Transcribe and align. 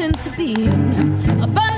into 0.00 0.30
being. 0.30 1.69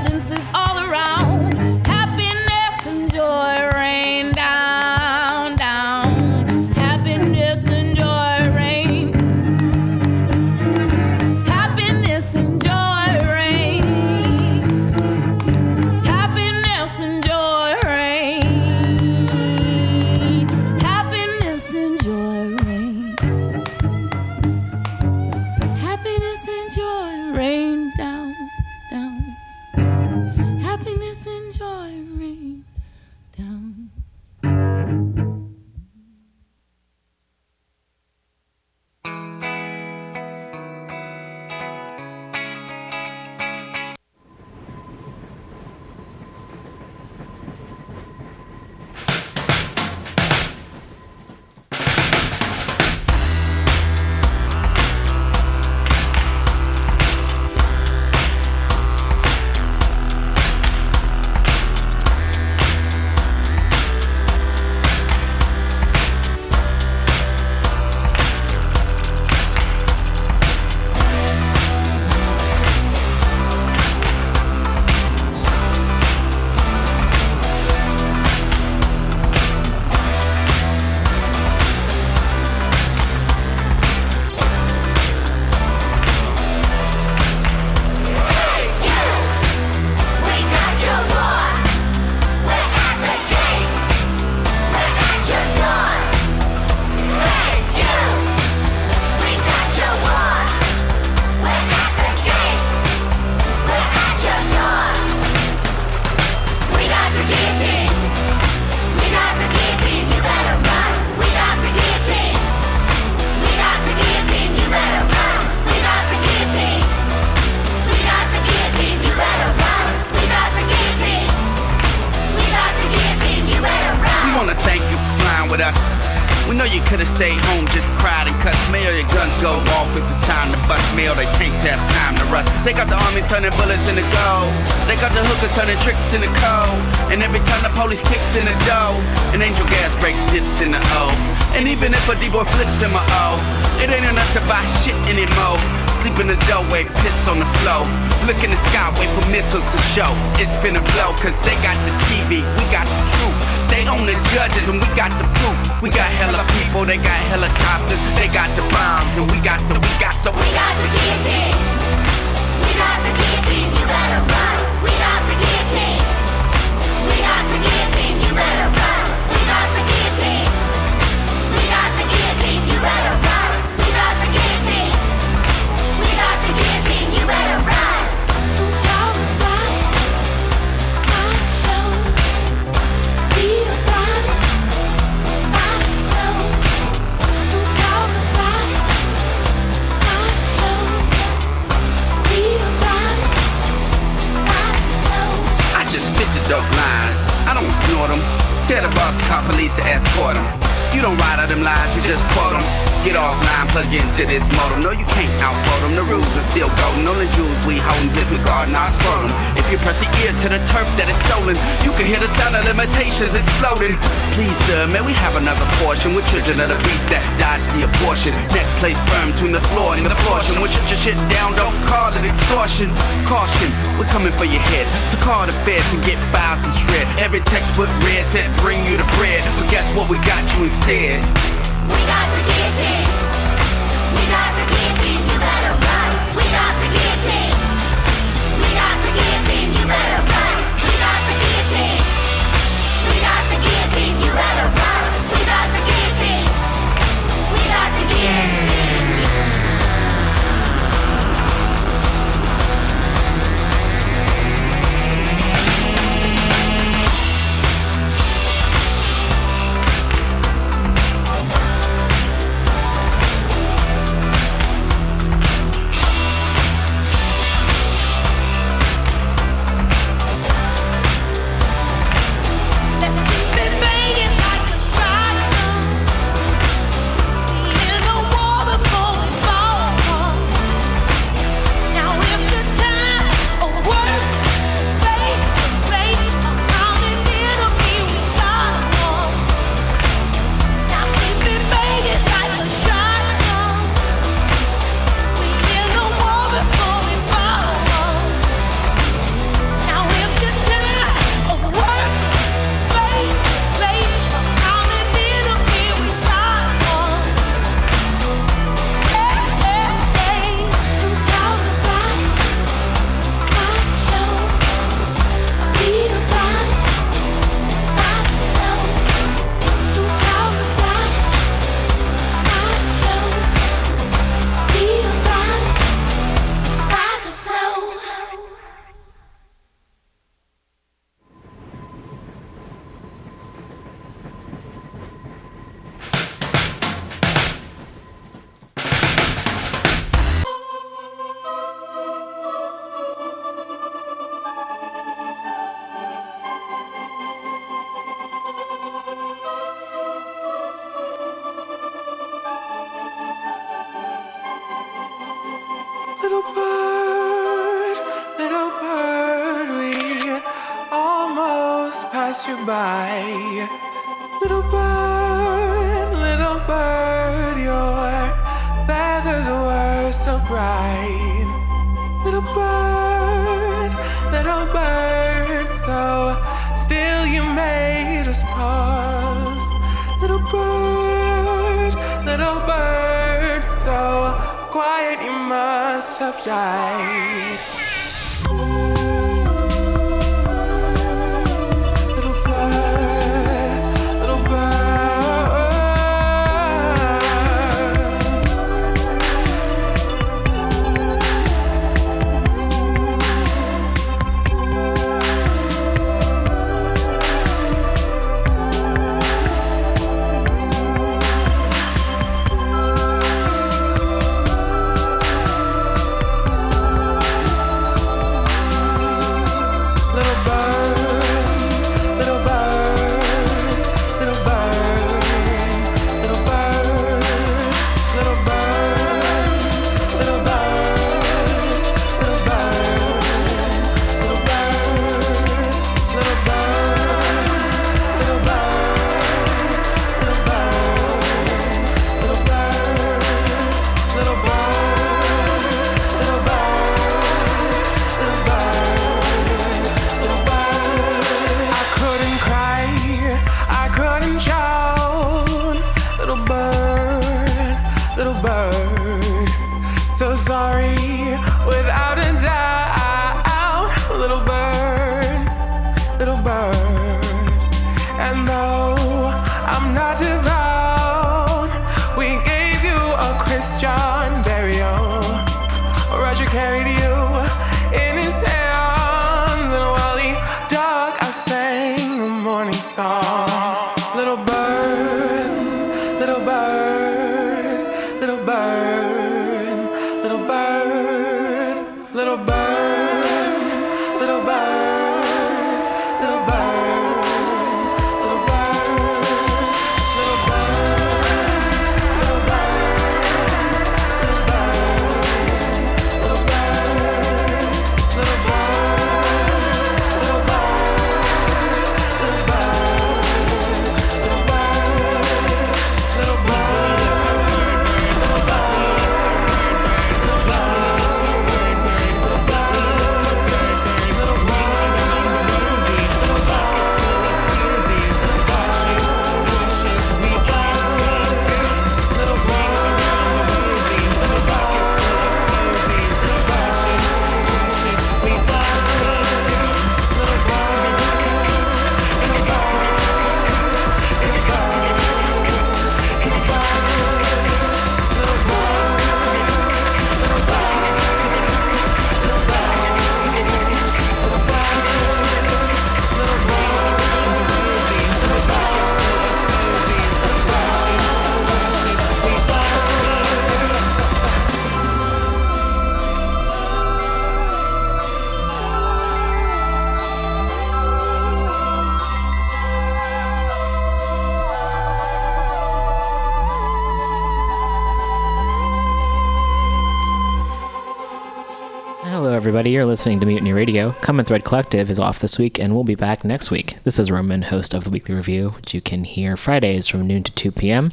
Everybody. 582.62 582.74
You're 582.76 582.86
listening 582.86 583.18
to 583.18 583.26
Mutiny 583.26 583.52
Radio. 583.52 583.90
Common 584.02 584.24
Thread 584.24 584.44
Collective 584.44 584.88
is 584.88 585.00
off 585.00 585.18
this 585.18 585.36
week, 585.36 585.58
and 585.58 585.74
we'll 585.74 585.82
be 585.82 585.96
back 585.96 586.24
next 586.24 586.52
week. 586.52 586.76
This 586.84 586.96
is 586.96 587.10
Roman, 587.10 587.42
host 587.42 587.74
of 587.74 587.82
the 587.82 587.90
Weekly 587.90 588.14
Review, 588.14 588.50
which 588.50 588.72
you 588.72 588.80
can 588.80 589.02
hear 589.02 589.36
Fridays 589.36 589.88
from 589.88 590.06
noon 590.06 590.22
to 590.22 590.30
2 590.30 590.52
p.m. 590.52 590.92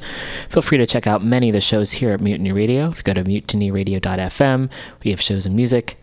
Feel 0.49 0.63
free 0.63 0.79
to 0.79 0.87
check 0.87 1.05
out 1.05 1.23
many 1.23 1.49
of 1.49 1.53
the 1.53 1.61
shows 1.61 1.91
here 1.91 2.11
at 2.11 2.21
Mutiny 2.21 2.51
Radio. 2.51 2.89
If 2.89 2.97
you 2.97 3.03
go 3.03 3.13
to 3.13 3.23
mutinyradio.fm, 3.23 4.71
we 5.03 5.11
have 5.11 5.21
shows 5.21 5.45
in 5.45 5.55
music, 5.55 5.99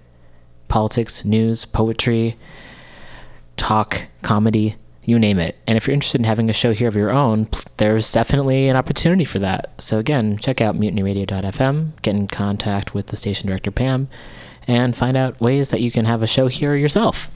politics, 0.68 1.24
news, 1.24 1.64
poetry, 1.64 2.36
talk, 3.56 4.06
comedy, 4.22 4.76
you 5.02 5.18
name 5.18 5.40
it. 5.40 5.56
And 5.66 5.76
if 5.76 5.88
you're 5.88 5.94
interested 5.94 6.20
in 6.20 6.26
having 6.26 6.48
a 6.48 6.52
show 6.52 6.74
here 6.74 6.86
of 6.86 6.94
your 6.94 7.10
own, 7.10 7.48
there's 7.78 8.12
definitely 8.12 8.68
an 8.68 8.76
opportunity 8.76 9.24
for 9.24 9.40
that. 9.40 9.72
So 9.82 9.98
again, 9.98 10.38
check 10.38 10.60
out 10.60 10.76
mutinyradio.fm, 10.76 12.02
get 12.02 12.14
in 12.14 12.28
contact 12.28 12.94
with 12.94 13.08
the 13.08 13.16
station 13.16 13.48
director 13.48 13.72
Pam, 13.72 14.08
and 14.66 14.96
find 14.96 15.16
out 15.16 15.40
ways 15.40 15.68
that 15.70 15.80
you 15.80 15.90
can 15.90 16.04
have 16.04 16.22
a 16.22 16.26
show 16.26 16.48
here 16.48 16.74
yourself. 16.74 17.30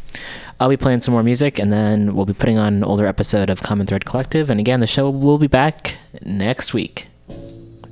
I'll 0.58 0.68
be 0.68 0.76
playing 0.76 1.00
some 1.00 1.12
more 1.12 1.22
music, 1.22 1.58
and 1.58 1.72
then 1.72 2.14
we'll 2.14 2.26
be 2.26 2.34
putting 2.34 2.58
on 2.58 2.74
an 2.74 2.84
older 2.84 3.06
episode 3.06 3.48
of 3.48 3.62
Common 3.62 3.86
Thread 3.86 4.04
Collective. 4.04 4.50
And 4.50 4.60
again, 4.60 4.80
the 4.80 4.86
show 4.86 5.08
will 5.08 5.38
be 5.38 5.46
back 5.46 5.96
next 6.22 6.74
week. 6.74 7.06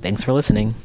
Thanks 0.01 0.23
for 0.23 0.33
listening. 0.33 0.75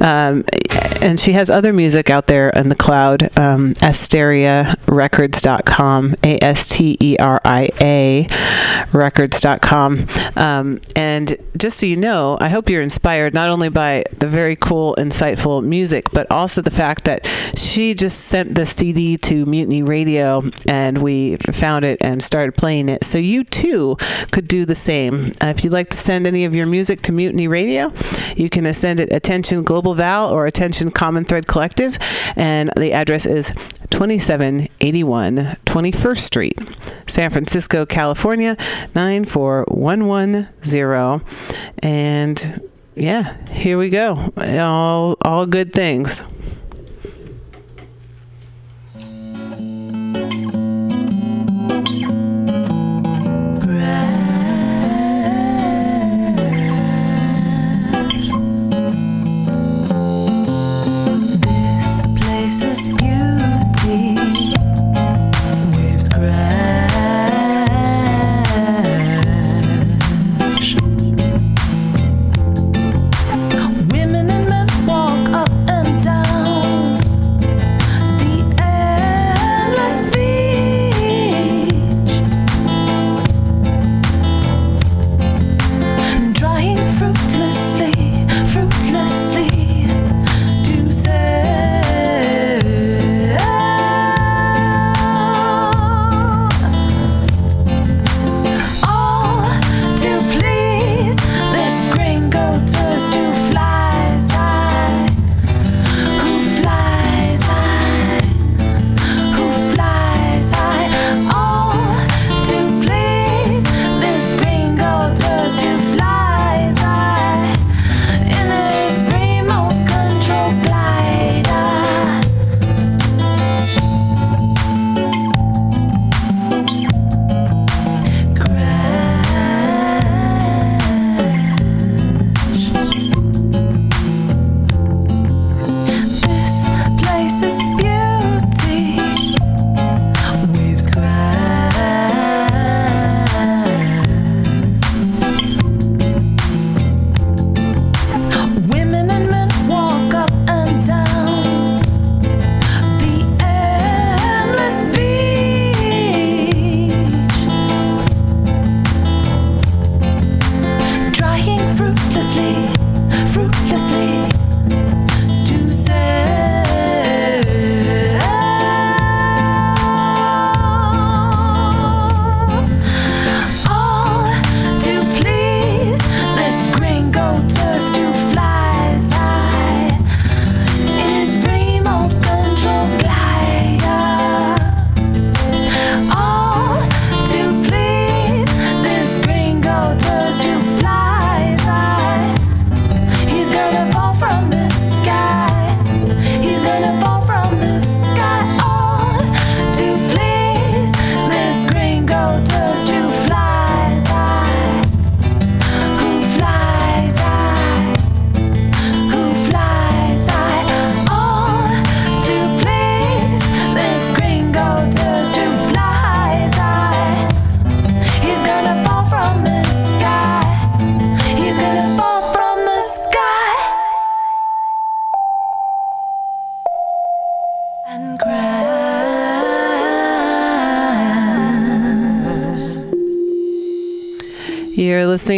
Um, 0.00 0.44
she 1.20 1.32
has 1.32 1.50
other 1.50 1.74
music 1.74 2.08
out 2.08 2.28
there 2.28 2.48
in 2.50 2.68
the 2.70 2.74
cloud. 2.74 3.24
Um, 3.38 3.74
AsteriaRecords.com, 3.74 6.14
A 6.24 6.42
S 6.42 6.76
T 6.76 6.96
E 6.98 7.18
R 7.18 7.38
I 7.44 7.68
A 7.80 8.26
Records.com. 8.92 10.06
Um, 10.36 10.80
and 10.96 11.36
just 11.56 11.78
so 11.78 11.86
you 11.86 11.98
know, 11.98 12.38
I 12.40 12.48
hope 12.48 12.70
you're 12.70 12.80
inspired 12.80 13.34
not 13.34 13.50
only 13.50 13.68
by 13.68 14.04
the 14.18 14.26
very 14.26 14.56
cool, 14.56 14.96
insightful 14.96 15.62
music, 15.62 16.10
but 16.12 16.26
also 16.30 16.62
the 16.62 16.70
fact 16.70 17.04
that 17.04 17.26
she 17.54 17.92
just 17.94 18.24
sent 18.26 18.54
the 18.54 18.64
CD 18.64 19.18
to 19.18 19.44
Mutiny 19.44 19.82
Radio 19.82 20.42
and 20.66 20.96
we 20.98 21.36
found 21.52 21.84
it 21.84 21.98
and 22.00 22.22
started 22.22 22.54
playing 22.54 22.88
it. 22.88 23.04
So 23.04 23.18
you 23.18 23.44
too 23.44 23.98
could 24.30 24.48
do 24.48 24.64
the 24.64 24.74
same. 24.74 25.32
Uh, 25.42 25.48
if 25.48 25.64
you'd 25.64 25.72
like 25.72 25.90
to 25.90 25.96
send 25.96 26.26
any 26.26 26.46
of 26.46 26.54
your 26.54 26.66
music 26.66 27.02
to 27.02 27.12
Mutiny 27.12 27.48
Radio, 27.48 27.92
you 28.36 28.48
can 28.48 28.72
send 28.72 29.00
it 29.00 29.12
Attention 29.12 29.64
Global 29.64 29.94
Val 29.94 30.32
or 30.32 30.46
Attention 30.46 30.90
Common 31.10 31.24
Thread 31.24 31.48
Collective. 31.48 31.98
And 32.36 32.70
the 32.76 32.92
address 32.92 33.26
is 33.26 33.52
2781 33.90 35.38
21st 35.66 36.18
Street, 36.18 36.56
San 37.08 37.30
Francisco, 37.30 37.84
California, 37.84 38.56
94110. 38.94 41.26
And 41.82 42.62
yeah, 42.94 43.44
here 43.48 43.76
we 43.76 43.88
go. 43.88 44.30
All, 44.36 45.16
all 45.24 45.46
good 45.46 45.72
things. 45.72 46.22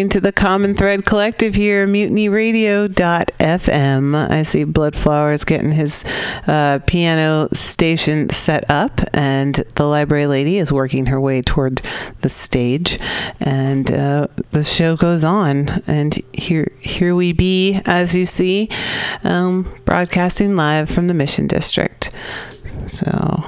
Listening 0.02 0.20
to 0.20 0.20
the 0.20 0.32
Common 0.32 0.74
Thread 0.74 1.04
Collective 1.04 1.54
here, 1.54 1.86
mutinyradio.fm. 1.86 4.30
I 4.30 4.42
see 4.42 4.64
Bloodflower's 4.64 5.44
getting 5.44 5.70
his 5.70 6.04
uh, 6.48 6.80
piano 6.88 7.48
station 7.52 8.28
set 8.30 8.68
up, 8.68 9.00
and 9.14 9.54
the 9.76 9.84
library 9.84 10.26
lady 10.26 10.58
is 10.58 10.72
working 10.72 11.06
her 11.06 11.20
way 11.20 11.40
toward 11.40 11.82
the 12.22 12.28
stage, 12.28 12.98
and 13.38 13.92
uh, 13.92 14.26
the 14.50 14.64
show 14.64 14.96
goes 14.96 15.22
on. 15.22 15.68
And 15.86 16.18
here, 16.32 16.66
here 16.80 17.14
we 17.14 17.32
be, 17.32 17.78
as 17.86 18.16
you 18.16 18.26
see, 18.26 18.70
um, 19.22 19.72
broadcasting 19.84 20.56
live 20.56 20.90
from 20.90 21.06
the 21.06 21.14
Mission 21.14 21.46
District. 21.46 22.10
So 22.88 23.44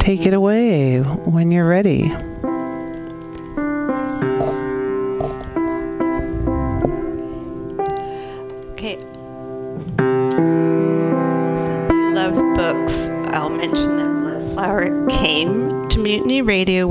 take 0.00 0.26
it 0.26 0.34
away 0.34 0.98
when 0.98 1.52
you're 1.52 1.68
ready. 1.68 2.12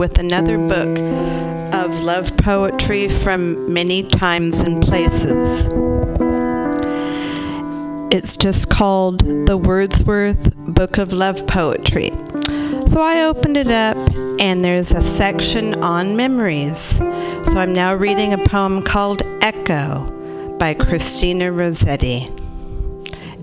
With 0.09 0.21
another 0.21 0.57
book 0.57 0.97
of 1.75 2.01
love 2.01 2.35
poetry 2.37 3.09
from 3.09 3.71
many 3.71 4.01
times 4.01 4.59
and 4.59 4.81
places. 4.81 5.69
It's 8.11 8.35
just 8.35 8.69
called 8.69 9.19
the 9.45 9.55
Wordsworth 9.55 10.55
Book 10.55 10.97
of 10.97 11.13
Love 11.13 11.45
Poetry. 11.45 12.09
So 12.87 13.01
I 13.01 13.23
opened 13.23 13.55
it 13.55 13.67
up, 13.67 13.97
and 14.39 14.65
there's 14.65 14.93
a 14.93 15.01
section 15.03 15.75
on 15.83 16.17
memories. 16.17 16.97
So 16.97 17.53
I'm 17.57 17.73
now 17.73 17.93
reading 17.93 18.33
a 18.33 18.39
poem 18.39 18.81
called 18.81 19.21
Echo 19.41 20.57
by 20.57 20.73
Christina 20.73 21.51
Rossetti. 21.51 22.25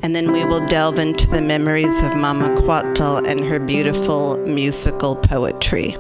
And 0.02 0.16
then 0.16 0.32
we 0.32 0.44
will 0.44 0.66
delve 0.66 0.98
into 0.98 1.28
the 1.28 1.40
memories 1.40 2.02
of 2.02 2.16
Mama 2.16 2.60
Coatl 2.60 3.24
and 3.24 3.44
her 3.44 3.60
beautiful 3.60 4.36
musical 4.46 5.14
poetry. 5.14 5.96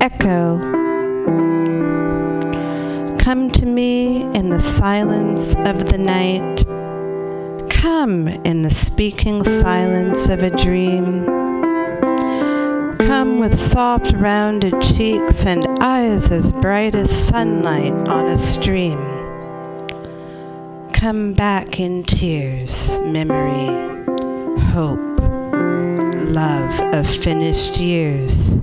Echo. 0.00 0.58
Come 3.18 3.50
to 3.50 3.66
me 3.66 4.22
in 4.32 4.48
the 4.48 4.60
silence 4.60 5.56
of 5.56 5.90
the 5.90 5.98
night. 5.98 6.64
Come 7.68 8.28
in 8.28 8.62
the 8.62 8.70
speaking 8.70 9.42
silence 9.42 10.28
of 10.28 10.44
a 10.44 10.50
dream. 10.50 11.24
Come 12.98 13.40
with 13.40 13.58
soft, 13.58 14.12
rounded 14.12 14.80
cheeks 14.80 15.44
and 15.44 15.66
eyes 15.80 16.30
as 16.30 16.52
bright 16.52 16.94
as 16.94 17.10
sunlight 17.10 17.92
on 18.08 18.26
a 18.26 18.38
stream. 18.38 18.98
Come 20.92 21.32
back 21.32 21.80
in 21.80 22.04
tears, 22.04 23.00
memory, 23.00 23.66
hope, 24.72 25.00
love 26.30 26.94
of 26.94 27.04
finished 27.08 27.78
years. 27.78 28.56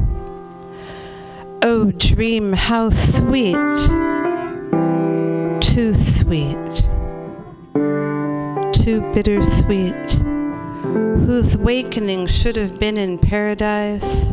Oh, 1.62 1.92
dream 1.98 2.54
how 2.54 2.90
sweet, 2.90 3.56
too 5.62 5.94
sweet, 5.94 6.76
too 8.74 9.02
bittersweet, 9.14 10.12
whose 11.26 11.58
wakening 11.58 12.28
should 12.28 12.56
have 12.56 12.80
been 12.80 12.98
in 12.98 13.18
paradise, 13.18 14.32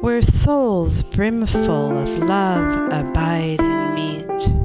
where 0.00 0.22
souls 0.22 1.02
brimful 1.02 1.98
of 1.98 2.18
love 2.20 2.92
abide 2.92 3.60
and 3.60 3.94
meet. 3.94 4.62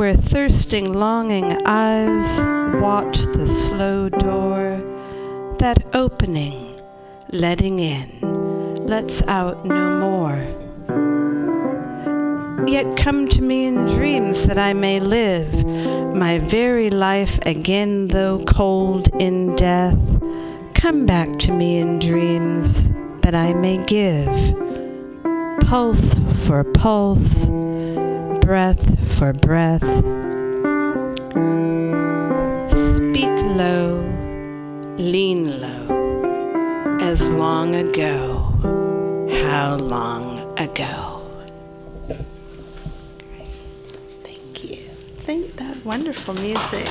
where 0.00 0.14
thirsting, 0.14 0.94
longing 0.94 1.58
eyes 1.66 2.40
watch 2.80 3.18
the 3.34 3.46
slow 3.46 4.08
door, 4.08 4.80
that 5.58 5.84
opening, 5.94 6.69
letting 7.32 7.78
in, 7.78 8.76
lets 8.86 9.22
out 9.22 9.64
no 9.64 9.98
more. 9.98 10.38
Yet 12.68 12.96
come 12.96 13.28
to 13.28 13.42
me 13.42 13.66
in 13.66 13.86
dreams 13.86 14.46
that 14.46 14.58
I 14.58 14.72
may 14.74 15.00
live 15.00 15.64
my 16.14 16.38
very 16.38 16.90
life 16.90 17.38
again, 17.46 18.08
though 18.08 18.42
cold 18.44 19.08
in 19.18 19.56
death. 19.56 19.98
Come 20.74 21.06
back 21.06 21.38
to 21.40 21.52
me 21.52 21.78
in 21.78 21.98
dreams 21.98 22.90
that 23.22 23.34
I 23.34 23.54
may 23.54 23.84
give 23.86 24.28
pulse 25.70 26.14
for 26.46 26.64
pulse 26.64 27.46
breath 28.40 28.84
for 29.16 29.32
breath. 29.32 29.88
Speak 32.68 33.34
low, 33.56 34.02
lean 34.98 35.60
low, 35.60 35.79
as 37.10 37.28
long 37.30 37.74
ago. 37.74 38.38
How 39.42 39.74
long 39.74 40.56
ago? 40.60 41.28
Thank 44.22 44.62
you. 44.62 44.76
Thank 45.26 45.56
that 45.56 45.84
wonderful 45.84 46.34
music. 46.34 46.86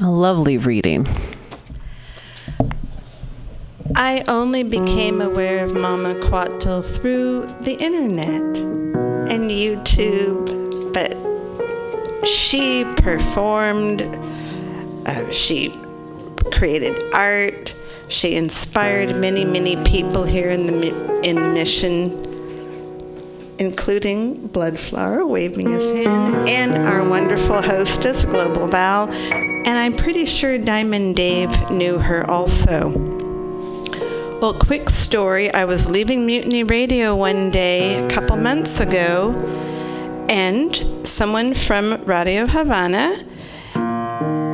A 0.00 0.08
lovely 0.08 0.58
reading. 0.58 1.08
I 3.96 4.22
only 4.28 4.62
became 4.62 5.20
aware 5.20 5.64
of 5.64 5.74
Mama 5.74 6.14
Coatl 6.20 6.82
through 6.82 7.52
the 7.62 7.74
internet 7.80 8.42
and 9.28 9.50
YouTube, 9.50 10.92
but 10.92 11.16
she 12.24 12.84
performed, 12.96 14.02
uh, 15.06 15.30
she 15.30 15.72
created 16.52 17.00
art, 17.14 17.74
she 18.08 18.36
inspired 18.36 19.16
many, 19.16 19.44
many 19.44 19.82
people 19.84 20.24
here 20.24 20.50
in 20.50 20.66
the 20.66 21.20
in 21.22 21.54
Mission, 21.54 22.24
including 23.58 24.48
Bloodflower 24.48 25.26
waving 25.26 25.70
his 25.70 26.04
hand, 26.04 26.48
and 26.48 26.86
our 26.86 27.08
wonderful 27.08 27.62
hostess, 27.62 28.24
Global 28.24 28.68
Val, 28.68 29.08
and 29.10 29.68
I'm 29.68 29.94
pretty 29.94 30.24
sure 30.24 30.58
Diamond 30.58 31.16
Dave 31.16 31.70
knew 31.70 31.98
her 31.98 32.28
also. 32.30 32.90
Well, 34.40 34.54
quick 34.54 34.90
story. 34.90 35.50
I 35.50 35.64
was 35.64 35.90
leaving 35.90 36.26
Mutiny 36.26 36.62
Radio 36.62 37.16
one 37.16 37.50
day 37.50 38.04
a 38.04 38.10
couple 38.10 38.36
months 38.36 38.80
ago, 38.80 39.34
and 40.28 41.08
someone 41.08 41.54
from 41.54 42.04
Radio 42.04 42.46
Havana 42.46 43.24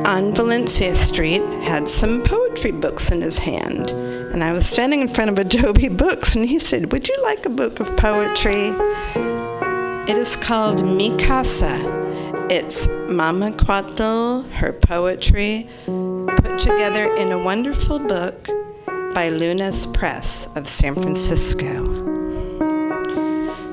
on 0.05 0.33
Valencia 0.33 0.93
Street 0.95 1.41
had 1.63 1.87
some 1.87 2.23
poetry 2.23 2.71
books 2.71 3.11
in 3.11 3.21
his 3.21 3.39
hand. 3.39 3.89
And 3.89 4.43
I 4.43 4.51
was 4.51 4.67
standing 4.67 5.01
in 5.01 5.07
front 5.07 5.29
of 5.29 5.39
Adobe 5.39 5.87
Books, 5.89 6.35
and 6.35 6.45
he 6.47 6.59
said, 6.59 6.91
Would 6.91 7.07
you 7.07 7.15
like 7.23 7.45
a 7.45 7.49
book 7.49 7.79
of 7.79 7.95
poetry? 7.95 8.69
It 10.05 10.17
is 10.17 10.35
called 10.35 10.85
Mi 10.85 11.15
Casa. 11.17 11.77
It's 12.49 12.87
Mama 13.07 13.51
Coatl, 13.51 14.49
her 14.51 14.73
poetry, 14.73 15.69
put 15.85 16.59
together 16.59 17.13
in 17.15 17.31
a 17.31 17.41
wonderful 17.41 17.99
book 17.99 18.47
by 19.13 19.29
Luna's 19.29 19.85
Press 19.87 20.49
of 20.55 20.67
San 20.67 20.95
Francisco. 20.95 22.11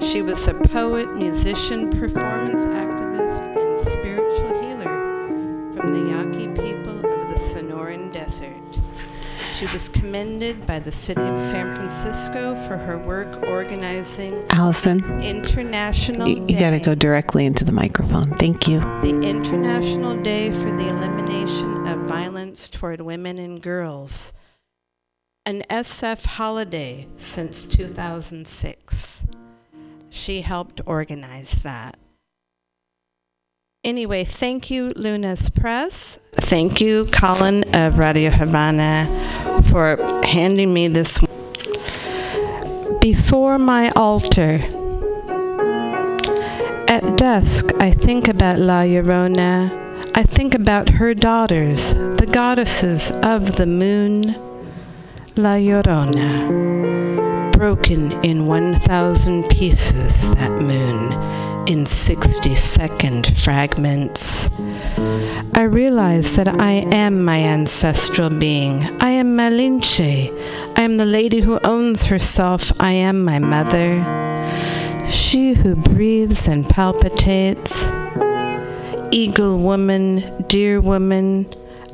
She 0.01 0.23
was 0.23 0.47
a 0.47 0.55
poet, 0.55 1.13
musician, 1.17 1.91
performance 1.91 2.65
activist, 2.67 3.57
and 3.57 3.79
healer 4.05 4.20
from 5.81 5.93
the 5.95 6.11
Yaqui 6.11 6.49
people 6.49 6.99
of 6.99 7.31
the 7.31 7.39
Sonoran 7.39 8.13
Desert. 8.13 8.53
She 9.55 9.65
was 9.73 9.89
commended 9.89 10.67
by 10.67 10.79
the 10.79 10.93
city 10.93 11.23
of 11.23 11.41
San 11.41 11.75
Francisco 11.75 12.55
for 12.67 12.77
her 12.77 12.99
work 12.99 13.43
organizing 13.45 14.45
Allison, 14.51 15.03
International 15.23 16.29
you, 16.29 16.43
you 16.47 16.59
got 16.59 16.71
to 16.71 16.81
go 16.81 16.95
directly 16.95 17.47
into 17.47 17.65
the 17.65 17.73
microphone. 17.73 18.25
Thank 18.39 18.69
you. 18.69 18.81
the 18.81 19.21
International 19.23 20.21
Day 20.23 20.51
for 20.51 20.71
the 20.71 20.89
Elimination 20.89 21.87
of 21.87 22.01
Violence 22.01 22.69
Toward 22.69 23.01
Women 23.01 23.39
and 23.39 23.63
Girls, 23.63 24.35
an 25.47 25.63
SF 25.71 26.27
holiday 26.27 27.07
since 27.17 27.65
2006. 27.65 29.25
She 30.11 30.43
helped 30.43 30.83
organize 30.85 31.63
that. 31.63 32.00
Anyway, 33.83 34.25
thank 34.25 34.71
you, 34.71 34.93
Luna's 34.95 35.49
Press. 35.49 36.19
Thank 36.33 36.83
you, 36.83 37.07
Colin 37.07 37.65
of 37.75 37.97
Radio 37.97 38.29
Havana, 38.29 39.07
for 39.71 39.97
handing 40.23 40.75
me 40.75 40.87
this. 40.87 41.19
Before 43.01 43.59
my 43.59 43.91
altar, 43.97 44.61
at 46.89 47.17
dusk, 47.17 47.73
I 47.81 47.93
think 47.93 48.29
about 48.29 48.59
La 48.59 48.83
Llorona. 48.83 49.71
I 50.15 50.25
think 50.25 50.55
about 50.55 50.91
her 50.91 51.15
daughters, 51.15 51.95
the 51.95 52.29
goddesses 52.31 53.11
of 53.23 53.57
the 53.57 53.65
moon. 53.65 54.35
La 55.37 55.55
Llorona, 55.55 56.51
broken 57.53 58.13
in 58.23 58.47
1,000 58.47 59.49
pieces, 59.49 60.35
that 60.35 60.51
moon, 60.61 61.13
in 61.67 61.87
60 61.87 62.55
second 62.55 63.39
fragments. 63.39 64.51
I 65.55 65.63
realize 65.63 66.37
that 66.37 66.49
I 66.49 66.73
am 66.73 67.25
my 67.25 67.39
ancestral 67.39 68.31
being. 68.31 68.85
I 69.01 69.11
am 69.11 69.37
Malinche. 69.37 70.31
I 70.77 70.83
am 70.83 70.97
the 70.97 71.07
lady 71.07 71.41
who 71.41 71.59
owns 71.65 72.05
herself. 72.05 72.73
I 72.81 72.93
am 72.93 73.25
my 73.25 73.39
mother. 73.39 74.01
She 75.11 75.55
who 75.55 75.77
breathes 75.77 76.49
and 76.49 76.69
palpitates. 76.69 77.87
eagle 79.13 79.59
woman, 79.59 80.45
dear 80.47 80.81
woman, 80.81 81.47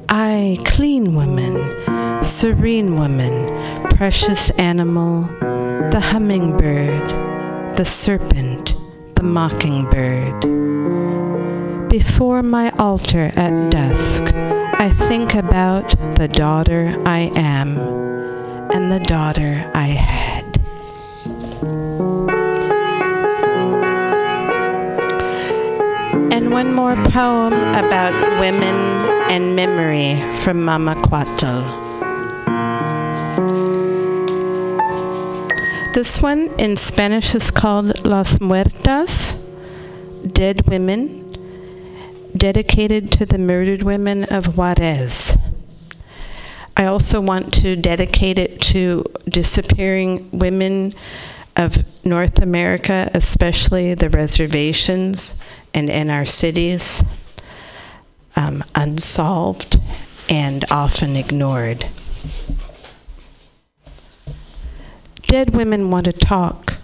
I, 0.09 0.59
clean 0.64 1.14
woman, 1.14 2.22
serene 2.22 2.96
woman, 2.96 3.35
precious 3.96 4.50
animal, 4.59 5.22
the 5.90 6.00
hummingbird, 6.00 7.07
the 7.76 7.85
serpent, 7.85 8.76
the 9.16 9.22
mockingbird. 9.22 10.40
Before 11.88 12.42
my 12.42 12.70
altar 12.79 13.33
at 13.35 13.70
dusk, 13.70 14.22
I 14.35 14.90
think 14.90 15.35
about 15.35 15.88
the 16.16 16.29
daughter 16.29 16.94
I 17.07 17.31
am 17.35 17.79
and 18.72 18.92
the 18.92 19.00
daughter 19.00 19.70
I 19.74 19.87
had. 19.87 20.44
And 26.33 26.52
one 26.52 26.74
more 26.74 26.94
poem 27.11 27.55
about 27.55 28.12
women 28.38 28.74
and 29.31 29.57
memory 29.57 30.20
from 30.42 30.62
Mama 30.62 30.94
Coatl. 30.96 31.86
This 35.96 36.20
one 36.20 36.50
in 36.59 36.76
Spanish 36.76 37.35
is 37.35 37.50
called 37.50 38.04
Las 38.06 38.38
Muertas, 38.38 39.42
Dead 40.30 40.68
Women, 40.68 41.32
dedicated 42.37 43.11
to 43.12 43.24
the 43.24 43.38
murdered 43.38 43.82
women 43.82 44.24
of 44.24 44.59
Juarez. 44.59 45.38
I 46.76 46.85
also 46.85 47.22
want 47.22 47.54
to 47.62 47.76
dedicate 47.76 48.37
it 48.37 48.61
to 48.72 49.06
disappearing 49.26 50.28
women 50.32 50.92
of 51.56 51.82
North 52.04 52.42
America, 52.42 53.11
especially 53.14 53.94
the 53.94 54.11
reservations 54.11 55.48
and 55.72 55.88
in 55.88 56.11
our 56.11 56.26
cities, 56.26 57.02
um, 58.37 58.62
unsolved 58.74 59.80
and 60.28 60.62
often 60.70 61.16
ignored. 61.16 61.87
Dead 65.27 65.57
women 65.57 65.91
want 65.91 66.05
to 66.05 66.12
talk, 66.12 66.75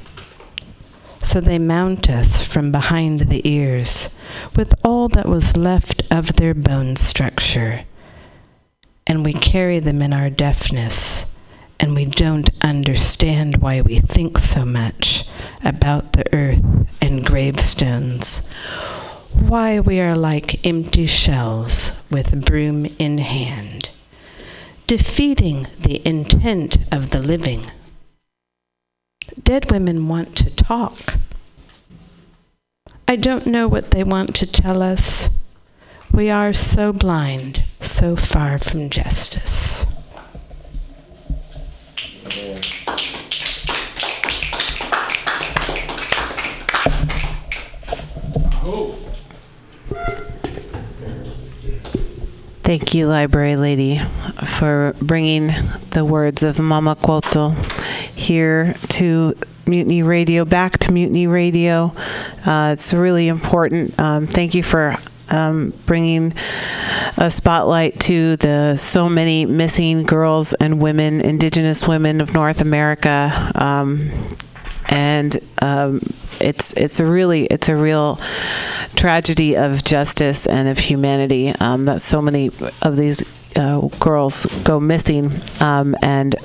so 1.22 1.40
they 1.40 1.60
mount 1.60 2.10
us 2.10 2.44
from 2.44 2.72
behind 2.72 3.20
the 3.20 3.48
ears 3.48 4.18
with 4.56 4.74
all 4.84 5.06
that 5.08 5.28
was 5.28 5.56
left 5.56 6.02
of 6.12 6.34
their 6.34 6.52
bone 6.52 6.96
structure. 6.96 7.84
And 9.06 9.24
we 9.24 9.32
carry 9.32 9.78
them 9.78 10.02
in 10.02 10.12
our 10.12 10.28
deafness, 10.28 11.38
and 11.78 11.94
we 11.94 12.04
don't 12.04 12.50
understand 12.62 13.58
why 13.58 13.80
we 13.80 14.00
think 14.00 14.38
so 14.38 14.64
much 14.64 15.28
about 15.64 16.12
the 16.12 16.24
earth 16.34 16.88
and 17.00 17.24
gravestones. 17.24 18.50
Why 19.38 19.78
we 19.78 20.00
are 20.00 20.16
like 20.16 20.66
empty 20.66 21.06
shells 21.06 22.04
with 22.10 22.44
broom 22.44 22.86
in 22.98 23.18
hand, 23.18 23.90
defeating 24.88 25.68
the 25.78 26.06
intent 26.06 26.78
of 26.90 27.10
the 27.10 27.20
living. 27.20 27.66
Dead 29.42 29.70
women 29.70 30.08
want 30.08 30.36
to 30.36 30.50
talk. 30.50 31.14
I 33.08 33.16
don't 33.16 33.46
know 33.46 33.68
what 33.68 33.90
they 33.90 34.04
want 34.04 34.34
to 34.36 34.46
tell 34.46 34.82
us. 34.82 35.28
We 36.12 36.30
are 36.30 36.52
so 36.52 36.92
blind, 36.92 37.64
so 37.80 38.16
far 38.16 38.58
from 38.58 38.90
justice. 38.90 39.86
Thank 52.62 52.94
you, 52.94 53.06
Library 53.06 53.56
Lady, 53.56 54.00
for 54.58 54.94
bringing 55.02 55.48
the 55.90 56.04
words 56.06 56.42
of 56.42 56.58
Mama 56.58 56.96
Coatl 56.96 57.54
here 58.22 58.74
to 58.88 59.34
Mutiny 59.66 60.02
Radio, 60.02 60.44
back 60.44 60.78
to 60.78 60.92
Mutiny 60.92 61.26
Radio. 61.26 61.92
Uh, 62.46 62.70
it's 62.72 62.94
really 62.94 63.28
important. 63.28 63.98
Um, 63.98 64.26
thank 64.26 64.54
you 64.54 64.62
for 64.62 64.96
um, 65.30 65.72
bringing 65.86 66.32
a 67.16 67.30
spotlight 67.30 67.98
to 68.00 68.36
the 68.36 68.76
so 68.76 69.08
many 69.08 69.44
missing 69.44 70.04
girls 70.04 70.52
and 70.54 70.80
women, 70.80 71.20
Indigenous 71.20 71.88
women 71.88 72.20
of 72.20 72.32
North 72.32 72.60
America. 72.60 73.50
Um, 73.56 74.10
and 74.88 75.36
um, 75.60 76.00
it's 76.40 76.72
it's 76.74 77.00
a 77.00 77.06
really 77.06 77.46
it's 77.46 77.68
a 77.68 77.76
real 77.76 78.20
tragedy 78.94 79.56
of 79.56 79.82
justice 79.82 80.46
and 80.46 80.68
of 80.68 80.78
humanity 80.78 81.52
um, 81.60 81.86
that 81.86 82.00
so 82.00 82.22
many 82.22 82.50
of 82.82 82.96
these 82.96 83.24
uh, 83.56 83.80
girls 83.98 84.46
go 84.64 84.78
missing 84.78 85.32
um, 85.60 85.96
and 86.02 86.36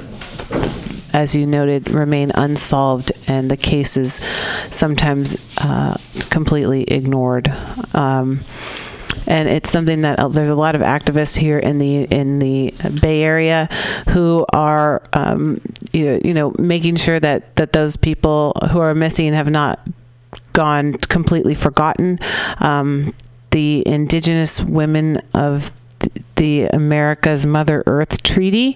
as 1.18 1.36
you 1.36 1.48
noted 1.48 1.90
remain 1.90 2.32
unsolved 2.36 3.12
and 3.28 3.50
the 3.50 3.58
cases 3.58 4.24
sometimes 4.70 5.58
uh, 5.58 5.98
completely 6.30 6.84
ignored 6.84 7.48
um, 7.96 8.40
and 9.26 9.50
it's 9.50 9.72
something 9.72 10.02
that 10.02 10.20
uh, 10.20 10.28
there's 10.28 10.52
a 10.52 10.56
lot 10.56 10.76
of 10.76 10.82
activists 10.82 11.36
here 11.36 11.58
in 11.58 11.80
the 11.80 12.04
in 12.04 12.38
the 12.38 12.72
Bay 13.02 13.24
Area 13.24 13.68
who 14.10 14.46
are 14.54 15.02
um, 15.14 15.60
you, 15.92 16.22
you 16.24 16.34
know 16.36 16.54
making 16.60 16.96
sure 16.98 17.20
that 17.20 17.56
that 17.56 17.74
those 17.74 17.98
people 17.98 18.54
who 18.72 18.80
are 18.80 18.94
missing 18.94 19.34
have 19.34 19.50
not 19.50 19.80
gone 20.54 20.94
completely 20.94 21.56
forgotten. 21.56 22.20
Um, 22.60 23.14
the 23.52 23.84
indigenous 23.88 24.62
women 24.62 25.22
of 25.34 25.72
the 26.36 26.66
America's 26.66 27.46
Mother 27.46 27.84
Earth 27.86 28.24
Treaty. 28.24 28.76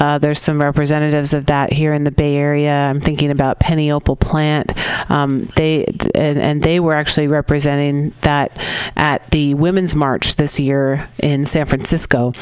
Uh, 0.00 0.18
there's 0.18 0.40
some 0.40 0.60
representatives 0.60 1.34
of 1.34 1.46
that 1.46 1.72
here 1.72 1.92
in 1.92 2.04
the 2.04 2.10
Bay 2.10 2.36
Area. 2.36 2.72
I'm 2.72 3.00
thinking 3.00 3.30
about 3.30 3.60
Penny 3.60 3.90
Opal 3.90 4.16
Plant. 4.16 4.72
Um, 5.10 5.44
they 5.56 5.84
and, 6.14 6.38
and 6.38 6.62
they 6.62 6.80
were 6.80 6.94
actually 6.94 7.28
representing 7.28 8.14
that 8.22 8.52
at 8.96 9.28
the 9.30 9.54
Women's 9.54 9.94
March 9.94 10.36
this 10.36 10.60
year 10.60 11.08
in 11.18 11.44
San 11.44 11.66
Francisco. 11.66 12.32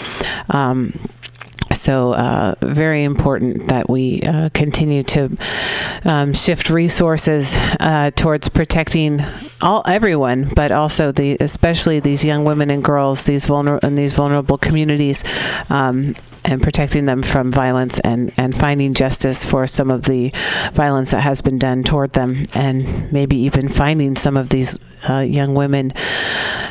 Um, 0.50 0.92
so 1.72 2.12
uh, 2.12 2.54
very 2.60 3.04
important 3.04 3.68
that 3.68 3.88
we 3.88 4.20
uh, 4.22 4.50
continue 4.50 5.02
to 5.04 5.36
um, 6.04 6.32
shift 6.32 6.70
resources 6.70 7.54
uh, 7.80 8.10
towards 8.14 8.48
protecting 8.48 9.20
all 9.60 9.82
everyone, 9.86 10.50
but 10.54 10.72
also 10.72 11.12
the 11.12 11.36
especially 11.40 12.00
these 12.00 12.24
young 12.24 12.44
women 12.44 12.70
and 12.70 12.82
girls, 12.82 13.26
these 13.26 13.46
vulner 13.46 13.82
in 13.82 13.94
these 13.94 14.14
vulnerable 14.14 14.58
communities. 14.58 15.24
Um, 15.70 16.14
and 16.44 16.62
protecting 16.62 17.04
them 17.04 17.20
from 17.20 17.52
violence 17.52 17.98
and, 18.00 18.32
and 18.38 18.56
finding 18.56 18.94
justice 18.94 19.44
for 19.44 19.66
some 19.66 19.90
of 19.90 20.04
the 20.04 20.32
violence 20.72 21.10
that 21.10 21.20
has 21.20 21.42
been 21.42 21.58
done 21.58 21.82
toward 21.82 22.12
them, 22.14 22.46
and 22.54 23.12
maybe 23.12 23.36
even 23.36 23.68
finding 23.68 24.16
some 24.16 24.36
of 24.36 24.48
these 24.48 24.78
uh, 25.10 25.18
young 25.18 25.54
women 25.54 25.92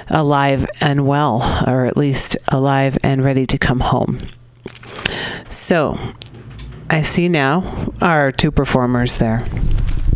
alive 0.10 0.66
and 0.82 1.06
well, 1.06 1.42
or 1.68 1.86
at 1.86 1.98
least 1.98 2.38
alive 2.48 2.98
and 3.04 3.24
ready 3.24 3.46
to 3.46 3.58
come 3.60 3.82
home. 3.82 4.20
So, 5.50 5.98
I 6.90 7.02
see 7.02 7.30
now 7.30 7.92
our 8.02 8.32
two 8.32 8.52
performers 8.52 9.18
there. 9.18 9.42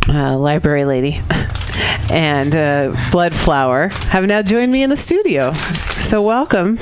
Uh, 0.08 0.36
library 0.36 0.84
lady 0.84 1.20
and 2.10 2.56
uh, 2.56 2.96
blood 3.12 3.32
flower 3.32 3.88
have 4.08 4.24
now 4.26 4.42
joined 4.42 4.72
me 4.72 4.82
in 4.82 4.90
the 4.90 4.96
studio 4.96 5.52
so 5.52 6.20
welcome 6.20 6.76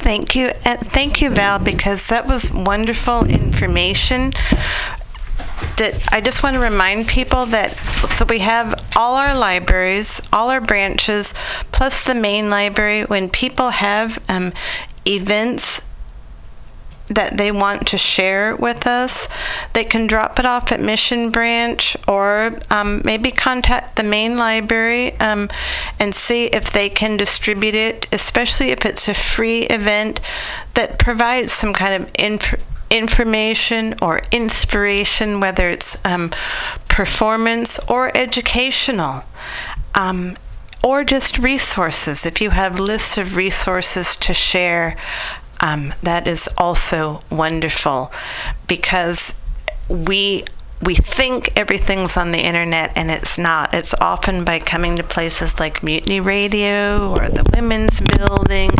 Thank 0.00 0.34
you. 0.34 0.50
And 0.64 0.80
thank 0.80 1.20
you, 1.20 1.28
Val, 1.28 1.58
because 1.58 2.06
that 2.06 2.26
was 2.26 2.50
wonderful 2.50 3.26
information. 3.26 4.32
That 5.76 6.02
I 6.10 6.22
just 6.22 6.42
want 6.42 6.54
to 6.54 6.60
remind 6.60 7.06
people 7.06 7.44
that 7.46 7.76
so 8.08 8.24
we 8.24 8.38
have 8.38 8.82
all 8.96 9.16
our 9.16 9.36
libraries, 9.36 10.22
all 10.32 10.48
our 10.48 10.60
branches, 10.60 11.34
plus 11.70 12.02
the 12.02 12.14
main 12.14 12.48
library. 12.48 13.02
When 13.02 13.28
people 13.28 13.70
have 13.70 14.18
um, 14.26 14.54
events 15.06 15.82
that 17.10 17.36
they 17.36 17.50
want 17.50 17.86
to 17.88 17.98
share 17.98 18.54
with 18.56 18.86
us, 18.86 19.28
they 19.72 19.84
can 19.84 20.06
drop 20.06 20.38
it 20.38 20.46
off 20.46 20.70
at 20.72 20.80
Mission 20.80 21.30
Branch 21.30 21.96
or 22.06 22.58
um, 22.70 23.02
maybe 23.04 23.30
contact 23.30 23.96
the 23.96 24.04
main 24.04 24.38
library 24.38 25.18
um, 25.20 25.48
and 25.98 26.14
see 26.14 26.46
if 26.46 26.70
they 26.70 26.88
can 26.88 27.16
distribute 27.16 27.74
it, 27.74 28.06
especially 28.12 28.70
if 28.70 28.86
it's 28.86 29.08
a 29.08 29.14
free 29.14 29.62
event 29.64 30.20
that 30.74 30.98
provides 30.98 31.52
some 31.52 31.72
kind 31.72 32.02
of 32.02 32.10
inf- 32.14 32.66
information 32.90 33.94
or 34.00 34.20
inspiration, 34.30 35.40
whether 35.40 35.68
it's 35.68 36.02
um, 36.04 36.30
performance 36.88 37.78
or 37.88 38.16
educational. 38.16 39.24
Um, 39.94 40.36
or 40.82 41.04
just 41.04 41.38
resources. 41.38 42.24
If 42.24 42.40
you 42.40 42.50
have 42.50 42.80
lists 42.80 43.18
of 43.18 43.36
resources 43.36 44.16
to 44.16 44.32
share, 44.32 44.96
um, 45.60 45.94
that 46.02 46.26
is 46.26 46.48
also 46.58 47.22
wonderful 47.30 48.12
because 48.66 49.40
we 49.88 50.44
we 50.82 50.94
think 50.94 51.52
everything's 51.56 52.16
on 52.16 52.32
the 52.32 52.38
internet 52.38 52.96
and 52.96 53.10
it's 53.10 53.36
not. 53.36 53.74
It's 53.74 53.92
often 54.00 54.44
by 54.44 54.60
coming 54.60 54.96
to 54.96 55.02
places 55.02 55.60
like 55.60 55.82
Mutiny 55.82 56.20
Radio 56.20 57.10
or 57.10 57.28
the 57.28 57.48
Women's 57.54 58.00
Building 58.00 58.70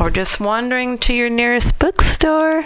or 0.00 0.10
just 0.10 0.40
wandering 0.40 0.96
to 0.98 1.12
your 1.12 1.28
nearest 1.28 1.78
bookstore. 1.78 2.64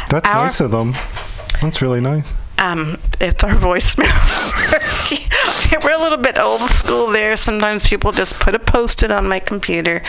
That's 0.10 0.28
Our- 0.28 0.44
nice 0.46 0.60
of 0.60 0.72
them. 0.72 0.94
That's 1.62 1.82
really 1.82 2.02
nice. 2.02 2.34
Um, 2.58 2.98
if 3.20 3.44
our 3.44 3.56
voicemails 3.56 4.52
we're 5.84 5.98
a 5.98 6.02
little 6.02 6.20
bit 6.20 6.38
old 6.38 6.62
school 6.62 7.08
there. 7.08 7.36
Sometimes 7.36 7.88
people 7.88 8.12
just 8.12 8.40
put 8.40 8.54
a 8.54 8.60
post-it 8.60 9.12
on 9.12 9.28
my 9.28 9.40
computer. 9.40 10.04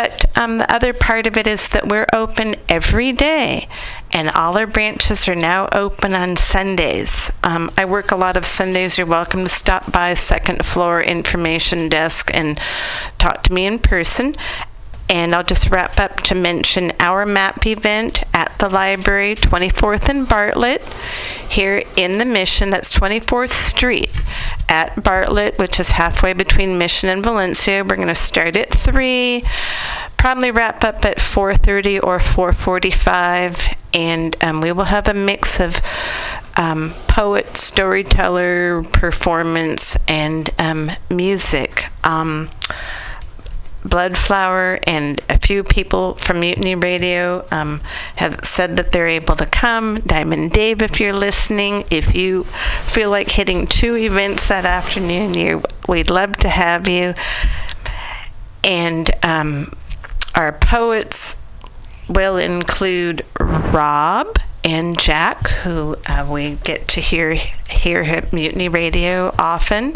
But 0.00 0.24
um, 0.34 0.56
the 0.56 0.72
other 0.72 0.94
part 0.94 1.26
of 1.26 1.36
it 1.36 1.46
is 1.46 1.68
that 1.68 1.86
we're 1.86 2.06
open 2.10 2.54
every 2.70 3.12
day, 3.12 3.68
and 4.10 4.30
all 4.30 4.56
our 4.56 4.66
branches 4.66 5.28
are 5.28 5.34
now 5.34 5.68
open 5.72 6.14
on 6.14 6.36
Sundays. 6.36 7.30
Um, 7.44 7.70
I 7.76 7.84
work 7.84 8.10
a 8.10 8.16
lot 8.16 8.34
of 8.34 8.46
Sundays. 8.46 8.96
You're 8.96 9.06
welcome 9.06 9.42
to 9.44 9.50
stop 9.50 9.92
by 9.92 10.14
second 10.14 10.64
floor 10.64 11.02
information 11.02 11.90
desk 11.90 12.30
and 12.32 12.58
talk 13.18 13.42
to 13.42 13.52
me 13.52 13.66
in 13.66 13.78
person. 13.78 14.36
And 15.10 15.34
I'll 15.34 15.42
just 15.42 15.70
wrap 15.70 15.98
up 15.98 16.18
to 16.22 16.36
mention 16.36 16.92
our 17.00 17.26
MAP 17.26 17.66
event 17.66 18.22
at 18.32 18.56
the 18.60 18.68
library, 18.68 19.34
24th 19.34 20.08
and 20.08 20.28
Bartlett, 20.28 20.82
here 21.48 21.82
in 21.96 22.18
the 22.18 22.24
Mission. 22.24 22.70
That's 22.70 22.96
24th 22.96 23.50
Street 23.50 24.16
at 24.68 25.02
Bartlett, 25.02 25.58
which 25.58 25.80
is 25.80 25.90
halfway 25.90 26.32
between 26.32 26.78
Mission 26.78 27.08
and 27.08 27.24
Valencia. 27.24 27.82
We're 27.82 27.96
going 27.96 28.06
to 28.06 28.14
start 28.14 28.56
at 28.56 28.72
3, 28.72 29.42
probably 30.16 30.52
wrap 30.52 30.84
up 30.84 31.04
at 31.04 31.18
4.30 31.18 32.04
or 32.04 32.20
4.45. 32.20 33.76
And 33.92 34.36
um, 34.40 34.60
we 34.60 34.70
will 34.70 34.84
have 34.84 35.08
a 35.08 35.14
mix 35.14 35.58
of 35.58 35.80
um, 36.56 36.92
poet, 37.08 37.56
storyteller, 37.56 38.84
performance, 38.92 39.98
and 40.06 40.48
um, 40.60 40.92
music. 41.10 41.86
Bloodflower 43.84 44.78
and 44.86 45.20
a 45.28 45.38
few 45.38 45.64
people 45.64 46.14
from 46.14 46.40
Mutiny 46.40 46.74
Radio 46.74 47.46
um, 47.50 47.80
have 48.16 48.40
said 48.44 48.76
that 48.76 48.92
they're 48.92 49.08
able 49.08 49.36
to 49.36 49.46
come. 49.46 50.00
Diamond 50.00 50.52
Dave, 50.52 50.82
if 50.82 51.00
you're 51.00 51.14
listening, 51.14 51.84
if 51.90 52.14
you 52.14 52.44
feel 52.44 53.10
like 53.10 53.30
hitting 53.30 53.66
two 53.66 53.96
events 53.96 54.48
that 54.48 54.64
afternoon, 54.64 55.34
you, 55.34 55.62
we'd 55.88 56.10
love 56.10 56.36
to 56.38 56.48
have 56.48 56.86
you. 56.86 57.14
And 58.62 59.10
um, 59.22 59.72
our 60.34 60.52
poets 60.52 61.39
will 62.10 62.36
include 62.36 63.24
Rob 63.38 64.38
and 64.62 64.98
Jack, 64.98 65.48
who 65.48 65.96
uh, 66.06 66.26
we 66.30 66.56
get 66.56 66.86
to 66.88 67.00
hear 67.00 67.34
here 67.34 68.02
at 68.02 68.32
Mutiny 68.32 68.68
Radio 68.68 69.34
often. 69.38 69.94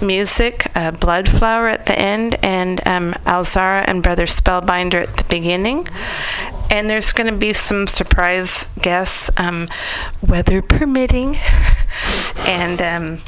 Music, 0.00 0.66
uh, 0.76 0.92
Bloodflower 0.92 1.72
at 1.72 1.86
the 1.86 1.98
end, 1.98 2.36
and 2.42 2.86
um, 2.86 3.12
Alzara 3.24 3.84
and 3.86 4.02
Brother 4.02 4.26
Spellbinder 4.26 5.02
at 5.02 5.16
the 5.16 5.24
beginning. 5.24 5.88
And 6.70 6.90
there's 6.90 7.12
going 7.12 7.32
to 7.32 7.38
be 7.38 7.52
some 7.52 7.86
surprise 7.86 8.68
guests, 8.80 9.30
um, 9.38 9.68
weather 10.22 10.62
permitting. 10.62 11.36
and 12.46 12.80
um, 12.82 13.18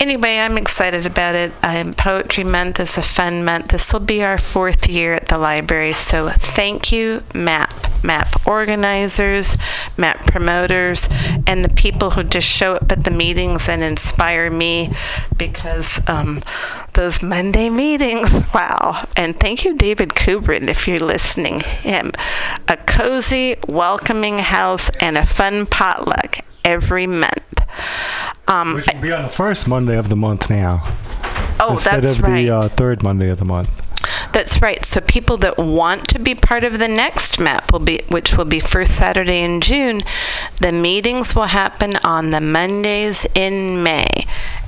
anyway, 0.00 0.38
I'm 0.38 0.58
excited 0.58 1.06
about 1.06 1.34
it. 1.34 1.52
Um, 1.62 1.94
Poetry 1.94 2.44
Month 2.44 2.80
is 2.80 2.98
a 2.98 3.02
fun 3.02 3.44
month. 3.44 3.68
This 3.68 3.92
will 3.92 4.00
be 4.00 4.22
our 4.22 4.38
fourth 4.38 4.88
year 4.88 5.14
at 5.14 5.28
the 5.28 5.38
library, 5.38 5.92
so 5.92 6.28
thank 6.28 6.92
you, 6.92 7.22
MAP, 7.34 7.70
MAP 8.04 8.46
organizers, 8.46 9.56
MAP 9.96 10.26
promoters, 10.26 11.08
and 11.46 11.64
the 11.64 11.72
people 11.74 12.10
who 12.10 12.24
just 12.24 12.48
show 12.48 12.74
up 12.74 12.90
at 12.90 13.04
the 13.04 13.10
meetings 13.10 13.68
and 13.68 13.82
inspire 13.82 14.50
me 14.50 14.92
because 15.36 16.00
um, 16.08 16.42
those 16.94 17.22
Monday 17.22 17.70
meetings, 17.70 18.32
wow. 18.54 19.02
And 19.16 19.38
thank 19.38 19.64
you, 19.64 19.76
David 19.76 20.10
Kubrin, 20.10 20.68
if 20.68 20.86
you're 20.86 21.00
listening. 21.00 21.60
Him, 21.60 22.12
a 22.68 22.76
cozy, 22.76 23.56
welcoming 23.66 24.38
house 24.38 24.90
and 25.00 25.16
a 25.16 25.26
fun 25.26 25.66
potluck 25.66 26.38
every 26.64 27.06
month. 27.06 27.42
Um, 28.48 28.74
We 28.74 28.82
should 28.82 29.00
be 29.00 29.12
on 29.12 29.22
the 29.22 29.28
first 29.28 29.66
Monday 29.68 29.96
of 29.96 30.08
the 30.08 30.16
month 30.16 30.50
now. 30.50 30.82
oh, 31.60 31.72
instead 31.72 32.02
that's 32.02 32.16
of 32.16 32.22
right. 32.22 32.36
the 32.46 32.50
uh, 32.50 32.68
third 32.68 33.02
Monday 33.02 33.28
of 33.30 33.38
the 33.38 33.44
month. 33.44 33.70
That's 34.32 34.62
right. 34.62 34.84
So 34.84 35.00
people 35.00 35.36
that 35.38 35.58
want 35.58 36.08
to 36.08 36.18
be 36.18 36.34
part 36.34 36.64
of 36.64 36.78
the 36.78 36.88
next 36.88 37.38
map 37.38 37.72
will 37.72 37.80
be, 37.80 38.00
which 38.08 38.36
will 38.36 38.44
be 38.46 38.60
first 38.60 38.96
Saturday 38.96 39.40
in 39.40 39.60
June. 39.60 40.02
The 40.58 40.72
meetings 40.72 41.34
will 41.34 41.46
happen 41.46 41.96
on 42.04 42.30
the 42.30 42.40
Mondays 42.40 43.26
in 43.34 43.82
May. 43.82 44.08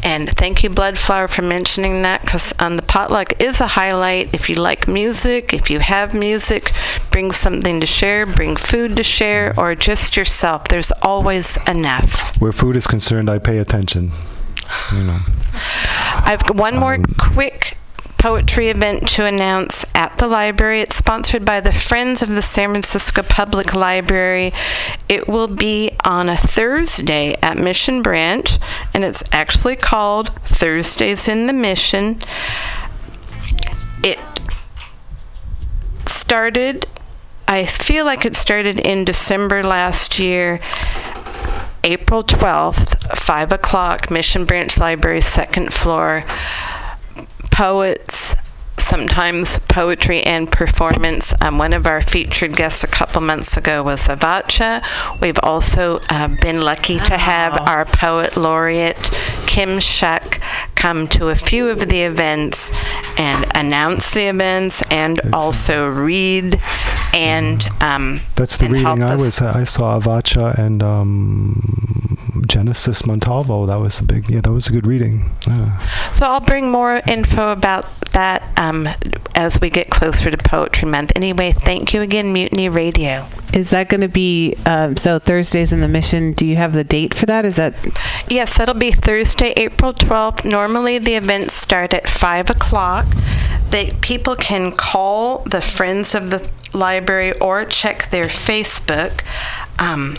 And 0.02 0.28
thank 0.28 0.62
you, 0.62 0.68
Bloodflower, 0.68 1.30
for 1.30 1.40
mentioning 1.40 2.02
that 2.02 2.20
because 2.20 2.52
on 2.60 2.76
the 2.76 2.82
potluck 2.82 3.40
is 3.40 3.58
a 3.62 3.68
highlight. 3.68 4.34
If 4.34 4.50
you 4.50 4.56
like 4.56 4.86
music, 4.86 5.54
if 5.54 5.70
you 5.70 5.78
have 5.78 6.12
music, 6.12 6.72
bring 7.10 7.32
something 7.32 7.80
to 7.80 7.86
share, 7.86 8.26
bring 8.26 8.56
food 8.56 8.96
to 8.96 9.02
share, 9.02 9.54
or 9.58 9.74
just 9.74 10.14
yourself. 10.14 10.68
There's 10.68 10.92
always 11.00 11.56
enough. 11.66 12.38
Where 12.38 12.52
food 12.52 12.76
is 12.76 12.86
concerned, 12.86 13.30
I 13.30 13.38
pay 13.38 13.56
attention. 13.56 14.10
You 14.92 15.04
know. 15.04 15.20
I've 16.16 16.42
one 16.50 16.76
more 16.76 16.94
Um, 16.94 17.04
quick 17.18 17.78
poetry 18.24 18.70
event 18.70 19.06
to 19.06 19.26
announce 19.26 19.84
at 19.94 20.16
the 20.16 20.26
library. 20.26 20.80
It's 20.80 20.96
sponsored 20.96 21.44
by 21.44 21.60
the 21.60 21.70
Friends 21.70 22.22
of 22.22 22.30
the 22.30 22.40
San 22.40 22.70
Francisco 22.70 23.22
Public 23.22 23.74
Library. 23.74 24.50
It 25.10 25.28
will 25.28 25.46
be 25.46 25.90
on 26.06 26.30
a 26.30 26.36
Thursday 26.38 27.36
at 27.42 27.58
Mission 27.58 28.00
Branch, 28.00 28.58
and 28.94 29.04
it's 29.04 29.22
actually 29.30 29.76
called 29.76 30.32
Thursdays 30.46 31.28
in 31.28 31.48
the 31.48 31.52
Mission. 31.52 32.18
It 34.02 34.18
started, 36.06 36.86
I 37.46 37.66
feel 37.66 38.06
like 38.06 38.24
it 38.24 38.34
started 38.34 38.80
in 38.80 39.04
December 39.04 39.62
last 39.62 40.18
year. 40.18 40.60
April 41.84 42.22
12th, 42.22 43.18
5 43.18 43.52
o'clock, 43.52 44.10
Mission 44.10 44.46
Branch 44.46 44.78
Library, 44.78 45.20
second 45.20 45.74
floor. 45.74 46.24
Poets, 47.54 48.34
sometimes 48.78 49.60
poetry 49.68 50.22
and 50.24 50.50
performance. 50.50 51.32
Um, 51.40 51.56
one 51.56 51.72
of 51.72 51.86
our 51.86 52.00
featured 52.00 52.56
guests 52.56 52.82
a 52.82 52.88
couple 52.88 53.20
months 53.20 53.56
ago 53.56 53.80
was 53.80 54.08
Avacha. 54.08 54.82
We've 55.20 55.38
also 55.40 56.00
uh, 56.10 56.34
been 56.42 56.62
lucky 56.62 56.98
to 56.98 57.16
have 57.16 57.56
our 57.68 57.84
poet 57.84 58.36
laureate 58.36 59.08
Kim 59.46 59.78
Shuck 59.78 60.40
come 60.84 61.08
to 61.08 61.30
a 61.30 61.34
few 61.34 61.70
of 61.70 61.88
the 61.88 62.02
events 62.02 62.70
and 63.16 63.46
announce 63.54 64.10
the 64.10 64.28
events 64.28 64.82
and 64.90 65.18
also 65.32 65.88
read 65.88 66.60
and 67.14 67.66
um, 67.80 68.20
That's 68.36 68.58
the 68.58 68.66
and 68.66 68.74
reading 68.74 69.02
I 69.02 69.16
was. 69.16 69.40
I 69.40 69.64
saw 69.64 69.98
Avacha 69.98 70.58
and 70.58 70.82
um, 70.82 72.44
Genesis 72.46 73.06
Montalvo. 73.06 73.64
That 73.64 73.76
was 73.76 74.00
a 74.00 74.04
big. 74.04 74.30
Yeah, 74.30 74.42
that 74.42 74.52
was 74.52 74.68
a 74.68 74.72
good 74.72 74.86
reading. 74.86 75.30
Yeah. 75.46 75.78
So 76.12 76.26
I'll 76.26 76.40
bring 76.40 76.70
more 76.70 77.00
info 77.08 77.50
about 77.50 77.86
that 78.10 78.42
um, 78.58 78.86
as 79.34 79.58
we 79.62 79.70
get 79.70 79.88
closer 79.88 80.30
to 80.30 80.36
Poetry 80.36 80.86
Month. 80.86 81.12
Anyway, 81.16 81.52
thank 81.52 81.94
you 81.94 82.02
again, 82.02 82.30
Mutiny 82.30 82.68
Radio. 82.68 83.26
Is 83.54 83.70
that 83.70 83.88
going 83.88 84.00
to 84.00 84.08
be 84.08 84.56
um, 84.66 84.96
so 84.96 85.20
Thursdays 85.20 85.72
in 85.72 85.80
the 85.80 85.88
mission? 85.88 86.32
Do 86.32 86.44
you 86.44 86.56
have 86.56 86.72
the 86.72 86.82
date 86.82 87.14
for 87.14 87.24
that? 87.26 87.44
Is 87.44 87.54
that 87.56 87.74
Yes, 88.28 88.58
that'll 88.58 88.74
be 88.74 88.90
Thursday, 88.90 89.52
April 89.56 89.92
12th. 89.92 90.44
Normally, 90.44 90.98
the 90.98 91.14
events 91.14 91.54
start 91.54 91.94
at 91.94 92.08
5 92.08 92.50
o'clock. 92.50 93.06
They, 93.70 93.92
people 94.00 94.34
can 94.34 94.72
call 94.72 95.38
the 95.44 95.60
Friends 95.60 96.16
of 96.16 96.30
the 96.30 96.48
Library 96.72 97.32
or 97.38 97.64
check 97.64 98.10
their 98.10 98.26
Facebook. 98.26 99.22
Um, 99.78 100.18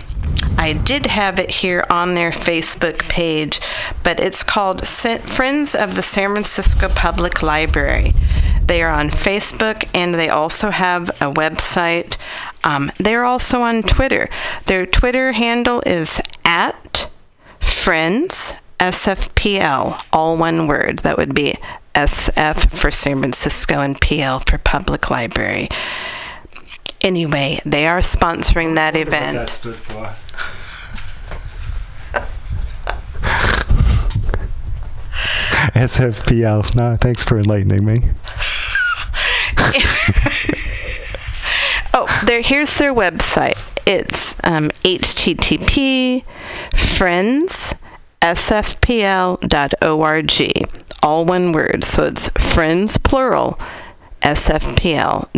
I 0.58 0.72
did 0.72 1.08
have 1.08 1.38
it 1.38 1.52
here 1.52 1.84
on 1.90 2.16
their 2.16 2.32
Facebook 2.32 3.00
page, 3.10 3.60
but 4.02 4.20
it's 4.20 4.44
called 4.44 4.88
Friends 4.88 5.76
of 5.76 5.96
the 5.96 6.04
San 6.04 6.32
Francisco 6.32 6.88
Public 6.88 7.44
Library. 7.44 8.14
They 8.66 8.82
are 8.82 8.92
on 8.92 9.10
Facebook 9.10 9.88
and 9.94 10.16
they 10.16 10.30
also 10.30 10.72
have 10.72 11.10
a 11.22 11.32
website. 11.32 12.18
Um, 12.66 12.92
they're 12.98 13.24
also 13.24 13.62
on 13.62 13.84
Twitter. 13.84 14.28
Their 14.66 14.86
Twitter 14.88 15.32
handle 15.34 15.82
is 15.86 16.20
at 16.44 17.10
Friends 17.60 18.54
SFPL, 18.80 20.04
all 20.12 20.36
one 20.36 20.68
word. 20.68 21.00
That 21.00 21.18
would 21.18 21.36
be 21.36 21.56
SF 21.94 22.72
for 22.72 22.92
San 22.92 23.20
Francisco 23.20 23.80
and 23.80 24.02
PL 24.02 24.40
for 24.40 24.58
Public 24.58 25.10
Library. 25.12 25.70
Anyway, 27.02 27.60
they 27.66 27.88
are 27.88 28.00
sponsoring 28.00 28.76
that 28.76 28.96
event. 28.96 29.50
stood 29.50 29.76
for. 29.76 30.14
SFPL. 35.76 36.76
No, 36.76 36.96
thanks 37.00 37.24
for 37.24 37.38
enlightening 37.38 37.86
me. 37.86 38.02
Oh, 41.98 42.08
there. 42.26 42.42
Here's 42.42 42.78
their 42.78 42.94
website. 42.94 43.58
It's 43.88 44.36
um, 44.44 44.70
http 44.84 46.24
friends 46.76 47.74
sfpl.org. 48.22 49.42
All 51.04 51.26
one 51.26 51.52
word. 51.54 51.84
So 51.84 52.04
it's 52.04 52.30
friends 52.30 52.98
plural 52.98 53.58
sfpl.org. 54.22 55.32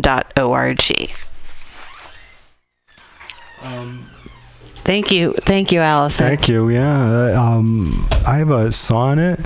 Thank 4.83 5.11
you, 5.11 5.33
thank 5.33 5.71
you, 5.73 5.81
Allison. 5.81 6.27
Thank 6.27 6.47
you. 6.47 6.69
Yeah. 6.69 7.33
uh, 7.35 7.41
Um, 7.41 8.07
I 8.25 8.37
have 8.37 8.49
a 8.51 8.71
sonnet 8.71 9.39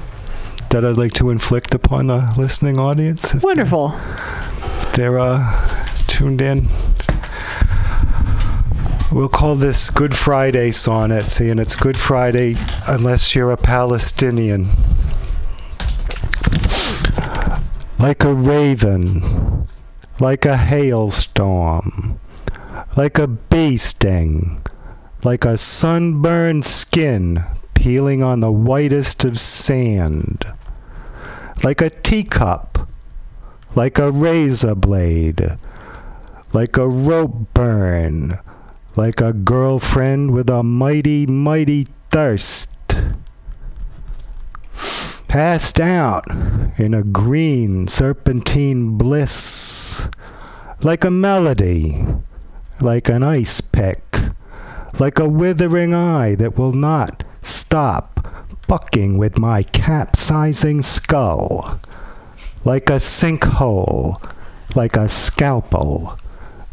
that 0.69 0.85
I'd 0.85 0.97
like 0.97 1.13
to 1.13 1.31
inflict 1.31 1.73
upon 1.73 2.07
the 2.07 2.31
listening 2.37 2.79
audience. 2.79 3.33
If 3.33 3.41
Wonderful. 3.43 3.89
they're 4.93 5.17
uh, 5.19 5.51
tuned 6.21 6.39
in. 6.39 6.61
We'll 9.11 9.27
call 9.27 9.55
this 9.55 9.89
Good 9.89 10.15
Friday 10.15 10.69
sonnet, 10.69 11.31
seeing 11.31 11.57
it's 11.57 11.75
Good 11.75 11.97
Friday 11.97 12.57
unless 12.87 13.33
you're 13.33 13.49
a 13.49 13.57
Palestinian. 13.57 14.67
Like 17.97 18.23
a 18.23 18.35
raven, 18.35 19.67
like 20.19 20.45
a 20.45 20.57
hailstorm, 20.57 22.19
like 22.95 23.17
a 23.17 23.25
bee 23.25 23.77
sting, 23.77 24.61
like 25.23 25.43
a 25.43 25.57
sunburned 25.57 26.65
skin 26.65 27.43
peeling 27.73 28.21
on 28.21 28.41
the 28.41 28.51
whitest 28.51 29.25
of 29.25 29.39
sand, 29.39 30.45
like 31.63 31.81
a 31.81 31.89
teacup, 31.89 32.87
like 33.75 33.97
a 33.97 34.11
razor 34.11 34.75
blade, 34.75 35.57
like 36.53 36.77
a 36.77 36.87
rope 36.87 37.53
burn, 37.53 38.39
like 38.95 39.21
a 39.21 39.33
girlfriend 39.33 40.31
with 40.31 40.49
a 40.49 40.63
mighty, 40.63 41.25
mighty 41.25 41.87
thirst. 42.09 42.77
Passed 45.27 45.79
out 45.79 46.25
in 46.77 46.93
a 46.93 47.03
green 47.03 47.87
serpentine 47.87 48.97
bliss, 48.97 50.07
like 50.81 51.05
a 51.05 51.11
melody, 51.11 52.03
like 52.81 53.07
an 53.07 53.23
ice 53.23 53.61
pick, 53.61 54.17
like 54.99 55.19
a 55.19 55.29
withering 55.29 55.93
eye 55.93 56.35
that 56.35 56.57
will 56.57 56.73
not 56.73 57.23
stop 57.41 58.27
fucking 58.67 59.17
with 59.17 59.37
my 59.37 59.63
capsizing 59.63 60.81
skull, 60.81 61.79
like 62.65 62.89
a 62.89 62.99
sinkhole, 62.99 64.21
like 64.75 64.97
a 64.97 65.07
scalpel, 65.07 66.17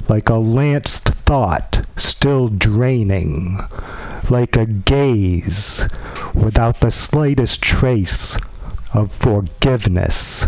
like 0.09 0.29
a 0.29 0.39
lanced 0.39 1.09
thought 1.09 1.85
still 1.97 2.49
draining, 2.49 3.59
like 4.31 4.57
a 4.57 4.67
gaze 4.67 5.89
without 6.35 6.81
the 6.81 6.91
slightest 6.91 7.63
trace 7.63 8.39
of 8.95 9.13
forgiveness. 9.13 10.47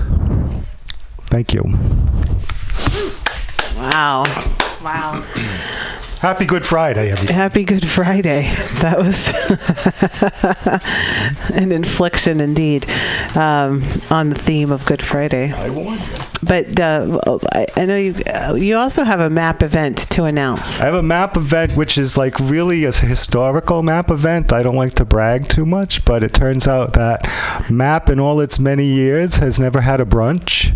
Thank 1.27 1.55
you. 1.55 1.65
Wow. 3.77 4.25
Wow. 4.83 5.87
Happy 6.21 6.45
Good 6.45 6.67
Friday, 6.67 7.11
everybody. 7.13 7.33
Happy 7.33 7.65
Good 7.65 7.89
Friday. 7.89 8.55
That 8.81 8.99
was 8.99 9.29
an 11.55 11.71
infliction 11.71 12.41
indeed 12.41 12.87
um, 13.37 13.83
on 14.11 14.31
the 14.31 14.35
theme 14.35 14.71
of 14.71 14.85
Good 14.87 15.03
Friday. 15.03 15.53
I 15.53 15.69
warned 15.71 16.01
you. 16.01 16.07
But 16.43 16.81
uh, 16.81 17.19
I, 17.53 17.67
I 17.77 17.85
know 17.85 17.97
you. 17.97 18.15
Uh, 18.27 18.55
you 18.55 18.77
also 18.77 19.05
have 19.05 19.21
a 19.21 19.29
map 19.29 19.63
event 19.63 19.99
to 20.11 20.25
announce. 20.25 20.81
I 20.81 20.87
have 20.87 20.95
a 20.95 21.03
map 21.03 21.37
event 21.37 21.77
which 21.77 21.99
is 21.99 22.17
like 22.17 22.39
really 22.41 22.85
a 22.85 22.93
historical 22.93 23.83
map 23.83 24.11
event. 24.11 24.53
I 24.53 24.63
don't 24.63 24.77
like 24.77 24.95
to 24.95 25.05
brag 25.05 25.47
too 25.47 25.67
much, 25.67 26.05
but 26.07 26.23
it 26.23 26.33
turns 26.33 26.67
out 26.67 26.95
that 26.95 27.21
map 27.71 28.09
in 28.09 28.19
all 28.19 28.41
its 28.41 28.59
many 28.59 28.87
years 28.87 29.37
has 29.37 29.61
never 29.61 29.83
had 29.83 30.01
a 30.01 30.07
brunch. 30.07 30.75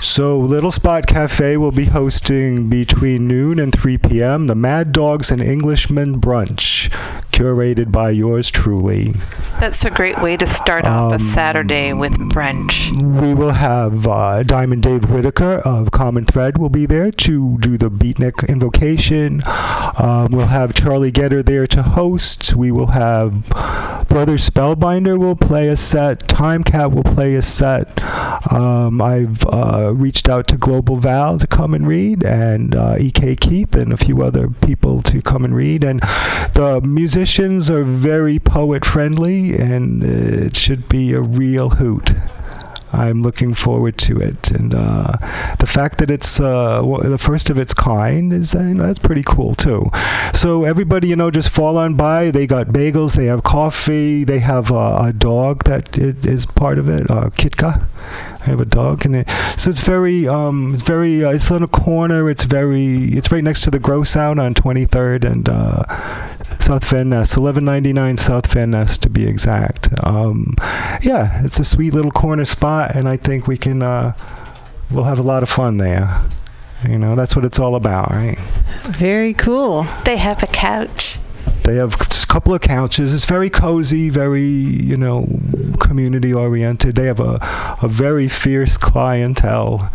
So, 0.00 0.38
Little 0.38 0.70
Spot 0.70 1.06
Cafe 1.06 1.56
will 1.56 1.72
be 1.72 1.86
hosting 1.86 2.68
between 2.68 3.26
noon 3.26 3.58
and 3.58 3.72
3 3.72 3.98
p.m. 3.98 4.46
the 4.46 4.54
Mad 4.54 4.92
Dogs 4.92 5.32
and 5.32 5.42
Englishmen 5.42 6.20
brunch, 6.20 6.88
curated 7.38 7.92
by 7.92 8.10
yours 8.10 8.50
truly. 8.50 9.12
That's 9.60 9.84
a 9.84 9.90
great 9.90 10.20
way 10.20 10.36
to 10.36 10.44
start 10.44 10.84
off 10.84 11.14
a 11.14 11.20
Saturday 11.20 11.92
with 11.92 12.12
brunch. 12.32 12.90
We 13.20 13.32
will 13.32 13.52
have 13.52 14.08
uh, 14.08 14.42
Diamond 14.42 14.82
Dave 14.82 15.08
Whitaker 15.08 15.62
of 15.64 15.92
Common 15.92 16.24
Thread 16.24 16.58
will 16.58 16.68
be 16.68 16.84
there 16.84 17.12
to 17.12 17.58
do 17.58 17.78
the 17.78 17.90
beatnik 17.90 18.48
invocation. 18.48 19.42
Um, 20.00 20.32
we'll 20.32 20.46
have 20.46 20.74
Charlie 20.74 21.12
Getter 21.12 21.44
there 21.44 21.68
to 21.68 21.82
host. 21.82 22.56
We 22.56 22.72
will 22.72 22.88
have 22.88 23.44
Brother 24.08 24.36
Spellbinder 24.36 25.18
will 25.18 25.36
play 25.36 25.68
a 25.68 25.76
set. 25.76 26.26
Time 26.28 26.64
Cat 26.64 26.90
will 26.90 27.04
play 27.04 27.36
a 27.36 27.42
set. 27.42 28.02
Um, 28.52 29.00
I've 29.00 29.44
uh, 29.46 29.92
reached 29.94 30.28
out 30.28 30.48
to 30.48 30.56
Global 30.56 30.96
Val 30.96 31.38
to 31.38 31.46
come 31.46 31.74
and 31.74 31.86
read, 31.86 32.24
and 32.24 32.74
uh, 32.74 32.96
E.K. 32.98 33.36
Keith 33.36 33.74
and 33.74 33.92
a 33.92 33.96
few 33.96 34.22
other 34.22 34.48
people 34.48 35.02
to 35.02 35.20
come 35.20 35.44
and 35.44 35.54
read. 35.54 35.84
And 35.84 36.00
the 36.54 36.80
musicians 36.82 37.27
are 37.70 37.84
very 37.84 38.38
poet 38.38 38.84
friendly, 38.84 39.56
and 39.56 40.02
it 40.02 40.56
should 40.56 40.88
be 40.88 41.12
a 41.12 41.20
real 41.20 41.70
hoot. 41.70 42.12
I'm 42.90 43.20
looking 43.22 43.52
forward 43.52 43.98
to 43.98 44.18
it, 44.18 44.50
and 44.50 44.74
uh, 44.74 45.12
the 45.58 45.66
fact 45.66 45.98
that 45.98 46.10
it's 46.10 46.40
uh, 46.40 46.80
the 47.02 47.18
first 47.18 47.50
of 47.50 47.58
its 47.58 47.74
kind 47.74 48.32
is 48.32 48.54
uh, 48.54 48.60
you 48.60 48.74
know, 48.74 48.86
that's 48.86 48.98
pretty 48.98 49.22
cool 49.22 49.54
too. 49.54 49.90
So 50.32 50.64
everybody, 50.64 51.08
you 51.08 51.16
know, 51.16 51.30
just 51.30 51.50
fall 51.50 51.76
on 51.76 51.96
by. 51.96 52.30
They 52.30 52.46
got 52.46 52.68
bagels, 52.68 53.14
they 53.14 53.26
have 53.26 53.42
coffee, 53.42 54.24
they 54.24 54.38
have 54.38 54.72
uh, 54.72 55.02
a 55.04 55.12
dog 55.12 55.64
that 55.64 55.98
i- 55.98 56.54
part 56.54 56.78
of 56.78 56.88
it, 56.88 57.10
uh, 57.10 57.28
Kitka. 57.30 57.86
I 58.40 58.44
have 58.50 58.60
a 58.60 58.64
dog, 58.64 59.04
and 59.04 59.16
it, 59.16 59.30
so 59.58 59.68
it's 59.68 59.80
very, 59.80 60.26
um, 60.26 60.72
it's 60.72 60.82
very, 60.82 61.22
uh, 61.22 61.30
it's 61.32 61.50
on 61.50 61.62
a 61.62 61.68
corner. 61.68 62.30
It's 62.30 62.44
very, 62.44 63.08
it's 63.12 63.30
right 63.30 63.44
next 63.44 63.62
to 63.62 63.70
the 63.70 63.78
Gross 63.78 64.16
Out 64.16 64.38
on 64.38 64.54
23rd 64.54 65.24
and 65.30 65.46
uh, 65.46 65.84
South 66.58 66.88
Van 66.90 67.08
Ness, 67.08 67.36
1199 67.36 68.16
South 68.16 68.52
Van 68.52 68.70
Ness 68.70 68.98
to 68.98 69.08
be 69.08 69.26
exact. 69.26 69.88
Um, 70.04 70.54
yeah, 71.02 71.42
it's 71.44 71.58
a 71.58 71.64
sweet 71.64 71.94
little 71.94 72.10
corner 72.10 72.44
spot, 72.44 72.94
and 72.94 73.08
I 73.08 73.16
think 73.16 73.46
we 73.46 73.56
can 73.56 73.82
uh, 73.82 74.14
we'll 74.90 75.04
have 75.04 75.18
a 75.18 75.22
lot 75.22 75.42
of 75.42 75.48
fun 75.48 75.78
there. 75.78 76.20
You 76.86 76.98
know, 76.98 77.16
that's 77.16 77.34
what 77.34 77.44
it's 77.44 77.58
all 77.58 77.74
about, 77.74 78.10
right? 78.10 78.38
Very 78.84 79.34
cool. 79.34 79.86
They 80.04 80.16
have 80.16 80.42
a 80.42 80.46
couch. 80.46 81.18
They 81.64 81.76
have 81.76 81.94
a 81.94 82.26
couple 82.26 82.54
of 82.54 82.60
couches. 82.60 83.12
It's 83.12 83.24
very 83.24 83.50
cozy, 83.50 84.08
very 84.08 84.42
you 84.42 84.96
know, 84.96 85.26
community 85.80 86.32
oriented. 86.32 86.94
They 86.94 87.06
have 87.06 87.20
a 87.20 87.38
a 87.82 87.88
very 87.88 88.28
fierce 88.28 88.76
clientele. 88.76 89.90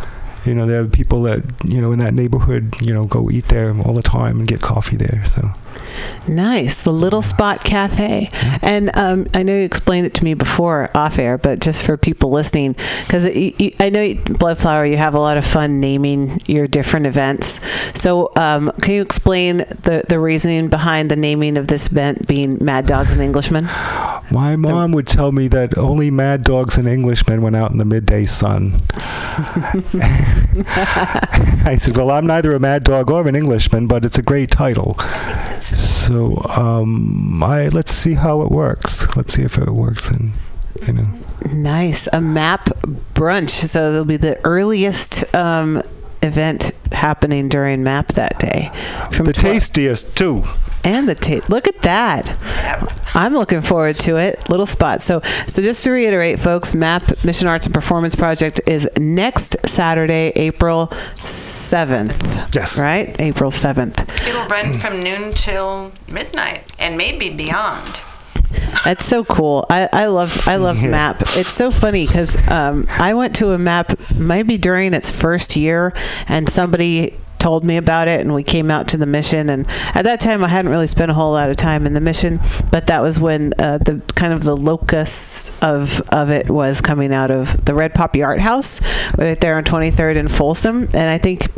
You 0.45 0.53
know, 0.53 0.65
they 0.65 0.73
have 0.73 0.91
people 0.91 1.23
that 1.23 1.43
you 1.63 1.79
know 1.79 1.91
in 1.91 1.99
that 1.99 2.13
neighborhood. 2.13 2.75
You 2.81 2.93
know, 2.93 3.05
go 3.05 3.29
eat 3.31 3.47
there 3.47 3.73
all 3.81 3.93
the 3.93 4.01
time 4.01 4.39
and 4.39 4.47
get 4.47 4.61
coffee 4.61 4.97
there. 4.97 5.23
So 5.25 5.53
Nice, 6.27 6.83
the 6.83 6.91
Little 6.93 7.21
Spot 7.21 7.63
Cafe, 7.63 8.29
and 8.61 8.95
um, 8.95 9.27
I 9.33 9.43
know 9.43 9.55
you 9.55 9.63
explained 9.63 10.05
it 10.05 10.13
to 10.15 10.23
me 10.23 10.33
before 10.33 10.89
off 10.95 11.19
air, 11.19 11.37
but 11.37 11.59
just 11.59 11.83
for 11.83 11.97
people 11.97 12.29
listening, 12.29 12.73
because 13.05 13.25
I 13.25 13.89
know 13.89 14.13
Bloodflower, 14.13 14.89
you 14.89 14.97
have 14.97 15.15
a 15.15 15.19
lot 15.19 15.37
of 15.37 15.45
fun 15.45 15.79
naming 15.79 16.41
your 16.45 16.67
different 16.67 17.05
events. 17.05 17.59
So, 17.93 18.31
um, 18.35 18.71
can 18.81 18.95
you 18.95 19.01
explain 19.01 19.57
the 19.57 20.03
the 20.07 20.19
reasoning 20.19 20.69
behind 20.69 21.11
the 21.11 21.15
naming 21.15 21.57
of 21.57 21.67
this 21.67 21.87
event 21.87 22.27
being 22.27 22.63
Mad 22.63 22.85
Dogs 22.85 23.13
and 23.13 23.21
Englishmen? 23.21 23.69
my 24.31 24.55
mom 24.55 24.91
would 24.91 25.07
tell 25.07 25.31
me 25.31 25.47
that 25.47 25.77
only 25.77 26.09
mad 26.09 26.43
dogs 26.43 26.77
and 26.77 26.87
Englishmen 26.87 27.41
went 27.41 27.55
out 27.55 27.71
in 27.71 27.77
the 27.77 27.85
midday 27.85 28.25
sun. 28.25 28.71
I 31.65 31.77
said, 31.79 31.97
"Well, 31.97 32.11
I'm 32.11 32.27
neither 32.27 32.53
a 32.53 32.59
mad 32.59 32.83
dog 32.83 33.09
or 33.09 33.27
an 33.27 33.35
Englishman, 33.35 33.87
but 33.87 34.05
it's 34.05 34.17
a 34.17 34.21
great 34.21 34.51
title." 34.51 34.97
So, 35.61 36.41
um, 36.57 37.41
I 37.41 37.69
let's 37.69 37.91
see 37.91 38.13
how 38.13 38.41
it 38.41 38.51
works. 38.51 39.15
Let's 39.15 39.33
see 39.33 39.43
if 39.43 39.57
it 39.57 39.69
works, 39.69 40.09
and 40.11 40.33
you 40.85 40.93
know. 40.93 41.07
Nice, 41.51 42.07
a 42.13 42.21
map 42.21 42.65
brunch. 43.13 43.49
So 43.49 43.89
it'll 43.89 44.05
be 44.05 44.17
the 44.17 44.39
earliest 44.45 45.35
um, 45.35 45.81
event 46.23 46.71
happening 46.91 47.49
during 47.49 47.83
MAP 47.83 48.07
that 48.13 48.39
day. 48.39 48.71
From 49.11 49.25
The 49.25 49.33
12 49.33 49.53
tastiest 49.55 50.15
too. 50.17 50.43
and 50.83 51.07
the 51.09 51.15
taste. 51.15 51.49
Look 51.49 51.67
at 51.67 51.81
that. 51.81 52.37
I'm 53.15 53.33
looking 53.33 53.61
forward 53.61 53.97
to 53.99 54.17
it. 54.17 54.49
Little 54.49 54.65
spot. 54.65 55.01
So, 55.01 55.21
so 55.47 55.61
just 55.61 55.83
to 55.83 55.91
reiterate, 55.91 56.39
folks, 56.39 56.73
MAP 56.73 57.23
Mission 57.23 57.47
Arts 57.47 57.65
and 57.65 57.73
Performance 57.73 58.15
Project 58.15 58.61
is 58.67 58.89
next 58.97 59.55
Saturday, 59.67 60.31
April 60.35 60.87
7th. 61.19 62.53
Yes. 62.55 62.79
Right? 62.79 63.15
April 63.21 63.51
7th. 63.51 63.99
It'll 64.27 64.47
run 64.47 64.77
from 64.79 65.03
noon 65.03 65.33
till 65.33 65.91
midnight 66.07 66.63
and 66.79 66.97
maybe 66.97 67.29
beyond. 67.35 68.01
That's 68.85 69.05
so 69.05 69.23
cool. 69.23 69.65
I, 69.69 69.87
I 69.91 70.05
love 70.07 70.47
I 70.47 70.57
love 70.57 70.81
Yeah. 70.81 70.89
MAP. 70.89 71.21
It's 71.21 71.53
so 71.53 71.71
funny 71.71 72.05
because 72.05 72.35
um, 72.49 72.85
I 72.89 73.13
went 73.13 73.35
to 73.37 73.51
a 73.51 73.57
MAP 73.57 73.97
maybe 74.15 74.57
during 74.57 74.93
its 74.93 75.09
first 75.09 75.55
year, 75.55 75.93
and 76.27 76.49
somebody 76.49 77.17
told 77.43 77.65
me 77.65 77.75
about 77.75 78.07
it 78.07 78.21
and 78.21 78.33
we 78.33 78.41
came 78.41 78.71
out 78.71 78.87
to 78.87 78.95
the 78.95 79.05
mission 79.05 79.49
and 79.49 79.67
at 79.93 80.03
that 80.03 80.21
time 80.21 80.45
I 80.45 80.47
hadn't 80.47 80.71
really 80.71 80.87
spent 80.87 81.11
a 81.11 81.13
whole 81.13 81.33
lot 81.33 81.49
of 81.49 81.57
time 81.57 81.85
in 81.85 81.93
the 81.93 81.99
mission 81.99 82.39
but 82.71 82.87
that 82.87 83.01
was 83.01 83.19
when 83.19 83.51
uh, 83.59 83.79
the 83.79 84.01
kind 84.15 84.31
of 84.31 84.43
the 84.43 84.55
locus 84.55 85.51
of 85.61 85.99
of 86.13 86.29
it 86.29 86.49
was 86.49 86.79
coming 86.79 87.13
out 87.13 87.31
of 87.31 87.65
the 87.65 87.73
Red 87.75 87.93
Poppy 87.93 88.23
Art 88.23 88.39
House 88.39 88.79
right 89.17 89.37
there 89.41 89.57
on 89.57 89.65
23rd 89.65 90.15
and 90.17 90.31
Folsom 90.31 90.83
and 90.93 91.09
I 91.09 91.17
think 91.17 91.49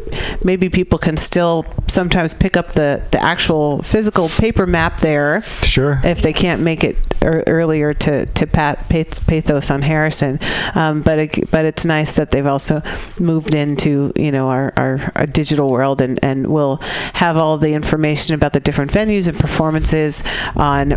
maybe 0.44 0.70
people 0.70 0.98
can 0.98 1.18
still 1.18 1.68
sometimes 1.86 2.34
pick 2.34 2.58
up 2.58 2.72
the 2.72 3.04
the 3.12 3.22
actual 3.22 3.84
physical 3.84 4.28
paper 4.28 4.66
map 4.66 5.02
there 5.02 5.44
Sure. 5.44 6.02
if 6.04 6.24
they 6.24 6.34
can't 6.34 6.64
make 6.64 6.84
it 6.84 6.98
earlier 7.26 7.94
to 7.94 8.26
to 8.26 8.48
Pat, 8.48 8.88
Pathos 8.90 9.72
on 9.72 9.82
Harrison. 9.82 10.40
Um, 10.76 11.02
but 11.02 11.20
it, 11.20 11.52
but 11.52 11.66
it's 11.66 11.86
nice 11.86 12.16
that 12.16 12.32
they've 12.32 12.46
also 12.46 12.82
moved 13.20 13.56
into 13.56 14.12
you 14.16 14.32
know 14.32 14.50
our, 14.50 14.74
our, 14.78 15.12
our 15.16 15.26
digital 15.26 15.75
world 15.76 16.02
and 16.02 16.20
and 16.24 16.48
we'll 16.48 16.78
have 17.14 17.38
all 17.38 17.58
the 17.58 17.74
information 17.74 18.34
about 18.34 18.54
the 18.54 18.60
different 18.60 18.92
venues 18.92 19.28
and 19.28 19.38
performances 19.38 20.24
on 20.56 20.92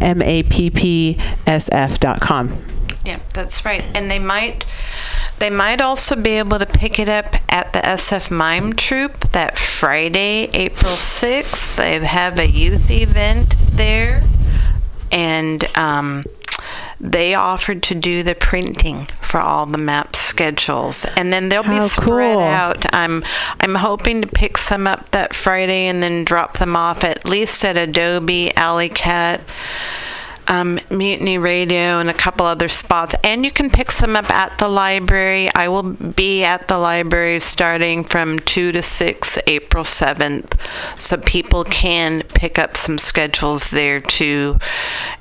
mappsf.com. 0.00 1.16
Yeah, 3.04 3.20
that's 3.32 3.64
right. 3.64 3.84
And 3.94 4.10
they 4.10 4.18
might 4.18 4.64
they 5.38 5.50
might 5.50 5.80
also 5.80 6.16
be 6.16 6.30
able 6.30 6.58
to 6.58 6.66
pick 6.66 6.98
it 6.98 7.08
up 7.08 7.36
at 7.48 7.72
the 7.72 7.78
SF 7.80 8.30
Mime 8.30 8.72
Troupe 8.72 9.20
that 9.32 9.58
Friday, 9.58 10.48
April 10.52 10.92
6th. 10.92 11.76
They 11.76 12.04
have 12.04 12.38
a 12.38 12.48
youth 12.48 12.90
event 12.90 13.54
there. 13.72 14.22
And 15.12 15.62
um, 15.76 16.24
they 17.00 17.34
offered 17.34 17.82
to 17.84 17.94
do 17.94 18.22
the 18.22 18.34
printing 18.34 19.06
for 19.20 19.40
all 19.40 19.66
the 19.66 19.78
map 19.78 20.16
schedules. 20.16 21.04
And 21.16 21.32
then 21.32 21.48
they'll 21.48 21.62
How 21.62 21.82
be 21.82 21.88
spread 21.88 22.34
cool. 22.34 22.40
out. 22.42 22.84
I'm 22.94 23.22
I'm 23.60 23.74
hoping 23.74 24.22
to 24.22 24.26
pick 24.26 24.56
some 24.56 24.86
up 24.86 25.10
that 25.10 25.34
Friday 25.34 25.86
and 25.86 26.02
then 26.02 26.24
drop 26.24 26.58
them 26.58 26.74
off 26.76 27.04
at 27.04 27.24
least 27.24 27.64
at 27.64 27.76
Adobe, 27.76 28.54
Alley 28.56 28.88
Cat 28.88 29.40
um, 30.48 30.78
Mutiny 30.90 31.38
Radio 31.38 31.98
and 31.98 32.08
a 32.08 32.14
couple 32.14 32.46
other 32.46 32.68
spots. 32.68 33.14
And 33.24 33.44
you 33.44 33.50
can 33.50 33.70
pick 33.70 33.90
some 33.90 34.16
up 34.16 34.30
at 34.30 34.58
the 34.58 34.68
library. 34.68 35.48
I 35.54 35.68
will 35.68 35.82
be 35.82 36.44
at 36.44 36.68
the 36.68 36.78
library 36.78 37.40
starting 37.40 38.04
from 38.04 38.38
2 38.40 38.72
to 38.72 38.82
6, 38.82 39.38
April 39.46 39.84
7th. 39.84 40.58
So 40.98 41.16
people 41.18 41.64
can 41.64 42.22
pick 42.34 42.58
up 42.58 42.76
some 42.76 42.98
schedules 42.98 43.70
there 43.70 44.00
too. 44.00 44.58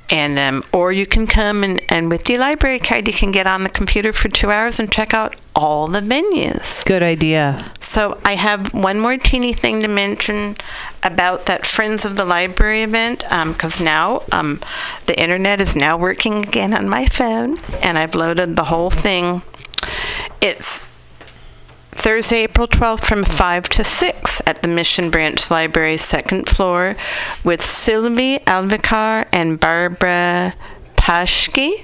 And 0.09 0.37
um, 0.37 0.63
or 0.71 0.91
you 0.91 1.07
can 1.07 1.25
come 1.25 1.63
and, 1.63 1.81
and 1.89 2.11
with 2.11 2.29
your 2.29 2.39
library 2.39 2.79
card 2.79 3.07
you 3.07 3.13
can 3.13 3.31
get 3.31 3.47
on 3.47 3.63
the 3.63 3.69
computer 3.69 4.13
for 4.13 4.29
two 4.29 4.51
hours 4.51 4.79
and 4.79 4.91
check 4.91 5.15
out 5.15 5.35
all 5.55 5.87
the 5.87 6.01
venues. 6.01 6.85
Good 6.85 7.01
idea. 7.01 7.71
So 7.79 8.19
I 8.25 8.35
have 8.35 8.73
one 8.73 8.99
more 8.99 9.17
teeny 9.17 9.53
thing 9.53 9.81
to 9.81 9.87
mention 9.87 10.57
about 11.03 11.45
that 11.45 11.65
Friends 11.65 12.03
of 12.03 12.17
the 12.17 12.25
Library 12.25 12.83
event, 12.83 13.23
because 13.47 13.79
now 13.79 14.23
um, 14.31 14.59
the 15.05 15.19
internet 15.19 15.61
is 15.61 15.75
now 15.75 15.97
working 15.97 16.45
again 16.45 16.73
on 16.73 16.89
my 16.89 17.05
phone, 17.05 17.57
and 17.81 17.97
I've 17.97 18.15
loaded 18.15 18.55
the 18.55 18.65
whole 18.65 18.89
thing. 18.89 19.41
It's 20.41 20.81
Thursday, 21.91 22.43
April 22.43 22.67
12th 22.67 23.05
from 23.05 23.23
5 23.23 23.69
to 23.69 23.83
6 23.83 24.41
at 24.45 24.61
the 24.61 24.67
Mission 24.67 25.09
Branch 25.09 25.49
Library, 25.49 25.97
second 25.97 26.49
floor, 26.49 26.97
with 27.43 27.63
Sylvie 27.63 28.39
Alvicar 28.39 29.27
and 29.31 29.59
Barbara 29.59 30.53
Paschke 30.97 31.81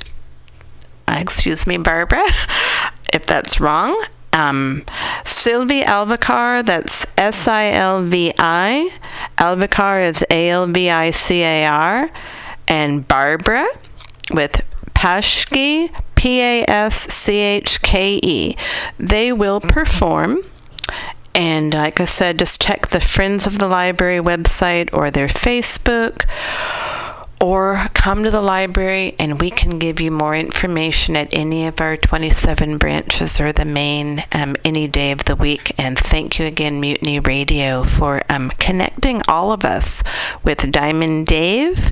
uh, 1.12 1.18
excuse 1.20 1.68
me, 1.68 1.78
Barbara, 1.78 2.24
if 3.14 3.26
that's 3.26 3.60
wrong. 3.60 4.02
Um, 4.34 4.86
Sylvie 5.26 5.82
Alvicar, 5.82 6.66
that's 6.66 7.06
S 7.18 7.48
I 7.48 7.72
L 7.72 8.04
V 8.04 8.34
I. 8.38 8.92
Alvicar 9.38 10.04
is 10.04 10.26
A 10.30 10.50
L 10.50 10.68
V 10.68 10.90
I 10.90 11.12
C 11.12 11.42
A 11.44 11.66
R. 11.66 12.12
And 12.68 13.06
Barbara 13.08 13.68
with 14.32 14.62
Paschke, 14.94 15.94
P 16.16 16.42
A 16.42 16.66
S 16.68 17.14
C 17.14 17.38
H 17.38 17.82
K 17.82 18.20
E. 18.24 18.56
They 18.98 19.34
will 19.34 19.60
perform. 19.60 20.44
And 21.34 21.74
like 21.74 22.00
I 22.00 22.06
said, 22.06 22.40
just 22.40 22.62
check 22.62 22.88
the 22.88 23.00
Friends 23.00 23.48
of 23.48 23.60
the 23.60 23.68
Library 23.68 24.20
website 24.20 24.90
or 24.94 25.10
their 25.10 25.28
Facebook 25.28 26.26
or 27.42 27.88
come 27.94 28.24
to 28.24 28.30
the 28.30 28.42
library 28.42 29.16
and 29.18 29.42
we 29.42 29.50
can 29.50 29.80
give 29.80 30.00
you 30.00 30.12
more 30.12 30.36
information 30.36 31.16
at 31.16 31.34
any 31.34 31.66
of 31.66 31.82
our 31.82 31.98
27 31.98 32.78
branches 32.78 33.42
or 33.42 33.52
the 33.52 33.66
main 33.66 34.22
um, 34.32 34.56
any 34.64 34.88
day 34.88 35.12
of 35.12 35.26
the 35.26 35.36
week. 35.36 35.74
And 35.80 35.98
thank 35.98 36.38
you 36.38 36.46
again, 36.46 36.80
Mutiny 36.80 37.20
Radio, 37.20 37.84
for 37.84 38.22
um, 38.30 38.52
connecting 38.60 39.22
all 39.28 39.52
of 39.52 39.66
us 39.66 40.04
with 40.44 40.72
Diamond 40.72 41.26
Dave 41.26 41.92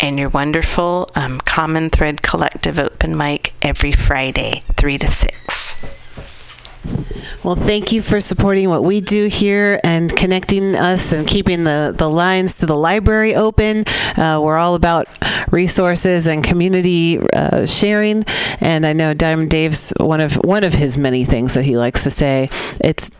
and 0.00 0.18
your 0.18 0.30
wonderful 0.30 1.08
um, 1.14 1.40
Common 1.40 1.90
Thread 1.90 2.22
Collective 2.22 2.78
open 2.78 3.16
mic 3.16 3.52
every 3.60 3.92
Friday, 3.92 4.62
3 4.76 4.98
to 4.98 5.06
6. 5.06 5.45
Well, 7.42 7.54
thank 7.54 7.92
you 7.92 8.02
for 8.02 8.18
supporting 8.18 8.68
what 8.68 8.82
we 8.82 9.00
do 9.00 9.26
here 9.26 9.78
and 9.84 10.14
connecting 10.14 10.74
us 10.74 11.12
and 11.12 11.26
keeping 11.26 11.64
the, 11.64 11.94
the 11.96 12.08
lines 12.08 12.58
to 12.58 12.66
the 12.66 12.76
library 12.76 13.34
open. 13.34 13.84
Uh, 14.16 14.40
we're 14.42 14.56
all 14.56 14.74
about 14.74 15.06
resources 15.52 16.26
and 16.26 16.42
community 16.42 17.20
uh, 17.32 17.66
sharing. 17.66 18.24
And 18.60 18.86
I 18.86 18.92
know 18.92 19.14
Diamond 19.14 19.50
Dave's 19.50 19.92
one 20.00 20.20
of 20.20 20.34
one 20.44 20.64
of 20.64 20.74
his 20.74 20.98
many 20.98 21.24
things 21.24 21.54
that 21.54 21.64
he 21.64 21.76
likes 21.76 22.02
to 22.04 22.10
say. 22.10 22.48
It's 22.80 23.10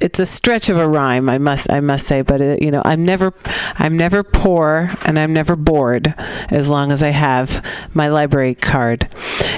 it's 0.00 0.18
a 0.18 0.26
stretch 0.26 0.68
of 0.68 0.76
a 0.76 0.88
rhyme, 0.88 1.28
I 1.28 1.38
must 1.38 1.70
I 1.70 1.80
must 1.80 2.06
say, 2.06 2.22
but 2.22 2.40
uh 2.40 2.56
you 2.60 2.70
know 2.70 2.82
I'm 2.84 3.04
never 3.04 3.32
I'm 3.76 3.96
never 3.96 4.22
poor 4.22 4.90
and 5.04 5.18
I'm 5.18 5.32
never 5.32 5.56
bored 5.56 6.14
as 6.50 6.70
long 6.70 6.92
as 6.92 7.02
I 7.02 7.08
have 7.08 7.64
my 7.94 8.08
library 8.08 8.54
card. 8.54 9.08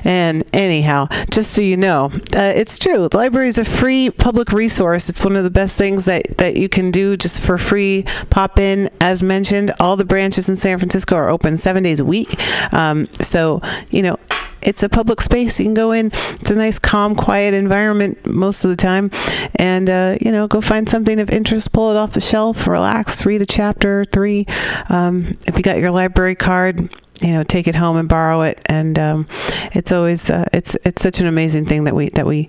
And 0.04 0.44
anyhow, 0.54 1.08
just 1.30 1.52
so 1.52 1.62
you 1.62 1.76
know, 1.76 2.10
uh, 2.34 2.52
it's 2.54 2.78
true. 2.78 3.08
The 3.08 3.16
library 3.16 3.48
is 3.48 3.58
a 3.58 3.64
free 3.64 4.10
public 4.10 4.52
resource. 4.52 5.08
It's 5.08 5.24
one 5.24 5.36
of 5.36 5.44
the 5.44 5.50
best 5.50 5.76
things 5.76 6.04
that 6.06 6.38
that 6.38 6.56
you 6.56 6.68
can 6.68 6.90
do 6.90 7.16
just 7.16 7.40
for 7.40 7.58
free. 7.58 8.04
Pop 8.30 8.58
in, 8.58 8.90
as 9.00 9.22
mentioned. 9.22 9.72
All 9.78 9.96
the 9.96 10.04
branches 10.04 10.48
in 10.48 10.56
San 10.56 10.78
Francisco 10.78 11.14
are 11.16 11.30
open 11.30 11.56
seven 11.56 11.82
days 11.82 12.00
a 12.00 12.04
week. 12.04 12.34
Um, 12.72 13.08
so 13.20 13.60
you 13.90 14.02
know 14.02 14.18
it's 14.62 14.82
a 14.82 14.88
public 14.88 15.20
space. 15.20 15.58
You 15.58 15.66
can 15.66 15.74
go 15.74 15.92
in. 15.92 16.06
It's 16.06 16.50
a 16.50 16.54
nice, 16.54 16.78
calm, 16.78 17.14
quiet 17.14 17.54
environment 17.54 18.26
most 18.26 18.64
of 18.64 18.70
the 18.70 18.76
time, 18.76 19.10
and 19.56 19.88
uh, 19.88 20.16
you 20.20 20.32
know, 20.32 20.46
go 20.46 20.60
find 20.60 20.88
something 20.88 21.20
of 21.20 21.30
interest, 21.30 21.72
pull 21.72 21.90
it 21.90 21.96
off 21.96 22.12
the 22.12 22.20
shelf, 22.20 22.66
relax, 22.66 23.26
read 23.26 23.42
a 23.42 23.46
chapter 23.46 24.04
three. 24.04 24.46
Um, 24.88 25.36
if 25.46 25.56
you 25.56 25.62
got 25.62 25.78
your 25.78 25.90
library 25.90 26.34
card, 26.34 26.90
you 27.22 27.32
know, 27.32 27.44
take 27.44 27.68
it 27.68 27.74
home 27.74 27.96
and 27.96 28.08
borrow 28.08 28.42
it, 28.42 28.60
and 28.66 28.98
um, 28.98 29.26
it's 29.72 29.92
always 29.92 30.28
uh, 30.30 30.48
it's 30.52 30.76
it's 30.84 31.02
such 31.02 31.20
an 31.20 31.26
amazing 31.26 31.66
thing 31.66 31.84
that 31.84 31.94
we 31.94 32.08
that 32.10 32.26
we 32.26 32.48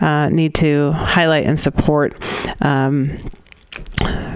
uh, 0.00 0.28
need 0.30 0.54
to 0.56 0.92
highlight 0.92 1.46
and 1.46 1.58
support. 1.58 2.14
Um, 2.60 3.18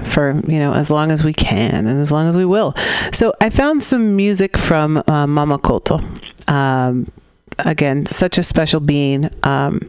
for 0.05 0.41
you 0.49 0.59
know 0.59 0.73
as 0.73 0.91
long 0.91 1.11
as 1.11 1.25
we 1.25 1.33
can 1.33 1.87
and 1.87 2.01
as 2.01 2.11
long 2.11 2.27
as 2.27 2.37
we 2.37 2.45
will. 2.45 2.75
So 3.13 3.33
I 3.41 3.51
found 3.51 3.83
some 3.83 4.17
music 4.17 4.57
from 4.57 5.03
uh, 5.07 5.27
Mama 5.27 5.59
Coatl. 5.59 6.01
Um, 6.49 7.11
again, 7.59 8.07
such 8.07 8.39
a 8.39 8.43
special 8.43 8.81
being. 8.81 9.31
Um, 9.43 9.89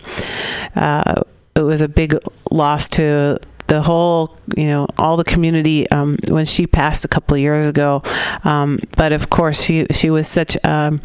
uh, 0.76 1.24
it 1.56 1.62
was 1.62 1.82
a 1.82 1.90
big 1.90 2.16
loss 2.52 2.90
to 2.90 3.40
the 3.68 3.82
whole, 3.82 4.38
you 4.56 4.66
know, 4.68 4.88
all 4.98 5.18
the 5.18 5.24
community 5.24 5.90
um, 5.92 6.18
when 6.30 6.46
she 6.46 6.66
passed 6.68 7.06
a 7.06 7.08
couple 7.08 7.36
of 7.36 7.42
years 7.42 7.68
ago. 7.68 8.02
Um, 8.44 8.80
but 8.96 9.12
of 9.12 9.30
course, 9.30 9.62
she 9.62 9.86
she 9.92 10.10
was 10.10 10.28
such 10.28 10.58
um, 10.66 11.02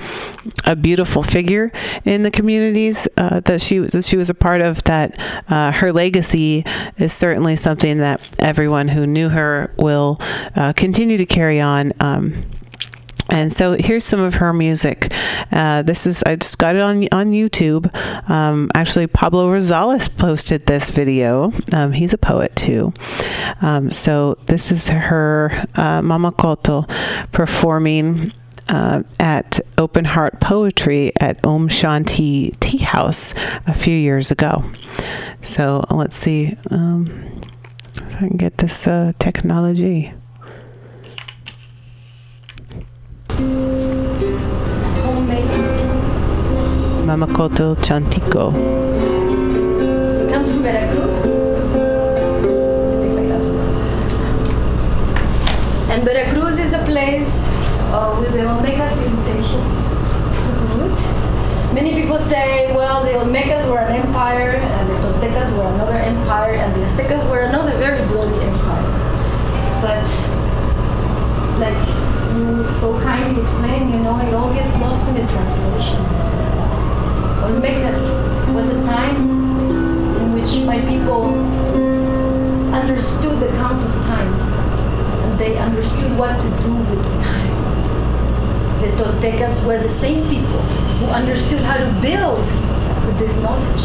a 0.65 0.77
beautiful 0.77 1.23
figure 1.23 1.73
in 2.05 2.23
the 2.23 2.31
communities 2.31 3.09
uh, 3.17 3.41
that 3.41 3.61
she 3.61 3.81
was 3.81 3.93
that 3.93 4.05
she 4.05 4.17
was 4.17 4.31
a 4.31 4.35
part 4.35 4.61
of. 4.61 4.83
That 4.85 5.19
uh, 5.49 5.73
her 5.73 5.93
legacy 5.93 6.65
is 6.99 7.13
certainly 7.13 7.57
something 7.57 7.99
that 7.99 8.41
everyone 8.41 8.89
who 8.89 9.07
knew 9.07 9.29
her 9.29 9.73
will 9.77 10.21
uh, 10.57 10.73
continue 10.73 11.19
to 11.19 11.27
carry 11.27 11.61
on. 11.61 11.93
And 13.33 13.51
so 13.51 13.73
here's 13.73 14.05
some 14.05 14.21
of 14.21 14.35
her 14.35 14.53
music. 14.53 15.11
Uh, 15.51 15.83
this 15.83 16.07
is 16.07 16.23
I 16.25 16.37
just 16.37 16.59
got 16.59 16.77
it 16.77 16.83
on 16.83 17.09
on 17.13 17.33
YouTube. 17.33 17.89
Um, 18.29 18.71
actually, 18.75 19.07
Pablo 19.07 19.51
Rosales 19.51 20.15
posted 20.17 20.67
this 20.67 20.91
video. 20.91 21.51
Um, 21.73 21.93
he's 21.93 22.13
a 22.13 22.19
poet 22.19 22.55
too. 22.55 22.93
Um, 23.63 23.91
so 23.91 24.35
this 24.47 24.71
is 24.71 24.89
her 24.89 25.51
uh, 25.75 26.03
Mama 26.03 26.33
Coatl 26.33 26.87
performing. 27.33 28.33
Uh, 28.69 29.03
at 29.19 29.61
Open 29.77 30.05
Heart 30.05 30.41
Poetry 30.41 31.13
at 31.21 31.45
Om 31.45 31.69
Shanti 31.69 32.59
Tea 32.61 32.79
House 32.79 33.35
a 33.67 33.75
few 33.75 33.95
years 33.95 34.31
ago. 34.31 34.63
So 35.43 35.85
let's 35.91 36.17
see 36.17 36.57
um, 36.71 37.43
if 37.97 38.17
I 38.17 38.29
can 38.29 38.37
get 38.37 38.59
this 38.59 38.87
uh, 38.87 39.13
technology. 39.19 40.15
Mama 47.13 47.27
Coatl 47.27 47.75
Chantico. 47.83 48.53
Comes 50.31 50.51
from 50.51 50.63
Veracruz. 50.63 51.27
And 55.91 56.03
Veracruz 56.05 56.59
is 56.59 56.73
a 56.73 56.79
place 56.87 57.49
uh, 57.93 58.17
with 58.19 58.33
the 58.33 58.39
Olmeca 58.39 58.89
civilization. 58.89 59.61
Many 61.75 61.93
people 62.01 62.19
say, 62.19 62.75
well, 62.75 63.03
the 63.05 63.11
Olmecas 63.11 63.69
were 63.71 63.81
an 63.81 63.93
empire, 63.95 64.53
and 64.57 64.89
the 64.89 64.95
Toltecas 64.95 65.51
were 65.57 65.69
another 65.75 65.99
empire, 65.99 66.55
and 66.55 66.75
the 66.75 66.81
Aztecas 66.87 67.29
were 67.31 67.41
another 67.41 67.77
very 67.77 68.07
bloody 68.09 68.41
empire. 68.47 68.87
But, 69.83 70.07
like 71.61 72.02
you 72.37 72.71
so 72.71 72.99
kindly 73.01 73.41
explained, 73.41 73.91
you 73.91 74.01
know, 74.01 74.19
it 74.21 74.33
all 74.35 74.53
gets 74.55 74.75
lost 74.81 75.09
in 75.09 75.15
the 75.15 75.27
translation. 75.33 76.01
Olmeca 77.45 77.93
was 78.55 78.69
a 78.71 78.83
time 78.83 79.17
in 80.21 80.33
which 80.33 80.65
my 80.65 80.81
people 80.87 81.35
understood 82.73 83.39
the 83.41 83.49
count 83.59 83.83
of 83.85 83.93
time 84.07 84.33
and 85.25 85.39
they 85.39 85.59
understood 85.59 86.17
what 86.19 86.41
to 86.41 86.49
do 86.63 86.73
with 86.91 87.05
time. 87.23 87.53
The 88.81 88.89
Toltecans 88.97 89.65
were 89.67 89.79
the 89.79 89.89
same 89.89 90.29
people 90.29 90.61
who 90.99 91.07
understood 91.07 91.61
how 91.61 91.77
to 91.77 91.89
build 92.01 92.45
with 93.07 93.19
this 93.19 93.41
knowledge. 93.41 93.85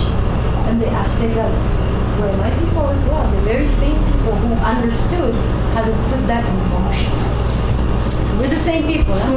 And 0.67 0.81
the 0.81 0.87
Aztecas 0.87 1.87
were 2.19 2.35
my 2.37 2.51
people 2.59 2.87
as 2.89 3.07
well, 3.07 3.29
the 3.31 3.41
very 3.41 3.65
same 3.65 3.97
people 4.05 4.35
who 4.35 4.53
understood 4.55 5.33
how 5.73 5.83
to 5.85 5.91
put 6.09 6.27
that 6.27 6.43
in 6.43 6.57
motion. 6.69 7.46
We're 8.37 8.49
the 8.49 8.55
same 8.57 8.85
people, 8.85 9.15
huh? 9.15 9.31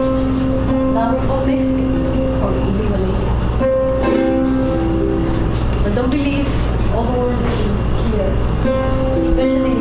Now 0.92 1.14
we're 1.14 1.26
called 1.26 1.46
Mexicans 1.46 2.18
or 2.42 2.52
illegal 2.52 2.96
aliens. 2.96 3.62
But 5.82 5.94
don't 5.94 6.10
believe 6.10 6.46
all 6.94 7.04
the 7.04 7.18
words 7.18 7.40
you 7.40 7.72
hear, 8.12 8.28
especially 9.24 9.79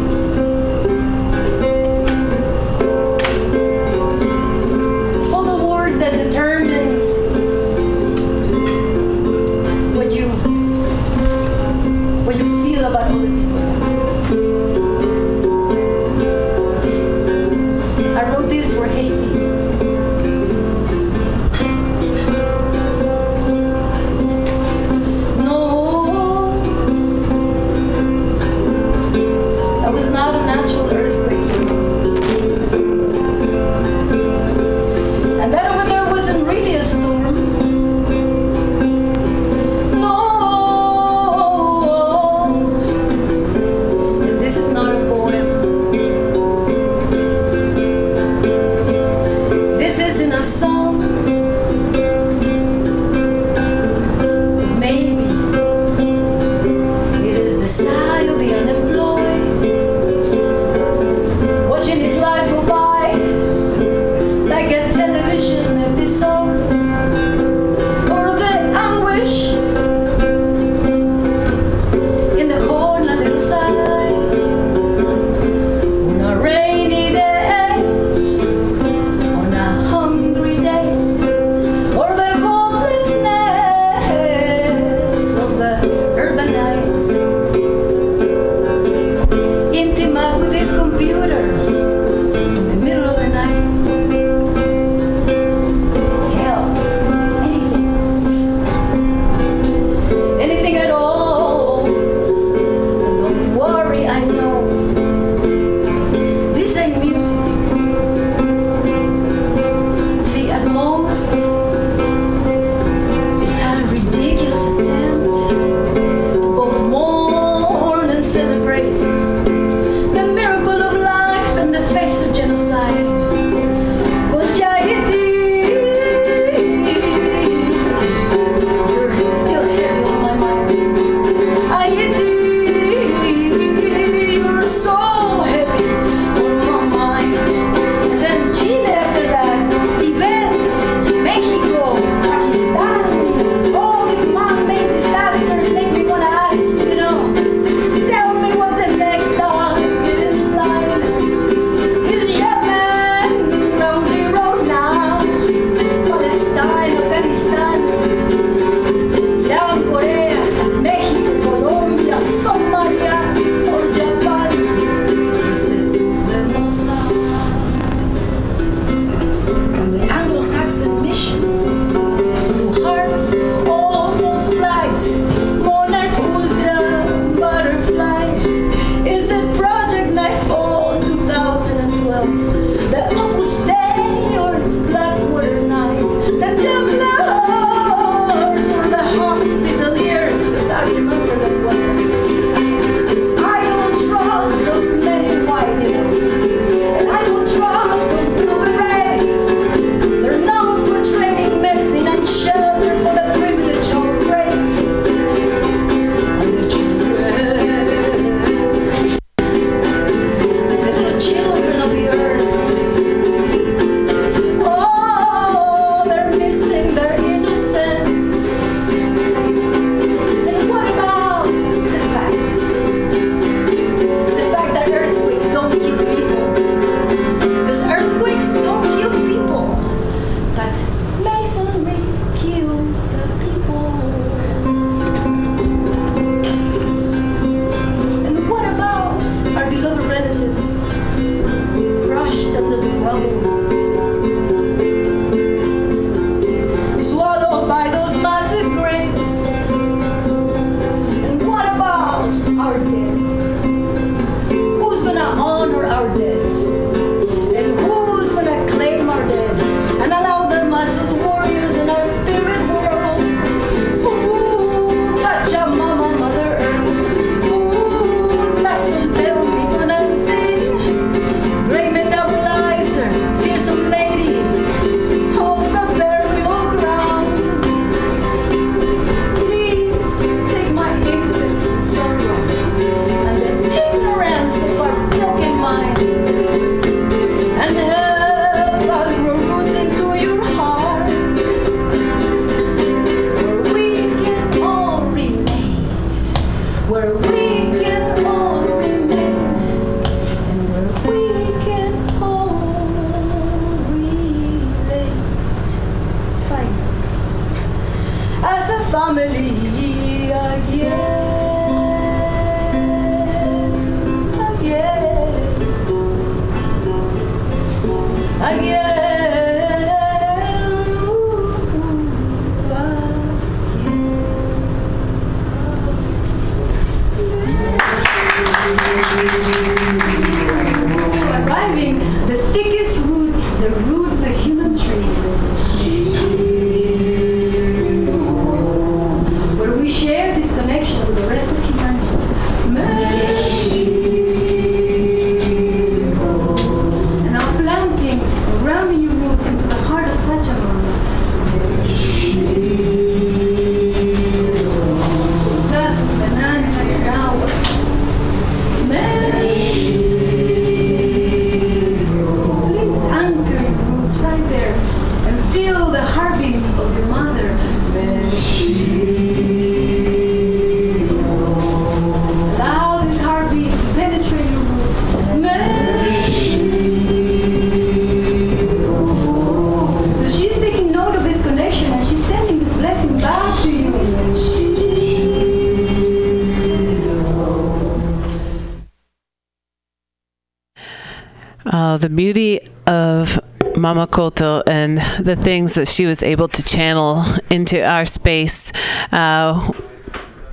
the 395.29 395.35
things 395.35 395.75
that 395.75 395.87
she 395.87 396.07
was 396.07 396.23
able 396.23 396.47
to 396.47 396.63
channel 396.63 397.23
into 397.51 397.79
our 397.87 398.03
space. 398.03 398.71
Uh, 399.11 399.71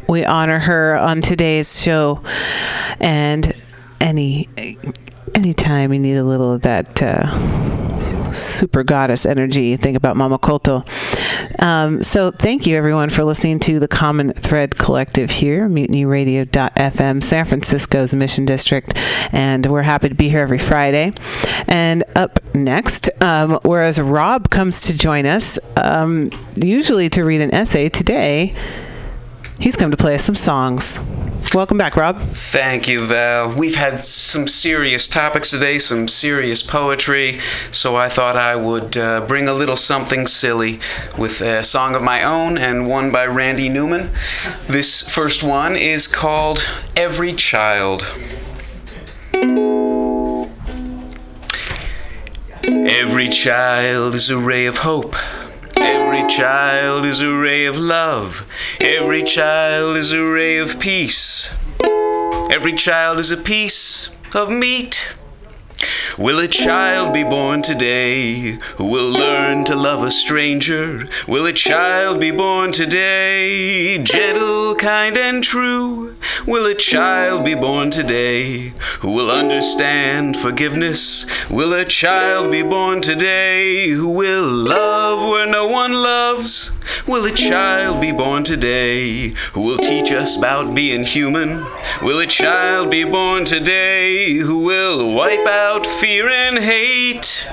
we 0.06 0.22
honor 0.22 0.58
her 0.58 0.94
on 0.96 1.22
today's 1.22 1.80
show, 1.82 2.20
and 3.00 3.56
any 4.02 4.48
anytime 5.34 5.94
you 5.94 5.98
need 5.98 6.16
a 6.16 6.24
little 6.24 6.52
of 6.52 6.60
that 6.62 7.02
uh, 7.02 8.32
super 8.32 8.84
goddess 8.84 9.24
energy, 9.24 9.76
think 9.76 9.96
about 9.96 10.14
Mama 10.14 10.38
Coatl. 10.38 10.86
Um, 11.60 12.02
so 12.02 12.30
thank 12.30 12.66
you 12.66 12.76
everyone 12.76 13.08
for 13.10 13.24
listening 13.24 13.58
to 13.60 13.78
the 13.78 13.88
Common 13.88 14.32
Thread 14.32 14.76
Collective 14.76 15.30
here, 15.30 15.68
MutinyRadio.fm, 15.68 17.22
San 17.22 17.44
Francisco's 17.44 18.14
Mission 18.14 18.44
District, 18.44 18.94
and 19.32 19.66
we're 19.66 19.82
happy 19.82 20.08
to 20.08 20.14
be 20.14 20.28
here 20.28 20.40
every 20.40 20.58
Friday. 20.58 21.12
And 21.68 22.04
up 22.14 22.38
next, 22.54 23.10
um, 23.22 23.58
whereas 23.62 24.00
Rob 24.00 24.50
comes 24.50 24.82
to 24.82 24.96
join 24.96 25.26
us, 25.26 25.58
um, 25.76 26.30
usually 26.56 27.08
to 27.10 27.24
read 27.24 27.40
an 27.40 27.54
essay, 27.54 27.88
today 27.88 28.54
he's 29.58 29.76
come 29.76 29.90
to 29.90 29.96
play 29.96 30.14
us 30.14 30.24
some 30.24 30.36
songs. 30.36 30.98
Welcome 31.54 31.78
back, 31.78 31.96
Rob. 31.96 32.18
Thank 32.18 32.86
you, 32.86 33.06
Val. 33.06 33.56
We've 33.56 33.76
had 33.76 34.02
some 34.02 34.46
serious 34.46 35.08
topics 35.08 35.50
today, 35.50 35.78
some 35.78 36.06
serious 36.06 36.62
poetry, 36.62 37.38
so 37.70 37.96
I 37.96 38.10
thought 38.10 38.36
I 38.36 38.56
would 38.56 38.96
uh, 38.96 39.26
bring 39.26 39.48
a 39.48 39.54
little 39.54 39.76
something 39.76 40.26
silly 40.26 40.80
with 41.16 41.40
a 41.40 41.62
song 41.62 41.94
of 41.94 42.02
my 42.02 42.22
own 42.22 42.58
and 42.58 42.86
one 42.88 43.10
by 43.10 43.24
Randy 43.26 43.70
Newman. 43.70 44.10
This 44.66 45.08
first 45.08 45.42
one 45.42 45.76
is 45.76 46.06
called 46.06 46.68
Every 46.94 47.32
Child. 47.32 48.02
Every 52.64 53.28
child 53.28 54.14
is 54.14 54.28
a 54.28 54.38
ray 54.38 54.66
of 54.66 54.78
hope. 54.78 55.14
Every 55.88 56.26
child 56.26 57.04
is 57.04 57.20
a 57.20 57.32
ray 57.32 57.66
of 57.66 57.78
love. 57.78 58.44
Every 58.80 59.22
child 59.22 59.96
is 59.96 60.12
a 60.12 60.20
ray 60.20 60.58
of 60.58 60.80
peace. 60.80 61.56
Every 62.50 62.72
child 62.72 63.20
is 63.20 63.30
a 63.30 63.36
piece 63.36 64.10
of 64.34 64.50
meat. 64.50 65.15
Will 66.18 66.38
a 66.38 66.48
child 66.48 67.12
be 67.12 67.24
born 67.24 67.62
today 67.62 68.58
who 68.76 68.86
will 68.86 69.10
learn 69.10 69.64
to 69.64 69.74
love 69.74 70.02
a 70.02 70.10
stranger? 70.10 71.08
Will 71.26 71.46
a 71.46 71.52
child 71.52 72.20
be 72.20 72.30
born 72.30 72.72
today 72.72 73.98
gentle, 74.02 74.74
kind, 74.76 75.16
and 75.16 75.42
true? 75.42 76.14
Will 76.46 76.66
a 76.66 76.74
child 76.74 77.44
be 77.44 77.54
born 77.54 77.90
today 77.90 78.72
who 79.00 79.12
will 79.12 79.30
understand 79.30 80.36
forgiveness? 80.36 81.26
Will 81.50 81.72
a 81.72 81.84
child 81.84 82.50
be 82.50 82.62
born 82.62 83.00
today 83.00 83.88
who 83.88 84.08
will 84.08 84.44
love 84.44 85.28
where 85.28 85.46
no 85.46 85.66
one 85.66 85.92
loves? 85.92 86.75
Will 87.06 87.24
a 87.24 87.30
child 87.30 88.00
be 88.00 88.12
born 88.12 88.44
today 88.44 89.28
who 89.52 89.62
will 89.62 89.78
teach 89.78 90.12
us 90.12 90.36
about 90.36 90.74
being 90.74 91.04
human? 91.04 91.66
Will 92.02 92.20
a 92.20 92.26
child 92.26 92.90
be 92.90 93.04
born 93.04 93.44
today 93.44 94.34
who 94.34 94.64
will 94.64 95.14
wipe 95.14 95.46
out 95.46 95.86
fear 95.86 96.28
and 96.28 96.58
hate? 96.58 97.48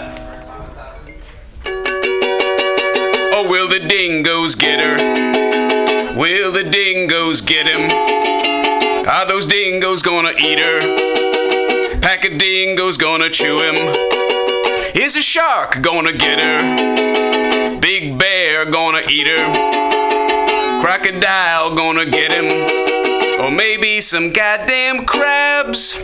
Or 3.34 3.50
will 3.50 3.68
the 3.68 3.84
dingoes 3.88 4.56
get 4.56 4.84
her? 4.84 4.98
Will 6.18 6.52
the 6.52 6.64
dingoes 6.64 7.42
get 7.42 7.68
him? 7.68 7.90
Are 9.08 9.28
those 9.28 9.46
dingoes 9.46 10.02
gonna 10.02 10.34
eat 10.40 10.60
her? 10.60 10.80
Pack 12.00 12.26
of 12.26 12.38
dingoes 12.38 12.98
gonna 12.98 13.30
chew 13.30 13.58
him? 13.58 13.76
Is 14.96 15.16
a 15.16 15.22
shark 15.22 15.82
gonna 15.82 16.14
get 16.14 16.40
her? 16.40 17.80
Big 17.80 18.18
gonna 18.70 19.02
eat 19.10 19.28
her? 19.28 20.82
Crocodile 20.82 21.76
gonna 21.76 22.06
get 22.06 22.32
him? 22.32 23.42
Or 23.42 23.52
maybe 23.52 24.02
some 24.02 24.32
goddamn 24.32 25.06
crabs? 25.06 26.02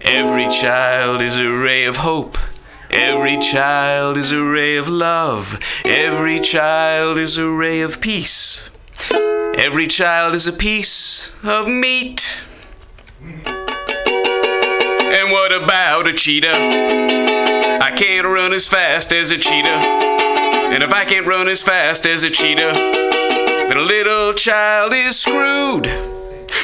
Every 0.00 0.48
child 0.48 1.20
is 1.20 1.36
a 1.36 1.50
ray 1.50 1.84
of 1.84 1.96
hope. 1.96 2.38
Every 2.90 3.38
child 3.38 4.16
is 4.16 4.32
a 4.32 4.42
ray 4.42 4.76
of 4.76 4.88
love. 4.88 5.58
Every 5.84 6.40
child 6.40 7.18
is 7.18 7.36
a 7.36 7.48
ray 7.48 7.80
of 7.80 8.00
peace. 8.00 8.70
Every 9.56 9.86
child 9.86 10.34
is 10.34 10.46
a 10.46 10.52
piece 10.52 11.34
of 11.44 11.68
meat. 11.68 12.40
And 15.10 15.32
what 15.32 15.52
about 15.52 16.06
a 16.06 16.12
cheetah? 16.12 16.52
I 17.82 17.92
can't 17.96 18.26
run 18.26 18.52
as 18.52 18.66
fast 18.66 19.12
as 19.12 19.30
a 19.30 19.38
cheetah. 19.38 20.27
And 20.70 20.82
if 20.82 20.92
I 20.92 21.04
can't 21.04 21.26
run 21.26 21.48
as 21.48 21.62
fast 21.62 22.06
as 22.06 22.22
a 22.22 22.30
cheetah, 22.30 22.72
then 22.72 23.78
a 23.78 23.82
little 23.82 24.34
child 24.34 24.92
is 24.92 25.18
screwed. 25.18 25.86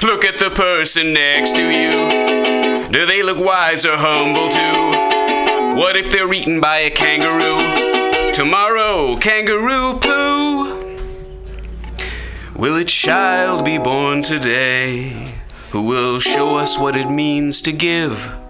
Look 0.03 0.25
at 0.25 0.39
the 0.39 0.51
person 0.55 1.15
next 1.15 1.57
to 1.57 1.63
you. 1.63 2.91
Do 2.93 3.07
they 3.07 3.23
look 3.23 3.39
wise 3.39 3.87
or 3.87 3.97
humble 3.97 4.51
too? 4.51 5.77
What 5.81 5.97
if 5.97 6.11
they're 6.11 6.33
eaten 6.33 6.61
by 6.61 6.81
a 6.81 6.91
kangaroo? 6.91 8.33
Tomorrow, 8.33 9.17
kangaroo 9.17 9.99
poo. 10.01 10.85
Will 12.57 12.77
a 12.77 12.85
child 12.85 13.65
be 13.65 13.79
born 13.79 14.23
today 14.23 15.35
who 15.71 15.83
will 15.83 16.21
show 16.21 16.57
us 16.57 16.79
what 16.79 16.95
it 16.95 17.11
means 17.11 17.63
to 17.63 17.73
give? 17.73 18.44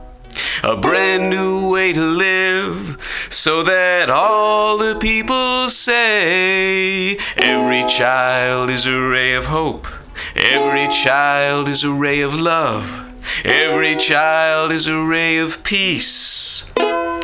A 0.63 0.77
brand 0.77 1.31
new 1.31 1.71
way 1.71 1.93
to 1.93 2.01
live 2.01 2.97
so 3.31 3.63
that 3.63 4.11
all 4.11 4.79
the 4.79 4.97
people 4.97 5.69
say 5.69 7.17
every 7.37 7.85
child 7.85 8.71
is 8.71 8.87
a 8.87 9.01
ray 9.01 9.35
of 9.35 9.47
hope, 9.47 9.87
every 10.35 10.89
child 10.89 11.69
is 11.69 11.85
a 11.85 11.93
ray 11.93 12.21
of 12.21 12.35
love, 12.35 13.13
every 13.45 13.97
child 13.97 14.73
is 14.73 14.87
a 14.87 15.03
ray 15.03 15.39
of 15.39 15.63
peace, 15.65 16.73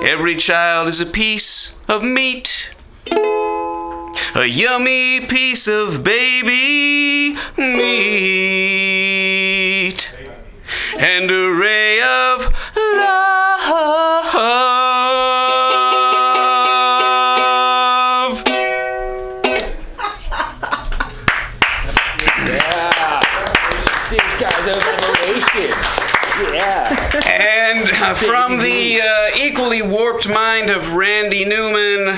every 0.03 0.37
child 0.37 0.89
is 0.89 1.01
a 1.01 1.07
piece 1.07 1.79
of 1.89 2.03
meat. 2.03 2.71
A 4.33 4.47
yummy 4.47 5.21
piece 5.21 5.67
of 5.67 6.05
baby 6.05 7.37
meat. 7.59 7.81
And 10.99 11.31
a 11.31 11.53
ray 11.53 12.01
of 12.01 12.60
equally 29.61 29.83
warped 29.83 30.27
mind 30.27 30.71
of 30.71 30.95
Randy 30.95 31.45
Newman, 31.45 32.17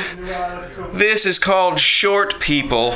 this 0.93 1.27
is 1.27 1.41
called 1.41 1.81
Short 1.81 2.39
People. 2.39 2.95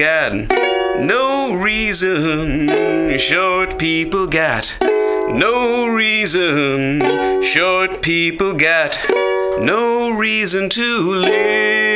Got 0.00 0.32
no 0.98 1.54
reason. 1.54 2.66
Short 3.18 3.78
people 3.78 4.26
got 4.26 4.74
no 4.80 5.88
reason. 5.88 7.02
Short 7.42 8.00
people 8.00 8.54
got 8.54 8.96
no 9.60 10.16
reason 10.16 10.70
to 10.70 11.00
live. 11.16 11.89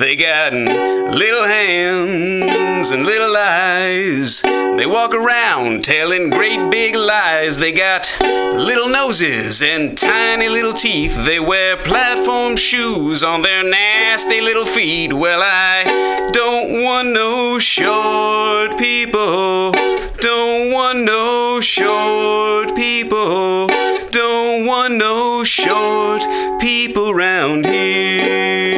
They 0.00 0.16
got 0.16 0.54
little 0.54 1.44
hands 1.44 2.90
and 2.90 3.04
little 3.04 3.36
eyes. 3.36 4.40
They 4.40 4.86
walk 4.86 5.12
around 5.12 5.84
telling 5.84 6.30
great 6.30 6.70
big 6.70 6.96
lies. 6.96 7.58
They 7.58 7.70
got 7.70 8.10
little 8.22 8.88
noses 8.88 9.60
and 9.60 9.98
tiny 9.98 10.48
little 10.48 10.72
teeth. 10.72 11.26
They 11.26 11.38
wear 11.38 11.76
platform 11.76 12.56
shoes 12.56 13.22
on 13.22 13.42
their 13.42 13.62
nasty 13.62 14.40
little 14.40 14.64
feet. 14.64 15.12
Well, 15.12 15.42
I 15.44 16.30
don't 16.32 16.82
want 16.82 17.08
no 17.08 17.58
short 17.58 18.78
people. 18.78 19.72
Don't 19.72 20.72
want 20.72 21.00
no 21.04 21.60
short 21.60 22.74
people. 22.74 23.66
Don't 24.08 24.64
want 24.64 24.94
no 24.94 25.44
short 25.44 26.22
people 26.58 27.12
round 27.12 27.66
here. 27.66 28.69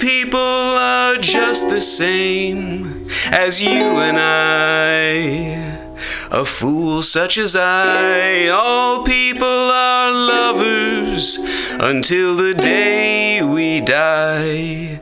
People 0.00 0.38
are 0.40 1.16
just 1.16 1.68
the 1.68 1.80
same 1.80 3.08
as 3.30 3.60
you 3.60 3.70
and 3.70 4.18
I. 4.18 5.78
A 6.30 6.44
fool 6.44 7.02
such 7.02 7.36
as 7.38 7.54
I, 7.54 8.48
all 8.48 9.04
people 9.04 9.44
are 9.46 10.10
lovers 10.12 11.38
until 11.80 12.34
the 12.36 12.54
day 12.54 13.42
we 13.42 13.80
die. 13.80 15.00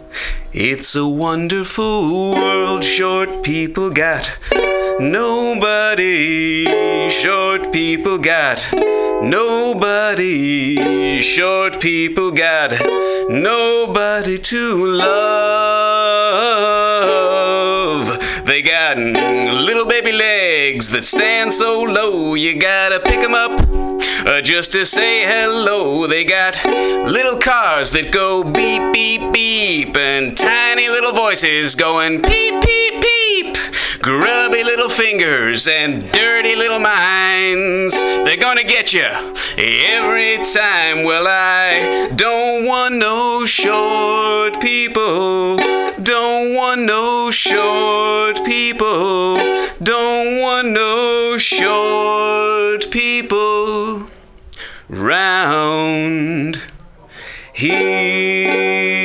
It's 0.53 0.97
a 0.97 1.07
wonderful 1.07 2.35
world 2.35 2.83
short 2.85 3.45
people 3.45 3.91
got. 3.91 4.37
Nobody 5.01 6.65
short 7.09 7.73
people 7.73 8.19
got. 8.19 8.69
Nobody 9.23 10.75
short 11.21 11.81
people 11.81 12.33
got. 12.33 12.73
Nobody 13.31 14.39
to 14.39 14.87
love. 14.87 15.15
They 18.45 18.61
got 18.61 18.97
little 18.99 19.87
baby 19.87 20.11
legs 20.11 20.91
that 20.91 21.05
stand 21.05 21.53
so 21.53 21.83
low, 21.83 22.35
you 22.35 22.59
gotta 22.59 22.99
pick 22.99 23.21
'em 23.21 23.35
up 23.35 23.53
uh, 24.27 24.41
just 24.41 24.73
to 24.73 24.85
say 24.85 25.23
hello. 25.25 26.09
They 26.09 26.25
got 26.25 26.59
little 26.65 27.39
cars 27.39 27.93
that 27.93 28.11
go 28.11 28.43
beep, 28.43 28.93
beep, 28.93 29.33
beep, 29.33 29.97
and 29.97 30.37
tiny 30.37 30.89
little 30.89 31.13
voices 31.13 31.77
going 31.77 32.21
peep, 32.21 32.61
peep, 32.65 33.01
peep. 33.01 33.57
Grubby 34.01 34.63
little 34.63 34.89
fingers 34.89 35.67
and 35.67 36.11
dirty 36.13 36.55
little 36.55 36.79
minds. 36.79 38.01
They're 38.01 38.37
gonna 38.37 38.63
get 38.63 38.93
you 38.93 39.09
every 39.59 40.39
time. 40.39 41.03
Well, 41.03 41.27
I 41.27 42.09
don't 42.15 42.65
want 42.65 42.95
no 42.95 43.45
short 43.45 44.61
people. 44.61 45.57
Don't 46.01 46.55
want 46.55 46.83
no 46.83 47.33
short 47.33 48.45
people. 48.45 49.37
Don't 49.83 50.41
want 50.41 50.69
no 50.69 51.37
short 51.37 52.89
people 52.93 54.09
round 54.89 56.63
here. 57.53 58.98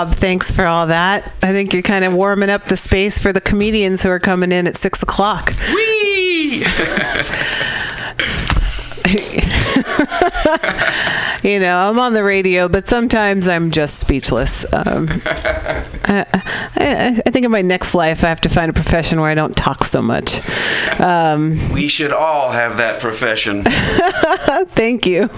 Rob, 0.00 0.14
thanks 0.14 0.50
for 0.50 0.64
all 0.64 0.86
that. 0.86 1.30
I 1.42 1.52
think 1.52 1.74
you're 1.74 1.82
kind 1.82 2.06
of 2.06 2.14
warming 2.14 2.48
up 2.48 2.64
the 2.64 2.76
space 2.78 3.18
for 3.18 3.34
the 3.34 3.40
comedians 3.40 4.02
who 4.02 4.08
are 4.08 4.18
coming 4.18 4.50
in 4.50 4.66
at 4.66 4.74
six 4.74 5.02
o'clock. 5.02 5.52
Whee! 5.74 6.64
you 11.42 11.60
know, 11.60 11.76
I'm 11.88 11.98
on 11.98 12.12
the 12.14 12.24
radio, 12.24 12.68
but 12.68 12.88
sometimes 12.88 13.48
I'm 13.48 13.70
just 13.70 13.98
speechless. 13.98 14.64
Um, 14.72 15.08
I, 16.04 16.24
I, 16.76 17.22
I 17.26 17.30
think 17.30 17.44
in 17.44 17.50
my 17.50 17.62
next 17.62 17.94
life, 17.94 18.24
I 18.24 18.28
have 18.28 18.40
to 18.42 18.48
find 18.48 18.70
a 18.70 18.72
profession 18.72 19.20
where 19.20 19.30
I 19.30 19.34
don't 19.34 19.56
talk 19.56 19.84
so 19.84 20.00
much. 20.02 20.40
Um, 21.00 21.72
We 21.72 21.88
should 21.88 22.12
all 22.12 22.50
have 22.50 22.78
that 22.78 23.00
profession. 23.00 23.64
thank 24.70 25.06
you. 25.06 25.28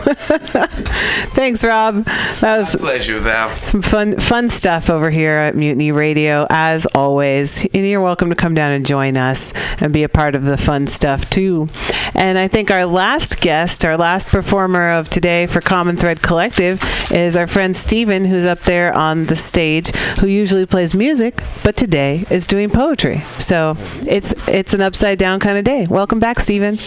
Thanks, 1.34 1.64
Rob. 1.64 2.04
That 2.40 2.58
was 2.58 2.76
Pleasure, 2.76 3.18
Val. 3.20 3.50
some 3.62 3.82
fun 3.82 4.16
fun 4.18 4.48
stuff 4.48 4.90
over 4.90 5.10
here 5.10 5.32
at 5.36 5.54
Mutiny 5.54 5.92
Radio 5.92 6.46
as 6.50 6.86
always. 6.86 7.64
And 7.74 7.86
you're 7.86 8.00
welcome 8.00 8.28
to 8.30 8.36
come 8.36 8.54
down 8.54 8.72
and 8.72 8.84
join 8.86 9.16
us 9.16 9.52
and 9.80 9.92
be 9.92 10.02
a 10.02 10.08
part 10.08 10.34
of 10.34 10.44
the 10.44 10.56
fun 10.56 10.86
stuff 10.86 11.28
too. 11.30 11.68
And 12.14 12.38
I 12.38 12.48
think 12.48 12.70
our 12.70 12.84
last 12.84 13.40
guest, 13.40 13.84
our 13.84 13.96
last 13.96 14.28
performer 14.28 14.90
of 14.90 15.08
today 15.08 15.46
for 15.46 15.60
Common 15.60 15.96
Thread 15.96 16.22
Collective 16.22 16.82
is 17.10 17.36
our 17.36 17.46
friend 17.46 17.74
Steven 17.74 18.24
who's 18.24 18.44
up 18.44 18.60
there 18.60 18.92
on 18.92 19.26
the 19.26 19.36
stage 19.36 19.90
who 20.20 20.26
usually 20.26 20.66
plays 20.66 20.94
music 20.94 21.42
but 21.62 21.76
today 21.76 22.24
is 22.30 22.46
doing 22.46 22.70
poetry. 22.70 23.22
So 23.38 23.76
it's 24.06 24.34
it's 24.48 24.74
an 24.74 24.80
upside 24.80 25.18
down 25.18 25.40
kind 25.40 25.58
of 25.58 25.64
day. 25.64 25.86
Welcome 25.86 26.18
back 26.18 26.40
Steven. 26.40 26.78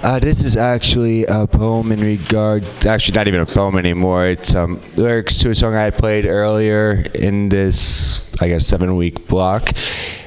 Uh, 0.00 0.20
this 0.20 0.44
is 0.44 0.56
actually 0.56 1.24
a 1.24 1.44
poem 1.44 1.90
in 1.90 2.00
regard, 2.00 2.62
actually 2.86 3.16
not 3.16 3.26
even 3.26 3.40
a 3.40 3.46
poem 3.46 3.76
anymore. 3.76 4.28
It's 4.28 4.54
um, 4.54 4.80
lyrics 4.94 5.38
to 5.38 5.50
a 5.50 5.54
song 5.56 5.74
I 5.74 5.90
played 5.90 6.24
earlier 6.24 7.04
in 7.16 7.48
this, 7.48 8.32
I 8.40 8.46
guess, 8.46 8.64
seven 8.64 8.94
week 8.94 9.26
block. 9.26 9.72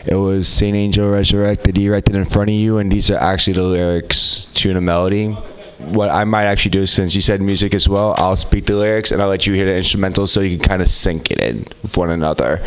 It 0.06 0.16
was 0.16 0.50
Saint 0.50 0.76
Angel 0.76 1.10
Resurrected, 1.10 1.78
erected 1.78 2.16
in 2.16 2.26
front 2.26 2.50
of 2.50 2.56
you, 2.56 2.80
and 2.80 2.92
these 2.92 3.10
are 3.10 3.18
actually 3.18 3.54
the 3.54 3.64
lyrics 3.64 4.46
to 4.56 4.74
the 4.74 4.82
melody. 4.82 5.32
What 5.80 6.10
I 6.10 6.26
might 6.26 6.46
actually 6.46 6.72
do, 6.72 6.86
since 6.86 7.16
you 7.16 7.22
said 7.22 7.42
music 7.42 7.74
as 7.74 7.88
well, 7.88 8.14
I'll 8.18 8.36
speak 8.36 8.66
the 8.66 8.76
lyrics 8.76 9.14
and 9.14 9.22
I'll 9.22 9.30
let 9.30 9.48
you 9.48 9.54
hear 9.54 9.66
the 9.66 9.78
instrumental 9.78 10.28
so 10.28 10.42
you 10.42 10.58
can 10.58 10.68
kind 10.68 10.82
of 10.82 10.90
sync 10.90 11.32
it 11.32 11.40
in 11.40 11.60
with 11.82 11.96
one 11.96 12.10
another. 12.10 12.62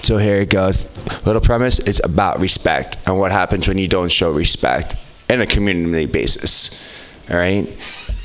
So 0.00 0.16
here 0.16 0.36
it 0.36 0.50
goes. 0.50 0.86
Little 1.26 1.42
premise 1.42 1.80
it's 1.80 2.02
about 2.04 2.38
respect 2.38 2.98
and 3.04 3.18
what 3.18 3.32
happens 3.32 3.66
when 3.66 3.78
you 3.78 3.88
don't 3.88 4.10
show 4.10 4.30
respect 4.30 4.96
in 5.28 5.40
a 5.40 5.46
community 5.46 6.06
basis. 6.06 6.82
All 7.30 7.36
right? 7.36 7.66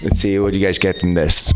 Let's 0.02 0.20
see 0.20 0.40
what 0.40 0.54
you 0.54 0.60
guys 0.60 0.80
get 0.80 1.00
from 1.00 1.14
this. 1.14 1.54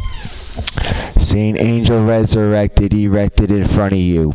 Saint 1.18 1.60
Angel 1.60 2.04
resurrected, 2.04 2.94
erected 2.94 3.52
in 3.52 3.66
front 3.66 3.94
of 3.94 4.00
you. 4.00 4.34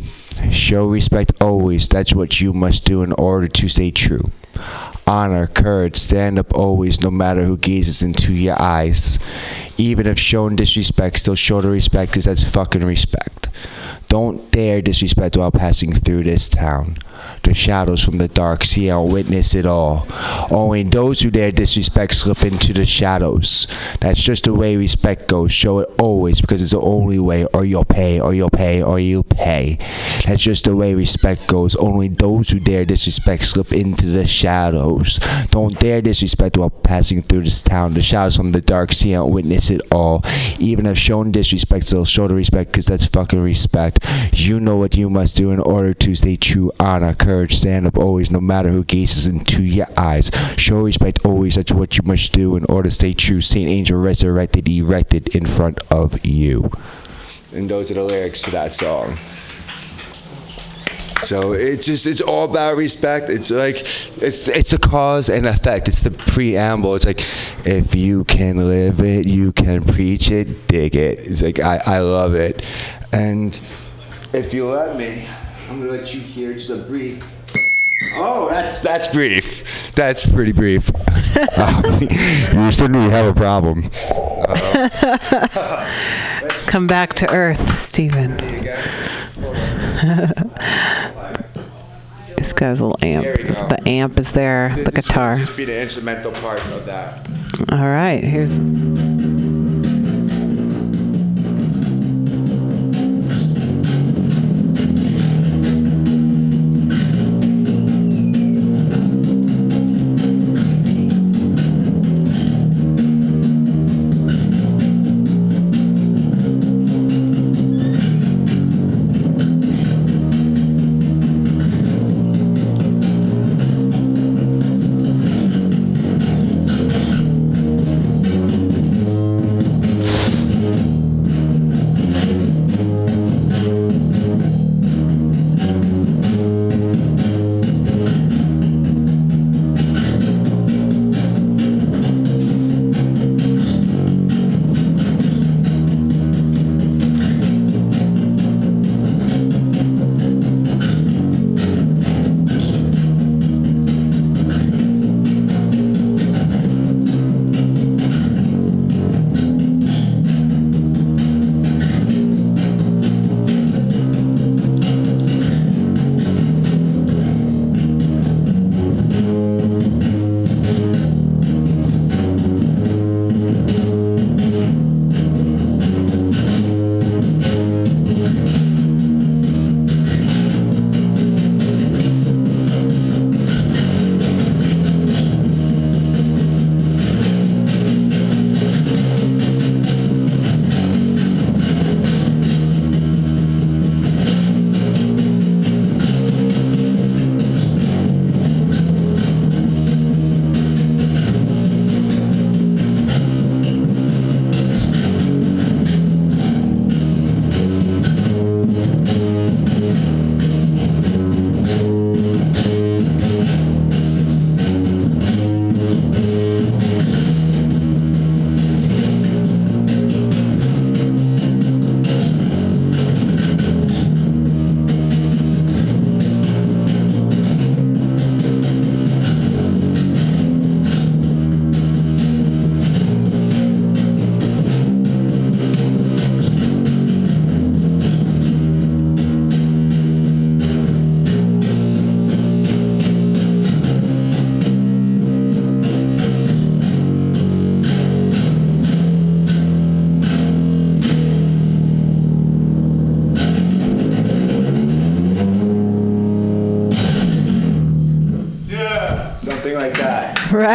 Show 0.51 0.87
respect 0.87 1.31
always. 1.41 1.87
That's 1.87 2.13
what 2.13 2.41
you 2.41 2.53
must 2.53 2.85
do 2.85 3.03
in 3.03 3.13
order 3.13 3.47
to 3.47 3.69
stay 3.69 3.91
true. 3.91 4.31
Honor, 5.07 5.47
courage, 5.47 5.97
stand 5.97 6.39
up 6.39 6.53
always, 6.53 7.01
no 7.01 7.11
matter 7.11 7.43
who 7.43 7.57
gazes 7.57 8.01
into 8.01 8.33
your 8.33 8.61
eyes. 8.61 9.19
Even 9.81 10.05
if 10.05 10.19
shown 10.19 10.55
disrespect, 10.55 11.17
still 11.17 11.33
show 11.33 11.59
the 11.59 11.67
respect, 11.67 12.11
because 12.11 12.25
that's 12.25 12.43
fucking 12.43 12.85
respect. 12.85 13.49
Don't 14.09 14.51
dare 14.51 14.79
disrespect 14.81 15.37
while 15.37 15.51
passing 15.51 15.93
through 15.93 16.25
this 16.25 16.49
town. 16.49 16.97
The 17.43 17.53
shadows 17.53 18.03
from 18.03 18.17
the 18.17 18.27
dark 18.27 18.63
see 18.63 18.89
and 18.89 19.11
witness 19.11 19.55
it 19.55 19.65
all. 19.65 20.05
Only 20.51 20.83
those 20.83 21.21
who 21.21 21.31
dare 21.31 21.51
disrespect 21.51 22.15
slip 22.15 22.43
into 22.43 22.73
the 22.73 22.85
shadows. 22.85 23.67
That's 23.99 24.21
just 24.21 24.43
the 24.43 24.53
way 24.53 24.75
respect 24.75 25.27
goes. 25.27 25.51
Show 25.51 25.79
it 25.79 25.89
always 25.99 26.41
because 26.41 26.61
it's 26.61 26.73
the 26.73 26.81
only 26.81 27.19
way, 27.19 27.45
or 27.53 27.63
you'll 27.63 27.85
pay, 27.85 28.19
or 28.19 28.33
you'll 28.33 28.49
pay, 28.49 28.83
or 28.83 28.99
you'll 28.99 29.23
pay. 29.23 29.77
That's 30.25 30.43
just 30.43 30.65
the 30.65 30.75
way 30.75 30.93
respect 30.93 31.47
goes. 31.47 31.75
Only 31.75 32.09
those 32.09 32.49
who 32.49 32.59
dare 32.59 32.85
disrespect 32.85 33.45
slip 33.45 33.71
into 33.71 34.07
the 34.07 34.27
shadows. 34.27 35.19
Don't 35.49 35.79
dare 35.79 36.01
disrespect 36.01 36.57
while 36.57 36.69
passing 36.69 37.21
through 37.23 37.43
this 37.43 37.63
town. 37.63 37.93
The 37.93 38.01
shadows 38.01 38.35
from 38.35 38.51
the 38.51 38.61
dark 38.61 38.91
see 38.91 39.13
and 39.13 39.31
witness 39.33 39.70
it 39.71 39.81
all. 39.91 40.23
Even 40.59 40.85
if 40.85 40.97
shown 40.97 41.31
disrespect, 41.31 41.85
still 41.85 42.05
show 42.05 42.27
the 42.27 42.35
respect 42.35 42.71
because 42.71 42.85
that's 42.85 43.05
fucking 43.05 43.41
respect. 43.41 44.05
You 44.33 44.59
know 44.59 44.77
what 44.77 44.95
you 44.95 45.09
must 45.09 45.35
do 45.35 45.51
in 45.51 45.59
order 45.59 45.93
to 45.93 46.15
stay 46.15 46.35
true. 46.35 46.71
Honor, 46.79 47.13
courage, 47.13 47.55
stand 47.55 47.87
up 47.87 47.97
always, 47.97 48.31
no 48.31 48.39
matter 48.39 48.69
who 48.69 48.83
gazes 48.83 49.27
into 49.27 49.63
your 49.63 49.87
eyes. 49.97 50.31
Show 50.57 50.81
respect 50.81 51.19
always. 51.25 51.55
That's 51.55 51.71
what 51.71 51.97
you 51.97 52.03
must 52.05 52.31
do 52.33 52.55
in 52.55 52.65
order 52.65 52.89
to 52.89 52.95
stay 52.95 53.13
true. 53.13 53.41
Saint 53.41 53.69
Angel 53.69 53.99
resurrected, 53.99 54.67
erected 54.67 55.35
in 55.35 55.45
front 55.45 55.79
of 55.89 56.25
you. 56.25 56.69
And 57.53 57.69
those 57.69 57.91
are 57.91 57.95
the 57.95 58.03
lyrics 58.03 58.41
to 58.43 58.51
that 58.51 58.73
song. 58.73 59.17
So 61.21 61.53
it's 61.53 61.85
just 61.85 62.05
it's 62.05 62.21
all 62.21 62.45
about 62.45 62.77
respect. 62.77 63.29
It's 63.29 63.51
like 63.51 63.77
it's 63.77 64.47
it's 64.47 64.71
the 64.71 64.77
cause 64.77 65.29
and 65.29 65.45
effect. 65.45 65.87
It's 65.87 66.03
the 66.03 66.11
preamble. 66.11 66.95
It's 66.95 67.05
like 67.05 67.21
if 67.65 67.95
you 67.95 68.23
can 68.25 68.67
live 68.67 69.01
it, 69.01 69.27
you 69.27 69.51
can 69.51 69.83
preach 69.83 70.31
it, 70.31 70.67
dig 70.67 70.95
it. 70.95 71.19
It's 71.19 71.41
like 71.41 71.59
I, 71.59 71.81
I 71.85 71.99
love 71.99 72.35
it. 72.35 72.65
And 73.11 73.59
if 74.33 74.53
you 74.53 74.69
let 74.69 74.97
me, 74.97 75.27
I'm 75.69 75.79
gonna 75.79 75.91
let 75.91 76.13
you 76.13 76.19
hear 76.19 76.53
just 76.53 76.69
a 76.69 76.77
brief 76.77 77.29
Oh, 78.13 78.49
that's 78.49 78.81
that's 78.81 79.07
brief. 79.07 79.93
That's 79.93 80.29
pretty 80.29 80.51
brief. 80.51 80.91
You 82.51 82.71
shouldn't 82.71 83.11
have 83.11 83.25
a 83.25 83.33
problem. 83.33 83.83
Come 86.67 86.87
back 86.87 87.13
to 87.15 87.29
earth, 87.31 87.77
Stephen. 87.77 88.37
this 92.37 92.53
guy's 92.53 92.79
a 92.79 92.85
little 92.85 92.97
amp. 93.01 93.23
There 93.23 93.39
you 93.39 93.45
This- 93.45 93.59
go. 93.61 93.67
The 93.67 93.89
amp 93.89 94.19
is 94.19 94.33
there, 94.33 94.75
the 94.75 94.91
guitar. 94.91 95.37
Just 95.37 95.57
be 95.57 95.65
the 95.65 95.79
instrumental 95.81 96.31
part 96.33 96.63
of 96.67 96.85
that. 96.85 97.27
All 97.71 97.87
right, 97.87 98.23
here's. 98.23 98.59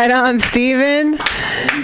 Right 0.06 0.14
on, 0.14 0.38
Steven. 0.38 1.14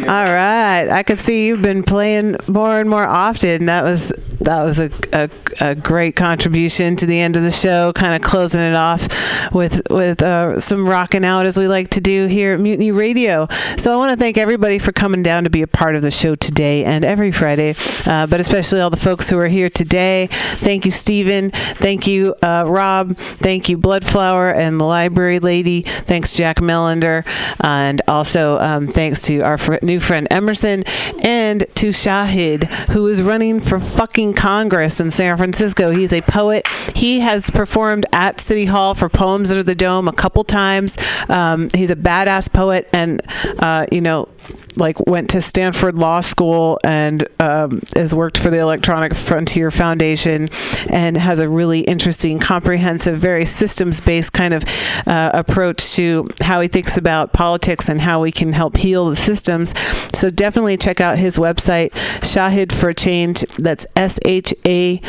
All 0.09 0.25
right. 0.27 0.87
I 0.89 1.03
could 1.03 1.19
see 1.19 1.49
you've 1.49 1.61
been 1.61 1.83
playing 1.83 2.37
more 2.47 2.79
and 2.79 2.89
more 2.89 3.05
often. 3.05 3.67
That 3.67 3.83
was 3.83 4.13
that 4.41 4.63
was 4.63 4.79
a, 4.79 4.93
a, 5.13 5.29
a 5.63 5.77
great 5.77 6.17
contribution 6.17 6.97
to 6.97 7.07
the 7.07 7.21
end 7.21 7.37
of 7.37 7.45
the 7.45 7.53
show, 7.53 7.93
kind 7.93 8.15
of 8.15 8.21
closing 8.21 8.61
it 8.61 8.75
off 8.75 9.07
with 9.55 9.81
with 9.91 10.21
uh, 10.21 10.59
some 10.59 10.89
rocking 10.89 11.25
out 11.25 11.47
as 11.47 11.57
we 11.57 11.69
like 11.69 11.89
to 11.91 12.01
do 12.01 12.27
here 12.27 12.55
at 12.55 12.61
Mutiny 12.61 12.91
Radio. 12.91 13.47
So 13.79 13.95
I 13.95 13.97
want 13.97 14.11
to 14.11 14.17
thank 14.17 14.37
everybody 14.37 14.81
for 14.81 14.91
coming 14.91 15.23
down 15.23 15.45
to 15.45 15.51
be 15.51 15.63
a 15.63 15.69
part 15.69 15.95
of 15.95 16.03
the 16.03 16.11
show 16.11 16.35
today 16.35 16.85
and 16.85 17.05
every 17.05 17.31
Friday, 17.31 17.77
uh, 18.07 18.27
but 18.27 18.41
especially 18.41 18.81
all 18.81 18.91
the 18.91 18.97
folks 18.97 19.31
who 19.31 19.39
are 19.39 19.47
here 19.47 19.71
today. 19.71 20.29
Thank 20.31 20.85
you, 20.85 20.91
Stephen. 20.91 21.51
Thank 21.51 22.09
you, 22.09 22.35
uh, 22.43 22.65
Rob. 22.67 23.17
Thank 23.17 23.69
you, 23.69 23.79
Bloodflower 23.79 24.53
and 24.55 24.81
the 24.81 24.85
Library 24.85 25.39
Lady. 25.39 25.83
Thanks, 25.83 26.35
Jack 26.35 26.57
Melander. 26.57 27.25
And 27.61 28.03
also 28.09 28.59
um, 28.59 28.89
thanks 28.89 29.23
to 29.23 29.41
our 29.41 29.59
fr- 29.59 29.77
new 29.83 30.01
friend 30.01 30.27
Emerson 30.29 30.83
and 31.23 31.61
to 31.77 31.91
Shahid, 31.91 32.65
who 32.91 33.07
is 33.07 33.23
running 33.23 33.61
for 33.61 33.79
fucking 33.79 34.35
Congress 34.35 34.99
in 34.99 35.13
San 35.13 35.37
Francisco. 35.37 35.52
He's 35.91 36.13
a 36.13 36.23
poet. 36.23 36.67
He 36.95 37.21
has 37.21 37.51
performed 37.51 38.07
at 38.13 38.41
City 38.41 38.65
Hall 38.65 38.95
for 38.95 39.09
Poems 39.09 39.51
Under 39.51 39.63
the 39.63 39.75
Dome 39.75 40.09
a 40.09 40.13
couple 40.13 40.45
times. 40.45 40.97
Um, 41.29 41.69
he's 41.75 41.91
a 41.91 41.97
badass 41.97 42.53
poet, 42.53 42.89
and, 42.93 43.21
uh, 43.59 43.87
you 43.91 44.01
know, 44.01 44.29
like 44.77 44.99
went 45.07 45.31
to 45.31 45.43
Stanford 45.43 45.97
Law 45.97 46.21
School 46.21 46.79
and 46.85 47.27
um, 47.41 47.83
has 47.97 48.15
worked 48.15 48.39
for 48.39 48.51
the 48.51 48.59
Electronic 48.59 49.15
Frontier 49.15 49.71
Foundation 49.71 50.49
and 50.91 51.17
has 51.17 51.39
a 51.39 51.49
really 51.49 51.81
interesting, 51.81 52.39
comprehensive, 52.39 53.19
very 53.19 53.45
systems-based 53.45 54.33
kind 54.33 54.55
of 54.55 54.65
uh, 55.07 55.31
approach 55.35 55.95
to 55.95 56.29
how 56.41 56.61
he 56.61 56.69
thinks 56.69 56.97
about 56.97 57.33
politics 57.33 57.89
and 57.89 58.01
how 58.01 58.21
we 58.21 58.33
can 58.33 58.53
help 58.53 58.77
heal 58.77 59.11
the 59.11 59.17
systems. 59.17 59.75
So 60.15 60.31
definitely 60.31 60.77
check 60.77 61.01
out 61.01 61.19
his 61.19 61.39
website, 61.39 61.91
Shahid 62.21 62.73
for 62.73 62.93
Change. 62.93 63.43
That's 63.59 63.87
S 63.97 64.19
H 64.25 64.55
A 64.67 65.01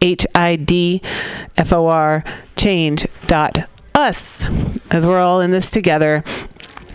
H 0.00 0.26
I 0.34 0.56
D 0.56 1.00
F 1.56 1.72
O 1.72 1.86
R 1.86 2.24
change 2.56 3.06
dot 3.26 3.68
us 3.94 4.44
as 4.90 5.06
we're 5.06 5.18
all 5.18 5.40
in 5.40 5.50
this 5.50 5.70
together 5.70 6.24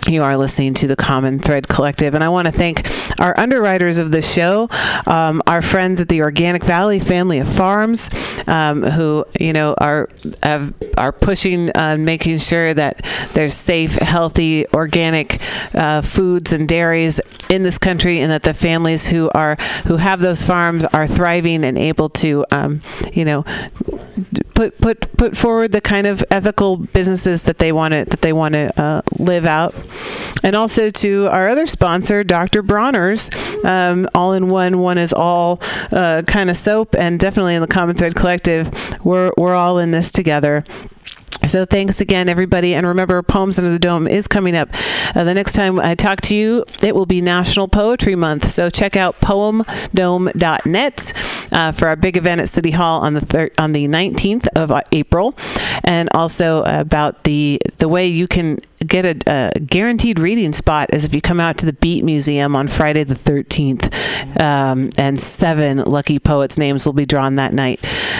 you 0.09 0.23
are 0.23 0.37
listening 0.37 0.73
to 0.75 0.87
the 0.87 0.95
Common 0.95 1.39
Thread 1.39 1.67
Collective, 1.67 2.13
and 2.13 2.23
I 2.23 2.29
want 2.29 2.47
to 2.47 2.51
thank 2.51 2.89
our 3.19 3.37
underwriters 3.39 3.97
of 3.97 4.11
the 4.11 4.21
show, 4.21 4.69
um, 5.05 5.41
our 5.47 5.61
friends 5.61 6.01
at 6.01 6.09
the 6.09 6.21
Organic 6.21 6.63
Valley 6.63 6.99
family 6.99 7.39
of 7.39 7.47
farms, 7.49 8.09
um, 8.47 8.83
who 8.83 9.25
you 9.39 9.53
know 9.53 9.75
are 9.77 10.09
have, 10.43 10.73
are 10.97 11.11
pushing, 11.11 11.69
uh, 11.75 11.97
making 11.97 12.39
sure 12.39 12.73
that 12.73 13.05
there's 13.33 13.53
safe, 13.53 13.95
healthy, 13.95 14.67
organic 14.73 15.39
uh, 15.73 16.01
foods 16.01 16.53
and 16.53 16.67
dairies 16.67 17.19
in 17.49 17.63
this 17.63 17.77
country, 17.77 18.19
and 18.19 18.31
that 18.31 18.43
the 18.43 18.53
families 18.53 19.07
who 19.07 19.29
are 19.33 19.55
who 19.87 19.97
have 19.97 20.19
those 20.19 20.43
farms 20.43 20.85
are 20.85 21.07
thriving 21.07 21.63
and 21.63 21.77
able 21.77 22.09
to, 22.09 22.45
um, 22.51 22.81
you 23.13 23.25
know, 23.25 23.43
put 24.57 24.75
put 24.81 25.17
put 25.17 25.37
forward 25.37 25.71
the 25.71 25.81
kind 25.81 26.07
of 26.07 26.23
ethical 26.31 26.77
businesses 26.77 27.43
that 27.43 27.59
they 27.59 27.71
want 27.71 27.93
to 27.93 28.05
that 28.05 28.21
they 28.21 28.33
want 28.33 28.55
to 28.55 28.71
uh, 28.81 29.01
live 29.19 29.45
out, 29.45 29.75
and 30.41 30.55
also 30.55 30.89
to 30.89 31.27
our 31.31 31.47
other 31.47 31.67
sponsor, 31.67 32.23
Dr. 32.23 32.63
Bronner's, 32.63 33.29
um, 33.63 34.07
all 34.15 34.33
in 34.33 34.49
one. 34.49 34.79
One 34.79 34.97
is 34.97 35.13
all 35.13 35.61
uh, 35.91 36.23
kind 36.25 36.49
of 36.49 36.57
soap, 36.57 36.95
and 36.95 37.19
definitely 37.19 37.53
in 37.53 37.61
the 37.61 37.67
Common 37.67 37.95
Thread 37.95 38.15
Collective, 38.15 38.71
we're 39.05 39.31
we're 39.37 39.53
all 39.53 39.77
in 39.77 39.91
this 39.91 40.11
together. 40.11 40.63
So 41.45 41.65
thanks 41.65 42.01
again, 42.01 42.27
everybody, 42.29 42.73
and 42.73 42.85
remember, 42.85 43.21
Poems 43.21 43.57
Under 43.57 43.71
the 43.71 43.79
Dome 43.79 44.07
is 44.07 44.27
coming 44.27 44.55
up. 44.55 44.69
Uh, 45.15 45.23
the 45.23 45.33
next 45.33 45.53
time 45.53 45.79
I 45.79 45.95
talk 45.95 46.19
to 46.21 46.35
you, 46.35 46.65
it 46.83 46.93
will 46.93 47.05
be 47.05 47.21
National 47.21 47.67
Poetry 47.67 48.15
Month. 48.15 48.51
So 48.51 48.69
check 48.69 48.97
out 48.97 49.21
poemdome.net 49.21 51.13
uh, 51.51 51.71
for 51.71 51.87
our 51.87 51.95
big 51.95 52.17
event 52.17 52.41
at 52.41 52.49
City 52.49 52.71
Hall 52.71 53.01
on 53.01 53.13
the 53.13 53.21
thir- 53.21 53.51
on 53.57 53.71
the 53.71 53.87
19th 53.87 54.47
of 54.55 54.73
April, 54.91 55.37
and 55.83 56.09
also 56.13 56.63
about 56.63 57.23
the 57.23 57.61
the 57.77 57.87
way 57.87 58.07
you 58.07 58.27
can 58.27 58.57
get 58.85 59.05
a, 59.05 59.17
a 59.55 59.59
guaranteed 59.59 60.19
reading 60.19 60.53
spot 60.53 60.89
is 60.93 61.05
if 61.05 61.15
you 61.15 61.21
come 61.21 61.39
out 61.39 61.57
to 61.59 61.65
the 61.65 61.73
Beat 61.73 62.03
Museum 62.03 62.55
on 62.55 62.67
Friday 62.67 63.03
the 63.03 63.15
13th, 63.15 64.39
um, 64.41 64.89
and 64.97 65.19
seven 65.19 65.77
lucky 65.79 66.19
poets' 66.19 66.57
names 66.57 66.85
will 66.85 66.93
be 66.93 67.05
drawn 67.05 67.35
that 67.35 67.53
night. 67.53 67.79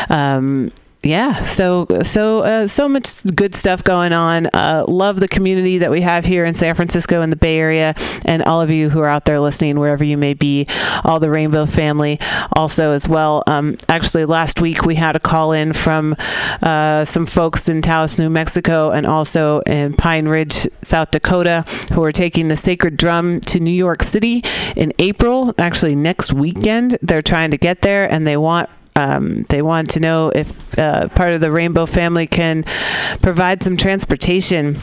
Um, 0.10 0.72
yeah 1.04 1.36
so 1.44 1.86
so 2.04 2.40
uh, 2.40 2.68
so 2.68 2.90
much 2.90 3.24
good 3.36 3.54
stuff 3.54 3.84
going 3.84 4.14
on. 4.14 4.48
Uh, 4.48 4.84
love 4.88 5.20
the 5.20 5.28
community 5.28 5.78
that 5.78 5.92
we 5.92 6.02
have 6.02 6.26
here 6.26 6.46
in 6.46 6.56
san 6.56 6.74
francisco 6.74 7.22
and 7.22 7.32
the 7.32 7.38
bay 7.38 7.58
area 7.58 7.94
and 8.26 8.44
all 8.44 8.62
of 8.62 8.70
you 8.70 8.90
who 8.90 9.00
are 9.00 9.08
out 9.08 9.26
there 9.26 9.40
listening 9.40 9.80
wherever 9.80 10.04
you 10.04 10.18
may 10.18 10.34
be 10.34 10.68
all 11.04 11.20
the 11.20 11.30
rainbow 11.30 11.66
family 11.66 12.20
also 12.54 12.92
as 12.92 13.08
well. 13.08 13.44
Um, 13.48 13.78
actually 13.90 14.26
last 14.26 14.62
week 14.62 14.84
we 14.84 14.96
had 14.96 15.16
a 15.16 15.20
call 15.20 15.52
in 15.52 15.74
from 15.74 16.16
uh, 16.62 17.06
some 17.06 17.26
folks 17.26 17.70
in 17.70 17.82
taos 17.82 18.20
new 18.20 18.30
mexico 18.30 18.92
and 18.92 19.06
also 19.06 19.60
in 19.62 19.94
pine 19.94 20.28
ridge 20.28 20.68
south 20.82 21.12
dakota 21.12 21.64
who 21.94 22.04
are 22.04 22.12
taking 22.12 22.48
the 22.48 22.58
sacred 22.58 22.98
drum 22.98 23.40
to 23.42 23.60
new 23.60 23.72
york 23.72 24.04
city 24.04 24.42
in 24.76 24.92
april 25.00 25.54
actually 25.58 25.96
next 25.96 26.34
weekend. 26.34 26.98
They're 27.02 27.22
trying 27.22 27.52
to 27.52 27.58
get 27.58 27.82
there 27.82 28.10
and 28.12 28.26
they 28.26 28.38
want 28.38 28.70
um, 28.98 29.44
they 29.44 29.62
want 29.62 29.92
to 29.92 30.00
know 30.00 30.32
if 30.34 30.78
uh, 30.80 31.08
part 31.10 31.32
of 31.34 31.40
the 31.40 31.52
Rainbow 31.52 31.86
family 31.86 32.26
can 32.26 32.64
provide 33.22 33.62
some 33.62 33.78
transportation. 33.78 34.82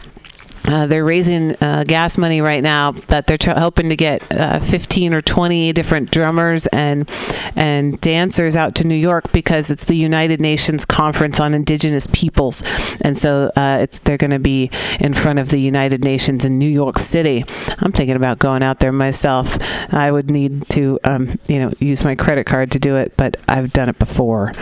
Uh, 0.66 0.86
they're 0.86 1.04
raising 1.04 1.54
uh, 1.62 1.84
gas 1.86 2.16
money 2.16 2.40
right 2.40 2.62
now, 2.62 2.92
but 2.92 3.26
they're 3.26 3.36
tr- 3.36 3.50
hoping 3.50 3.88
to 3.90 3.96
get 3.96 4.22
uh, 4.32 4.60
15 4.60 5.12
or 5.12 5.20
20 5.20 5.72
different 5.72 6.10
drummers 6.10 6.66
and 6.68 7.10
and 7.54 8.00
dancers 8.00 8.56
out 8.56 8.74
to 8.74 8.86
New 8.86 8.94
York 8.94 9.30
because 9.32 9.70
it's 9.70 9.84
the 9.84 9.94
United 9.94 10.40
Nations 10.40 10.86
Conference 10.86 11.38
on 11.38 11.52
Indigenous 11.52 12.06
Peoples, 12.12 12.62
and 13.02 13.16
so 13.18 13.50
uh, 13.56 13.86
they're 14.04 14.16
going 14.16 14.30
to 14.30 14.38
be 14.38 14.70
in 15.00 15.12
front 15.12 15.38
of 15.38 15.50
the 15.50 15.58
United 15.58 16.02
Nations 16.02 16.44
in 16.44 16.58
New 16.58 16.68
York 16.68 16.98
City. 16.98 17.44
I'm 17.80 17.92
thinking 17.92 18.16
about 18.16 18.38
going 18.38 18.62
out 18.62 18.80
there 18.80 18.92
myself. 18.92 19.58
I 19.92 20.10
would 20.10 20.30
need 20.30 20.68
to, 20.70 20.98
um, 21.04 21.38
you 21.46 21.58
know, 21.58 21.72
use 21.78 22.04
my 22.04 22.14
credit 22.14 22.46
card 22.46 22.70
to 22.72 22.78
do 22.78 22.96
it, 22.96 23.14
but 23.16 23.36
I've 23.48 23.72
done 23.72 23.88
it 23.88 23.98
before. 23.98 24.52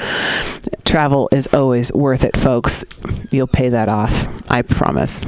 Travel 0.84 1.28
is 1.32 1.46
always 1.48 1.92
worth 1.92 2.24
it, 2.24 2.36
folks. 2.36 2.84
You'll 3.30 3.46
pay 3.46 3.68
that 3.68 3.88
off. 3.88 4.28
I 4.50 4.62
promise 4.62 5.24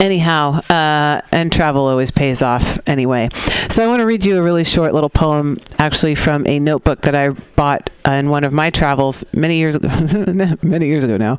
anyhow, 0.00 0.60
uh, 0.68 1.20
and 1.32 1.52
travel 1.52 1.86
always 1.86 2.10
pays 2.10 2.42
off 2.42 2.78
anyway. 2.86 3.28
So 3.70 3.84
I 3.84 3.86
want 3.86 4.00
to 4.00 4.06
read 4.06 4.24
you 4.24 4.38
a 4.38 4.42
really 4.42 4.64
short 4.64 4.94
little 4.94 5.10
poem, 5.10 5.60
actually 5.78 6.14
from 6.14 6.46
a 6.46 6.58
notebook 6.58 7.02
that 7.02 7.14
I 7.14 7.30
bought 7.30 7.90
uh, 8.06 8.12
in 8.12 8.30
one 8.30 8.44
of 8.44 8.52
my 8.52 8.70
travels 8.70 9.24
many 9.32 9.58
years 9.58 9.74
ago. 9.74 9.88
many 10.62 10.86
years 10.86 11.04
ago 11.04 11.16
now, 11.16 11.38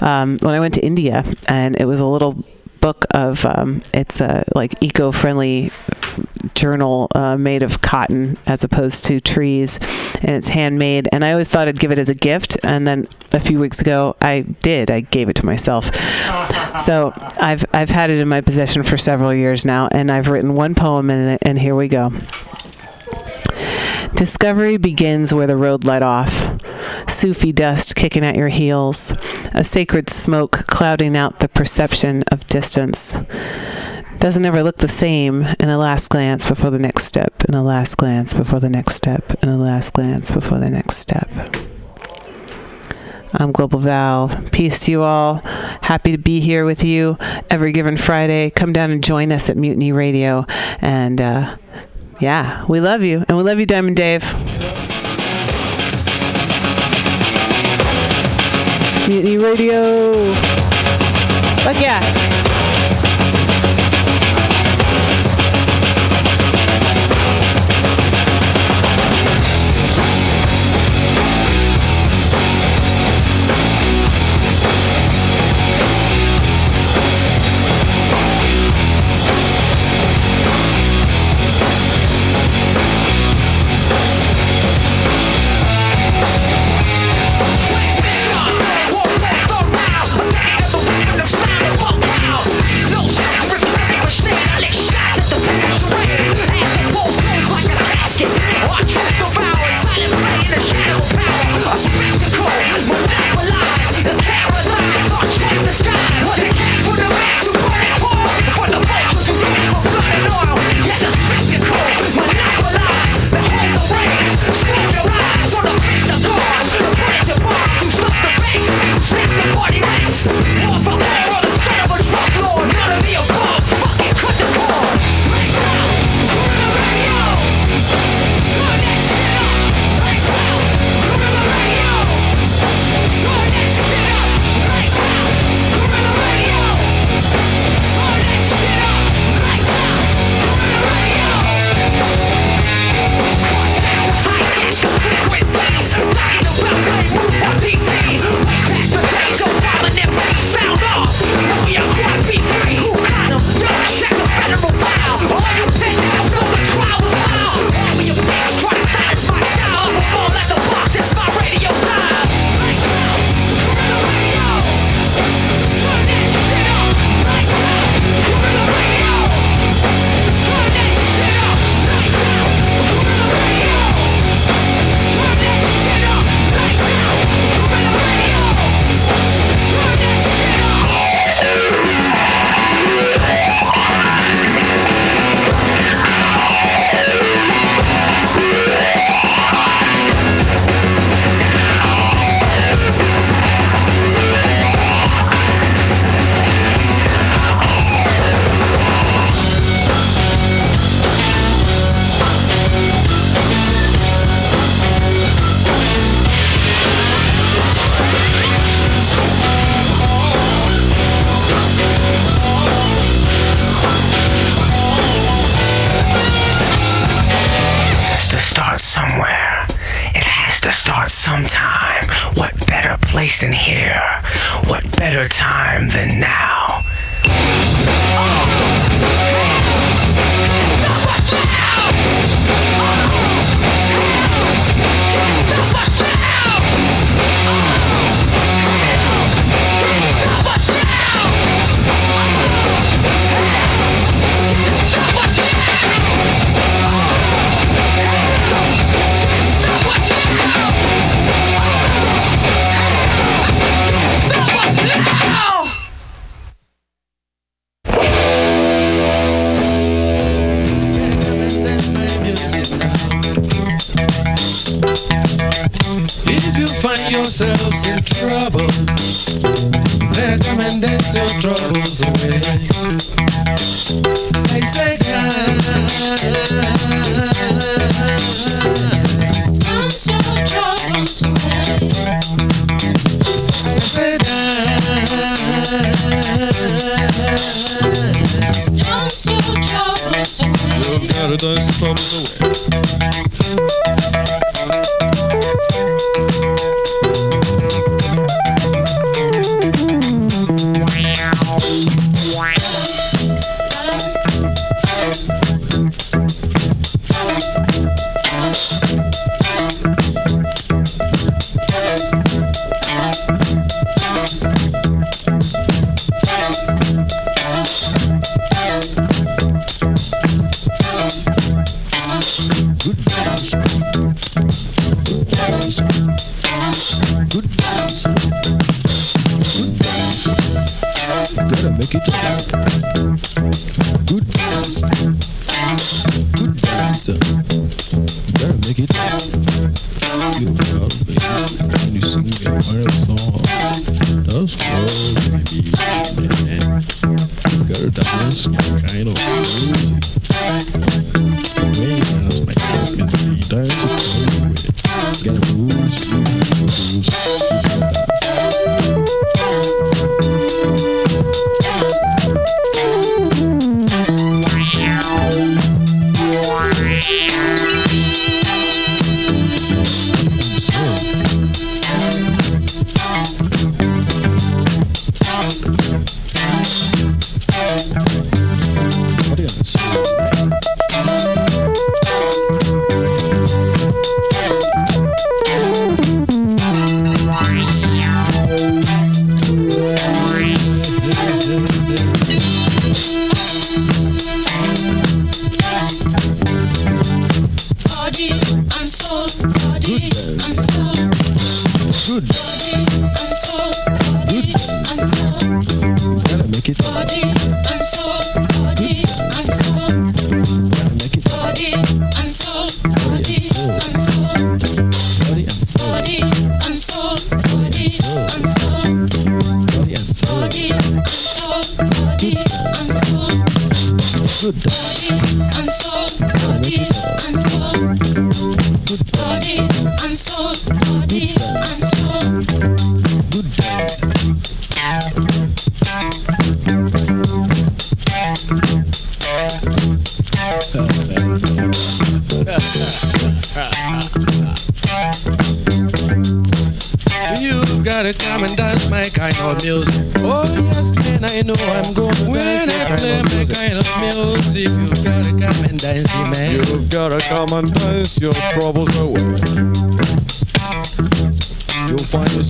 um, 0.00 0.38
when 0.40 0.54
I 0.54 0.60
went 0.60 0.74
to 0.74 0.84
India, 0.84 1.24
and 1.48 1.80
it 1.80 1.84
was 1.84 2.00
a 2.00 2.06
little 2.06 2.44
book 2.80 3.06
of 3.12 3.46
um, 3.46 3.82
it's 3.94 4.20
a 4.20 4.44
like 4.54 4.74
eco-friendly 4.82 5.70
journal 6.54 7.08
uh, 7.14 7.36
made 7.36 7.62
of 7.62 7.80
cotton 7.80 8.36
as 8.46 8.64
opposed 8.64 9.04
to 9.06 9.20
trees 9.20 9.78
and 10.16 10.30
it's 10.30 10.48
handmade. 10.48 11.08
And 11.12 11.24
i 11.24 11.32
always 11.32 11.48
thought 11.48 11.68
i'd 11.68 11.78
give 11.78 11.92
it 11.92 11.98
as 11.98 12.08
a 12.08 12.14
gift 12.14 12.58
and 12.64 12.86
then 12.86 13.06
a 13.32 13.40
few 13.40 13.58
weeks 13.58 13.80
ago 13.80 14.16
i 14.20 14.40
did. 14.60 14.90
I 14.90 15.00
gave 15.00 15.28
it 15.28 15.36
to 15.36 15.46
myself. 15.46 15.90
So 16.78 17.12
i've 17.38 17.64
i've 17.74 17.90
had 17.90 18.08
it 18.08 18.18
in 18.18 18.28
my 18.28 18.40
possession 18.40 18.82
for 18.82 18.96
several 18.96 19.32
years 19.32 19.66
now 19.66 19.88
and 19.92 20.10
i've 20.10 20.28
written 20.30 20.54
one 20.54 20.74
poem 20.74 21.10
in 21.10 21.18
it 21.28 21.42
and 21.42 21.58
here 21.58 21.76
we 21.76 21.86
go. 21.88 22.10
Discovery 24.14 24.76
begins 24.76 25.34
where 25.34 25.46
the 25.46 25.56
road 25.56 25.84
led 25.84 26.02
off. 26.02 26.58
Sufi 27.08 27.52
dust 27.52 27.96
kicking 27.96 28.24
at 28.24 28.36
your 28.36 28.48
heels, 28.48 29.16
a 29.52 29.64
sacred 29.64 30.08
smoke 30.08 30.52
clouding 30.66 31.16
out 31.16 31.40
the 31.40 31.48
perception 31.48 32.22
of 32.30 32.46
distance. 32.46 33.20
Doesn't 34.18 34.44
ever 34.44 34.62
look 34.62 34.76
the 34.76 34.88
same 34.88 35.42
in 35.60 35.68
a 35.68 35.76
last 35.76 36.08
glance 36.08 36.46
before 36.46 36.70
the 36.70 36.78
next 36.78 37.04
step, 37.04 37.32
in 37.48 37.54
a 37.54 37.62
last 37.62 37.96
glance 37.96 38.34
before 38.34 38.60
the 38.60 38.70
next 38.70 38.94
step, 38.94 39.42
in 39.42 39.48
a 39.48 39.56
last 39.56 39.92
glance 39.94 40.30
before 40.30 40.58
the 40.58 40.70
next 40.70 40.96
step. 40.96 41.28
I'm 43.34 43.50
Global 43.50 43.78
Val. 43.78 44.28
Peace 44.52 44.78
to 44.80 44.90
you 44.90 45.02
all. 45.02 45.36
Happy 45.82 46.12
to 46.12 46.18
be 46.18 46.40
here 46.40 46.64
with 46.66 46.84
you 46.84 47.16
every 47.50 47.72
given 47.72 47.96
Friday. 47.96 48.50
Come 48.50 48.72
down 48.72 48.90
and 48.90 49.02
join 49.02 49.32
us 49.32 49.48
at 49.48 49.56
Mutiny 49.56 49.90
Radio. 49.90 50.44
And 50.80 51.20
uh, 51.20 51.56
yeah, 52.20 52.64
we 52.68 52.80
love 52.80 53.02
you. 53.02 53.24
And 53.28 53.38
we 53.38 53.42
love 53.42 53.58
you, 53.58 53.66
Diamond 53.66 53.96
Dave. 53.96 54.22
Mutiny 59.08 59.38
Radio. 59.38 60.34
Fuck 61.64 61.80
yeah. 61.80 62.51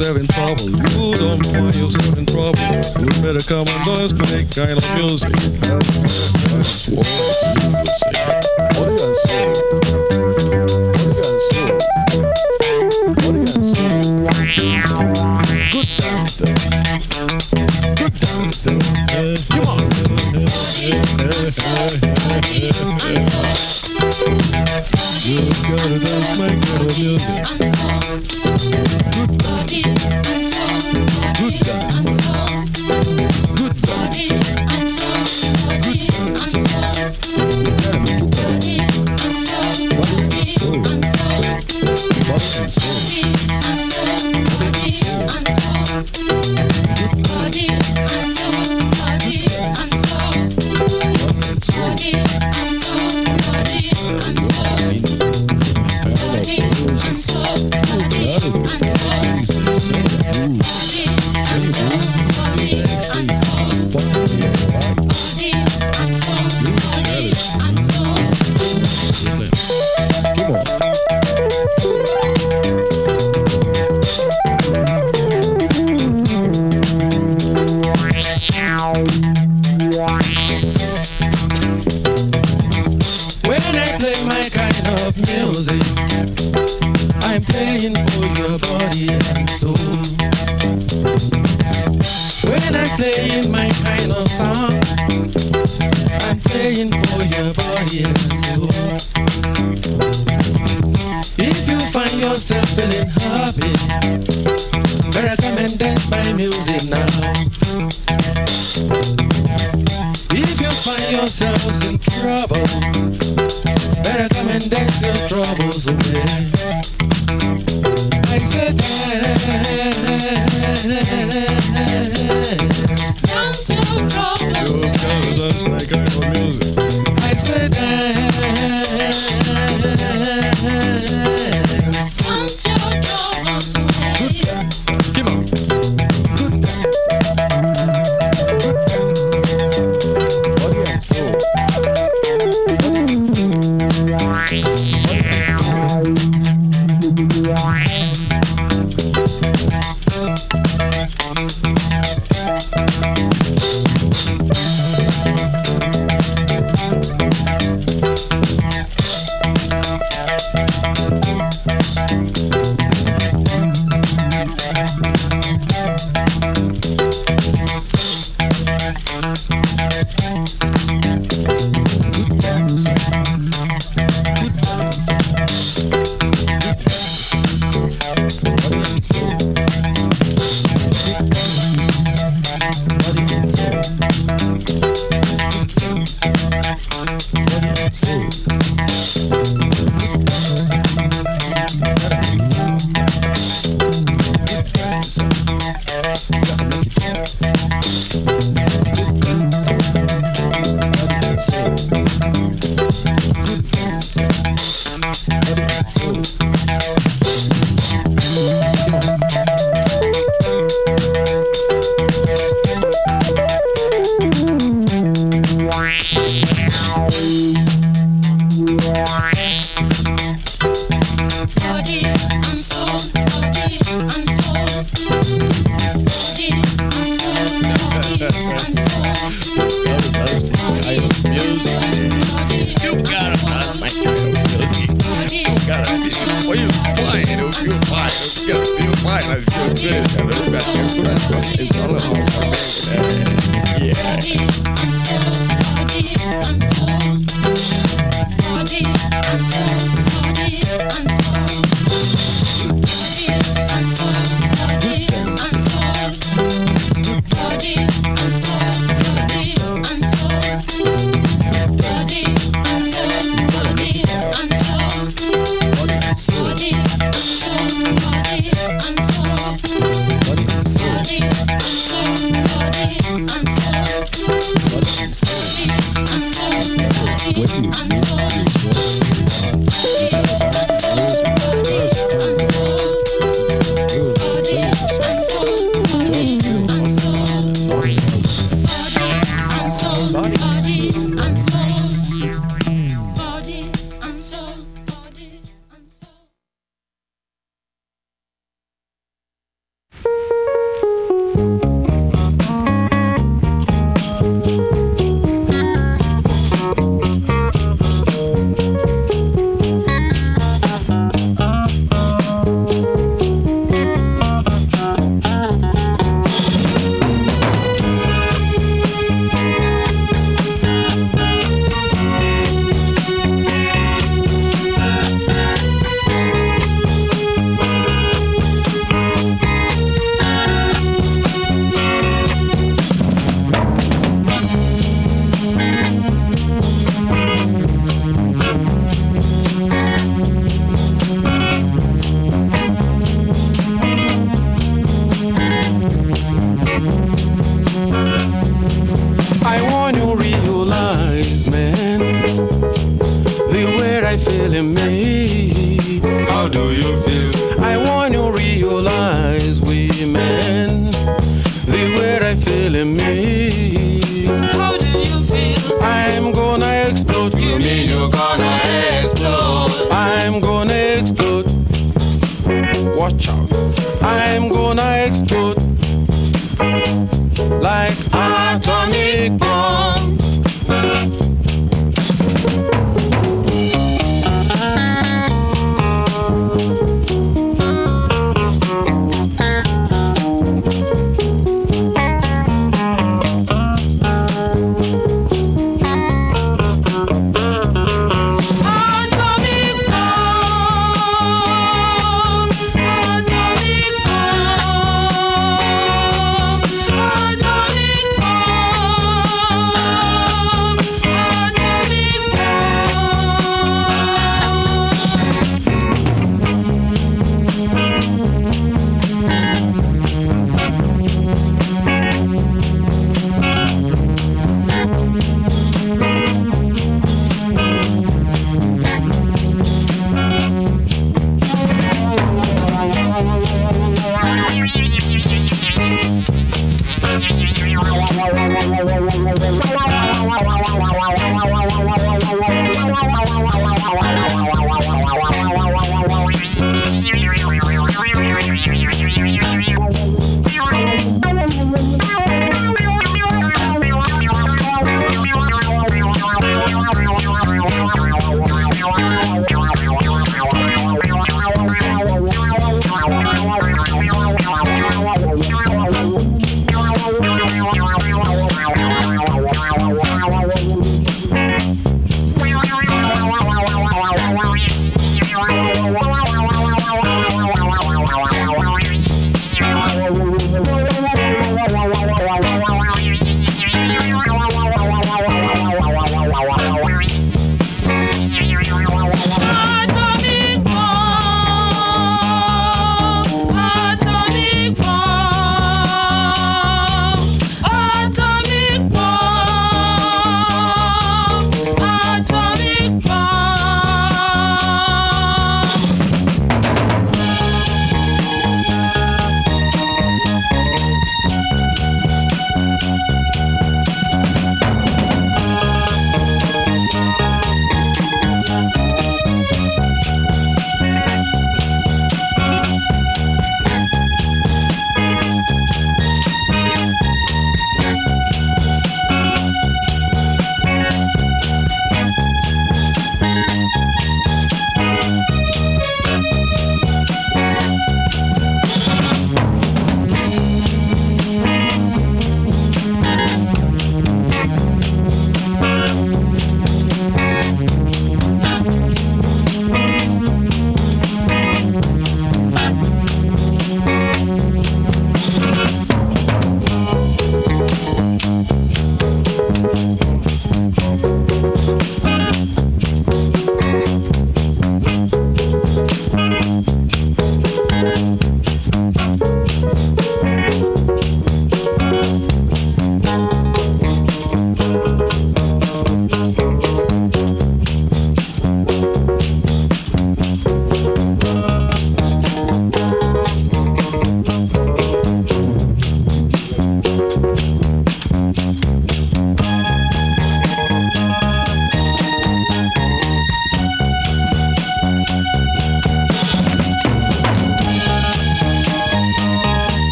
yourself 0.00 0.16
in 0.16 0.26
trouble. 0.28 0.70
You 0.70 1.14
don't 1.16 1.44
find 1.46 1.74
yourself 1.74 2.16
in 2.16 2.24
trouble. 2.24 2.58
You 3.00 3.10
better 3.22 3.44
come 3.46 3.66
and 3.68 3.86
let's 3.86 4.14
make 4.32 4.48
kind 4.54 4.76
of 4.78 4.84
music. 4.96 5.30
That's 6.50 6.88
what 6.88 7.06
you 7.06 7.84
say. 7.86 8.49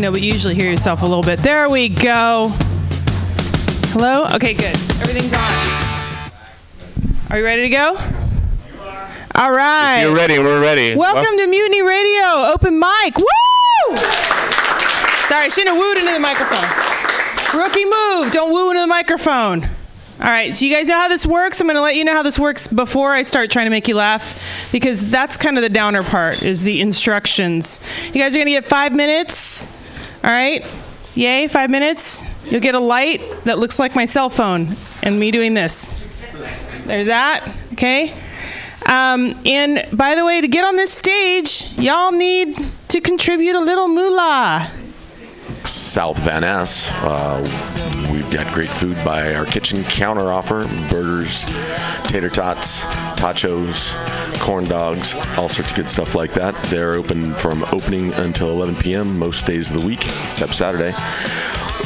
Know, 0.00 0.10
but 0.10 0.22
you 0.22 0.32
usually 0.32 0.54
hear 0.54 0.70
yourself 0.70 1.02
a 1.02 1.06
little 1.06 1.22
bit. 1.22 1.40
There 1.40 1.68
we 1.68 1.88
go. 1.88 2.48
Hello? 3.92 4.26
Okay, 4.34 4.54
good. 4.54 4.76
Everything's 5.00 5.32
on. 5.32 5.40
Are 7.30 7.38
you 7.38 7.44
ready 7.44 7.62
to 7.62 7.68
go? 7.68 7.96
All 9.34 9.52
right. 9.52 10.02
You're 10.02 10.14
ready. 10.14 10.38
We're 10.38 10.60
ready. 10.60 10.96
Welcome 10.96 11.36
to 11.38 11.46
Mutiny 11.46 11.82
Radio, 11.82 12.50
open 12.52 12.78
mic. 12.78 13.16
Woo! 13.16 13.96
Sorry, 15.26 15.44
I 15.44 15.48
shouldn't 15.48 15.76
have 15.76 15.78
wooed 15.78 15.98
into 15.98 16.12
the 16.12 16.18
microphone. 16.18 17.60
Rookie 17.60 17.84
move. 17.84 18.32
Don't 18.32 18.52
woo 18.52 18.70
into 18.70 18.80
the 18.80 18.86
microphone. 18.86 19.64
All 19.64 20.26
right, 20.26 20.54
so 20.54 20.66
you 20.66 20.74
guys 20.74 20.88
know 20.88 20.96
how 20.96 21.08
this 21.08 21.24
works. 21.24 21.60
I'm 21.60 21.66
going 21.66 21.76
to 21.76 21.80
let 21.80 21.96
you 21.96 22.04
know 22.04 22.12
how 22.12 22.22
this 22.22 22.38
works 22.38 22.68
before 22.68 23.12
I 23.12 23.22
start 23.22 23.50
trying 23.50 23.66
to 23.66 23.70
make 23.70 23.88
you 23.88 23.94
laugh 23.94 24.68
because 24.70 25.10
that's 25.10 25.38
kind 25.38 25.56
of 25.56 25.62
the 25.62 25.70
downer 25.70 26.02
part 26.02 26.42
is 26.42 26.62
the 26.62 26.80
instructions. 26.82 27.86
You 28.08 28.20
guys 28.20 28.34
are 28.34 28.38
going 28.38 28.46
to 28.46 28.52
get 28.52 28.66
5 28.66 28.92
minutes. 28.92 29.69
All 30.22 30.30
right? 30.30 30.64
Yay, 31.14 31.48
5 31.48 31.70
minutes. 31.70 32.28
You'll 32.44 32.60
get 32.60 32.74
a 32.74 32.80
light 32.80 33.22
that 33.44 33.58
looks 33.58 33.78
like 33.78 33.94
my 33.94 34.04
cell 34.04 34.28
phone 34.28 34.68
and 35.02 35.18
me 35.18 35.30
doing 35.30 35.54
this. 35.54 35.88
There's 36.84 37.06
that. 37.06 37.52
Okay? 37.72 38.14
Um, 38.86 39.40
and 39.44 39.86
by 39.92 40.14
the 40.14 40.24
way, 40.24 40.40
to 40.40 40.48
get 40.48 40.64
on 40.64 40.76
this 40.76 40.92
stage, 40.92 41.72
y'all 41.78 42.12
need 42.12 42.56
to 42.88 43.00
contribute 43.00 43.54
a 43.54 43.60
little 43.60 43.88
moolah. 43.88 44.70
South 45.64 46.18
Van 46.18 46.42
Ness. 46.42 46.90
Uh, 47.02 47.40
we've 48.10 48.30
got 48.30 48.52
great 48.54 48.68
food 48.68 48.96
by 49.04 49.34
our 49.34 49.44
kitchen 49.44 49.84
counter 49.84 50.32
offer 50.32 50.64
burgers, 50.90 51.44
tater 52.04 52.30
tots, 52.30 52.82
tachos, 53.16 53.94
corn 54.40 54.64
dogs, 54.64 55.14
all 55.36 55.48
sorts 55.48 55.70
of 55.70 55.76
good 55.76 55.88
stuff 55.90 56.14
like 56.14 56.32
that. 56.32 56.54
They're 56.64 56.94
open 56.94 57.34
from 57.34 57.64
opening 57.72 58.12
until 58.14 58.50
11 58.50 58.76
p.m. 58.76 59.18
most 59.18 59.46
days 59.46 59.70
of 59.70 59.80
the 59.80 59.86
week, 59.86 60.06
except 60.24 60.54
Saturday. 60.54 60.92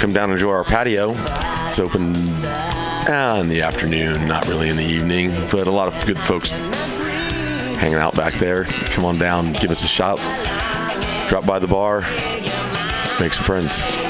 Come 0.00 0.14
down 0.14 0.30
and 0.30 0.32
enjoy 0.32 0.52
our 0.52 0.64
patio. 0.64 1.12
It's 1.68 1.78
open 1.78 2.16
uh, 2.16 3.38
in 3.42 3.50
the 3.50 3.60
afternoon, 3.60 4.26
not 4.26 4.48
really 4.48 4.70
in 4.70 4.76
the 4.76 4.82
evening, 4.82 5.30
but 5.52 5.66
a 5.66 5.70
lot 5.70 5.88
of 5.88 6.06
good 6.06 6.18
folks 6.18 6.50
hanging 6.50 7.98
out 7.98 8.16
back 8.16 8.32
there. 8.34 8.64
Come 8.64 9.04
on 9.04 9.18
down, 9.18 9.52
give 9.52 9.70
us 9.70 9.84
a 9.84 9.86
shot. 9.86 10.16
Drop 11.28 11.44
by 11.44 11.58
the 11.58 11.66
bar, 11.66 12.00
make 13.20 13.34
some 13.34 13.44
friends. 13.44 14.09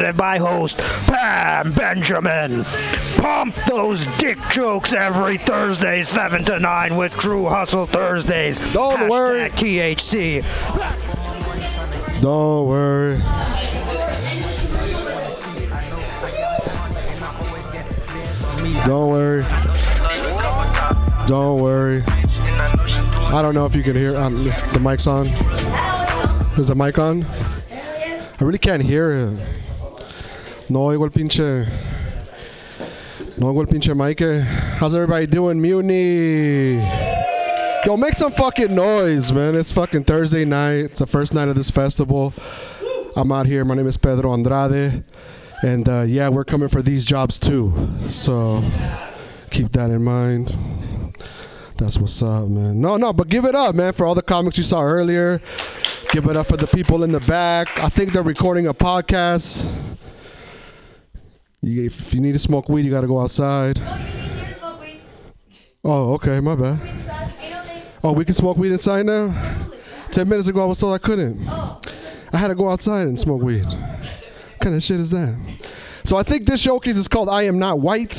by 0.17 0.39
host 0.39 0.79
Pam 1.07 1.73
Benjamin. 1.73 2.63
Pump 3.17 3.55
those 3.67 4.07
dick 4.17 4.39
jokes 4.49 4.93
every 4.93 5.37
Thursday, 5.37 6.01
7 6.01 6.43
to 6.45 6.59
9 6.59 6.97
with 6.97 7.13
True 7.13 7.45
Hustle 7.45 7.85
Thursdays. 7.85 8.57
Don't 8.73 9.07
worry. 9.07 9.49
THC. 9.51 10.41
Don't 12.19 12.67
worry. 12.67 13.19
Don't 18.85 19.09
worry. 19.09 19.43
Don't 21.27 21.61
worry. 21.61 22.01
I 22.07 23.41
don't 23.41 23.53
know 23.53 23.65
if 23.65 23.75
you 23.75 23.83
can 23.83 23.95
hear. 23.95 24.17
Um, 24.17 24.43
the 24.43 24.79
mic's 24.81 25.05
on. 25.05 25.27
Is 26.57 26.67
the 26.69 26.75
mic 26.75 26.97
on? 26.97 27.23
I 27.23 28.43
really 28.43 28.57
can't 28.57 28.81
hear 28.81 29.11
it. 29.11 29.60
No 30.71 30.85
oigo 30.85 31.03
el 31.03 31.11
pinche. 31.11 31.67
No 33.37 33.47
oigo 33.47 33.59
el 33.59 33.67
pinche 33.67 33.93
mic. 33.93 34.21
eh. 34.21 34.39
How's 34.79 34.95
everybody 34.95 35.27
doing? 35.27 35.61
Mutiny. 35.61 36.77
Yo, 37.85 37.97
make 37.97 38.13
some 38.13 38.31
fucking 38.31 38.73
noise, 38.73 39.33
man. 39.33 39.53
It's 39.55 39.73
fucking 39.73 40.05
Thursday 40.05 40.45
night. 40.45 40.85
It's 40.85 40.99
the 40.99 41.05
first 41.05 41.33
night 41.33 41.49
of 41.49 41.55
this 41.55 41.69
festival. 41.69 42.33
I'm 43.17 43.33
out 43.33 43.47
here. 43.47 43.65
My 43.65 43.75
name 43.75 43.85
is 43.85 43.97
Pedro 43.97 44.31
Andrade. 44.31 45.03
And 45.61 45.89
uh, 45.89 46.03
yeah, 46.03 46.29
we're 46.29 46.45
coming 46.45 46.69
for 46.69 46.81
these 46.81 47.03
jobs 47.03 47.37
too. 47.37 47.89
So 48.05 48.63
keep 49.49 49.73
that 49.73 49.89
in 49.89 50.01
mind. 50.05 50.55
That's 51.77 51.97
what's 51.97 52.23
up, 52.23 52.47
man. 52.47 52.79
No, 52.79 52.95
no, 52.95 53.11
but 53.11 53.27
give 53.27 53.43
it 53.43 53.55
up, 53.55 53.75
man, 53.75 53.91
for 53.91 54.05
all 54.05 54.15
the 54.15 54.21
comics 54.21 54.57
you 54.57 54.63
saw 54.63 54.83
earlier. 54.83 55.41
Give 56.11 56.27
it 56.27 56.37
up 56.37 56.47
for 56.47 56.55
the 56.55 56.67
people 56.67 57.03
in 57.03 57.11
the 57.11 57.19
back. 57.19 57.77
I 57.77 57.89
think 57.89 58.13
they're 58.13 58.23
recording 58.23 58.67
a 58.67 58.73
podcast. 58.73 59.69
You, 61.63 61.85
if 61.85 62.13
you 62.13 62.21
need 62.21 62.33
to 62.33 62.39
smoke 62.39 62.69
weed, 62.69 62.85
you 62.85 62.91
got 62.91 63.01
to 63.01 63.07
go 63.07 63.19
outside. 63.19 63.79
Oh, 64.63 64.79
oh, 65.83 66.13
okay, 66.13 66.39
my 66.39 66.55
bad. 66.55 66.79
Oh, 68.03 68.13
we 68.13 68.25
can 68.25 68.33
smoke 68.33 68.57
weed 68.57 68.71
inside 68.71 69.05
now? 69.05 69.31
Ten 70.09 70.27
minutes 70.27 70.47
ago, 70.47 70.63
I 70.63 70.65
was 70.65 70.79
told 70.79 70.95
I 70.95 70.97
couldn't. 70.97 71.45
Oh. 71.47 71.79
I 72.33 72.37
had 72.37 72.47
to 72.47 72.55
go 72.55 72.69
outside 72.69 73.05
and 73.05 73.19
smoke 73.19 73.43
weed. 73.43 73.65
What 73.65 74.59
kind 74.59 74.75
of 74.75 74.81
shit 74.81 74.99
is 74.99 75.11
that? 75.11 75.37
So 76.03 76.17
I 76.17 76.23
think 76.23 76.45
this 76.45 76.59
showcase 76.59 76.97
is 76.97 77.07
called 77.07 77.29
I 77.29 77.43
Am 77.43 77.59
Not 77.59 77.79
White. 77.79 78.17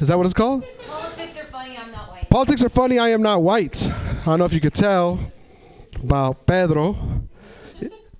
Is 0.00 0.08
that 0.08 0.18
what 0.18 0.24
it's 0.24 0.34
called? 0.34 0.62
Politics 0.86 1.38
are 1.38 1.44
funny, 1.46 1.78
I'm 1.78 1.90
not 1.90 2.10
white. 2.10 2.28
Politics 2.28 2.62
are 2.62 2.68
funny. 2.68 2.98
I 2.98 3.08
am 3.08 3.22
not 3.22 3.42
white. 3.42 3.88
I 3.88 4.24
don't 4.26 4.38
know 4.38 4.44
if 4.44 4.52
you 4.52 4.60
could 4.60 4.74
tell 4.74 5.18
about 6.02 6.46
Pedro. 6.46 7.22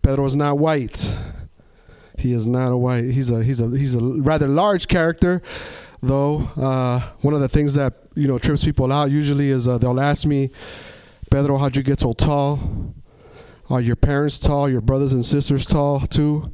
Pedro 0.01 0.24
is 0.24 0.35
not 0.35 0.57
white. 0.59 1.19
He 2.18 2.32
is 2.32 2.47
not 2.47 2.72
a 2.72 2.76
white. 2.76 3.05
He's 3.05 3.30
a 3.30 3.43
he's 3.43 3.60
a 3.60 3.68
he's 3.76 3.94
a 3.94 4.01
rather 4.01 4.48
large 4.48 4.88
character, 4.88 5.43
though. 6.02 6.48
Uh, 6.56 7.01
one 7.20 7.34
of 7.34 7.40
the 7.40 7.48
things 7.48 7.74
that 7.74 7.94
you 8.14 8.26
know 8.26 8.38
trips 8.38 8.64
people 8.64 8.93
out 8.93 9.10
usually 9.10 9.51
is 9.51 9.68
uh, 9.68 9.78
they'll 9.78 10.01
ask 10.01 10.26
me, 10.26 10.51
Pedro, 11.30 11.59
how'd 11.59 11.76
you 11.76 11.82
get 11.82 12.01
so 12.01 12.12
tall? 12.12 12.94
Are 13.68 13.80
your 13.80 13.97
parents 13.97 14.38
tall? 14.38 14.70
Your 14.70 14.80
brothers 14.80 15.12
and 15.12 15.24
sisters 15.24 15.66
tall 15.66 16.01
too? 16.01 16.52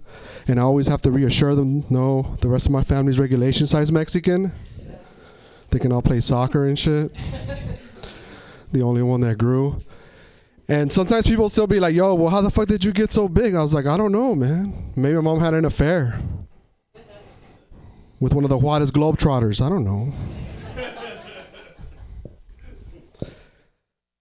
And 0.49 0.59
I 0.59 0.63
always 0.63 0.89
have 0.89 1.03
to 1.03 1.11
reassure 1.11 1.55
them, 1.55 1.85
no, 1.91 2.37
the 2.41 2.49
rest 2.49 2.67
of 2.67 2.73
my 2.73 2.83
family's 2.83 3.19
regulation 3.19 3.67
size 3.67 3.93
Mexican. 3.93 4.53
They 5.71 5.79
can 5.79 5.93
all 5.93 6.03
play 6.03 6.21
soccer 6.21 6.67
and 6.67 6.79
shit. 6.79 7.15
the 8.73 8.83
only 8.83 9.03
one 9.03 9.21
that 9.21 9.39
grew. 9.39 9.79
And 10.73 10.91
sometimes 10.91 11.27
people 11.27 11.51
still 11.51 11.67
be 11.67 11.79
like, 11.81 11.95
yo, 11.95 12.15
well, 12.15 12.31
how 12.31 12.41
the 12.41 12.51
fuck 12.51 12.67
did 12.67 12.83
you 12.83 12.93
get 12.93 13.13
so 13.13 13.29
big? 13.29 13.55
I 13.55 13.61
was 13.61 13.75
like, 13.75 13.85
I 13.85 13.99
don't 13.99 14.11
know, 14.11 14.35
man. 14.35 14.91
Maybe 14.97 15.15
my 15.17 15.21
mom 15.21 15.39
had 15.39 15.53
an 15.53 15.67
affair 15.67 16.19
with 18.21 18.33
one 18.33 18.43
of 18.43 18.49
the 18.49 18.57
Juarez 18.57 18.91
Globetrotters. 18.91 19.61
I 19.61 19.69
don't 19.69 19.85
know. 19.85 20.15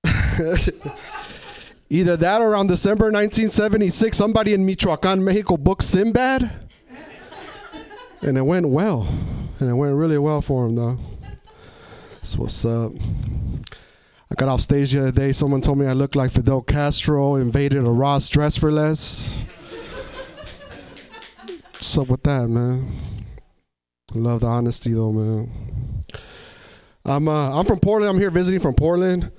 Either 1.89 2.17
that 2.17 2.41
or 2.41 2.49
around 2.49 2.67
December 2.67 3.05
1976, 3.05 4.17
somebody 4.17 4.53
in 4.53 4.65
Michoacan, 4.65 5.23
Mexico 5.23 5.55
booked 5.55 5.83
Sinbad. 5.83 6.51
And 8.23 8.37
it 8.37 8.41
went 8.41 8.67
well. 8.67 9.07
And 9.59 9.69
it 9.69 9.73
went 9.73 9.95
really 9.95 10.17
well 10.17 10.41
for 10.41 10.65
him, 10.65 10.75
though. 10.75 10.97
That's 12.15 12.37
what's 12.37 12.65
up. 12.65 12.91
I 14.31 14.33
got 14.33 14.47
off 14.47 14.61
stage 14.61 14.93
the 14.93 15.01
other 15.01 15.11
day. 15.11 15.33
Someone 15.33 15.59
told 15.59 15.77
me 15.77 15.85
I 15.85 15.91
looked 15.91 16.15
like 16.15 16.31
Fidel 16.31 16.61
Castro 16.61 17.35
invaded 17.35 17.85
a 17.85 17.91
Ross 17.91 18.29
dress 18.29 18.55
for 18.55 18.71
less. 18.71 19.43
What's 21.73 21.97
up 21.97 22.07
with 22.07 22.23
that, 22.23 22.47
man? 22.47 23.25
Love 24.13 24.39
the 24.39 24.47
honesty, 24.47 24.93
though, 24.93 25.11
man. 25.11 25.51
I'm 27.03 27.27
uh, 27.27 27.59
I'm 27.59 27.65
from 27.65 27.81
Portland. 27.81 28.09
I'm 28.09 28.19
here 28.21 28.29
visiting 28.29 28.61
from 28.61 28.73
Portland. 28.73 29.31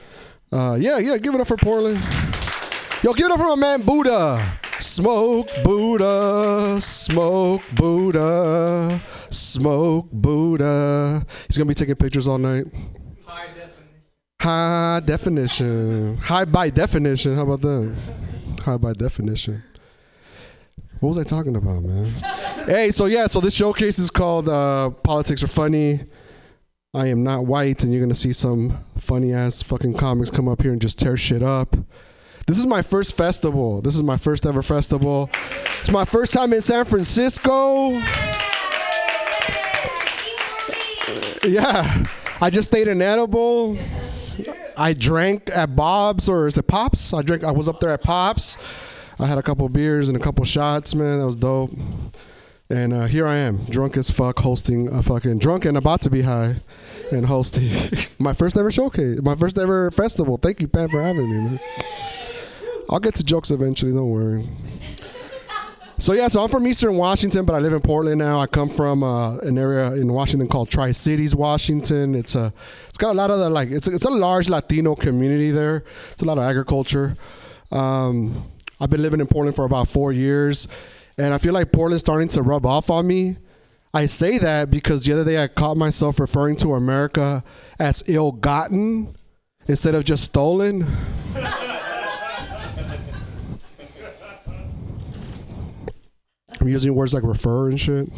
Uh, 0.52 0.76
yeah, 0.78 0.98
yeah. 0.98 1.16
Give 1.16 1.34
it 1.34 1.40
up 1.40 1.46
for 1.46 1.56
Portland. 1.56 1.98
Yo, 3.02 3.14
give 3.14 3.26
it 3.26 3.32
up 3.32 3.38
for 3.38 3.48
my 3.48 3.54
man 3.56 3.80
Buddha. 3.82 4.58
Smoke 4.78 5.48
Buddha, 5.64 6.78
smoke 6.82 7.62
Buddha, 7.74 9.00
smoke 9.30 10.10
Buddha. 10.12 11.24
He's 11.46 11.56
gonna 11.56 11.68
be 11.68 11.74
taking 11.74 11.94
pictures 11.94 12.28
all 12.28 12.36
night. 12.36 12.66
High 14.42 15.00
definition. 15.04 16.16
High 16.16 16.46
by 16.46 16.68
definition. 16.68 17.36
How 17.36 17.42
about 17.42 17.60
that? 17.60 17.94
High 18.64 18.76
by 18.76 18.92
definition. 18.92 19.62
What 20.98 21.10
was 21.10 21.18
I 21.18 21.22
talking 21.22 21.54
about, 21.54 21.84
man? 21.84 22.06
hey, 22.66 22.90
so 22.90 23.06
yeah, 23.06 23.28
so 23.28 23.40
this 23.40 23.54
showcase 23.54 24.00
is 24.00 24.10
called 24.10 24.48
uh, 24.48 24.90
Politics 24.90 25.44
Are 25.44 25.46
Funny. 25.46 26.00
I 26.92 27.06
am 27.06 27.22
not 27.22 27.46
white, 27.46 27.84
and 27.84 27.92
you're 27.92 28.02
gonna 28.02 28.16
see 28.16 28.32
some 28.32 28.84
funny 28.98 29.32
ass 29.32 29.62
fucking 29.62 29.94
comics 29.94 30.28
come 30.28 30.48
up 30.48 30.60
here 30.60 30.72
and 30.72 30.82
just 30.82 30.98
tear 30.98 31.16
shit 31.16 31.44
up. 31.44 31.76
This 32.48 32.58
is 32.58 32.66
my 32.66 32.82
first 32.82 33.16
festival. 33.16 33.80
This 33.80 33.94
is 33.94 34.02
my 34.02 34.16
first 34.16 34.44
ever 34.44 34.60
festival. 34.60 35.30
It's 35.78 35.92
my 35.92 36.04
first 36.04 36.32
time 36.32 36.52
in 36.52 36.62
San 36.62 36.84
Francisco. 36.84 37.92
Yeah, 41.44 42.02
I 42.40 42.50
just 42.50 42.70
stayed 42.70 42.88
in 42.88 43.00
Edible. 43.00 43.78
I 44.76 44.92
drank 44.92 45.50
at 45.50 45.76
Bob's 45.76 46.28
or 46.28 46.46
is 46.46 46.58
it 46.58 46.66
Pops? 46.66 47.12
I 47.12 47.22
drank. 47.22 47.44
I 47.44 47.50
was 47.50 47.68
up 47.68 47.80
there 47.80 47.90
at 47.90 48.02
Pops. 48.02 48.58
I 49.18 49.26
had 49.26 49.38
a 49.38 49.42
couple 49.42 49.68
beers 49.68 50.08
and 50.08 50.16
a 50.16 50.20
couple 50.20 50.44
shots. 50.44 50.94
Man, 50.94 51.18
that 51.18 51.26
was 51.26 51.36
dope. 51.36 51.70
And 52.70 52.94
uh, 52.94 53.04
here 53.04 53.26
I 53.26 53.36
am, 53.36 53.58
drunk 53.64 53.98
as 53.98 54.10
fuck, 54.10 54.38
hosting 54.38 54.88
a 54.88 55.02
fucking 55.02 55.38
drunk 55.38 55.66
and 55.66 55.76
about 55.76 56.00
to 56.02 56.10
be 56.10 56.22
high, 56.22 56.56
and 57.10 57.26
hosting 57.26 57.70
my 58.18 58.32
first 58.32 58.56
ever 58.56 58.70
showcase, 58.70 59.20
my 59.20 59.34
first 59.34 59.58
ever 59.58 59.90
festival. 59.90 60.38
Thank 60.38 60.62
you, 60.62 60.68
Pat, 60.68 60.90
for 60.90 61.02
having 61.02 61.28
me, 61.28 61.36
man. 61.36 61.60
I'll 62.88 62.98
get 62.98 63.14
to 63.16 63.24
jokes 63.24 63.50
eventually. 63.50 63.92
Don't 63.92 64.08
worry. 64.08 64.48
So 65.98 66.14
yeah, 66.14 66.28
so 66.28 66.42
I'm 66.42 66.48
from 66.48 66.66
Eastern 66.66 66.96
Washington, 66.96 67.44
but 67.44 67.54
I 67.54 67.58
live 67.58 67.72
in 67.72 67.80
Portland 67.80 68.18
now. 68.18 68.40
I 68.40 68.46
come 68.46 68.68
from 68.68 69.04
uh, 69.04 69.38
an 69.38 69.56
area 69.56 69.92
in 69.92 70.12
Washington 70.12 70.48
called 70.48 70.68
Tri 70.68 70.90
Cities, 70.90 71.34
Washington. 71.34 72.14
It's 72.14 72.34
a, 72.34 72.52
it's 72.88 72.98
got 72.98 73.12
a 73.12 73.14
lot 73.14 73.30
of 73.30 73.38
the 73.38 73.50
like, 73.50 73.70
it's 73.70 73.86
a, 73.86 73.94
it's 73.94 74.04
a 74.04 74.10
large 74.10 74.48
Latino 74.48 74.94
community 74.94 75.50
there. 75.50 75.84
It's 76.12 76.22
a 76.22 76.26
lot 76.26 76.38
of 76.38 76.44
agriculture. 76.44 77.14
Um, 77.70 78.50
I've 78.80 78.90
been 78.90 79.02
living 79.02 79.20
in 79.20 79.26
Portland 79.26 79.54
for 79.54 79.64
about 79.64 79.86
four 79.86 80.12
years, 80.12 80.66
and 81.18 81.32
I 81.32 81.38
feel 81.38 81.52
like 81.52 81.70
Portland's 81.70 82.02
starting 82.02 82.28
to 82.30 82.42
rub 82.42 82.66
off 82.66 82.90
on 82.90 83.06
me. 83.06 83.36
I 83.94 84.06
say 84.06 84.38
that 84.38 84.70
because 84.70 85.04
the 85.04 85.12
other 85.12 85.24
day 85.24 85.42
I 85.42 85.46
caught 85.46 85.76
myself 85.76 86.18
referring 86.18 86.56
to 86.56 86.74
America 86.74 87.44
as 87.78 88.02
ill-gotten 88.08 89.14
instead 89.66 89.94
of 89.94 90.04
just 90.04 90.24
stolen. 90.24 90.86
I'm 96.60 96.68
using 96.68 96.94
words 96.94 97.14
like 97.14 97.22
refer 97.22 97.68
and 97.68 97.80
shit. 97.80 98.08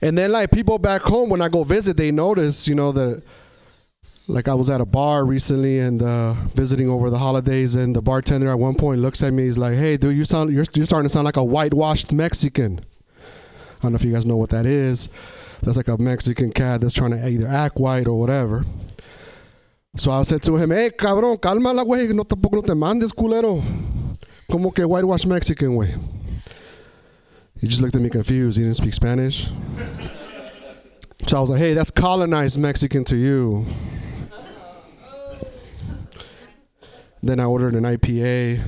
And 0.00 0.18
then 0.18 0.32
like 0.32 0.50
people 0.50 0.78
back 0.78 1.02
home 1.02 1.30
when 1.30 1.40
I 1.40 1.48
go 1.48 1.62
visit, 1.64 1.96
they 1.96 2.10
notice, 2.10 2.66
you 2.66 2.74
know, 2.74 2.92
that 2.92 3.22
like 4.26 4.48
I 4.48 4.54
was 4.54 4.70
at 4.70 4.80
a 4.80 4.86
bar 4.86 5.24
recently 5.24 5.78
and 5.78 6.02
uh, 6.02 6.32
visiting 6.54 6.88
over 6.88 7.10
the 7.10 7.18
holidays, 7.18 7.74
and 7.74 7.94
the 7.94 8.02
bartender 8.02 8.48
at 8.48 8.58
one 8.58 8.74
point 8.74 9.00
looks 9.00 9.22
at 9.22 9.32
me. 9.32 9.44
He's 9.44 9.58
like, 9.58 9.74
"Hey, 9.74 9.96
dude, 9.96 10.16
you 10.16 10.24
sound 10.24 10.52
you're, 10.52 10.64
you're 10.74 10.86
starting 10.86 11.06
to 11.06 11.08
sound 11.08 11.24
like 11.24 11.36
a 11.36 11.44
whitewashed 11.44 12.12
Mexican." 12.12 12.80
I 12.80 13.82
don't 13.82 13.92
know 13.92 13.96
if 13.96 14.04
you 14.04 14.12
guys 14.12 14.24
know 14.24 14.36
what 14.36 14.50
that 14.50 14.64
is. 14.64 15.08
That's 15.62 15.76
like 15.76 15.88
a 15.88 15.98
Mexican 15.98 16.52
cat 16.52 16.80
that's 16.80 16.94
trying 16.94 17.10
to 17.12 17.28
either 17.28 17.48
act 17.48 17.78
white 17.78 18.06
or 18.06 18.18
whatever. 18.18 18.64
So 19.96 20.10
I 20.10 20.22
said 20.22 20.42
to 20.44 20.56
him, 20.56 20.70
hey, 20.70 20.90
cabrón, 20.90 21.38
cálmala, 21.38 21.84
güey, 21.84 22.14
no 22.14 22.24
tampoco 22.24 22.54
no 22.54 22.62
te 22.62 22.74
mandes, 22.74 23.12
culero. 23.12 23.62
Como 24.50 24.70
que 24.70 24.84
whitewash 24.84 25.26
Mexican, 25.26 25.74
güey. 25.74 26.21
He 27.62 27.68
just 27.68 27.80
looked 27.80 27.94
at 27.94 28.02
me 28.02 28.10
confused. 28.10 28.58
He 28.58 28.64
didn't 28.64 28.76
speak 28.76 28.92
Spanish. 28.92 29.48
So 31.28 31.36
I 31.36 31.40
was 31.40 31.48
like, 31.48 31.60
hey, 31.60 31.74
that's 31.74 31.92
colonized 31.92 32.58
Mexican 32.58 33.04
to 33.04 33.16
you. 33.16 33.64
Then 37.22 37.38
I 37.38 37.44
ordered 37.44 37.74
an 37.74 37.84
IPA, 37.84 38.60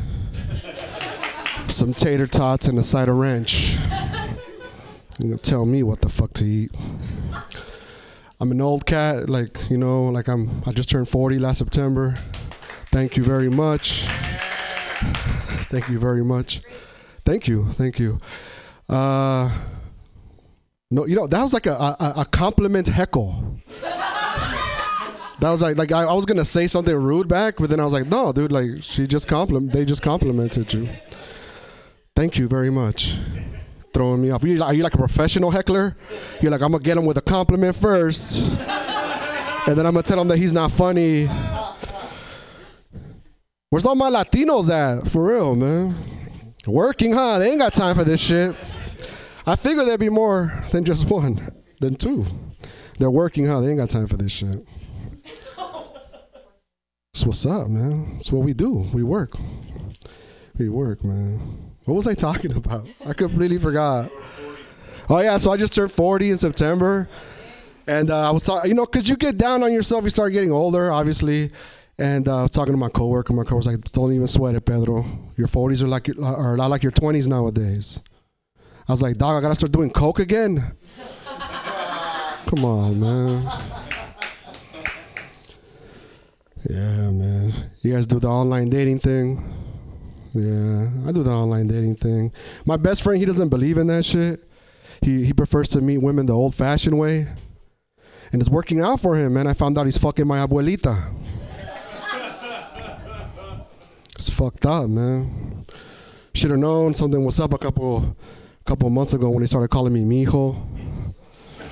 some 1.66 1.92
tater 1.92 2.28
tots, 2.28 2.68
and 2.68 2.78
a 2.78 2.84
side 2.84 3.08
of 3.08 3.16
ranch. 3.16 3.76
You 5.18 5.34
tell 5.38 5.66
me 5.66 5.82
what 5.82 6.00
the 6.00 6.08
fuck 6.08 6.32
to 6.34 6.44
eat. 6.44 6.70
I'm 8.40 8.52
an 8.52 8.60
old 8.60 8.86
cat, 8.86 9.28
like 9.28 9.70
you 9.70 9.76
know, 9.76 10.04
like 10.04 10.28
I'm. 10.28 10.62
I 10.66 10.72
just 10.72 10.88
turned 10.88 11.08
40 11.08 11.40
last 11.40 11.58
September. 11.58 12.14
Thank 12.92 13.16
you 13.16 13.24
very 13.24 13.48
much. 13.48 14.04
Thank 15.68 15.88
you 15.88 15.98
very 15.98 16.24
much. 16.24 16.62
Thank 17.24 17.48
you, 17.48 17.72
thank 17.72 17.98
you. 17.98 18.20
Uh, 18.88 19.50
no, 20.90 21.06
you 21.06 21.16
know 21.16 21.26
that 21.26 21.42
was 21.42 21.52
like 21.52 21.66
a 21.66 21.74
a, 21.74 22.14
a 22.18 22.24
compliment 22.24 22.88
heckle. 22.88 23.60
That 25.40 25.50
was 25.50 25.62
like 25.62 25.76
like 25.76 25.92
I, 25.92 26.04
I 26.04 26.12
was 26.14 26.26
gonna 26.26 26.44
say 26.44 26.66
something 26.66 26.94
rude 26.94 27.28
back, 27.28 27.56
but 27.58 27.68
then 27.68 27.80
I 27.80 27.84
was 27.84 27.92
like, 27.92 28.06
no, 28.06 28.32
dude, 28.32 28.52
like 28.52 28.82
she 28.82 29.06
just 29.06 29.26
compliment. 29.28 29.72
They 29.72 29.84
just 29.84 30.02
complimented 30.02 30.72
you. 30.72 30.88
Thank 32.14 32.38
you 32.38 32.46
very 32.46 32.70
much. 32.70 33.18
Throwing 33.92 34.22
me 34.22 34.30
off. 34.30 34.44
You, 34.44 34.62
are 34.62 34.72
you 34.72 34.82
like 34.82 34.94
a 34.94 34.98
professional 34.98 35.50
heckler? 35.50 35.96
You're 36.40 36.50
like, 36.50 36.62
I'm 36.62 36.72
gonna 36.72 36.82
get 36.82 36.96
him 36.96 37.04
with 37.04 37.16
a 37.18 37.22
compliment 37.22 37.74
first, 37.76 38.52
and 39.66 39.76
then 39.76 39.86
I'm 39.86 39.94
gonna 39.94 40.02
tell 40.02 40.20
him 40.20 40.28
that 40.28 40.38
he's 40.38 40.52
not 40.52 40.70
funny. 40.70 41.28
Where's 43.70 43.84
all 43.84 43.96
my 43.96 44.10
Latinos 44.10 44.70
at? 44.70 45.08
For 45.08 45.24
real, 45.26 45.56
man. 45.56 45.96
Working, 46.66 47.12
huh? 47.12 47.38
They 47.38 47.50
ain't 47.50 47.58
got 47.58 47.74
time 47.74 47.96
for 47.96 48.04
this 48.04 48.22
shit. 48.22 48.56
I 49.46 49.56
figure 49.56 49.84
there'd 49.84 50.00
be 50.00 50.08
more 50.08 50.64
than 50.72 50.84
just 50.84 51.08
one, 51.08 51.52
than 51.80 51.96
two. 51.96 52.24
They're 52.98 53.10
working, 53.10 53.46
huh? 53.46 53.60
They 53.60 53.68
ain't 53.68 53.78
got 53.78 53.90
time 53.90 54.06
for 54.06 54.16
this 54.16 54.32
shit. 54.32 54.64
That's 57.12 57.26
what's 57.26 57.46
up, 57.46 57.68
man. 57.68 58.14
That's 58.14 58.32
what 58.32 58.44
we 58.44 58.54
do. 58.54 58.88
We 58.92 59.02
work. 59.02 59.36
We 60.58 60.68
work, 60.68 61.04
man. 61.04 61.72
What 61.84 61.94
was 61.94 62.06
I 62.06 62.14
talking 62.14 62.52
about? 62.56 62.88
I 63.06 63.12
completely 63.12 63.58
forgot. 63.58 64.10
Oh 65.08 65.20
yeah, 65.20 65.36
so 65.36 65.50
I 65.50 65.58
just 65.58 65.74
turned 65.74 65.92
40 65.92 66.30
in 66.30 66.38
September, 66.38 67.08
and 67.86 68.10
uh, 68.10 68.28
I 68.28 68.30
was 68.30 68.44
talking, 68.44 68.70
you 68.70 68.74
know, 68.74 68.86
because 68.86 69.06
you 69.06 69.16
get 69.16 69.36
down 69.36 69.62
on 69.62 69.70
yourself, 69.70 70.04
you 70.04 70.10
start 70.10 70.32
getting 70.32 70.50
older, 70.50 70.90
obviously. 70.90 71.50
And 71.98 72.26
uh, 72.26 72.40
I 72.40 72.42
was 72.42 72.50
talking 72.50 72.72
to 72.72 72.78
my 72.78 72.88
coworker. 72.88 73.32
My 73.32 73.44
coworker 73.44 73.56
was 73.56 73.66
like, 73.66 73.80
"Don't 73.92 74.12
even 74.12 74.26
sweat 74.26 74.54
it, 74.54 74.64
Pedro. 74.66 75.06
Your 75.36 75.46
40s 75.46 75.82
are 75.82 75.88
like 75.88 76.08
your, 76.08 76.24
are 76.24 76.54
a 76.54 76.58
lot 76.58 76.70
like 76.70 76.82
your 76.82 76.92
20s 76.92 77.28
nowadays." 77.28 78.00
I 78.88 78.92
was 78.92 79.00
like, 79.02 79.16
"Dog, 79.16 79.36
I 79.36 79.40
gotta 79.40 79.54
start 79.54 79.72
doing 79.72 79.90
coke 79.90 80.18
again." 80.18 80.72
Come 82.46 82.64
on, 82.64 83.00
man. 83.00 83.42
Yeah, 86.68 87.10
man. 87.10 87.70
You 87.82 87.92
guys 87.92 88.06
do 88.06 88.18
the 88.18 88.28
online 88.28 88.70
dating 88.70 88.98
thing? 89.00 89.52
Yeah, 90.32 90.88
I 91.06 91.12
do 91.12 91.22
the 91.22 91.30
online 91.30 91.68
dating 91.68 91.96
thing. 91.96 92.32
My 92.64 92.76
best 92.76 93.02
friend, 93.02 93.18
he 93.18 93.24
doesn't 93.24 93.50
believe 93.50 93.78
in 93.78 93.86
that 93.88 94.04
shit. 94.04 94.40
He 95.00 95.24
he 95.24 95.32
prefers 95.32 95.68
to 95.70 95.80
meet 95.80 95.98
women 95.98 96.26
the 96.26 96.32
old-fashioned 96.32 96.98
way, 96.98 97.28
and 98.32 98.42
it's 98.42 98.50
working 98.50 98.80
out 98.80 99.00
for 99.00 99.14
him. 99.16 99.34
Man, 99.34 99.46
I 99.46 99.52
found 99.52 99.78
out 99.78 99.86
he's 99.86 99.98
fucking 99.98 100.26
my 100.26 100.38
abuelita. 100.38 101.12
It's 104.26 104.34
fucked 104.34 104.64
up, 104.64 104.88
man. 104.88 105.66
Should 106.34 106.50
have 106.50 106.58
known 106.58 106.94
something 106.94 107.22
was 107.26 107.38
up 107.40 107.52
a 107.52 107.58
couple 107.58 108.16
couple 108.64 108.88
months 108.88 109.12
ago 109.12 109.28
when 109.28 109.40
they 109.40 109.46
started 109.46 109.68
calling 109.68 109.92
me 109.92 110.00
mijo, 110.00 110.56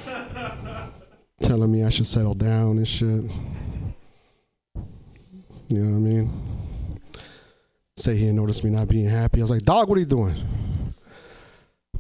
telling 1.43 1.73
me 1.73 1.83
I 1.83 1.89
should 1.89 2.05
settle 2.05 2.35
down 2.35 2.77
and 2.77 2.87
shit. 2.87 3.25
You 5.69 5.79
know 5.79 5.93
what 5.93 5.97
I 5.97 6.13
mean? 6.13 7.01
Say 7.97 8.17
he 8.17 8.27
didn't 8.27 8.37
notice 8.37 8.63
me 8.63 8.69
not 8.69 8.87
being 8.87 9.09
happy. 9.09 9.41
I 9.41 9.45
was 9.45 9.51
like, 9.51 9.63
dog, 9.63 9.89
what 9.89 9.97
are 9.97 10.01
you 10.03 10.07
doing? 10.07 10.93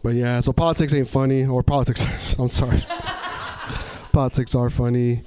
But 0.02 0.16
yeah, 0.16 0.40
so 0.40 0.52
politics 0.52 0.92
ain't 0.92 1.08
funny, 1.08 1.46
or 1.46 1.62
politics. 1.62 2.04
I'm 2.38 2.48
sorry. 2.48 2.84
politics 4.12 4.54
are 4.54 4.68
funny. 4.68 5.24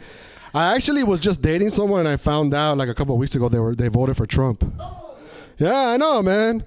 I 0.53 0.76
actually 0.76 1.03
was 1.03 1.19
just 1.19 1.41
dating 1.41 1.72
someone, 1.72 2.02
and 2.02 2.10
I 2.10 2.18
found 2.18 2.53
out 2.53 2.77
like 2.77 2.89
a 2.89 2.93
couple 2.93 3.18
weeks 3.18 3.34
ago 3.34 3.49
they 3.49 3.57
were 3.57 3.73
they 3.73 3.88
voted 3.88 4.18
for 4.18 4.27
Trump. 4.27 4.64
Oh. 4.80 5.02
Yeah, 5.57 5.90
I 5.90 5.98
know, 5.98 6.22
man. 6.22 6.65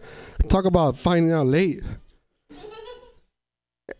Talk 0.48 0.64
about 0.64 0.96
finding 0.96 1.32
out 1.32 1.46
late. 1.46 1.82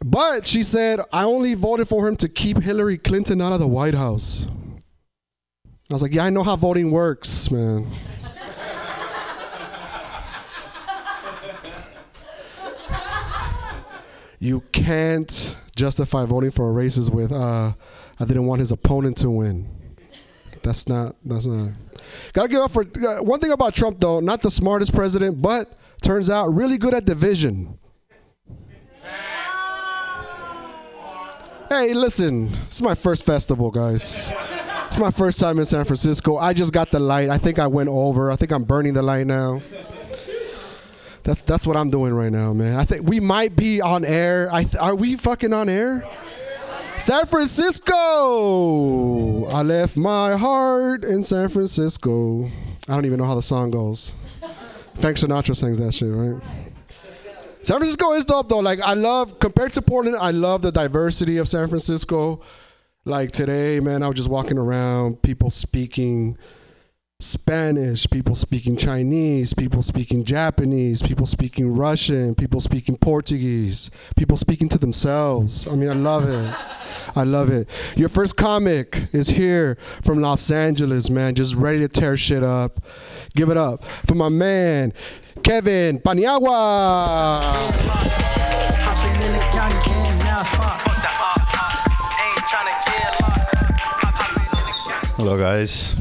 But 0.04 0.46
she 0.46 0.62
said, 0.62 1.00
I 1.12 1.24
only 1.24 1.54
voted 1.54 1.88
for 1.88 2.06
him 2.06 2.16
to 2.16 2.28
keep 2.28 2.58
Hillary 2.58 2.98
Clinton 2.98 3.40
out 3.42 3.52
of 3.52 3.58
the 3.58 3.66
White 3.66 3.94
House. 3.94 4.46
I 5.90 5.94
was 5.94 6.02
like, 6.02 6.14
yeah, 6.14 6.24
I 6.24 6.30
know 6.30 6.42
how 6.42 6.56
voting 6.56 6.90
works, 6.90 7.50
man. 7.50 7.90
you 14.38 14.60
can't 14.72 15.56
justify 15.74 16.24
voting 16.24 16.50
for 16.50 16.70
a 16.70 16.84
racist 16.84 17.10
with, 17.10 17.32
uh, 17.32 17.72
I 18.20 18.24
didn't 18.24 18.46
want 18.46 18.60
his 18.60 18.70
opponent 18.70 19.16
to 19.18 19.30
win. 19.30 19.77
That's 20.62 20.88
not, 20.88 21.16
that's 21.24 21.46
not. 21.46 21.72
Gotta 22.32 22.48
give 22.48 22.60
up 22.60 22.70
for, 22.70 22.82
uh, 22.84 23.22
one 23.22 23.40
thing 23.40 23.50
about 23.52 23.74
Trump 23.74 24.00
though, 24.00 24.20
not 24.20 24.42
the 24.42 24.50
smartest 24.50 24.94
president, 24.94 25.40
but 25.40 25.72
turns 26.02 26.30
out 26.30 26.54
really 26.54 26.78
good 26.78 26.94
at 26.94 27.04
division. 27.04 27.78
Hey, 31.68 31.92
listen, 31.92 32.50
it's 32.66 32.80
my 32.80 32.94
first 32.94 33.24
festival, 33.24 33.70
guys. 33.70 34.32
It's 34.86 34.96
my 34.96 35.10
first 35.10 35.38
time 35.38 35.58
in 35.58 35.66
San 35.66 35.84
Francisco. 35.84 36.38
I 36.38 36.54
just 36.54 36.72
got 36.72 36.90
the 36.90 36.98
light. 36.98 37.28
I 37.28 37.36
think 37.36 37.58
I 37.58 37.66
went 37.66 37.90
over. 37.90 38.30
I 38.30 38.36
think 38.36 38.52
I'm 38.52 38.64
burning 38.64 38.94
the 38.94 39.02
light 39.02 39.26
now. 39.26 39.60
That's 41.24 41.42
that's 41.42 41.66
what 41.66 41.76
I'm 41.76 41.90
doing 41.90 42.14
right 42.14 42.32
now, 42.32 42.54
man. 42.54 42.76
I 42.76 42.86
think 42.86 43.06
we 43.06 43.20
might 43.20 43.54
be 43.54 43.82
on 43.82 44.02
air. 44.02 44.48
I 44.50 44.64
th- 44.64 44.76
are 44.76 44.94
we 44.94 45.16
fucking 45.16 45.52
on 45.52 45.68
air? 45.68 46.08
San 46.98 47.26
Francisco. 47.26 47.94
I 49.46 49.62
left 49.62 49.96
my 49.96 50.36
heart 50.36 51.04
in 51.04 51.22
San 51.22 51.48
Francisco. 51.48 52.50
I 52.88 52.94
don't 52.94 53.06
even 53.06 53.18
know 53.18 53.24
how 53.24 53.36
the 53.36 53.42
song 53.42 53.70
goes. 53.70 54.12
Frank 54.96 55.16
Sinatra 55.16 55.54
sings 55.54 55.78
that 55.78 55.94
shit, 55.94 56.12
right? 56.12 56.42
San 57.62 57.76
Francisco 57.78 58.12
is 58.14 58.24
dope 58.24 58.48
though. 58.48 58.58
Like 58.58 58.80
I 58.80 58.94
love 58.94 59.38
compared 59.38 59.74
to 59.74 59.82
Portland, 59.82 60.16
I 60.16 60.32
love 60.32 60.62
the 60.62 60.72
diversity 60.72 61.36
of 61.36 61.48
San 61.48 61.68
Francisco. 61.68 62.40
Like 63.04 63.30
today, 63.30 63.78
man, 63.78 64.02
I 64.02 64.08
was 64.08 64.16
just 64.16 64.28
walking 64.28 64.58
around, 64.58 65.22
people 65.22 65.50
speaking 65.50 66.36
Spanish, 67.20 68.08
people 68.08 68.36
speaking 68.36 68.76
Chinese, 68.76 69.52
people 69.52 69.82
speaking 69.82 70.22
Japanese, 70.22 71.02
people 71.02 71.26
speaking 71.26 71.74
Russian, 71.74 72.32
people 72.36 72.60
speaking 72.60 72.96
Portuguese, 72.96 73.90
people 74.16 74.36
speaking 74.36 74.68
to 74.68 74.78
themselves. 74.78 75.66
I 75.66 75.74
mean, 75.74 75.90
I 75.90 75.94
love 75.94 76.28
it. 76.28 76.54
I 77.16 77.24
love 77.24 77.50
it. 77.50 77.68
Your 77.96 78.08
first 78.08 78.36
comic 78.36 79.08
is 79.12 79.30
here 79.30 79.78
from 80.04 80.20
Los 80.20 80.48
Angeles, 80.52 81.10
man, 81.10 81.34
just 81.34 81.56
ready 81.56 81.80
to 81.80 81.88
tear 81.88 82.16
shit 82.16 82.44
up. 82.44 82.84
Give 83.34 83.50
it 83.50 83.56
up 83.56 83.82
for 83.82 84.14
my 84.14 84.28
man, 84.28 84.92
Kevin 85.42 85.98
Paniagua. 85.98 87.42
Hello, 95.16 95.36
guys. 95.36 95.96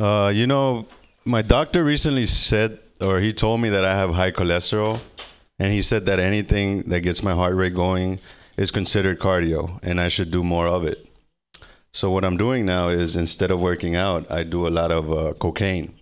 Uh, 0.00 0.30
you 0.34 0.46
know, 0.46 0.86
my 1.26 1.42
doctor 1.42 1.84
recently 1.84 2.24
said, 2.24 2.78
or 3.02 3.20
he 3.20 3.34
told 3.34 3.60
me 3.60 3.68
that 3.68 3.84
I 3.84 3.94
have 3.94 4.14
high 4.14 4.30
cholesterol, 4.30 4.98
and 5.58 5.74
he 5.74 5.82
said 5.82 6.06
that 6.06 6.18
anything 6.18 6.84
that 6.84 7.00
gets 7.00 7.22
my 7.22 7.34
heart 7.34 7.54
rate 7.54 7.74
going 7.74 8.18
is 8.56 8.70
considered 8.70 9.18
cardio, 9.18 9.78
and 9.82 10.00
I 10.00 10.08
should 10.08 10.30
do 10.30 10.42
more 10.42 10.66
of 10.66 10.86
it. 10.86 11.06
So 11.92 12.10
what 12.10 12.24
I'm 12.24 12.38
doing 12.38 12.64
now 12.64 12.88
is 12.88 13.14
instead 13.14 13.50
of 13.50 13.60
working 13.60 13.94
out, 13.94 14.30
I 14.30 14.42
do 14.42 14.66
a 14.66 14.72
lot 14.72 14.90
of 14.90 15.12
uh, 15.12 15.34
cocaine 15.34 15.92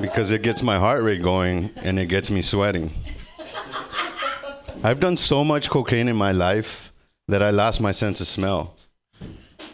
because 0.00 0.32
it 0.32 0.42
gets 0.42 0.62
my 0.62 0.78
heart 0.78 1.02
rate 1.02 1.20
going 1.20 1.70
and 1.82 1.98
it 1.98 2.06
gets 2.06 2.30
me 2.30 2.40
sweating. 2.40 2.90
I've 4.82 5.00
done 5.00 5.18
so 5.18 5.44
much 5.44 5.68
cocaine 5.68 6.08
in 6.08 6.16
my 6.16 6.32
life 6.32 6.90
that 7.28 7.42
I 7.42 7.50
lost 7.50 7.82
my 7.82 7.92
sense 7.92 8.22
of 8.22 8.28
smell. 8.28 8.76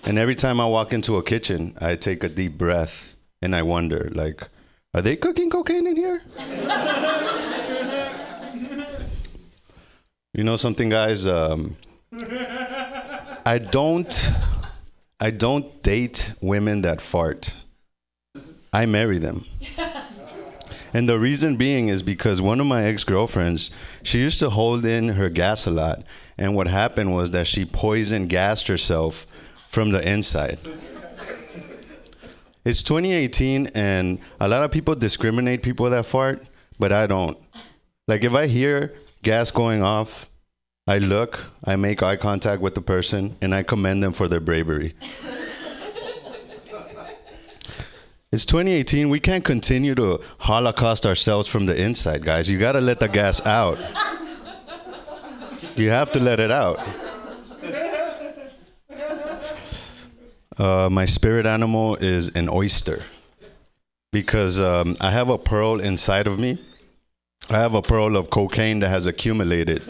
And 0.05 0.19
every 0.19 0.35
time 0.35 0.61
I 0.61 0.67
walk 0.67 0.93
into 0.93 1.17
a 1.19 1.23
kitchen, 1.23 1.77
I 1.81 1.95
take 1.95 2.25
a 2.25 2.29
deep 2.29 2.57
breath 2.59 3.17
and 3.43 3.55
I 3.55 3.63
wonder, 3.63 4.11
like, 4.13 4.43
are 4.95 5.03
they 5.03 5.17
cooking 5.17 5.51
cocaine 5.51 5.87
in 5.87 5.97
here? 5.97 6.23
You 10.33 10.45
know 10.45 10.57
something, 10.57 10.89
guys? 10.89 11.27
Um, 11.27 11.77
I 13.45 13.59
don't, 13.59 14.33
I 15.19 15.31
don't 15.31 15.83
date 15.83 16.33
women 16.41 16.83
that 16.83 17.01
fart. 17.01 17.55
I 18.73 18.87
marry 18.87 19.19
them. 19.19 19.45
And 20.93 21.09
the 21.09 21.19
reason 21.19 21.57
being 21.57 21.89
is 21.89 22.03
because 22.03 22.43
one 22.43 22.59
of 22.59 22.67
my 22.67 22.85
ex 22.85 23.05
girlfriends, 23.05 23.71
she 24.03 24.19
used 24.19 24.41
to 24.41 24.51
hold 24.51 24.85
in 24.85 25.11
her 25.11 25.29
gas 25.29 25.67
a 25.67 25.71
lot. 25.71 26.03
And 26.37 26.57
what 26.57 26.67
happened 26.67 27.15
was 27.15 27.31
that 27.31 27.47
she 27.47 27.65
poison 27.65 28.27
gassed 28.27 28.67
herself 28.67 29.27
from 29.71 29.93
the 29.93 30.07
inside. 30.07 30.59
It's 32.65 32.83
2018, 32.83 33.69
and 33.69 34.19
a 34.41 34.49
lot 34.49 34.65
of 34.65 34.73
people 34.73 34.97
discriminate 34.97 35.63
people 35.63 35.89
that 35.91 36.05
fart, 36.05 36.45
but 36.79 36.93
I 36.93 37.07
don't. 37.07 37.39
Like, 38.09 38.25
if 38.25 38.35
I 38.35 38.49
hear 38.49 38.93
gas 39.23 39.53
going 39.53 39.83
off, 39.83 40.29
I 40.89 40.99
look, 40.99 41.39
I 41.65 41.77
make 41.77 42.03
eye 42.03 42.17
contact 42.17 42.61
with 42.61 42.75
the 42.75 42.83
person, 42.83 43.37
and 43.41 43.55
I 43.55 43.63
commend 43.63 44.03
them 44.03 44.13
for 44.13 44.27
their 44.27 44.41
bravery. 44.41 44.95
It's 48.33 48.45
2018. 48.45 49.09
We 49.09 49.21
can't 49.21 49.45
continue 49.45 49.95
to 49.95 50.21
holocaust 50.41 51.07
ourselves 51.07 51.47
from 51.47 51.67
the 51.67 51.81
inside, 51.81 52.25
guys. 52.25 52.51
You 52.51 52.59
got 52.59 52.73
to 52.73 52.81
let 52.81 52.99
the 52.99 53.09
gas 53.09 53.45
out. 53.47 53.79
You 55.77 55.91
have 55.91 56.11
to 56.13 56.21
let 56.21 56.41
it 56.41 56.51
out. 56.51 56.81
Uh, 60.61 60.91
my 60.91 61.07
spirit 61.07 61.47
animal 61.47 61.97
is 61.97 62.35
an 62.37 62.49
oyster 62.49 63.03
because 64.13 64.61
um, 64.61 64.95
I 65.01 65.11
have 65.11 65.31
a 65.31 65.39
pearl 65.39 65.81
inside 65.81 66.27
of 66.27 66.39
me. 66.39 66.59
I 67.49 67.59
have 67.59 67.75
a 67.75 67.81
pearl 67.81 68.15
of 68.15 68.29
cocaine 68.29 68.81
that 68.81 68.91
has 68.91 69.07
accumulated 69.07 69.83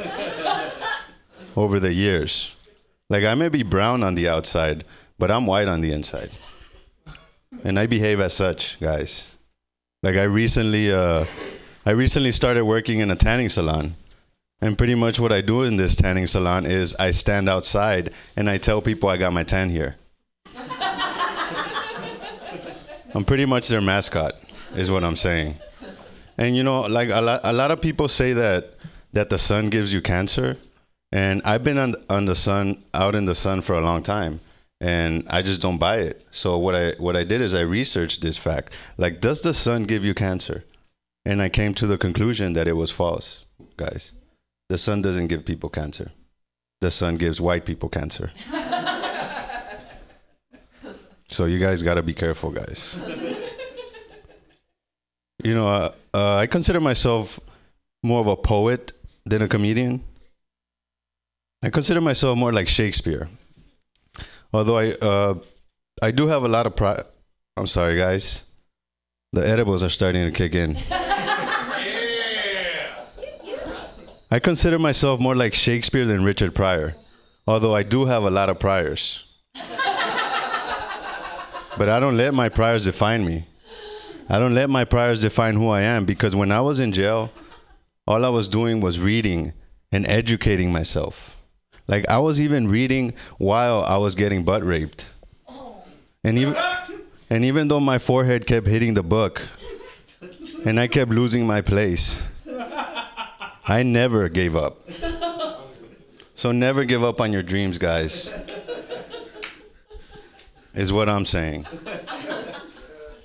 over 1.57 1.81
the 1.81 1.93
years. 1.93 2.55
Like 3.09 3.25
I 3.25 3.35
may 3.35 3.49
be 3.49 3.65
brown 3.65 4.05
on 4.05 4.15
the 4.15 4.29
outside, 4.29 4.85
but 5.19 5.33
I'm 5.33 5.45
white 5.45 5.67
on 5.67 5.81
the 5.81 5.91
inside 5.91 6.31
and 7.65 7.79
I 7.79 7.87
behave 7.87 8.21
as 8.21 8.33
such, 8.33 8.79
guys. 8.81 9.37
Like 10.05 10.17
I 10.17 10.23
recently, 10.23 10.93
uh, 10.93 11.27
I 11.85 11.91
recently 11.91 12.33
started 12.33 12.65
working 12.65 13.01
in 13.01 13.11
a 13.11 13.17
tanning 13.17 13.49
salon, 13.49 13.97
and 14.61 14.79
pretty 14.79 14.95
much 14.95 15.19
what 15.19 15.33
I 15.33 15.41
do 15.41 15.63
in 15.65 15.77
this 15.77 15.97
tanning 15.97 16.27
salon 16.27 16.65
is 16.65 16.95
I 16.95 17.11
stand 17.11 17.49
outside 17.49 18.13
and 18.37 18.49
I 18.49 18.59
tell 18.59 18.81
people 18.81 19.09
I 19.09 19.17
got 19.17 19.33
my 19.33 19.43
tan 19.43 19.71
here. 19.71 19.97
I'm 23.15 23.25
pretty 23.25 23.47
much 23.47 23.69
their 23.69 23.81
mascot, 23.81 24.41
is 24.75 24.91
what 24.91 25.05
I'm 25.05 25.17
saying. 25.17 25.57
And 26.39 26.57
you 26.57 26.63
know, 26.63 26.83
like 26.83 27.11
a 27.11 27.21
lot, 27.21 27.41
a 27.45 27.53
lot 27.53 27.71
of 27.71 27.81
people 27.81 28.09
say 28.09 28.33
that 28.33 28.75
that 29.13 29.31
the 29.31 29.39
sun 29.39 29.71
gives 29.71 29.93
you 29.93 30.01
cancer, 30.01 30.57
and 31.13 31.43
I've 31.45 31.65
been 31.65 31.79
on 31.79 31.95
on 32.09 32.25
the 32.25 32.35
sun, 32.35 32.83
out 32.95 33.15
in 33.15 33.27
the 33.27 33.35
sun 33.35 33.61
for 33.61 33.75
a 33.75 33.81
long 33.81 34.03
time 34.03 34.41
and 34.81 35.27
I 35.29 35.43
just 35.43 35.61
don't 35.61 35.79
buy 35.79 35.97
it. 35.97 36.27
So 36.31 36.57
what 36.57 36.75
I 36.75 36.93
what 36.99 37.17
I 37.17 37.25
did 37.25 37.41
is 37.41 37.55
I 37.55 37.61
researched 37.61 38.23
this 38.23 38.37
fact. 38.37 38.73
Like, 38.97 39.21
does 39.21 39.43
the 39.43 39.53
sun 39.53 39.85
give 39.85 40.05
you 40.05 40.15
cancer? 40.15 40.65
And 41.25 41.43
I 41.43 41.51
came 41.51 41.75
to 41.75 41.87
the 41.87 41.99
conclusion 41.99 42.55
that 42.55 42.67
it 42.67 42.73
was 42.73 42.91
false, 42.91 43.45
guys. 43.77 44.13
The 44.71 44.79
sun 44.79 45.03
doesn't 45.03 45.27
give 45.27 45.45
people 45.45 45.69
cancer. 45.69 46.13
The 46.81 46.91
sun 46.91 47.17
gives 47.19 47.41
white 47.41 47.67
people 47.67 47.91
cancer. 47.91 48.33
so 51.31 51.45
you 51.47 51.59
guys 51.59 51.83
got 51.83 51.95
to 51.95 52.03
be 52.03 52.13
careful, 52.13 52.51
guys. 52.51 52.97
You 55.43 55.55
know, 55.55 55.69
uh, 55.69 55.93
uh, 56.13 56.37
I 56.37 56.47
consider 56.47 56.81
myself 56.81 57.39
more 58.03 58.21
of 58.21 58.27
a 58.27 58.37
poet 58.37 58.93
than 59.25 59.41
a 59.41 59.49
comedian. 59.49 60.03
I 61.63 61.71
consider 61.71 62.01
myself 62.01 62.37
more 62.37 62.53
like 62.53 62.69
Shakespeare. 62.69 63.29
Although 64.53 64.79
I 64.79 64.91
uh, 64.93 65.35
I 66.03 66.11
do 66.11 66.27
have 66.27 66.43
a 66.43 66.49
lot 66.49 66.67
of 66.67 66.75
pride. 66.75 67.05
I'm 67.57 67.67
sorry, 67.67 67.97
guys. 67.97 68.51
The 69.33 69.47
edibles 69.47 69.83
are 69.83 69.89
starting 69.89 70.25
to 70.25 70.33
kick 70.37 70.55
in. 70.55 70.77
I 74.33 74.39
consider 74.41 74.79
myself 74.79 75.21
more 75.21 75.37
like 75.37 75.55
Shakespeare 75.55 76.07
than 76.07 76.25
Richard 76.25 76.55
Pryor, 76.55 76.97
although 77.47 77.75
I 77.75 77.83
do 77.83 78.07
have 78.07 78.25
a 78.25 78.31
lot 78.31 78.49
of 78.49 78.59
priors. 78.59 79.27
but 81.81 81.89
I 81.89 81.99
don't 81.99 82.19
let 82.19 82.35
my 82.35 82.51
priors 82.51 82.85
define 82.85 83.25
me. 83.25 83.47
I 84.29 84.39
don't 84.39 84.55
let 84.55 84.69
my 84.69 84.85
priors 84.85 85.23
define 85.23 85.55
who 85.55 85.69
I 85.69 85.81
am 85.81 86.05
because 86.05 86.37
when 86.37 86.53
I 86.53 86.61
was 86.61 86.79
in 86.79 86.93
jail, 86.93 87.33
all 88.07 88.27
I 88.27 88.29
was 88.29 88.49
doing 88.49 88.83
was 88.83 89.01
reading 89.01 89.55
and 89.91 90.07
educating 90.07 90.71
myself. 90.73 91.41
Like 91.89 92.07
I 92.07 92.19
was 92.19 92.39
even 92.39 92.69
reading 92.69 93.15
while 93.39 93.83
I 93.85 93.97
was 93.97 94.15
getting 94.15 94.45
butt 94.45 94.63
raped. 94.63 95.11
And 96.23 96.37
even 96.37 96.55
and 97.31 97.47
even 97.47 97.69
though 97.69 97.81
my 97.81 97.97
forehead 97.97 98.47
kept 98.47 98.67
hitting 98.67 98.93
the 98.93 99.03
book 99.03 99.41
and 100.67 100.79
I 100.79 100.87
kept 100.87 101.11
losing 101.11 101.47
my 101.47 101.63
place, 101.63 102.23
I 103.67 103.83
never 103.85 104.29
gave 104.29 104.55
up. 104.55 104.87
So 106.35 106.53
never 106.53 106.85
give 106.85 107.03
up 107.03 107.23
on 107.23 107.33
your 107.33 107.43
dreams, 107.43 107.79
guys. 107.79 108.35
Is 110.81 110.91
what 110.91 111.11
I'm 111.11 111.27
saying. 111.27 111.67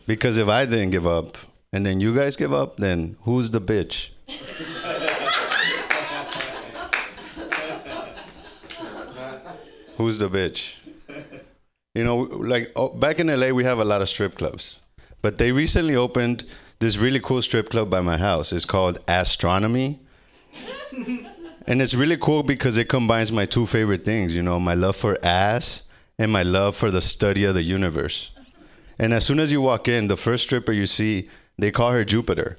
Because 0.08 0.38
if 0.38 0.48
I 0.50 0.66
didn't 0.66 0.92
give 0.92 1.08
up 1.08 1.36
and 1.74 1.84
then 1.84 2.00
you 2.00 2.14
guys 2.14 2.36
give 2.36 2.54
up, 2.54 2.78
then 2.78 3.16
who's 3.22 3.50
the 3.50 3.60
bitch? 3.60 4.12
Who's 9.98 10.20
the 10.20 10.30
bitch? 10.30 10.78
You 11.96 12.04
know, 12.04 12.18
like 12.18 12.72
oh, 12.76 12.90
back 12.90 13.20
in 13.20 13.28
LA, 13.28 13.50
we 13.50 13.64
have 13.64 13.80
a 13.80 13.86
lot 13.86 14.02
of 14.02 14.10
strip 14.10 14.36
clubs, 14.36 14.80
but 15.24 15.40
they 15.40 15.52
recently 15.52 15.96
opened 15.96 16.46
this 16.78 16.98
really 16.98 17.20
cool 17.20 17.42
strip 17.42 17.70
club 17.70 17.90
by 17.90 18.02
my 18.02 18.18
house. 18.18 18.54
It's 18.54 18.66
called 18.66 19.00
Astronomy. 19.08 20.02
and 21.66 21.82
it's 21.82 21.96
really 21.96 22.18
cool 22.18 22.44
because 22.44 22.78
it 22.78 22.90
combines 22.90 23.32
my 23.32 23.48
two 23.48 23.66
favorite 23.66 24.06
things, 24.06 24.36
you 24.36 24.44
know, 24.44 24.60
my 24.60 24.76
love 24.76 24.96
for 24.96 25.18
ass 25.26 25.85
and 26.18 26.32
my 26.32 26.44
love 26.44 26.76
for 26.76 26.92
the 26.92 27.02
study 27.02 27.44
of 27.44 27.54
the 27.54 27.64
universe. 27.64 28.32
And 28.98 29.14
as 29.14 29.26
soon 29.26 29.40
as 29.40 29.52
you 29.52 29.62
walk 29.62 29.88
in, 29.88 30.08
the 30.08 30.18
first 30.18 30.44
stripper 30.44 30.72
you 30.72 30.88
see, 30.88 31.30
they 31.58 31.72
call 31.72 31.92
her 31.92 32.06
Jupiter. 32.06 32.58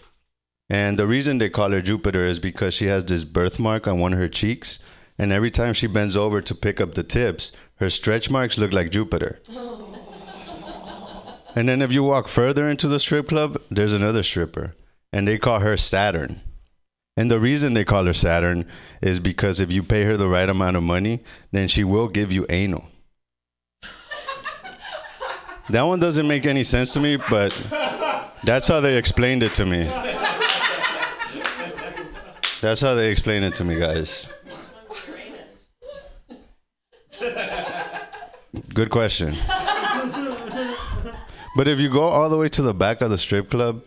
And 0.68 0.98
the 0.98 1.06
reason 1.06 1.38
they 1.38 1.48
call 1.48 1.70
her 1.70 1.80
Jupiter 1.80 2.26
is 2.26 2.38
because 2.38 2.74
she 2.74 2.86
has 2.86 3.04
this 3.04 3.24
birthmark 3.24 3.86
on 3.86 3.98
one 3.98 4.12
of 4.12 4.18
her 4.18 4.28
cheeks. 4.28 4.80
And 5.18 5.32
every 5.32 5.50
time 5.50 5.72
she 5.72 5.86
bends 5.86 6.16
over 6.16 6.40
to 6.40 6.54
pick 6.54 6.80
up 6.80 6.94
the 6.94 7.02
tips, 7.02 7.52
her 7.76 7.88
stretch 7.88 8.28
marks 8.28 8.58
look 8.58 8.72
like 8.72 8.90
Jupiter. 8.90 9.40
And 11.56 11.70
then 11.70 11.80
if 11.80 11.90
you 11.90 12.02
walk 12.02 12.28
further 12.28 12.68
into 12.68 12.86
the 12.86 13.00
strip 13.00 13.28
club, 13.28 13.58
there's 13.70 13.94
another 13.94 14.22
stripper. 14.22 14.74
And 15.10 15.26
they 15.26 15.38
call 15.38 15.60
her 15.60 15.78
Saturn. 15.78 16.42
And 17.16 17.30
the 17.30 17.40
reason 17.40 17.72
they 17.72 17.84
call 17.84 18.04
her 18.04 18.12
Saturn 18.12 18.66
is 19.00 19.18
because 19.20 19.58
if 19.58 19.72
you 19.72 19.82
pay 19.82 20.04
her 20.04 20.18
the 20.18 20.28
right 20.28 20.50
amount 20.50 20.76
of 20.76 20.82
money, 20.82 21.24
then 21.52 21.66
she 21.66 21.82
will 21.82 22.08
give 22.08 22.30
you 22.30 22.44
anal. 22.50 22.88
That 25.70 25.82
one 25.82 25.98
doesn't 25.98 26.28
make 26.28 26.46
any 26.46 26.64
sense 26.64 26.92
to 26.94 27.00
me, 27.00 27.16
but 27.16 27.52
that's 28.44 28.68
how 28.68 28.80
they 28.80 28.96
explained 28.96 29.42
it 29.42 29.54
to 29.54 29.66
me. 29.66 29.84
That's 32.60 32.80
how 32.80 32.94
they 32.94 33.10
explained 33.10 33.44
it 33.44 33.54
to 33.56 33.64
me, 33.64 33.78
guys. 33.78 34.28
Good 38.72 38.90
question. 38.90 39.34
But 41.56 41.68
if 41.68 41.80
you 41.80 41.88
go 41.90 42.02
all 42.02 42.28
the 42.28 42.36
way 42.36 42.48
to 42.50 42.62
the 42.62 42.74
back 42.74 43.00
of 43.00 43.10
the 43.10 43.18
strip 43.18 43.50
club, 43.50 43.82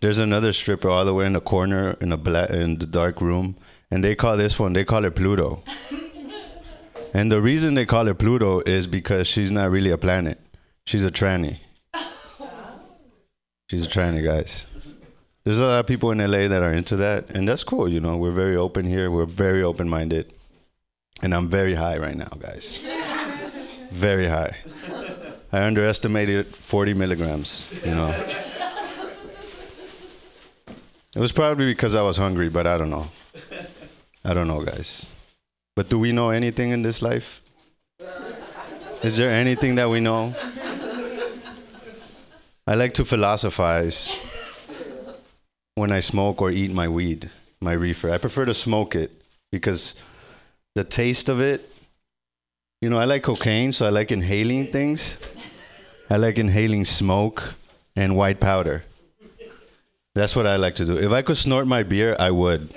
there's 0.00 0.18
another 0.18 0.52
stripper 0.52 0.88
all 0.88 1.04
the 1.04 1.14
way 1.14 1.26
in 1.26 1.32
the 1.32 1.40
corner 1.40 1.96
in 2.00 2.08
the 2.08 2.16
black 2.16 2.50
in 2.50 2.78
the 2.78 2.86
dark 2.86 3.20
room, 3.20 3.56
and 3.90 4.02
they 4.02 4.14
call 4.14 4.36
this 4.36 4.58
one 4.58 4.72
they 4.72 4.84
call 4.84 5.04
it 5.04 5.14
Pluto. 5.14 5.62
And 7.14 7.30
the 7.30 7.40
reason 7.42 7.74
they 7.74 7.84
call 7.84 8.08
it 8.08 8.18
Pluto 8.18 8.60
is 8.60 8.86
because 8.86 9.26
she's 9.26 9.52
not 9.52 9.70
really 9.70 9.90
a 9.90 9.98
planet. 9.98 10.40
She's 10.84 11.04
a 11.04 11.10
tranny. 11.10 11.58
She's 13.70 13.86
a 13.86 13.88
tranny, 13.88 14.22
guys. 14.24 14.66
There's 15.44 15.58
a 15.58 15.66
lot 15.66 15.80
of 15.80 15.86
people 15.86 16.10
in 16.10 16.18
LA 16.18 16.48
that 16.48 16.62
are 16.62 16.72
into 16.72 16.96
that, 16.96 17.30
and 17.30 17.48
that's 17.48 17.64
cool. 17.64 17.88
You 17.88 18.00
know, 18.00 18.16
we're 18.16 18.30
very 18.30 18.56
open 18.56 18.84
here. 18.84 19.10
We're 19.10 19.26
very 19.26 19.62
open-minded, 19.62 20.32
and 21.22 21.34
I'm 21.34 21.48
very 21.48 21.74
high 21.74 21.98
right 21.98 22.16
now, 22.16 22.30
guys. 22.38 22.82
Very 23.90 24.28
high. 24.28 24.56
I 25.52 25.64
underestimated 25.64 26.46
40 26.46 26.94
milligrams. 26.94 27.66
You 27.84 27.94
know. 27.94 28.10
It 31.14 31.20
was 31.20 31.32
probably 31.32 31.66
because 31.66 31.94
I 31.94 32.02
was 32.02 32.16
hungry, 32.16 32.48
but 32.48 32.66
I 32.66 32.78
don't 32.78 32.90
know. 32.90 33.10
I 34.24 34.32
don't 34.34 34.48
know, 34.48 34.62
guys. 34.64 35.06
But 35.74 35.88
do 35.88 35.98
we 35.98 36.12
know 36.12 36.30
anything 36.30 36.70
in 36.70 36.82
this 36.82 37.02
life? 37.02 37.42
Is 39.02 39.16
there 39.16 39.30
anything 39.30 39.74
that 39.74 39.90
we 39.90 40.00
know? 40.00 40.34
I 42.64 42.74
like 42.76 42.94
to 42.94 43.04
philosophize 43.04 44.16
when 45.74 45.90
I 45.90 45.98
smoke 45.98 46.40
or 46.40 46.50
eat 46.50 46.72
my 46.72 46.88
weed, 46.88 47.28
my 47.60 47.72
reefer. 47.72 48.10
I 48.10 48.18
prefer 48.18 48.44
to 48.44 48.54
smoke 48.54 48.94
it 48.94 49.10
because 49.50 49.96
the 50.76 50.84
taste 50.84 51.28
of 51.28 51.40
it. 51.40 51.68
You 52.80 52.90
know, 52.90 52.98
I 52.98 53.04
like 53.04 53.22
cocaine, 53.22 53.72
so 53.72 53.86
I 53.86 53.90
like 53.90 54.10
inhaling 54.12 54.68
things. 54.68 55.20
I 56.10 56.16
like 56.16 56.38
inhaling 56.38 56.84
smoke 56.84 57.42
and 57.96 58.16
white 58.16 58.38
powder. 58.38 58.84
That's 60.14 60.36
what 60.36 60.46
I 60.46 60.56
like 60.56 60.74
to 60.76 60.84
do. 60.84 60.98
If 60.98 61.10
I 61.10 61.22
could 61.22 61.36
snort 61.36 61.66
my 61.66 61.82
beer, 61.82 62.16
I 62.18 62.30
would. 62.30 62.72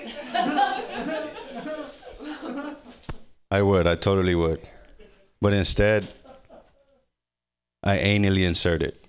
I 3.50 3.62
would. 3.62 3.86
I 3.86 3.94
totally 3.94 4.34
would. 4.34 4.60
But 5.40 5.52
instead, 5.52 6.08
I 7.82 7.98
anally 7.98 8.46
insert 8.46 8.82
it. 8.82 9.05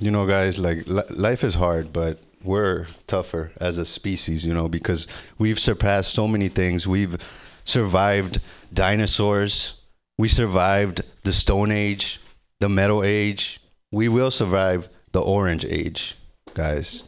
You 0.00 0.10
know, 0.10 0.26
guys, 0.26 0.58
like 0.58 0.88
li- 0.88 1.02
life 1.10 1.44
is 1.44 1.54
hard, 1.54 1.92
but 1.92 2.18
we're 2.42 2.86
tougher 3.06 3.52
as 3.60 3.76
a 3.76 3.84
species, 3.84 4.46
you 4.46 4.54
know, 4.54 4.66
because 4.66 5.06
we've 5.38 5.58
surpassed 5.58 6.14
so 6.14 6.26
many 6.26 6.48
things. 6.48 6.88
We've 6.88 7.16
survived 7.64 8.40
dinosaurs, 8.72 9.82
we 10.20 10.28
survived 10.28 11.02
the 11.22 11.32
Stone 11.32 11.70
Age, 11.70 12.20
the 12.60 12.68
Metal 12.68 13.02
Age. 13.02 13.60
We 13.90 14.08
will 14.08 14.30
survive 14.30 14.88
the 15.12 15.20
Orange 15.22 15.64
Age, 15.64 16.14
guys. 16.54 17.04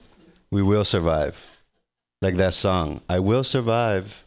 We 0.51 0.62
will 0.62 0.85
survive. 0.85 1.51
Like 2.23 2.36
that 2.36 2.55
song, 2.55 3.02
I 3.10 3.19
Will 3.19 3.44
Survive. 3.44 4.24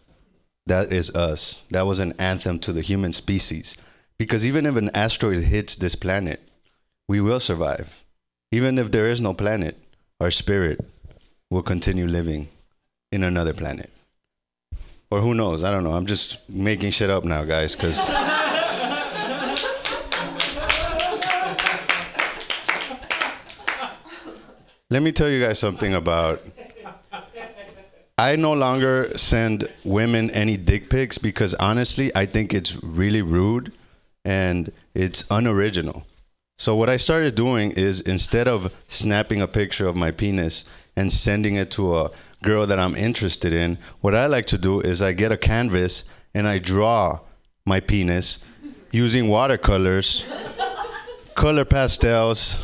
That 0.68 0.94
is 0.94 1.16
us. 1.16 1.64
That 1.72 1.88
was 1.88 2.00
an 2.00 2.14
anthem 2.20 2.60
to 2.60 2.74
the 2.74 2.82
human 2.82 3.14
species. 3.14 3.76
Because 4.20 4.46
even 4.46 4.66
if 4.66 4.76
an 4.76 4.90
asteroid 4.94 5.44
hits 5.44 5.76
this 5.76 5.96
planet, 5.96 6.48
we 7.08 7.22
will 7.22 7.40
survive. 7.40 8.05
Even 8.52 8.78
if 8.78 8.92
there 8.92 9.08
is 9.08 9.22
no 9.22 9.34
planet, 9.34 9.78
our 10.20 10.32
spirit 10.32 10.80
will 11.50 11.64
continue 11.64 12.08
living 12.08 12.48
in 13.12 13.24
another 13.24 13.54
planet. 13.54 13.90
Or 15.12 15.22
who 15.22 15.34
knows? 15.34 15.64
I 15.64 15.72
don't 15.72 15.84
know. 15.84 15.94
I'm 15.94 16.06
just 16.06 16.50
making 16.50 16.92
shit 16.92 17.10
up 17.10 17.24
now, 17.24 17.44
guys, 17.44 17.76
because. 17.76 17.98
Let 24.90 25.02
me 25.02 25.12
tell 25.12 25.30
you 25.30 25.44
guys 25.44 25.60
something 25.60 25.94
about. 25.94 26.42
I 28.18 28.38
no 28.38 28.54
longer 28.54 29.12
send 29.18 29.68
women 29.84 30.30
any 30.32 30.56
dick 30.56 30.90
pics 30.90 31.18
because 31.18 31.54
honestly, 31.56 32.16
I 32.16 32.26
think 32.26 32.54
it's 32.54 32.82
really 32.82 33.22
rude 33.22 33.74
and 34.24 34.72
it's 34.94 35.30
unoriginal. 35.30 36.06
So 36.58 36.76
what 36.76 36.90
I 36.90 36.98
started 36.98 37.36
doing 37.36 37.72
is 37.72 38.02
instead 38.02 38.48
of 38.48 38.74
snapping 38.88 39.42
a 39.42 39.48
picture 39.48 39.88
of 39.88 39.96
my 39.96 40.12
penis 40.12 40.66
and 40.96 41.12
sending 41.12 41.56
it 41.56 41.70
to 41.72 42.00
a 42.00 42.12
girl 42.44 42.66
that 42.66 42.80
I'm 42.80 42.96
interested 42.96 43.52
in, 43.52 43.78
what 44.02 44.16
I 44.16 44.28
like 44.28 44.46
to 44.48 44.58
do 44.58 44.80
is 44.80 45.02
I 45.02 45.12
get 45.12 45.32
a 45.32 45.38
canvas 45.38 46.10
and 46.34 46.48
I 46.48 46.60
draw 46.60 47.20
my 47.66 47.80
penis 47.80 48.46
using 48.92 49.28
watercolors, 49.28 50.26
color 51.36 51.66
pastels, 51.66 52.64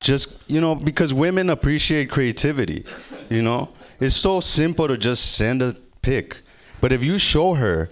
just 0.00 0.42
you 0.50 0.60
know 0.60 0.74
because 0.74 1.14
women 1.14 1.50
appreciate 1.50 2.10
creativity, 2.10 2.84
you 3.30 3.42
know? 3.42 3.68
It's 4.00 4.16
so 4.16 4.40
simple 4.40 4.88
to 4.88 4.96
just 4.96 5.36
send 5.36 5.62
a 5.62 5.74
pic. 6.02 6.38
But 6.80 6.92
if 6.92 7.02
you 7.02 7.18
show 7.18 7.54
her 7.54 7.88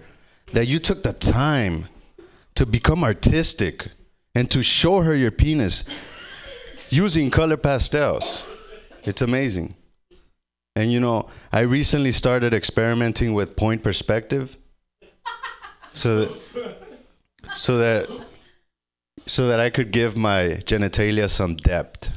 that 0.53 0.67
you 0.67 0.79
took 0.79 1.03
the 1.03 1.13
time 1.13 1.89
to 2.57 2.67
become 2.67 3.03
artistic 3.03 3.89
and 4.35 4.51
to 4.51 4.63
show 4.63 5.01
her 5.01 5.15
your 5.15 5.31
penis 5.31 5.85
using 6.91 7.31
color 7.31 7.57
pastels. 7.57 8.47
It's 9.05 9.23
amazing. 9.23 9.75
And 10.77 10.93
you 10.93 11.01
know, 11.01 11.29
I 11.53 11.61
recently 11.61 12.13
started 12.13 12.53
experimenting 12.53 13.35
with 13.35 13.57
point 13.57 13.83
perspective. 13.83 14.57
So 15.93 16.25
that, 16.25 16.77
so 17.55 17.79
that 17.79 18.11
so 19.27 19.47
that 19.47 19.61
I 19.61 19.71
could 19.71 19.91
give 19.91 20.17
my 20.17 20.61
genitalia 20.65 21.31
some 21.31 21.57
depth. 21.57 22.11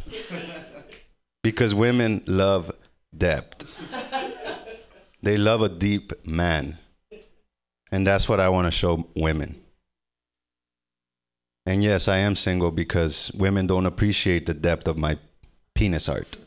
Because 1.44 1.76
women 1.76 2.24
love 2.26 2.72
depth. 3.16 3.64
They 5.22 5.38
love 5.38 5.62
a 5.62 5.70
deep 5.70 6.12
man. 6.26 6.78
And 7.92 8.06
that's 8.06 8.28
what 8.28 8.40
I 8.40 8.50
want 8.50 8.66
to 8.66 8.72
show 8.72 9.08
women. 9.16 9.62
And 11.68 11.84
yes, 11.84 12.08
I 12.08 12.16
am 12.20 12.38
single 12.38 12.72
because 12.72 13.30
women 13.36 13.68
don't 13.68 13.86
appreciate 13.86 14.46
the 14.46 14.54
depth 14.54 14.88
of 14.88 14.96
my 14.98 15.18
penis 15.74 16.08
art. 16.08 16.38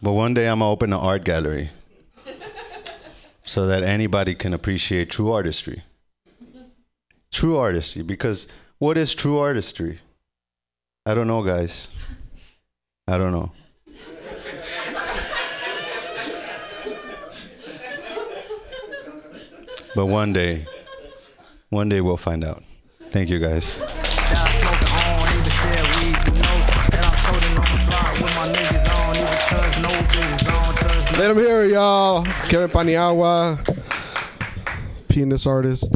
But 0.00 0.12
one 0.12 0.34
day 0.34 0.46
I'm 0.46 0.60
gonna 0.60 0.70
open 0.70 0.92
an 0.92 1.00
art 1.00 1.24
gallery 1.24 1.70
so 3.44 3.66
that 3.66 3.82
anybody 3.82 4.36
can 4.36 4.54
appreciate 4.54 5.10
true 5.10 5.32
artistry. 5.32 5.82
True 7.32 7.56
artistry, 7.56 8.02
because 8.02 8.46
what 8.78 8.96
is 8.96 9.16
true 9.16 9.40
artistry? 9.40 9.98
I 11.04 11.14
don't 11.14 11.26
know, 11.26 11.42
guys. 11.42 11.90
I 13.08 13.18
don't 13.18 13.32
know. 13.32 13.50
But 19.94 20.06
one 20.06 20.32
day, 20.32 20.66
one 21.68 21.88
day 21.88 22.00
we'll 22.00 22.16
find 22.16 22.44
out. 22.44 22.62
Thank 23.10 23.28
you, 23.28 23.38
guys. 23.38 23.78
Let 31.18 31.30
him 31.30 31.36
hear 31.36 31.64
it, 31.64 31.72
y'all. 31.72 32.24
Kevin 32.48 32.70
Paniagua, 32.70 33.58
penis 35.08 35.46
artist. 35.46 35.94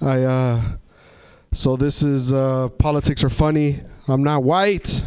I 0.00 0.22
uh 0.22 0.62
so 1.52 1.76
this 1.76 2.02
is 2.02 2.32
uh 2.32 2.68
politics 2.78 3.24
are 3.24 3.30
funny. 3.30 3.80
I'm 4.06 4.22
not 4.22 4.44
white. 4.44 5.04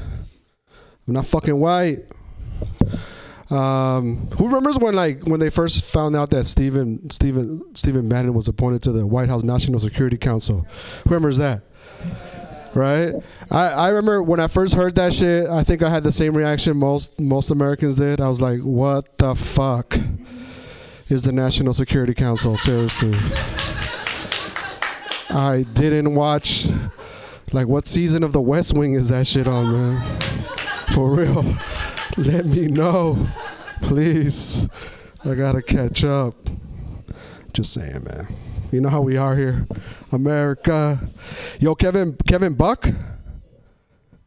I'm 1.07 1.13
not 1.13 1.25
fucking 1.25 1.57
white. 1.57 2.06
Um, 3.49 4.27
who 4.37 4.47
remembers 4.47 4.77
when 4.77 4.93
like 4.93 5.23
when 5.23 5.39
they 5.39 5.49
first 5.49 5.83
found 5.85 6.15
out 6.15 6.31
that 6.31 6.47
Stephen 6.47 7.09
Stephen 7.09 7.63
Stephen 7.75 8.09
Bannon 8.09 8.33
was 8.33 8.47
appointed 8.47 8.83
to 8.83 8.91
the 8.91 9.07
White 9.07 9.29
House 9.29 9.43
National 9.43 9.79
Security 9.79 10.17
Council? 10.17 10.67
Who 11.03 11.09
remembers 11.09 11.37
that? 11.37 11.63
Right? 12.75 13.15
I, 13.49 13.69
I 13.69 13.87
remember 13.89 14.21
when 14.21 14.39
I 14.39 14.47
first 14.47 14.75
heard 14.75 14.95
that 14.95 15.13
shit, 15.13 15.49
I 15.49 15.63
think 15.63 15.81
I 15.81 15.89
had 15.89 16.03
the 16.03 16.11
same 16.11 16.35
reaction 16.35 16.75
most 16.77 17.19
most 17.21 17.49
Americans 17.49 17.95
did. 17.95 18.19
I 18.19 18.27
was 18.27 18.41
like, 18.41 18.59
what 18.59 19.17
the 19.17 19.33
fuck 19.33 19.97
is 21.07 21.23
the 21.23 21.31
National 21.31 21.73
Security 21.73 22.13
Council? 22.13 22.57
Seriously. 22.57 23.17
I 25.29 25.65
didn't 25.73 26.15
watch 26.15 26.67
like 27.53 27.67
what 27.67 27.87
season 27.87 28.23
of 28.23 28.33
the 28.33 28.41
West 28.41 28.73
Wing 28.73 28.93
is 28.93 29.07
that 29.07 29.25
shit 29.25 29.47
on, 29.47 29.71
man? 29.71 30.19
For 30.93 31.15
real. 31.15 31.57
Let 32.17 32.47
me 32.47 32.67
know. 32.67 33.27
Please. 33.83 34.67
I 35.23 35.35
gotta 35.35 35.61
catch 35.61 36.03
up. 36.03 36.35
Just 37.53 37.73
saying, 37.73 38.03
man. 38.03 38.27
You 38.71 38.81
know 38.81 38.89
how 38.89 39.01
we 39.01 39.17
are 39.17 39.35
here. 39.35 39.67
America. 40.11 40.99
Yo, 41.59 41.75
Kevin 41.75 42.17
Kevin 42.25 42.55
Buck? 42.55 42.89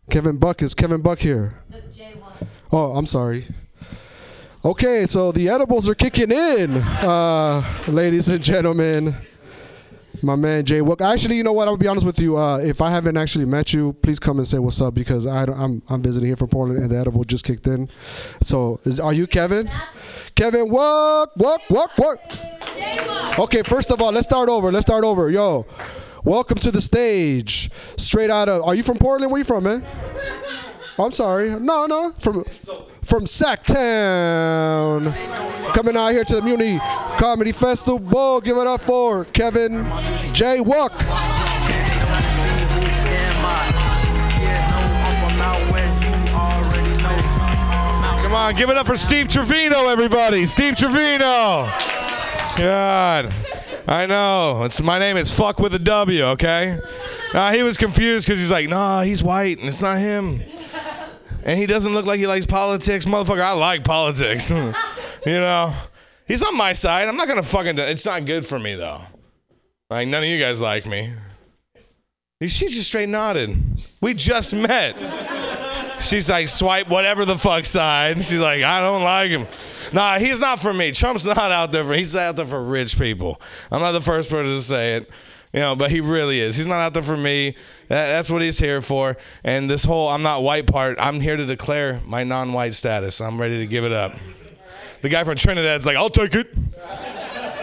Kevin 0.09 0.37
Buck 0.39 0.63
is 0.63 0.73
Kevin 0.73 1.03
Buck 1.03 1.19
here. 1.19 1.63
No, 1.69 1.79
J1. 1.79 2.47
Oh, 2.73 2.97
I'm 2.97 3.07
sorry. 3.07 3.49
Okay, 4.65 5.07
so 5.07 5.33
the 5.33 5.49
edibles 5.49 5.89
are 5.89 5.95
kicking 5.95 6.31
in, 6.31 6.77
uh, 6.77 7.63
ladies 7.89 8.29
and 8.29 8.43
gentlemen. 8.43 9.17
My 10.23 10.37
man 10.37 10.65
Jay 10.65 10.81
Wook. 10.81 11.01
Actually, 11.01 11.37
you 11.37 11.43
know 11.43 11.53
what? 11.53 11.69
I'm 11.69 11.73
gonna 11.73 11.79
be 11.79 11.87
honest 11.87 12.05
with 12.05 12.19
you. 12.19 12.37
Uh, 12.37 12.59
if 12.59 12.83
I 12.83 12.91
haven't 12.91 13.17
actually 13.17 13.47
met 13.47 13.73
you, 13.73 13.95
please 14.03 14.19
come 14.19 14.39
and 14.39 14.47
say 14.47 14.59
what's 14.59 14.81
up 14.81 14.95
because 14.95 15.27
I 15.27 15.47
don't, 15.47 15.59
I'm 15.59 15.83
I'm 15.89 16.03
visiting 16.03 16.27
here 16.27 16.37
from 16.37 16.49
Portland 16.49 16.83
and 16.83 16.91
the 16.91 16.97
edible 16.97 17.25
just 17.25 17.45
kicked 17.45 17.67
in. 17.67 17.89
So, 18.43 18.81
is 18.85 19.01
are 19.01 19.13
you 19.13 19.27
Kevin? 19.27 19.71
Kevin 20.35 20.69
Wook 20.69 21.29
Wook 21.39 21.59
Wook 21.71 21.89
Wook. 21.97 23.39
Okay, 23.39 23.63
first 23.63 23.91
of 23.91 24.03
all, 24.03 24.13
let's 24.13 24.27
start 24.27 24.49
over. 24.49 24.71
Let's 24.71 24.85
start 24.85 25.05
over. 25.05 25.31
Yo, 25.31 25.67
welcome 26.25 26.59
to 26.59 26.71
the 26.71 26.81
stage. 26.81 27.71
Straight 27.97 28.31
out 28.31 28.49
of. 28.49 28.63
Are 28.65 28.75
you 28.75 28.83
from 28.83 28.99
Portland? 28.99 29.31
Where 29.33 29.39
you 29.39 29.45
from, 29.45 29.65
man? 29.65 29.85
I'm 30.99 31.13
sorry. 31.13 31.49
No, 31.59 31.87
no. 31.87 32.11
From 32.13 32.45
from 33.11 33.25
Sacktown. 33.27 35.13
Coming 35.75 35.97
out 35.97 36.13
here 36.13 36.23
to 36.23 36.37
the 36.37 36.43
Muni 36.43 36.79
Comedy 37.19 37.51
Festival. 37.51 38.41
Give 38.41 38.57
it 38.57 38.67
up 38.69 38.81
for 38.81 39.25
Kevin 39.27 39.85
J. 40.33 40.59
Wook. 40.59 40.97
Come 48.23 48.33
on, 48.33 48.55
give 48.55 48.71
it 48.71 48.77
up 48.77 48.87
for 48.87 48.97
Steve 48.97 49.27
Trevino, 49.27 49.89
everybody. 49.89 50.47
Steve 50.47 50.77
Trevino. 50.77 51.69
God. 52.57 53.35
I 53.89 54.07
know. 54.07 54.63
It's 54.63 54.81
my 54.81 55.01
name 55.01 55.17
is 55.17 55.33
fuck 55.33 55.59
with 55.59 55.75
a 55.75 55.81
W, 55.81 56.23
okay? 56.27 56.79
Nah, 57.35 57.51
he 57.51 57.65
was 57.65 57.77
confused 57.77 58.29
because 58.29 58.39
he's 58.39 58.53
like, 58.53 58.69
nah, 58.69 59.03
he's 59.03 59.21
white 59.21 59.59
and 59.59 59.67
it's 59.67 59.83
not 59.83 59.99
him. 59.99 60.45
And 61.45 61.59
he 61.59 61.67
doesn't 61.67 61.93
look 61.93 62.07
like 62.07 62.19
he 62.19 62.27
likes 62.27 62.47
politics. 62.47 63.05
Motherfucker, 63.05 63.43
I 63.43 63.53
like 63.53 63.85
politics. 63.85 64.51
you 64.51 64.73
know? 65.27 65.75
He's 66.27 66.43
on 66.43 66.57
my 66.57 66.73
side. 66.73 67.09
I'm 67.09 67.17
not 67.17 67.27
to 67.27 67.43
fucking. 67.43 67.79
It's 67.79 68.07
not 68.07 68.25
good 68.25 68.47
for 68.47 68.59
me, 68.59 68.77
though. 68.77 69.01
Like, 69.89 70.07
none 70.07 70.23
of 70.23 70.29
you 70.29 70.39
guys 70.39 70.61
like 70.61 70.87
me. 70.87 71.13
She 72.43 72.69
just 72.69 72.89
straight 72.89 73.09
nodded. 73.09 73.59
We 74.01 74.15
just 74.15 74.55
met. 74.55 74.97
She's 76.01 76.31
like, 76.31 76.49
swipe 76.49 76.89
whatever 76.89 77.25
the 77.25 77.37
fuck 77.37 77.67
side. 77.67 78.17
She's 78.19 78.41
like, 78.41 78.63
I 78.63 78.81
don't 78.81 79.03
like 79.03 79.31
him. 79.31 79.47
Nah, 79.93 80.19
he's 80.19 80.41
not 80.41 80.59
for 80.59 80.73
me. 80.73 80.93
Trump's 80.93 81.27
not 81.27 81.37
out 81.37 81.73
there 81.73 81.85
for. 81.85 81.93
He's 81.93 82.17
out 82.17 82.37
there 82.37 82.47
for 82.47 82.63
rich 82.63 82.99
people. 82.99 83.41
I'm 83.71 83.81
not 83.81 83.93
the 83.93 84.01
first 84.01 84.31
person 84.31 84.55
to 84.55 84.63
say 84.63 84.97
it, 84.97 85.11
you 85.53 85.61
know, 85.61 85.77
but 85.77 85.91
he 85.91 86.01
really 86.01 86.41
is. 86.41 86.57
He's 86.57 86.67
not 86.67 86.77
out 86.77 86.95
there 86.95 87.03
for 87.03 87.17
me. 87.17 87.57
That, 87.91 88.07
that's 88.07 88.31
what 88.31 88.41
he's 88.41 88.57
here 88.57 88.81
for. 88.81 89.17
And 89.43 89.69
this 89.69 89.85
whole 89.85 90.09
I'm 90.09 90.23
not 90.23 90.45
white 90.45 90.69
part, 90.69 90.97
I'm 91.01 91.21
here 91.21 91.37
to 91.37 91.45
declare 91.45 92.01
my 92.07 92.23
non-white 92.23 92.75
status. 92.75 93.21
I'm 93.21 93.41
ready 93.41 93.59
to 93.59 93.67
give 93.67 93.85
it 93.85 93.91
up. 93.91 94.15
The 95.03 95.09
guy 95.09 95.25
from 95.25 95.35
Trinidad's 95.35 95.87
like, 95.87 95.97
I'll 95.97 96.09
take 96.09 96.37
it. 96.37 96.55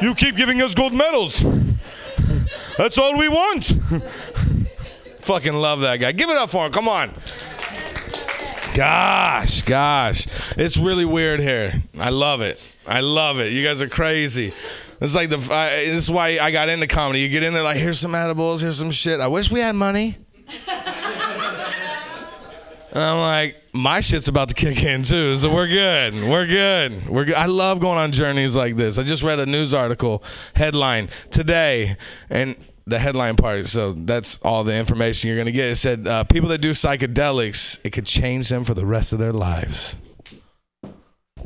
You 0.01 0.13
keep 0.15 0.35
giving 0.35 0.61
us 0.61 0.75
gold 0.75 0.93
medals. 0.93 1.41
That's 2.77 2.97
all 2.97 3.17
we 3.17 3.29
want. 3.29 3.67
Fucking 5.21 5.53
love 5.53 5.79
that 5.79 5.97
guy. 5.97 6.11
Give 6.11 6.29
it 6.29 6.35
up 6.35 6.49
for 6.49 6.65
him. 6.65 6.73
Come 6.73 6.89
on. 6.89 7.13
Gosh, 8.75 9.61
gosh. 9.61 10.27
It's 10.57 10.75
really 10.75 11.05
weird 11.05 11.39
here. 11.39 11.83
I 11.97 12.09
love 12.09 12.41
it. 12.41 12.61
I 12.85 12.99
love 12.99 13.39
it. 13.39 13.53
You 13.53 13.63
guys 13.63 13.79
are 13.79 13.87
crazy. 13.87 14.53
It's 14.99 15.15
like 15.15 15.29
the. 15.29 15.37
I, 15.53 15.85
this 15.85 16.03
is 16.03 16.11
why 16.11 16.39
I 16.39 16.51
got 16.51 16.69
into 16.69 16.87
comedy. 16.87 17.19
You 17.19 17.29
get 17.29 17.43
in 17.43 17.53
there 17.53 17.63
like, 17.63 17.77
here's 17.77 17.99
some 17.99 18.15
edibles, 18.15 18.61
here's 18.61 18.77
some 18.77 18.91
shit. 18.91 19.19
I 19.19 19.27
wish 19.27 19.51
we 19.51 19.59
had 19.59 19.75
money. 19.75 20.17
And 22.89 23.03
I'm 23.03 23.19
like, 23.19 23.57
my 23.73 23.99
shit's 24.01 24.27
about 24.27 24.49
to 24.49 24.55
kick 24.55 24.81
in 24.81 25.03
too, 25.03 25.37
so 25.37 25.53
we're 25.53 25.67
good. 25.67 26.15
We're 26.15 26.47
good. 26.47 27.07
We're 27.07 27.25
good. 27.25 27.35
I 27.35 27.45
love 27.45 27.79
going 27.79 27.99
on 27.99 28.11
journeys 28.11 28.55
like 28.55 28.75
this. 28.75 28.97
I 28.97 29.03
just 29.03 29.21
read 29.21 29.39
a 29.39 29.45
news 29.45 29.71
article 29.71 30.23
headline 30.55 31.09
today, 31.29 31.97
and 32.29 32.55
the 32.87 32.97
headline 32.97 33.35
part. 33.35 33.67
So 33.67 33.91
that's 33.91 34.41
all 34.41 34.63
the 34.63 34.73
information 34.73 35.27
you're 35.27 35.37
gonna 35.37 35.51
get. 35.51 35.65
It 35.65 35.75
said 35.75 36.07
uh, 36.07 36.23
people 36.23 36.49
that 36.49 36.59
do 36.59 36.71
psychedelics, 36.71 37.79
it 37.83 37.91
could 37.91 38.05
change 38.07 38.49
them 38.49 38.63
for 38.63 38.73
the 38.73 38.85
rest 38.85 39.13
of 39.13 39.19
their 39.19 39.33
lives. 39.33 39.95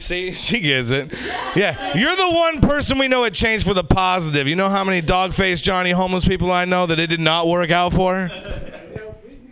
See, 0.01 0.31
she 0.33 0.59
gets 0.59 0.89
it. 0.89 1.13
Yeah, 1.55 1.95
you're 1.97 2.15
the 2.15 2.31
one 2.31 2.61
person 2.61 2.97
we 2.97 3.07
know 3.07 3.23
it 3.23 3.33
changed 3.33 3.65
for 3.65 3.73
the 3.73 3.83
positive. 3.83 4.47
You 4.47 4.55
know 4.55 4.69
how 4.69 4.83
many 4.83 5.01
dog 5.01 5.33
faced 5.33 5.63
Johnny 5.63 5.91
homeless 5.91 6.27
people 6.27 6.51
I 6.51 6.65
know 6.65 6.85
that 6.87 6.99
it 6.99 7.07
did 7.07 7.19
not 7.19 7.47
work 7.47 7.69
out 7.69 7.93
for? 7.93 8.29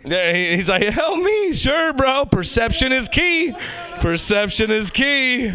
Yeah, 0.04 0.32
he's 0.32 0.68
like, 0.68 0.82
help 0.82 1.22
me. 1.22 1.52
Sure, 1.52 1.92
bro. 1.92 2.24
Perception 2.26 2.90
is 2.90 3.08
key. 3.08 3.54
Perception 4.00 4.70
is 4.70 4.90
key. 4.90 5.52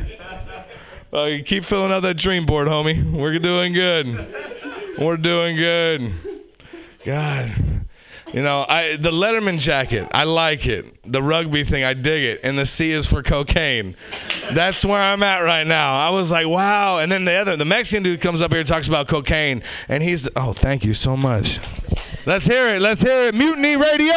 Uh, 1.12 1.24
you 1.24 1.44
keep 1.44 1.64
filling 1.64 1.92
out 1.92 2.02
that 2.02 2.18
dream 2.18 2.46
board, 2.46 2.68
homie. 2.68 3.12
We're 3.12 3.40
doing 3.40 3.74
good. 3.74 4.06
We're 5.00 5.18
doing 5.18 5.56
good. 5.56 6.12
God. 7.04 7.75
You 8.36 8.44
know, 8.44 8.66
I 8.68 8.98
the 8.98 9.12
Letterman 9.12 9.62
jacket, 9.62 10.10
I 10.14 10.26
like 10.26 10.66
it. 10.66 11.00
The 11.10 11.24
rugby 11.24 11.64
thing, 11.64 11.86
I 11.86 11.94
dig 11.94 12.22
it. 12.22 12.42
And 12.44 12.60
the 12.60 12.66
C 12.66 12.92
is 12.92 13.08
for 13.08 13.24
cocaine. 13.24 13.96
That's 14.52 14.84
where 14.84 15.00
I'm 15.00 15.24
at 15.24 15.40
right 15.40 15.66
now. 15.66 15.98
I 15.98 16.10
was 16.10 16.32
like, 16.32 16.46
wow. 16.46 16.98
And 16.98 17.10
then 17.10 17.24
the 17.24 17.32
other, 17.32 17.56
the 17.56 17.64
Mexican 17.64 18.04
dude 18.04 18.20
comes 18.20 18.42
up 18.42 18.52
here 18.52 18.60
and 18.60 18.68
talks 18.68 18.90
about 18.90 19.08
cocaine, 19.08 19.64
and 19.88 20.04
he's, 20.04 20.28
oh, 20.36 20.52
thank 20.52 20.84
you 20.84 20.94
so 20.94 21.16
much. 21.16 21.62
Let's 22.26 22.46
hear 22.46 22.76
it. 22.76 22.82
Let's 22.82 23.02
hear 23.02 23.30
it. 23.30 23.36
Mutiny 23.36 23.78
Radio. 23.78 24.12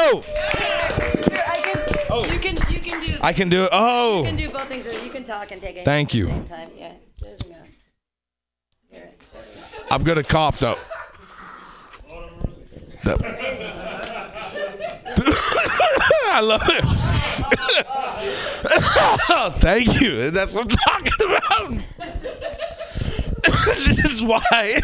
Oh, 2.11 2.29
You 2.33 2.41
can 2.41 2.57
you 2.73 2.81
can 2.81 3.01
do 3.01 3.19
I 3.21 3.33
can 3.33 3.49
do 3.49 3.63
it. 3.65 3.69
Oh. 3.71 4.19
you 4.19 4.25
can 4.25 4.37
do 4.37 4.51
both 4.51 4.69
things. 4.69 5.05
You 5.05 5.11
can 5.11 5.23
talk 5.23 5.53
and 5.53 5.61
take 5.61 5.77
a 5.77 5.85
Thank 5.85 6.13
you. 6.13 6.29
At 6.29 6.43
the 6.43 6.49
same 6.49 6.59
time. 6.59 6.71
Yeah. 6.77 6.93
I'm 9.93 10.03
gonna 10.03 10.25
cough 10.25 10.59
though. 10.59 10.77
I 16.31 16.41
love 16.43 16.63
it. 16.67 16.85
Thank 19.61 20.01
you. 20.01 20.31
That's 20.31 20.55
what 20.55 20.63
I'm 20.63 20.69
talking 20.69 21.27
about. 21.27 21.73
this 23.87 24.05
is 24.05 24.23
why. 24.23 24.81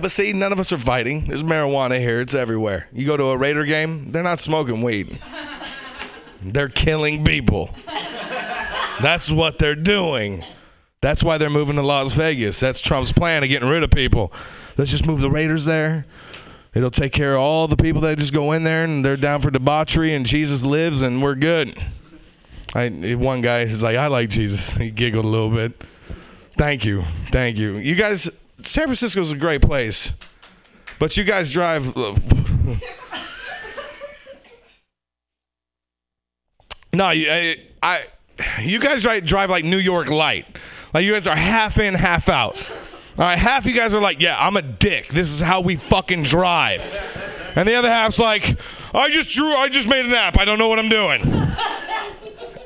but 0.00 0.10
see, 0.10 0.32
none 0.32 0.52
of 0.52 0.60
us 0.60 0.72
are 0.72 0.78
fighting. 0.78 1.26
There's 1.26 1.42
marijuana 1.42 1.98
here. 1.98 2.20
It's 2.20 2.34
everywhere. 2.34 2.88
You 2.92 3.06
go 3.06 3.16
to 3.16 3.24
a 3.26 3.36
Raider 3.36 3.64
game, 3.64 4.12
they're 4.12 4.22
not 4.22 4.38
smoking 4.38 4.82
weed. 4.82 5.18
They're 6.42 6.68
killing 6.68 7.24
people. 7.24 7.74
That's 9.00 9.30
what 9.30 9.58
they're 9.58 9.74
doing. 9.74 10.44
That's 11.00 11.22
why 11.22 11.38
they're 11.38 11.50
moving 11.50 11.76
to 11.76 11.82
Las 11.82 12.14
Vegas. 12.14 12.58
That's 12.58 12.80
Trump's 12.80 13.12
plan 13.12 13.42
of 13.42 13.48
getting 13.48 13.68
rid 13.68 13.82
of 13.82 13.90
people. 13.90 14.32
Let's 14.76 14.90
just 14.90 15.06
move 15.06 15.20
the 15.20 15.30
Raiders 15.30 15.64
there. 15.64 16.06
It'll 16.74 16.90
take 16.90 17.12
care 17.12 17.34
of 17.34 17.40
all 17.40 17.66
the 17.66 17.76
people 17.76 18.02
that 18.02 18.18
just 18.18 18.32
go 18.32 18.52
in 18.52 18.62
there 18.62 18.84
and 18.84 19.04
they're 19.04 19.16
down 19.16 19.40
for 19.40 19.50
debauchery 19.50 20.14
and 20.14 20.24
Jesus 20.26 20.64
lives 20.64 21.02
and 21.02 21.22
we're 21.22 21.34
good. 21.34 21.76
I 22.74 22.88
one 23.14 23.40
guy 23.40 23.60
is 23.60 23.82
like, 23.82 23.96
I 23.96 24.08
like 24.08 24.28
Jesus. 24.28 24.76
He 24.78 24.90
giggled 24.90 25.24
a 25.24 25.28
little 25.28 25.50
bit. 25.50 25.72
Thank 26.56 26.84
you, 26.84 27.02
thank 27.30 27.56
you. 27.56 27.76
You 27.76 27.94
guys, 27.94 28.24
San 28.62 28.84
Francisco's 28.84 29.32
a 29.32 29.36
great 29.36 29.62
place, 29.62 30.12
but 30.98 31.16
you 31.16 31.24
guys 31.24 31.52
drive. 31.52 31.96
no, 36.92 37.04
I, 37.04 37.56
I, 37.82 38.04
you 38.60 38.80
guys 38.80 39.06
drive 39.24 39.50
like 39.50 39.64
New 39.64 39.78
York 39.78 40.10
light. 40.10 40.46
Like 40.92 41.04
you 41.04 41.12
guys 41.12 41.26
are 41.26 41.36
half 41.36 41.78
in, 41.78 41.94
half 41.94 42.28
out. 42.28 42.56
All 43.18 43.24
right, 43.24 43.36
half 43.36 43.66
you 43.66 43.74
guys 43.74 43.94
are 43.94 44.00
like, 44.00 44.20
yeah, 44.20 44.36
I'm 44.38 44.56
a 44.56 44.62
dick. 44.62 45.08
This 45.08 45.32
is 45.32 45.40
how 45.40 45.60
we 45.60 45.74
fucking 45.74 46.22
drive. 46.22 46.80
And 47.56 47.68
the 47.68 47.74
other 47.74 47.90
half's 47.90 48.20
like, 48.20 48.56
I 48.94 49.10
just 49.10 49.30
drew, 49.30 49.52
I 49.54 49.68
just 49.68 49.88
made 49.88 50.06
an 50.06 50.14
app. 50.14 50.38
I 50.38 50.44
don't 50.44 50.56
know 50.56 50.68
what 50.68 50.78
I'm 50.78 50.88
doing. 50.88 51.22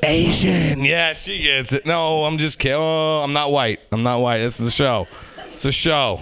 Asian. 0.02 0.84
Yeah, 0.84 1.14
she 1.14 1.42
gets 1.42 1.72
it. 1.72 1.86
No, 1.86 2.24
I'm 2.24 2.36
just 2.36 2.58
kidding. 2.58 2.76
Oh, 2.78 3.22
I'm 3.24 3.32
not 3.32 3.50
white. 3.50 3.80
I'm 3.92 4.02
not 4.02 4.20
white. 4.20 4.38
This 4.40 4.60
is 4.60 4.66
the 4.66 4.70
show. 4.70 5.08
It's 5.52 5.64
a 5.64 5.72
show. 5.72 6.20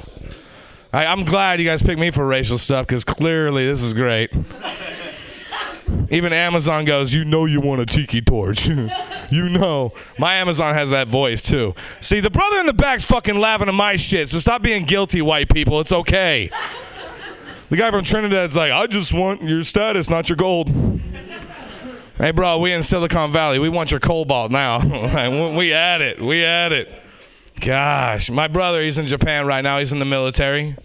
I, 0.92 1.06
I'm 1.06 1.24
glad 1.24 1.58
you 1.58 1.66
guys 1.66 1.82
picked 1.82 1.98
me 1.98 2.12
for 2.12 2.24
racial 2.24 2.58
stuff 2.58 2.86
because 2.86 3.02
clearly 3.02 3.66
this 3.66 3.82
is 3.82 3.94
great. 3.94 4.32
Even 6.10 6.32
Amazon 6.32 6.84
goes, 6.84 7.14
you 7.14 7.24
know 7.24 7.44
you 7.46 7.60
want 7.60 7.80
a 7.80 7.86
tiki 7.86 8.20
torch. 8.20 8.66
you 9.30 9.48
know. 9.48 9.92
My 10.18 10.34
Amazon 10.34 10.74
has 10.74 10.90
that 10.90 11.08
voice 11.08 11.42
too. 11.42 11.74
See, 12.00 12.20
the 12.20 12.30
brother 12.30 12.58
in 12.58 12.66
the 12.66 12.72
back's 12.72 13.04
fucking 13.04 13.38
laughing 13.38 13.68
at 13.68 13.74
my 13.74 13.96
shit, 13.96 14.28
so 14.28 14.38
stop 14.38 14.62
being 14.62 14.84
guilty, 14.84 15.22
white 15.22 15.48
people. 15.52 15.80
It's 15.80 15.92
okay. 15.92 16.50
The 17.68 17.76
guy 17.76 17.90
from 17.92 18.04
Trinidad's 18.04 18.56
like, 18.56 18.72
I 18.72 18.86
just 18.88 19.12
want 19.12 19.42
your 19.42 19.62
status, 19.62 20.10
not 20.10 20.28
your 20.28 20.36
gold. 20.36 20.68
Hey, 22.18 22.32
bro, 22.32 22.58
we 22.58 22.72
in 22.72 22.82
Silicon 22.82 23.30
Valley. 23.32 23.58
We 23.58 23.68
want 23.68 23.90
your 23.92 24.00
cobalt 24.00 24.50
now. 24.50 24.80
We 25.56 25.72
at 25.72 26.02
it. 26.02 26.20
We 26.20 26.44
at 26.44 26.72
it. 26.72 26.92
Gosh, 27.60 28.30
my 28.30 28.48
brother, 28.48 28.82
he's 28.82 28.98
in 28.98 29.06
Japan 29.06 29.46
right 29.46 29.62
now. 29.62 29.78
He's 29.78 29.92
in 29.92 30.00
the 30.00 30.04
military. 30.04 30.76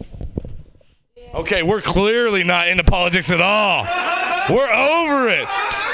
Okay, 1.35 1.63
we're 1.63 1.81
clearly 1.81 2.45
not 2.45 2.69
into 2.69 2.85
politics 2.85 3.29
at 3.29 3.41
all. 3.41 3.83
We're 4.49 4.71
over 4.71 5.27
it. 5.27 5.45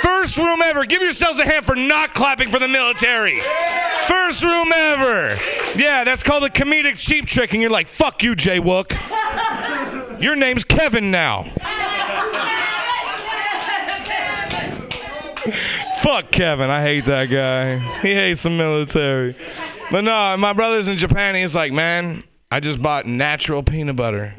First 0.04 0.38
room 0.38 0.62
ever. 0.62 0.86
Give 0.86 1.02
yourselves 1.02 1.40
a 1.40 1.46
hand 1.46 1.66
for 1.66 1.76
not 1.76 2.14
clapping 2.14 2.50
for 2.50 2.60
the 2.60 2.68
military. 2.68 3.42
First 4.08 4.44
room 4.44 4.72
ever. 4.72 5.36
Yeah, 5.76 6.04
that's 6.04 6.22
called 6.22 6.44
a 6.44 6.50
comedic 6.50 6.98
cheap 6.98 7.26
trick, 7.26 7.54
and 7.54 7.62
you're 7.62 7.72
like, 7.72 7.88
fuck 7.88 8.22
you, 8.22 8.36
Jay 8.36 8.60
Wook. 8.60 8.92
Your 10.22 10.36
name's 10.36 10.64
Kevin 10.64 11.10
now. 11.10 11.44
Fuck 16.04 16.30
Kevin. 16.30 16.70
I 16.70 16.84
hate 16.84 17.06
that 17.06 17.26
guy. 17.26 17.80
He 18.02 18.14
hates 18.14 18.44
the 18.44 18.52
military. 18.52 19.36
But 19.90 20.04
no, 20.04 20.38
my 20.38 20.54
brother's 20.54 20.88
in 20.88 20.98
Japan. 20.98 21.34
He's 21.34 21.56
like, 21.56 21.74
man, 21.74 22.22
I 22.52 22.60
just 22.60 22.80
bought 22.80 23.08
natural 23.08 23.64
peanut 23.64 23.96
butter. 23.96 24.36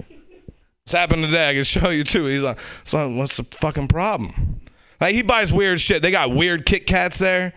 It's 0.84 0.92
happened 0.92 1.24
today. 1.24 1.50
I 1.50 1.54
can 1.54 1.64
show 1.64 1.90
you 1.90 2.04
too. 2.04 2.26
He's 2.26 2.42
like, 2.42 2.59
so 2.84 3.09
what's 3.09 3.36
the 3.36 3.44
fucking 3.44 3.88
problem? 3.88 4.60
Like 5.00 5.14
he 5.14 5.22
buys 5.22 5.52
weird 5.52 5.80
shit. 5.80 6.02
They 6.02 6.10
got 6.10 6.34
weird 6.34 6.66
Kit 6.66 6.86
Kats 6.86 7.18
there 7.18 7.52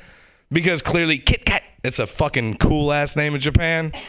because 0.52 0.82
clearly 0.82 1.18
Kit 1.18 1.46
Kat. 1.46 1.64
It's 1.84 2.00
a 2.00 2.08
fucking 2.08 2.58
cool 2.58 2.92
ass 2.92 3.16
name 3.16 3.36
in 3.36 3.42
Japan. 3.42 3.92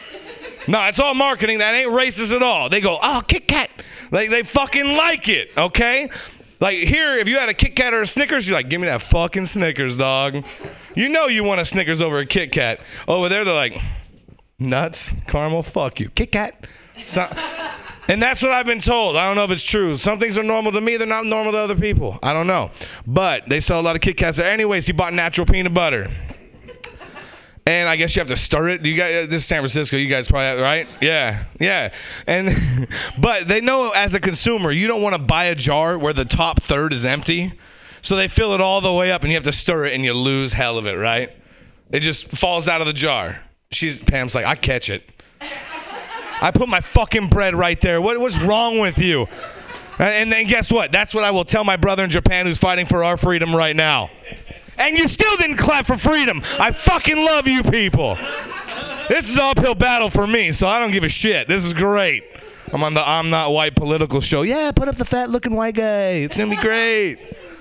No, 0.69 0.83
it's 0.83 0.99
all 0.99 1.13
marketing. 1.13 1.59
That 1.59 1.73
ain't 1.73 1.91
racist 1.91 2.35
at 2.35 2.43
all. 2.43 2.67
They 2.67 2.81
go, 2.81 2.99
oh, 3.01 3.21
Kit 3.25 3.47
Kat. 3.47 3.69
Like 4.11 4.29
they 4.29 4.43
fucking 4.43 4.97
like 4.97 5.29
it. 5.29 5.49
Okay. 5.57 6.09
Like 6.59 6.75
here, 6.75 7.15
if 7.15 7.29
you 7.29 7.37
had 7.37 7.47
a 7.47 7.53
Kit 7.53 7.73
Kat 7.73 7.93
or 7.93 8.01
a 8.01 8.05
Snickers, 8.05 8.49
you're 8.49 8.57
like, 8.57 8.67
give 8.67 8.81
me 8.81 8.87
that 8.87 9.01
fucking 9.01 9.45
Snickers, 9.45 9.97
dog. 9.97 10.43
You 10.93 11.07
know 11.07 11.27
you 11.27 11.45
want 11.45 11.61
a 11.61 11.65
Snickers 11.65 12.01
over 12.01 12.19
a 12.19 12.25
Kit 12.25 12.51
Kat. 12.51 12.81
Over 13.07 13.29
there, 13.29 13.45
they're 13.45 13.53
like, 13.53 13.79
nuts, 14.59 15.13
caramel, 15.27 15.63
fuck 15.63 16.01
you, 16.01 16.09
Kit 16.09 16.33
Kat. 16.33 16.67
So, 17.05 17.29
And 18.09 18.21
that's 18.21 18.41
what 18.41 18.51
I've 18.51 18.65
been 18.65 18.79
told. 18.79 19.17
I 19.17 19.25
don't 19.25 19.35
know 19.35 19.43
if 19.43 19.51
it's 19.51 19.63
true. 19.63 19.97
Some 19.97 20.19
things 20.19 20.37
are 20.37 20.43
normal 20.43 20.71
to 20.71 20.81
me, 20.81 20.97
they're 20.97 21.07
not 21.07 21.25
normal 21.25 21.51
to 21.51 21.57
other 21.57 21.75
people. 21.75 22.19
I 22.23 22.33
don't 22.33 22.47
know. 22.47 22.71
But 23.05 23.49
they 23.49 23.59
sell 23.59 23.79
a 23.79 23.81
lot 23.81 23.95
of 23.95 24.01
Kit 24.01 24.17
Kats 24.17 24.37
there. 24.37 24.49
Anyways, 24.49 24.87
he 24.87 24.93
bought 24.93 25.13
natural 25.13 25.45
peanut 25.45 25.73
butter. 25.73 26.09
And 27.67 27.89
I 27.89 27.97
guess 27.97 28.15
you 28.15 28.21
have 28.21 28.29
to 28.29 28.37
stir 28.37 28.69
it. 28.69 28.85
You 28.85 28.95
got 28.95 29.07
this 29.29 29.41
is 29.41 29.45
San 29.45 29.59
Francisco. 29.59 29.97
You 29.97 30.07
guys 30.07 30.29
probably 30.29 30.45
have, 30.45 30.61
right? 30.61 30.87
Yeah, 31.01 31.43
yeah. 31.59 31.93
And 32.25 32.87
but 33.19 33.49
they 33.49 33.59
know 33.59 33.91
as 33.91 34.13
a 34.13 34.21
consumer, 34.21 34.71
you 34.71 34.87
don't 34.87 35.01
want 35.01 35.17
to 35.17 35.21
buy 35.21 35.45
a 35.45 35.55
jar 35.55 35.97
where 35.97 36.13
the 36.13 36.23
top 36.23 36.61
third 36.61 36.93
is 36.93 37.05
empty. 37.05 37.59
So 38.01 38.15
they 38.15 38.29
fill 38.29 38.53
it 38.53 38.61
all 38.61 38.79
the 38.79 38.93
way 38.93 39.11
up, 39.11 39.23
and 39.23 39.31
you 39.31 39.35
have 39.35 39.43
to 39.43 39.51
stir 39.51 39.83
it, 39.83 39.93
and 39.93 40.05
you 40.05 40.13
lose 40.13 40.53
hell 40.53 40.77
of 40.77 40.87
it, 40.87 40.93
right? 40.93 41.35
It 41.91 41.99
just 41.99 42.29
falls 42.29 42.69
out 42.69 42.79
of 42.79 42.87
the 42.87 42.93
jar. 42.93 43.43
She's 43.71 44.01
Pam's 44.01 44.33
like, 44.33 44.45
I 44.45 44.55
catch 44.55 44.89
it. 44.89 45.03
I 46.41 46.51
put 46.51 46.69
my 46.69 46.81
fucking 46.81 47.29
bread 47.29 47.55
right 47.55 47.79
there. 47.81 48.01
What 48.01 48.19
was 48.19 48.39
wrong 48.39 48.79
with 48.79 48.99
you? 48.99 49.27
And, 49.99 50.31
then 50.31 50.45
guess 50.45 50.71
what? 50.71 50.91
That's 50.91 51.13
what 51.13 51.23
I 51.23 51.31
will 51.31 51.45
tell 51.45 51.63
my 51.63 51.75
brother 51.75 52.03
in 52.03 52.09
Japan 52.09 52.45
who's 52.45 52.59
fighting 52.59 52.85
for 52.85 53.03
our 53.03 53.17
freedom 53.17 53.55
right 53.55 53.75
now. 53.75 54.11
And 54.77 54.95
you 54.95 55.07
still 55.07 55.35
didn't 55.37 55.57
clap 55.57 55.87
for 55.87 55.97
freedom. 55.97 56.41
I 56.59 56.71
fucking 56.71 57.17
love 57.17 57.47
you 57.47 57.63
people. 57.63 58.15
This 59.09 59.29
is 59.29 59.35
an 59.35 59.41
uphill 59.41 59.73
battle 59.73 60.09
for 60.09 60.27
me, 60.27 60.51
so 60.51 60.67
I 60.67 60.79
don't 60.79 60.91
give 60.91 61.03
a 61.03 61.09
shit. 61.09 61.47
This 61.47 61.65
is 61.65 61.73
great. 61.73 62.23
I'm 62.71 62.83
on 62.83 62.93
the 62.93 63.07
I'm 63.07 63.29
Not 63.29 63.53
White 63.53 63.75
political 63.75 64.21
show. 64.21 64.41
Yeah, 64.43 64.71
put 64.75 64.87
up 64.87 64.97
the 64.97 65.05
fat 65.05 65.29
looking 65.29 65.55
white 65.55 65.75
guy. 65.75 66.09
It's 66.19 66.35
gonna 66.35 66.49
be 66.49 66.61
great. 66.61 67.17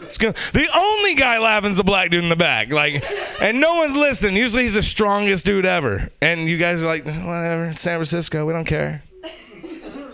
The 0.09 0.69
only 0.75 1.15
guy 1.15 1.39
laughing 1.39 1.71
is 1.71 1.77
the 1.77 1.85
black 1.85 2.11
dude 2.11 2.23
in 2.23 2.29
the 2.29 2.37
back. 2.37 2.73
Like, 2.73 3.05
and 3.41 3.61
no 3.61 3.75
one's 3.75 3.97
listening. 3.97 4.37
Usually 4.37 4.65
he's 4.65 4.75
the 4.75 4.83
strongest 4.83 5.47
dude 5.47 5.67
ever. 5.67 6.11
And 6.21 6.49
you 6.49 6.59
guys 6.59 6.83
are 6.83 6.87
like, 6.87 7.05
whatever, 7.05 7.73
San 7.73 7.99
Francisco, 7.99 8.47
we 8.47 8.53
don't 8.53 8.65
care. 8.65 9.03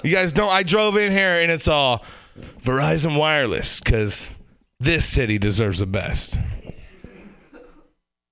You 0.03 0.11
guys 0.11 0.33
don't. 0.33 0.51
I 0.51 0.63
drove 0.63 0.97
in 0.97 1.13
here 1.13 1.35
and 1.35 1.51
it's 1.51 1.69
all 1.69 2.05
Verizon 2.61 3.17
Wireless 3.17 3.81
because 3.81 4.31
this 4.81 5.09
city 5.09 5.39
deserves 5.39 5.79
the 5.79 5.87
best. 5.87 6.39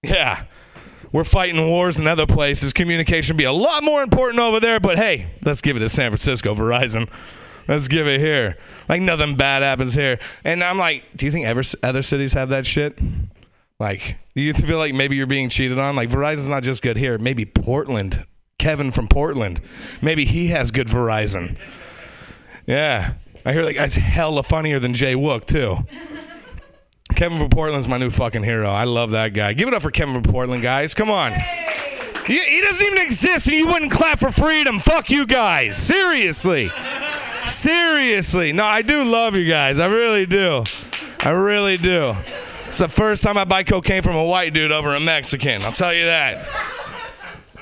Yeah. 0.03 0.45
We're 1.13 1.25
fighting 1.25 1.67
wars 1.67 1.99
in 1.99 2.07
other 2.07 2.27
places. 2.27 2.73
Communication 2.73 3.37
be 3.37 3.45
a 3.45 3.53
lot 3.53 3.83
more 3.83 4.03
important 4.03 4.41
over 4.41 4.61
there, 4.61 4.79
but 4.79 4.97
hey, 4.97 5.33
let's 5.45 5.61
give 5.61 5.77
it 5.77 5.81
to 5.81 5.89
San 5.89 6.11
Francisco, 6.11 6.55
Verizon. 6.55 7.09
Let's 7.69 7.89
give 7.89 8.07
it 8.07 8.21
here. 8.21 8.57
Like 8.89 9.03
nothing 9.03 9.37
bad 9.37 9.63
happens 9.63 9.95
here. 9.95 10.19
And 10.45 10.63
I'm 10.65 10.79
like, 10.79 11.05
do 11.17 11.27
you 11.27 11.33
think 11.33 11.47
ever 11.47 11.63
other 11.83 12.03
cities 12.03 12.33
have 12.33 12.49
that 12.49 12.67
shit? 12.67 12.99
Like, 13.79 14.19
do 14.35 14.43
you 14.43 14.53
feel 14.53 14.79
like 14.79 14.95
maybe 14.95 15.17
you're 15.17 15.27
being 15.27 15.49
cheated 15.49 15.79
on? 15.79 15.97
Like 15.97 16.09
Verizon's 16.09 16.49
not 16.49 16.63
just 16.63 16.83
good 16.83 16.97
here. 16.97 17.17
Maybe 17.19 17.45
Portland, 17.45 18.25
Kevin 18.59 18.91
from 18.91 19.09
Portland, 19.09 19.61
maybe 20.03 20.25
he 20.25 20.49
has 20.49 20.71
good 20.71 20.87
Verizon. 20.87 21.57
Yeah, 22.67 23.15
I 23.45 23.53
hear 23.53 23.63
like 23.65 23.77
that's 23.77 23.95
hella 23.97 24.43
funnier 24.43 24.79
than 24.79 24.95
Jay 24.95 25.15
Wook 25.15 25.47
too. 25.47 25.79
Kevin 27.17 27.39
from 27.39 27.51
Portland's 27.51 27.89
my 27.89 27.99
new 27.99 28.11
fucking 28.11 28.45
hero. 28.45 28.71
I 28.71 28.85
love 28.85 29.11
that 29.13 29.35
guy. 29.35 29.53
Give 29.53 29.67
it 29.67 29.75
up 29.75 29.83
for 29.83 29.91
Kevin 29.91 30.15
from 30.15 30.33
Portland, 30.33 30.63
guys. 30.63 30.95
Come 30.95 31.11
on. 31.11 31.33
He, 32.27 32.39
he 32.39 32.61
doesn't 32.61 32.87
even 32.87 32.99
exist, 32.99 33.49
and 33.49 33.57
you 33.57 33.67
wouldn't 33.67 33.91
clap 33.91 34.21
for 34.21 34.31
freedom. 34.31 34.79
Fuck 34.79 35.11
you 35.11 35.27
guys. 35.27 35.77
Seriously. 35.77 36.71
Seriously. 37.47 38.53
No, 38.53 38.65
I 38.65 38.83
do 38.83 39.05
love 39.05 39.35
you 39.35 39.49
guys. 39.49 39.79
I 39.79 39.87
really 39.87 40.27
do. 40.27 40.65
I 41.21 41.31
really 41.31 41.77
do. 41.77 42.17
It's 42.69 42.79
the 42.79 42.89
first 42.89 43.23
time 43.23 43.37
I 43.37 43.45
buy 43.45 43.65
cocaine 43.65 44.03
from 44.03 44.17
a 44.17 44.25
white 44.25 44.55
dude 44.55 44.73
over 44.73 44.95
a 44.95 45.01
Mexican. 45.01 45.63
I'll 45.63 45.73
tell 45.73 45.93
you 45.93 46.05
that. 46.05 46.49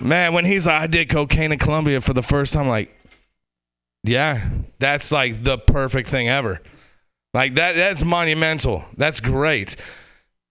Man, 0.00 0.32
when 0.32 0.44
he's 0.44 0.66
like, 0.66 0.82
I 0.82 0.86
did 0.86 1.08
cocaine 1.08 1.50
in 1.50 1.58
Colombia 1.58 2.00
for 2.00 2.12
the 2.12 2.22
first 2.22 2.52
time, 2.52 2.68
like, 2.68 2.94
yeah, 4.04 4.48
that's 4.78 5.10
like 5.10 5.42
the 5.42 5.58
perfect 5.58 6.08
thing 6.08 6.28
ever. 6.28 6.60
Like 7.34 7.56
that 7.56 7.74
that's 7.74 8.02
monumental. 8.04 8.84
That's 8.96 9.20
great. 9.20 9.76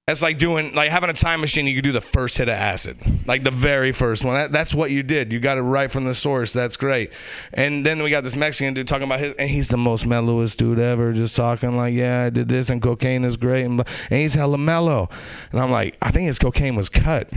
That's 0.07 0.21
like 0.21 0.37
doing 0.37 0.73
like 0.73 0.89
having 0.89 1.09
a 1.09 1.13
time 1.13 1.41
machine. 1.41 1.65
You 1.65 1.75
could 1.75 1.83
do 1.83 1.91
the 1.91 1.99
first 1.99 2.37
hit 2.37 2.47
of 2.47 2.53
acid, 2.53 2.97
like 3.27 3.43
the 3.43 3.51
very 3.51 3.91
first 3.91 4.23
one. 4.23 4.35
That, 4.35 4.53
that's 4.53 4.73
what 4.73 4.89
you 4.89 5.03
did. 5.03 5.33
You 5.33 5.41
got 5.41 5.57
it 5.57 5.63
right 5.63 5.91
from 5.91 6.05
the 6.05 6.15
source. 6.15 6.53
That's 6.53 6.77
great. 6.77 7.11
And 7.51 7.85
then 7.85 8.01
we 8.01 8.09
got 8.09 8.23
this 8.23 8.33
Mexican 8.33 8.73
dude 8.73 8.87
talking 8.87 9.03
about 9.03 9.19
his, 9.19 9.33
and 9.33 9.49
he's 9.49 9.67
the 9.67 9.75
most 9.75 10.05
mellowest 10.05 10.57
dude 10.57 10.79
ever. 10.79 11.11
Just 11.11 11.35
talking 11.35 11.75
like, 11.75 11.93
yeah, 11.93 12.23
I 12.23 12.29
did 12.29 12.47
this, 12.47 12.69
and 12.69 12.81
cocaine 12.81 13.25
is 13.25 13.35
great, 13.35 13.65
and, 13.65 13.81
and 14.09 14.21
he's 14.21 14.35
hella 14.35 14.57
mellow. 14.57 15.09
And 15.51 15.59
I'm 15.59 15.71
like, 15.71 15.97
I 16.01 16.11
think 16.11 16.27
his 16.27 16.39
cocaine 16.39 16.77
was 16.77 16.87
cut 16.87 17.29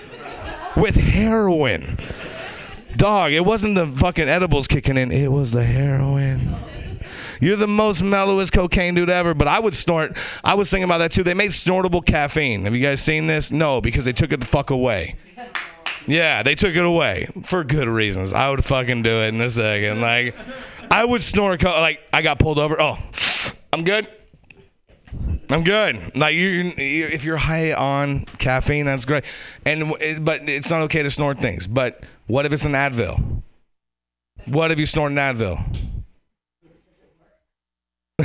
with 0.76 0.94
heroin. 0.94 1.98
Dog, 2.94 3.32
it 3.32 3.44
wasn't 3.44 3.74
the 3.74 3.88
fucking 3.88 4.28
edibles 4.28 4.68
kicking 4.68 4.96
in. 4.96 5.10
It 5.10 5.32
was 5.32 5.50
the 5.50 5.64
heroin. 5.64 6.87
You're 7.40 7.56
the 7.56 7.68
most 7.68 8.02
mellowest 8.02 8.52
cocaine 8.52 8.94
dude 8.94 9.10
ever, 9.10 9.34
but 9.34 9.48
I 9.48 9.58
would 9.58 9.74
snort. 9.74 10.16
I 10.44 10.54
was 10.54 10.70
thinking 10.70 10.84
about 10.84 10.98
that 10.98 11.12
too. 11.12 11.22
They 11.22 11.34
made 11.34 11.52
snortable 11.52 12.02
caffeine. 12.02 12.64
Have 12.64 12.74
you 12.74 12.82
guys 12.82 13.00
seen 13.00 13.26
this? 13.26 13.52
No, 13.52 13.80
because 13.80 14.04
they 14.04 14.12
took 14.12 14.32
it 14.32 14.40
the 14.40 14.46
fuck 14.46 14.70
away. 14.70 15.16
Yeah, 16.06 16.42
they 16.42 16.54
took 16.54 16.74
it 16.74 16.84
away 16.84 17.28
for 17.44 17.64
good 17.64 17.86
reasons. 17.88 18.32
I 18.32 18.50
would 18.50 18.64
fucking 18.64 19.02
do 19.02 19.20
it 19.22 19.28
in 19.28 19.40
a 19.40 19.50
second. 19.50 20.00
Like, 20.00 20.34
I 20.90 21.04
would 21.04 21.22
snort. 21.22 21.60
Co- 21.60 21.80
like, 21.80 22.00
I 22.12 22.22
got 22.22 22.38
pulled 22.38 22.58
over. 22.58 22.80
Oh, 22.80 22.98
I'm 23.72 23.84
good. 23.84 24.08
I'm 25.50 25.64
good. 25.64 26.14
Like 26.14 26.34
you, 26.34 26.72
you, 26.76 27.06
if 27.06 27.24
you're 27.24 27.38
high 27.38 27.72
on 27.72 28.24
caffeine, 28.38 28.84
that's 28.86 29.04
great. 29.04 29.24
And 29.64 29.94
but 30.24 30.48
it's 30.48 30.70
not 30.70 30.82
okay 30.82 31.02
to 31.02 31.10
snort 31.10 31.38
things. 31.38 31.66
But 31.66 32.02
what 32.26 32.44
if 32.44 32.52
it's 32.52 32.66
an 32.66 32.72
Advil? 32.72 33.42
What 34.44 34.70
if 34.70 34.78
you 34.78 34.86
snort 34.86 35.12
an 35.12 35.18
Advil? 35.18 35.97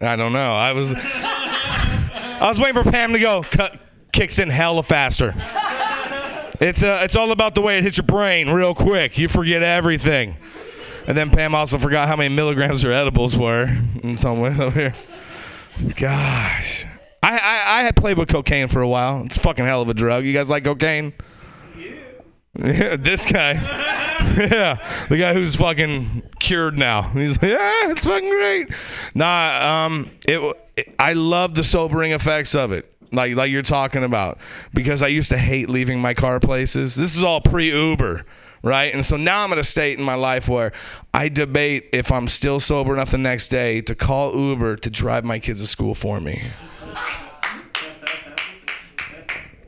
I 0.00 0.16
don't 0.16 0.32
know. 0.32 0.54
I 0.54 0.72
was 0.72 0.94
I 0.94 2.46
was 2.48 2.60
waiting 2.60 2.82
for 2.82 2.90
Pam 2.90 3.12
to 3.12 3.18
go. 3.18 3.42
Cut, 3.42 3.78
kicks 4.12 4.38
in 4.38 4.50
hella 4.50 4.82
faster. 4.82 5.34
It's 6.60 6.82
uh, 6.82 7.00
it's 7.02 7.16
all 7.16 7.32
about 7.32 7.54
the 7.54 7.62
way 7.62 7.78
it 7.78 7.84
hits 7.84 7.96
your 7.96 8.06
brain 8.06 8.50
real 8.50 8.74
quick. 8.74 9.16
You 9.16 9.28
forget 9.28 9.62
everything. 9.62 10.36
And 11.06 11.16
then 11.16 11.30
Pam 11.30 11.54
also 11.54 11.78
forgot 11.78 12.08
how 12.08 12.16
many 12.16 12.34
milligrams 12.34 12.82
her 12.82 12.92
edibles 12.92 13.36
were 13.36 13.66
in 14.02 14.16
some 14.16 14.38
way 14.38 14.50
over 14.50 14.70
here. 14.70 14.94
Gosh. 15.96 16.84
I, 17.22 17.38
I, 17.38 17.80
I 17.80 17.82
had 17.82 17.96
played 17.96 18.18
with 18.18 18.28
cocaine 18.28 18.68
for 18.68 18.82
a 18.82 18.88
while. 18.88 19.24
It's 19.24 19.36
a 19.36 19.40
fucking 19.40 19.64
hell 19.64 19.80
of 19.82 19.88
a 19.88 19.94
drug. 19.94 20.24
You 20.24 20.32
guys 20.32 20.50
like 20.50 20.64
cocaine? 20.64 21.12
Yeah, 22.54 22.96
this 22.96 23.24
guy. 23.24 23.54
yeah, 24.36 25.06
the 25.08 25.18
guy 25.18 25.34
who's 25.34 25.56
fucking 25.56 26.22
cured 26.38 26.78
now. 26.78 27.02
He's 27.10 27.40
like, 27.42 27.50
yeah, 27.50 27.90
it's 27.90 28.06
fucking 28.06 28.30
great. 28.30 28.68
Nah, 29.14 29.86
um, 29.86 30.10
it, 30.26 30.56
it. 30.76 30.94
I 30.98 31.12
love 31.12 31.54
the 31.54 31.64
sobering 31.64 32.12
effects 32.12 32.54
of 32.54 32.72
it. 32.72 32.88
Like, 33.12 33.36
like 33.36 33.50
you're 33.50 33.60
talking 33.60 34.04
about, 34.04 34.38
because 34.72 35.02
I 35.02 35.08
used 35.08 35.28
to 35.30 35.38
hate 35.38 35.68
leaving 35.68 36.00
my 36.00 36.14
car 36.14 36.40
places. 36.40 36.94
This 36.94 37.14
is 37.14 37.22
all 37.22 37.42
pre-Uber, 37.42 38.24
right? 38.62 38.94
And 38.94 39.04
so 39.04 39.18
now 39.18 39.44
I'm 39.44 39.52
at 39.52 39.58
a 39.58 39.64
state 39.64 39.98
in 39.98 40.04
my 40.04 40.14
life 40.14 40.48
where 40.48 40.72
I 41.12 41.28
debate 41.28 41.90
if 41.92 42.10
I'm 42.10 42.26
still 42.26 42.58
sober 42.58 42.94
enough 42.94 43.10
the 43.10 43.18
next 43.18 43.48
day 43.48 43.82
to 43.82 43.94
call 43.94 44.34
Uber 44.34 44.76
to 44.76 44.88
drive 44.88 45.24
my 45.24 45.38
kids 45.40 45.60
to 45.60 45.66
school 45.66 45.94
for 45.94 46.20
me. 46.20 46.52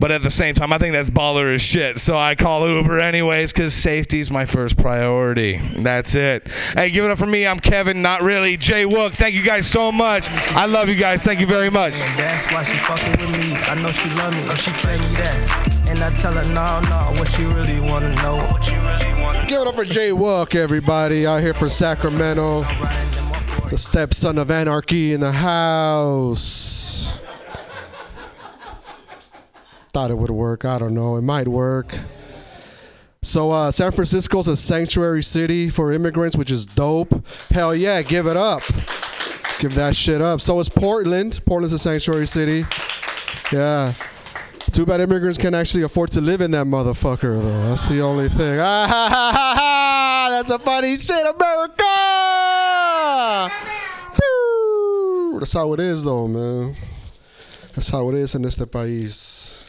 But 0.05 0.13
at 0.13 0.21
the 0.21 0.31
same 0.31 0.55
time, 0.55 0.71
I 0.71 0.77
think 0.77 0.93
that's 0.93 1.09
baller 1.09 1.55
as 1.55 1.63
shit. 1.63 1.99
So 1.99 2.15
I 2.15 2.35
call 2.35 2.69
Uber 2.69 3.01
anyways 3.01 3.55
because 3.55 3.73
safety 3.73 4.21
is 4.21 4.31
my 4.31 4.45
first 4.45 4.77
priority. 4.77 5.57
That's 5.79 6.15
it. 6.15 6.47
Hey, 6.75 6.91
give 6.91 7.07
it 7.07 7.11
up 7.11 7.17
for 7.17 7.25
me. 7.25 7.47
I'm 7.47 7.59
Kevin, 7.59 8.03
not 8.03 8.21
really. 8.21 8.59
Jay 8.59 8.85
Wook. 8.85 9.15
Thank 9.15 9.35
you 9.35 9.43
guys 9.43 9.67
so 9.67 9.91
much. 9.91 10.29
I 10.29 10.67
love 10.67 10.91
you 10.91 10.95
guys. 10.95 11.23
Thank 11.23 11.41
you 11.41 11.47
very 11.47 11.71
much. 11.71 11.95
That's 12.19 12.53
why 12.53 12.65
she 12.65 12.77
fucking 12.81 13.13
with 13.13 13.39
me. 13.39 13.55
I 13.55 13.81
know 13.81 13.93
she 13.93 14.11
love 14.11 14.35
me, 14.35 14.47
or 14.47 14.57
she 14.57 14.73
tell 14.73 14.99
me 14.99 15.17
that. 15.17 15.87
And 15.89 16.05
I 16.05 16.11
tell 16.11 16.35
her, 16.35 16.45
no, 16.45 16.81
no, 16.81 17.19
what 17.19 17.39
you 17.39 17.49
really 17.53 17.81
wanna 17.81 18.15
know. 18.17 18.37
What 18.37 18.71
you 18.71 18.77
really 18.81 19.23
wanna 19.23 19.47
Give 19.47 19.63
it 19.63 19.67
up 19.67 19.75
for 19.75 19.87
Jay 19.87 20.11
Wook, 20.11 20.55
everybody, 20.55 21.27
out 21.27 21.41
here 21.41 21.55
from 21.55 21.71
Sacramento. 21.71 22.65
The 23.71 23.79
stepson 23.79 24.37
of 24.37 24.51
anarchy 24.51 25.15
in 25.15 25.21
the 25.21 25.33
house. 25.33 27.24
Thought 29.95 30.11
it 30.11 30.19
would 30.19 30.31
work. 30.31 30.65
I 30.65 30.79
don't 30.81 30.93
know. 30.93 31.15
It 31.17 31.23
might 31.23 31.47
work. 31.47 31.97
So, 33.23 33.53
uh, 33.53 33.71
San 33.71 33.93
Francisco's 33.93 34.49
a 34.49 34.57
sanctuary 34.57 35.23
city 35.23 35.71
for 35.71 35.93
immigrants, 35.93 36.37
which 36.37 36.51
is 36.51 36.67
dope. 36.67 37.25
Hell 37.51 37.77
yeah, 37.77 38.03
give 38.03 38.27
it 38.27 38.37
up. 38.37 38.63
Give 39.61 39.73
that 39.77 39.95
shit 39.95 40.21
up. 40.21 40.41
So 40.41 40.59
is 40.59 40.69
Portland. 40.69 41.41
Portland's 41.47 41.73
a 41.73 41.79
sanctuary 41.79 42.27
city. 42.27 42.65
Yeah. 43.53 43.95
Too 44.73 44.85
bad 44.85 45.01
immigrants 45.01 45.39
can't 45.39 45.55
actually 45.55 45.85
afford 45.85 46.11
to 46.11 46.21
live 46.21 46.41
in 46.41 46.51
that 46.51 46.67
motherfucker, 46.67 47.41
though. 47.41 47.69
That's 47.69 47.87
the 47.87 48.01
only 48.01 48.29
thing. 48.29 48.59
Ah, 48.59 48.89
ha, 48.89 49.09
ha, 49.09 49.33
ha, 49.33 49.55
ha. 49.57 50.29
That's 50.31 50.51
a 50.51 50.59
funny 50.59 50.97
shit, 50.97 51.25
America! 51.25 51.85
That's 55.39 55.53
how 55.53 55.73
it 55.73 55.79
is, 55.79 56.03
though, 56.03 56.27
man. 56.27 56.75
That's 57.75 57.91
how 57.91 58.09
it 58.09 58.17
is 58.17 58.35
in 58.35 58.45
este 58.45 58.67
país. 58.67 59.64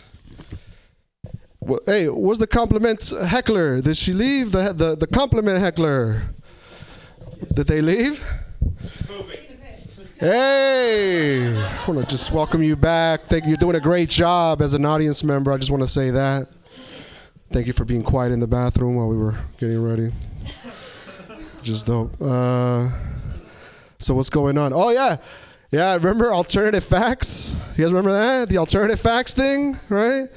Hey, 1.86 2.10
what's 2.10 2.40
the 2.40 2.46
compliment 2.48 3.12
heckler? 3.28 3.82
Did 3.82 3.98
she 3.98 4.14
leave? 4.14 4.52
The 4.52 4.72
the, 4.74 4.96
the 4.96 5.08
compliment 5.08 5.60
heckler. 5.60 6.24
Did 7.54 7.68
they 7.68 7.82
leave? 7.82 8.24
Hey, 10.20 11.58
I 11.58 11.86
want 11.88 12.02
to 12.02 12.08
just 12.08 12.32
welcome 12.32 12.62
you 12.64 12.76
back. 12.76 13.26
Thank 13.26 13.44
you. 13.46 13.50
You're 13.50 13.58
doing 13.58 13.76
a 13.76 13.80
great 13.80 14.10
job 14.10 14.62
as 14.62 14.74
an 14.74 14.86
audience 14.86 15.24
member. 15.24 15.52
I 15.52 15.58
just 15.58 15.72
want 15.72 15.82
to 15.82 15.88
say 15.88 16.12
that. 16.12 16.48
Thank 17.52 17.68
you 17.68 17.74
for 17.74 17.84
being 17.84 18.04
quiet 18.04 18.32
in 18.32 18.40
the 18.40 18.48
bathroom 18.48 18.96
while 18.96 19.08
we 19.08 19.18
were 19.18 19.36
getting 19.58 19.82
ready. 19.82 20.14
Just 21.64 21.88
dope. 21.88 22.16
Uh, 22.22 22.90
so 23.98 24.14
what's 24.14 24.30
going 24.30 24.58
on? 24.58 24.72
Oh 24.72 24.92
yeah, 24.92 25.18
yeah. 25.72 25.96
Remember 25.96 26.32
alternative 26.32 26.84
facts? 26.84 27.58
You 27.76 27.84
guys 27.84 27.92
remember 27.92 28.12
that? 28.12 28.50
The 28.50 28.58
alternative 28.60 29.00
facts 29.00 29.34
thing, 29.34 29.80
right? 29.90 30.30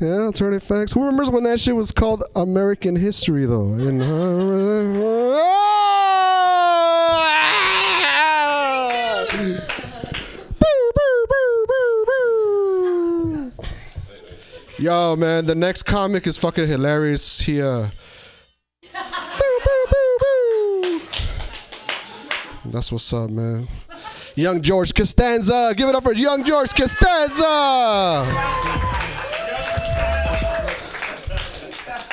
Yeah, 0.00 0.22
alternative 0.22 0.62
facts. 0.62 0.92
Who 0.92 1.00
remembers 1.04 1.30
when 1.30 1.44
that 1.44 1.60
shit 1.60 1.76
was 1.76 1.92
called 1.92 2.24
American 2.34 2.96
history 2.96 3.46
though? 3.46 3.74
Yo, 14.78 15.14
man, 15.14 15.44
the 15.44 15.54
next 15.54 15.84
comic 15.84 16.26
is 16.26 16.36
fucking 16.36 16.66
hilarious. 16.66 17.40
He 17.40 17.62
uh 17.62 17.88
That's 22.64 22.90
what's 22.90 23.12
up, 23.12 23.30
man. 23.30 23.68
Young 24.34 24.62
George 24.62 24.94
Costanza. 24.94 25.74
Give 25.76 25.88
it 25.88 25.94
up 25.94 26.02
for 26.02 26.12
young 26.12 26.42
George 26.44 26.74
Costanza. 26.74 27.42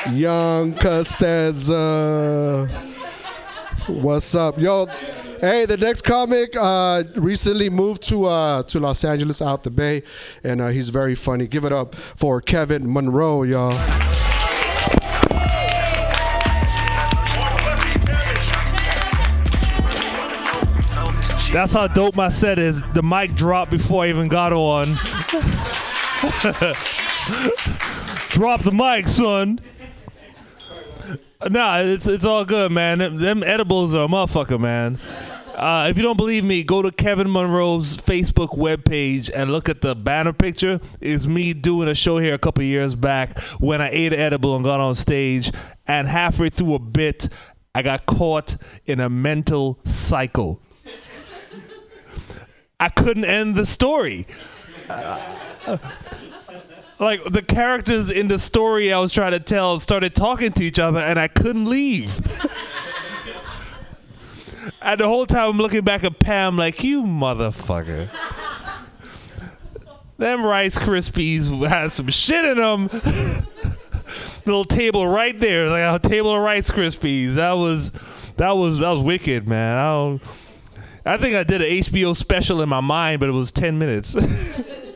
Young 0.07 0.73
Costanza. 0.76 2.67
What's 3.88 4.34
up? 4.34 4.57
Yo, 4.57 4.85
hey, 5.41 5.65
the 5.65 5.76
next 5.77 6.03
comic 6.03 6.55
uh, 6.55 7.03
recently 7.15 7.69
moved 7.69 8.03
to 8.03 8.26
uh, 8.26 8.63
to 8.63 8.80
Los 8.80 9.03
Angeles 9.03 9.41
out 9.41 9.63
the 9.63 9.71
Bay, 9.71 10.03
and 10.43 10.61
uh, 10.61 10.67
he's 10.69 10.89
very 10.89 11.15
funny. 11.15 11.47
Give 11.47 11.65
it 11.65 11.73
up 11.73 11.95
for 11.95 12.39
Kevin 12.41 12.91
Monroe, 12.91 13.43
y'all. 13.43 13.77
That's 21.51 21.73
how 21.73 21.88
dope 21.88 22.15
my 22.15 22.30
set 22.30 22.57
is. 22.57 22.84
The 22.93 23.03
mic 23.03 23.35
dropped 23.35 23.71
before 23.71 24.05
I 24.05 24.09
even 24.09 24.27
got 24.27 24.53
on. 24.53 24.88
Drop 28.30 28.63
the 28.63 28.71
mic, 28.71 29.07
son. 29.07 29.59
Nah, 31.48 31.78
it's 31.80 32.06
it's 32.06 32.26
all 32.26 32.44
good, 32.44 32.70
man. 32.70 32.98
Them, 32.98 33.16
them 33.18 33.44
edibles 33.44 33.95
are 33.95 34.03
a 34.03 34.07
motherfucker, 34.10 34.60
man. 34.60 34.99
Uh, 35.56 35.88
if 35.90 35.95
you 35.95 36.03
don't 36.03 36.18
believe 36.18 36.44
me, 36.44 36.66
go 36.66 36.82
to 36.82 36.91
Kevin 36.91 37.32
Monroe's 37.32 37.95
Facebook 37.95 38.57
webpage 38.57 39.32
and 39.34 39.49
look 39.49 39.70
at 39.70 39.80
the 39.80 39.95
banner 39.95 40.34
picture. 40.34 40.82
It's 40.99 41.28
me 41.28 41.53
doing 41.53 41.88
a 41.88 41.95
show 41.95 42.18
here 42.18 42.34
a 42.34 42.38
couple 42.38 42.66
years 42.66 42.94
back 42.94 43.40
when 43.57 43.82
I 43.82 43.90
ate 43.90 44.11
an 44.11 44.20
edible 44.20 44.57
and 44.57 44.66
got 44.66 44.82
on 44.82 44.95
stage. 44.95 45.49
And 45.88 46.10
halfway 46.10 46.49
through 46.49 46.76
a 46.76 46.80
bit, 46.80 47.30
I 47.74 47.84
got 47.84 48.06
caught 48.06 48.57
in 48.86 48.99
a 48.99 49.10
mental 49.10 49.80
cycle. 49.86 50.61
I 52.82 52.90
couldn't 52.90 53.24
end 53.24 53.56
the 53.56 53.66
story. 53.66 54.28
Uh, 54.90 55.78
like 56.99 57.23
the 57.23 57.41
characters 57.41 58.11
in 58.11 58.27
the 58.27 58.38
story 58.38 58.91
I 58.91 58.99
was 58.99 59.13
trying 59.13 59.31
to 59.31 59.39
tell 59.39 59.80
started 59.80 60.15
talking 60.15 60.51
to 60.53 60.63
each 60.63 60.80
other, 60.80 60.99
and 60.99 61.17
I 61.17 61.27
couldn't 61.27 61.69
leave. 61.69 62.17
and 64.81 64.99
the 64.99 65.07
whole 65.07 65.26
time 65.26 65.51
I'm 65.51 65.57
looking 65.57 65.81
back 65.81 66.03
at 66.03 66.19
Pam, 66.19 66.57
like 66.57 66.84
you 66.84 67.03
motherfucker. 67.03 68.09
Them 70.17 70.43
Rice 70.43 70.77
Krispies 70.77 71.67
had 71.67 71.93
some 71.93 72.09
shit 72.09 72.43
in 72.43 72.57
them. 72.57 72.89
Little 74.45 74.65
table 74.65 75.07
right 75.07 75.39
there, 75.39 75.69
like 75.69 76.03
a 76.03 76.07
table 76.07 76.35
of 76.35 76.41
Rice 76.41 76.69
Krispies. 76.69 77.35
That 77.35 77.53
was, 77.53 77.91
that 78.35 78.51
was, 78.51 78.80
that 78.80 78.89
was 78.89 79.01
wicked, 79.01 79.47
man. 79.47 79.77
I. 79.77 80.19
I 81.05 81.17
think 81.17 81.34
I 81.34 81.43
did 81.43 81.61
an 81.61 81.67
HBO 81.67 82.15
special 82.15 82.61
in 82.61 82.69
my 82.69 82.81
mind, 82.81 83.19
but 83.19 83.30
it 83.30 83.31
was 83.31 83.51
10 83.51 83.80
minutes. 83.80 84.15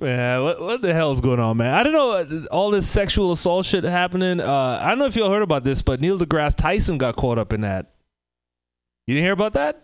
man, 0.00 0.42
what, 0.42 0.60
what 0.60 0.82
the 0.82 0.92
hell 0.94 1.12
is 1.12 1.20
going 1.20 1.40
on, 1.40 1.56
man? 1.56 1.72
I 1.74 1.82
don't 1.82 1.92
know. 1.92 2.12
uh, 2.12 2.46
All 2.50 2.70
this 2.70 2.88
sexual 2.88 3.32
assault 3.32 3.66
shit 3.66 3.84
happening. 3.84 4.40
Uh, 4.40 4.78
I 4.82 4.88
don't 4.88 4.98
know 4.98 5.06
if 5.06 5.16
y'all 5.16 5.30
heard 5.30 5.42
about 5.42 5.64
this, 5.64 5.82
but 5.82 6.00
Neil 6.00 6.18
deGrasse 6.18 6.56
Tyson 6.56 6.98
got 6.98 7.16
caught 7.16 7.38
up 7.38 7.52
in 7.52 7.60
that. 7.62 7.92
You 9.06 9.14
didn't 9.14 9.24
hear 9.24 9.32
about 9.32 9.52
that? 9.54 9.82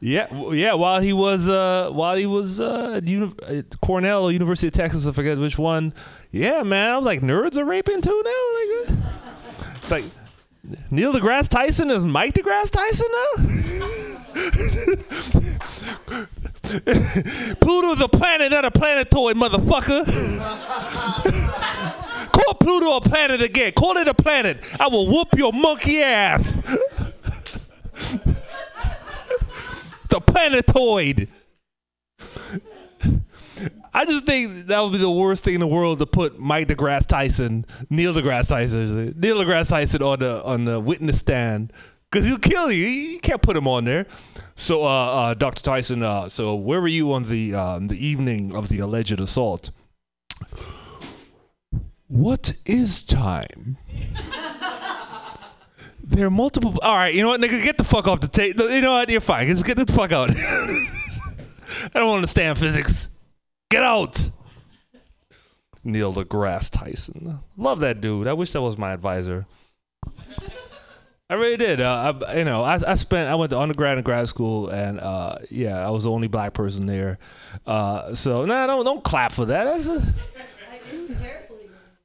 Yeah, 0.00 0.28
yeah. 0.52 0.74
While 0.74 1.00
he 1.00 1.12
was, 1.12 1.48
uh, 1.48 1.90
while 1.92 2.16
he 2.16 2.26
was 2.26 2.60
uh, 2.60 2.94
at, 2.96 3.06
uni- 3.08 3.34
at 3.48 3.80
Cornell, 3.80 4.30
University 4.30 4.68
of 4.68 4.72
Texas, 4.72 5.06
I 5.08 5.12
forget 5.12 5.38
which 5.38 5.58
one. 5.58 5.92
Yeah, 6.30 6.62
man. 6.62 6.90
I 6.90 6.96
was 6.96 7.04
like, 7.04 7.20
nerds 7.20 7.56
are 7.56 7.64
raping 7.64 8.00
too 8.00 8.22
now. 8.24 8.44
Like, 8.54 9.00
uh, 9.02 9.90
like 9.90 10.04
Neil 10.90 11.12
deGrasse 11.12 11.48
Tyson 11.48 11.90
is 11.90 12.04
Mike 12.04 12.34
deGrasse 12.34 12.70
Tyson 12.70 13.06
now? 13.12 13.44
Pluto's 17.60 18.02
a 18.02 18.08
planet, 18.08 18.50
not 18.50 18.64
a 18.64 18.70
planetoid, 18.70 19.36
motherfucker. 19.36 20.04
Call 22.32 22.54
Pluto 22.54 22.96
a 22.96 23.00
planet 23.00 23.40
again. 23.40 23.72
Call 23.72 23.96
it 23.96 24.06
a 24.06 24.14
planet. 24.14 24.58
I 24.78 24.88
will 24.88 25.06
whoop 25.06 25.28
your 25.36 25.52
monkey 25.52 26.02
ass. 26.02 26.42
the 30.10 30.20
planetoid. 30.20 31.28
I 33.94 34.04
just 34.04 34.26
think 34.26 34.66
that 34.66 34.80
would 34.80 34.92
be 34.92 34.98
the 34.98 35.10
worst 35.10 35.44
thing 35.44 35.54
in 35.54 35.60
the 35.60 35.66
world 35.66 35.98
to 36.00 36.06
put 36.06 36.38
Mike 36.38 36.68
deGrasse 36.68 37.06
Tyson, 37.06 37.64
Neil 37.90 38.12
deGrasse 38.12 38.50
Tyson, 38.50 39.14
Neil 39.18 39.38
deGrasse 39.38 39.70
Tyson 39.70 40.02
on 40.02 40.18
the 40.20 40.44
on 40.44 40.66
the 40.66 40.78
witness 40.78 41.18
stand 41.18 41.72
because 42.10 42.26
he'll 42.26 42.38
kill 42.38 42.70
you. 42.70 42.86
You 42.86 43.20
can't 43.20 43.42
put 43.42 43.56
him 43.56 43.68
on 43.68 43.84
there. 43.84 44.06
So, 44.56 44.84
uh, 44.84 44.86
uh, 44.86 45.34
Dr. 45.34 45.62
Tyson, 45.62 46.02
uh, 46.02 46.28
so 46.28 46.54
where 46.54 46.80
were 46.80 46.88
you 46.88 47.12
on 47.12 47.24
the 47.24 47.54
um, 47.54 47.88
the 47.88 48.06
evening 48.06 48.54
of 48.54 48.68
the 48.68 48.80
alleged 48.80 49.20
assault? 49.20 49.70
What 52.08 52.54
is 52.64 53.04
time? 53.04 53.76
there 56.02 56.26
are 56.26 56.30
multiple. 56.30 56.74
All 56.82 56.96
right, 56.96 57.14
you 57.14 57.22
know 57.22 57.28
what, 57.28 57.40
nigga, 57.40 57.62
get 57.62 57.78
the 57.78 57.84
fuck 57.84 58.08
off 58.08 58.20
the 58.20 58.28
tape. 58.28 58.58
You 58.58 58.80
know 58.80 58.92
what? 58.92 59.10
You're 59.10 59.20
fine. 59.20 59.46
Just 59.46 59.64
get 59.64 59.76
the 59.76 59.92
fuck 59.92 60.10
out. 60.10 60.30
I 60.34 61.90
don't 61.94 62.14
understand 62.14 62.58
physics. 62.58 63.10
Get 63.70 63.82
out. 63.82 64.30
Neil 65.84 66.12
deGrasse 66.12 66.72
Tyson. 66.72 67.40
Love 67.56 67.80
that 67.80 68.00
dude. 68.00 68.26
I 68.26 68.32
wish 68.32 68.52
that 68.52 68.62
was 68.62 68.78
my 68.78 68.92
advisor. 68.92 69.46
I 71.30 71.34
really 71.34 71.58
did. 71.58 71.80
Uh, 71.80 72.14
I, 72.26 72.38
you 72.38 72.44
know, 72.44 72.62
I, 72.62 72.78
I 72.86 72.94
spent. 72.94 73.30
I 73.30 73.34
went 73.34 73.50
to 73.50 73.58
undergrad 73.58 73.98
and 73.98 74.04
grad 74.04 74.28
school, 74.28 74.68
and 74.68 74.98
uh, 74.98 75.36
yeah, 75.50 75.86
I 75.86 75.90
was 75.90 76.04
the 76.04 76.10
only 76.10 76.28
black 76.28 76.54
person 76.54 76.86
there. 76.86 77.18
Uh, 77.66 78.14
so 78.14 78.46
nah, 78.46 78.66
don't 78.66 78.84
don't 78.84 79.04
clap 79.04 79.32
for 79.32 79.44
that. 79.44 79.64
That's 79.64 79.88
a, 79.88 80.14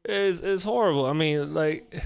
it's 0.03 0.41
it's 0.41 0.63
horrible. 0.63 1.05
I 1.05 1.13
mean, 1.13 1.53
like, 1.53 2.03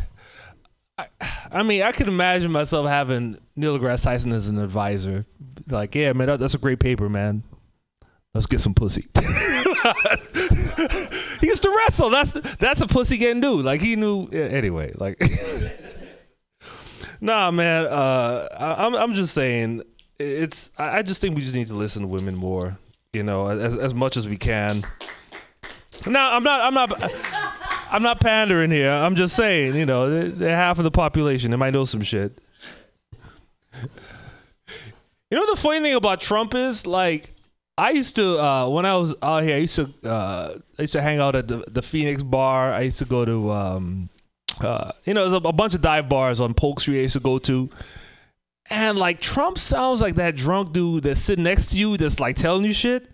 I, 1.00 1.08
I 1.52 1.64
mean, 1.64 1.82
I 1.82 1.92
could 1.92 2.08
imagine 2.08 2.52
myself 2.52 2.88
having 2.88 3.40
Neil 3.56 3.80
deGrasse 3.80 4.04
Tyson 4.04 4.32
as 4.32 4.48
an 4.48 4.60
advisor. 4.60 5.26
Like, 5.68 5.96
yeah, 5.96 6.14
man, 6.14 6.28
that, 6.28 6.40
that's 6.40 6.54
a 6.54 6.60
great 6.60 6.80
paper, 6.80 7.10
man. 7.10 7.42
Let's 8.36 8.46
get 8.46 8.60
some 8.60 8.76
pussy. 8.76 9.08
he 11.42 11.48
used 11.48 11.64
to 11.64 11.76
wrestle. 11.76 12.12
That's 12.12 12.34
that's 12.58 12.82
a 12.82 12.88
pussy 12.88 13.18
getting 13.18 13.42
dude. 13.42 13.66
Like 13.66 13.82
he 13.82 13.96
knew. 13.96 14.28
Anyway, 14.28 14.94
like. 14.96 15.20
Nah, 17.22 17.52
man. 17.52 17.86
Uh, 17.86 18.48
I, 18.60 18.86
I'm 18.86 18.96
I'm 18.96 19.14
just 19.14 19.34
saying. 19.34 19.84
It's. 20.20 20.72
I 20.78 21.00
I 21.00 21.02
just 21.02 21.22
think 21.22 21.36
we 21.36 21.42
just 21.42 21.56
need 21.56 21.68
to 21.68 21.76
listen 21.76 22.04
to 22.04 22.08
women 22.08 22.36
more. 22.36 22.78
You 23.14 23.24
know, 23.24 23.48
as 23.48 23.76
as 23.76 23.94
much 23.94 24.18
as 24.18 24.28
we 24.28 24.38
can. 24.38 24.86
No, 26.06 26.20
I'm 26.20 26.44
not. 26.44 26.62
I'm 26.62 26.74
not. 26.74 27.12
I'm 27.90 28.04
not 28.04 28.20
pandering 28.20 28.72
here. 28.72 28.92
I'm 28.92 29.16
just 29.16 29.36
saying. 29.36 29.76
You 29.76 29.86
know, 29.86 30.10
they're, 30.10 30.30
they're 30.30 30.56
half 30.56 30.78
of 30.78 30.84
the 30.84 30.92
population. 30.92 31.52
They 31.52 31.58
might 31.58 31.72
know 31.72 31.86
some 31.86 32.02
shit. 32.02 32.40
You 35.30 35.38
know 35.38 35.46
the 35.54 35.60
funny 35.60 35.82
thing 35.82 35.96
about 35.96 36.22
Trump 36.22 36.56
is 36.56 36.88
like 36.88 37.34
I 37.78 37.92
used 37.92 38.16
to 38.16 38.40
uh, 38.42 38.70
when 38.70 38.86
I 38.86 38.96
was 38.96 39.16
out 39.22 39.44
here. 39.44 39.56
I 39.56 39.60
used 39.60 39.76
to 39.76 39.94
uh, 40.04 40.58
I 40.80 40.82
used 40.82 40.94
to 40.94 41.02
hang 41.02 41.20
out 41.20 41.36
at 41.36 41.48
the, 41.48 41.58
the 41.68 41.82
Phoenix 41.82 42.24
bar. 42.24 42.74
I 42.74 42.82
used 42.82 43.00
to 43.00 43.06
go 43.06 43.26
to 43.26 43.52
um, 43.52 44.10
uh, 44.64 44.92
you 45.06 45.14
know, 45.14 45.30
there's 45.30 45.44
a, 45.44 45.48
a 45.48 45.54
bunch 45.54 45.74
of 45.74 45.82
dive 45.82 46.10
bars 46.10 46.40
on 46.40 46.54
Polk 46.54 46.80
Street 46.80 47.00
I 47.00 47.02
used 47.04 47.14
to 47.14 47.20
go 47.20 47.40
to. 47.40 47.70
And 48.70 48.98
like 48.98 49.20
Trump 49.20 49.58
sounds 49.58 50.02
like 50.02 50.16
that 50.16 50.36
drunk 50.36 50.74
dude 50.74 51.04
that's 51.04 51.22
sitting 51.22 51.44
next 51.44 51.72
to 51.72 51.78
you 51.78 51.98
that's 51.98 52.20
like 52.20 52.36
telling 52.36 52.66
you 52.66 52.74
shit. 52.74 53.10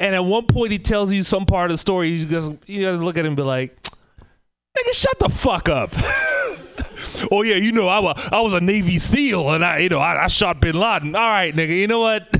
And 0.00 0.14
at 0.14 0.24
one 0.24 0.46
point 0.46 0.72
he 0.72 0.78
tells 0.78 1.12
you 1.12 1.22
some 1.22 1.46
part 1.46 1.70
of 1.70 1.74
the 1.74 1.78
story. 1.78 2.08
You 2.08 2.26
just 2.26 2.52
you 2.66 2.82
gotta 2.82 2.98
look 2.98 3.16
at 3.16 3.24
him 3.24 3.28
and 3.28 3.36
be 3.36 3.42
like, 3.42 3.80
nigga, 4.76 4.92
shut 4.92 5.18
the 5.18 5.28
fuck 5.28 5.68
up. 5.68 5.90
oh 7.30 7.42
yeah, 7.42 7.56
you 7.56 7.72
know 7.72 7.88
I 7.88 8.00
was 8.00 8.28
I 8.32 8.40
was 8.40 8.54
a 8.54 8.60
Navy 8.60 8.98
SEAL 8.98 9.50
and 9.50 9.64
I 9.64 9.78
you 9.78 9.88
know 9.88 10.00
I, 10.00 10.24
I 10.24 10.26
shot 10.26 10.60
Bin 10.60 10.78
Laden. 10.78 11.14
All 11.14 11.20
right, 11.20 11.54
nigga, 11.54 11.76
you 11.76 11.86
know 11.86 12.00
what? 12.00 12.34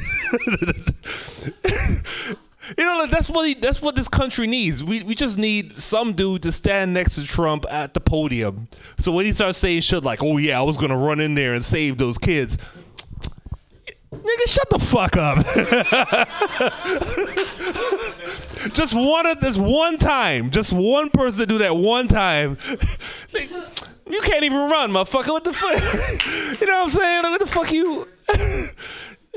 You 2.77 2.85
know, 2.85 3.07
that's 3.07 3.31
what 3.31 3.47
he, 3.47 3.55
that's 3.55 3.81
what 3.81 3.95
this 3.95 4.09
country 4.09 4.47
needs. 4.47 4.85
We 4.85 5.03
we 5.03 5.15
just 5.15 5.39
need 5.39 5.75
some 5.75 6.13
dude 6.13 6.43
to 6.43 6.53
stand 6.53 6.93
next 6.93 7.15
to 7.15 7.25
Trump 7.25 7.65
at 7.71 7.95
the 7.95 8.01
podium. 8.01 8.69
So 8.99 9.13
when 9.13 9.25
he 9.27 9.33
starts 9.33 9.59
saying 9.59 9.81
shit 9.83 10.05
like, 10.05 10.23
"Oh 10.23 10.37
yeah, 10.37 10.59
I 10.59 10.63
was 10.63 10.77
gonna 10.77 10.99
run 10.99 11.21
in 11.21 11.35
there 11.35 11.55
and 11.55 11.65
save 11.65 11.97
those 11.97 12.19
kids," 12.19 12.59
nigga, 14.13 14.49
shut 14.49 14.69
the 14.71 14.79
fuck 14.79 15.17
up. 15.17 15.39
just 18.75 18.95
one 18.95 19.39
this 19.41 19.57
one 19.57 19.99
time, 19.99 20.51
just 20.51 20.73
one 20.73 21.11
person 21.11 21.41
to 21.41 21.47
do 21.47 21.59
that 21.59 21.77
one 21.77 22.09
time. 22.09 22.59
You 24.11 24.21
can't 24.23 24.43
even 24.43 24.71
run, 24.71 24.91
motherfucker. 24.91 25.29
What 25.29 25.45
the 25.45 25.53
fuck? 25.53 26.61
you 26.61 26.67
know 26.67 26.79
what 26.79 26.83
I'm 26.85 26.89
saying? 26.89 27.23
Like, 27.23 27.33
what 27.33 27.41
the 27.41 27.47
fuck 27.47 27.73
you? 27.73 28.09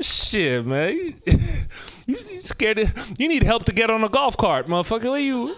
Shit, 0.00 0.66
man. 0.66 1.14
You, 2.12 2.36
you 2.36 2.40
scared? 2.42 2.92
You 3.18 3.28
need 3.28 3.42
help 3.42 3.64
to 3.64 3.72
get 3.72 3.90
on 3.90 4.04
a 4.04 4.08
golf 4.08 4.36
cart, 4.36 4.66
motherfucker. 4.66 5.10
Let 5.10 5.22
you. 5.22 5.56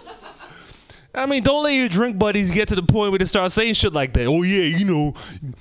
I 1.15 1.25
mean, 1.25 1.43
don't 1.43 1.63
let 1.63 1.71
your 1.71 1.87
drink 1.87 2.19
buddies 2.19 2.51
get 2.51 2.67
to 2.69 2.75
the 2.75 2.83
point 2.83 3.11
where 3.11 3.19
they 3.19 3.25
start 3.25 3.51
saying 3.51 3.75
shit 3.75 3.93
like 3.93 4.13
that. 4.13 4.25
Oh 4.25 4.43
yeah, 4.43 4.63
you 4.63 4.85
know, 4.85 5.13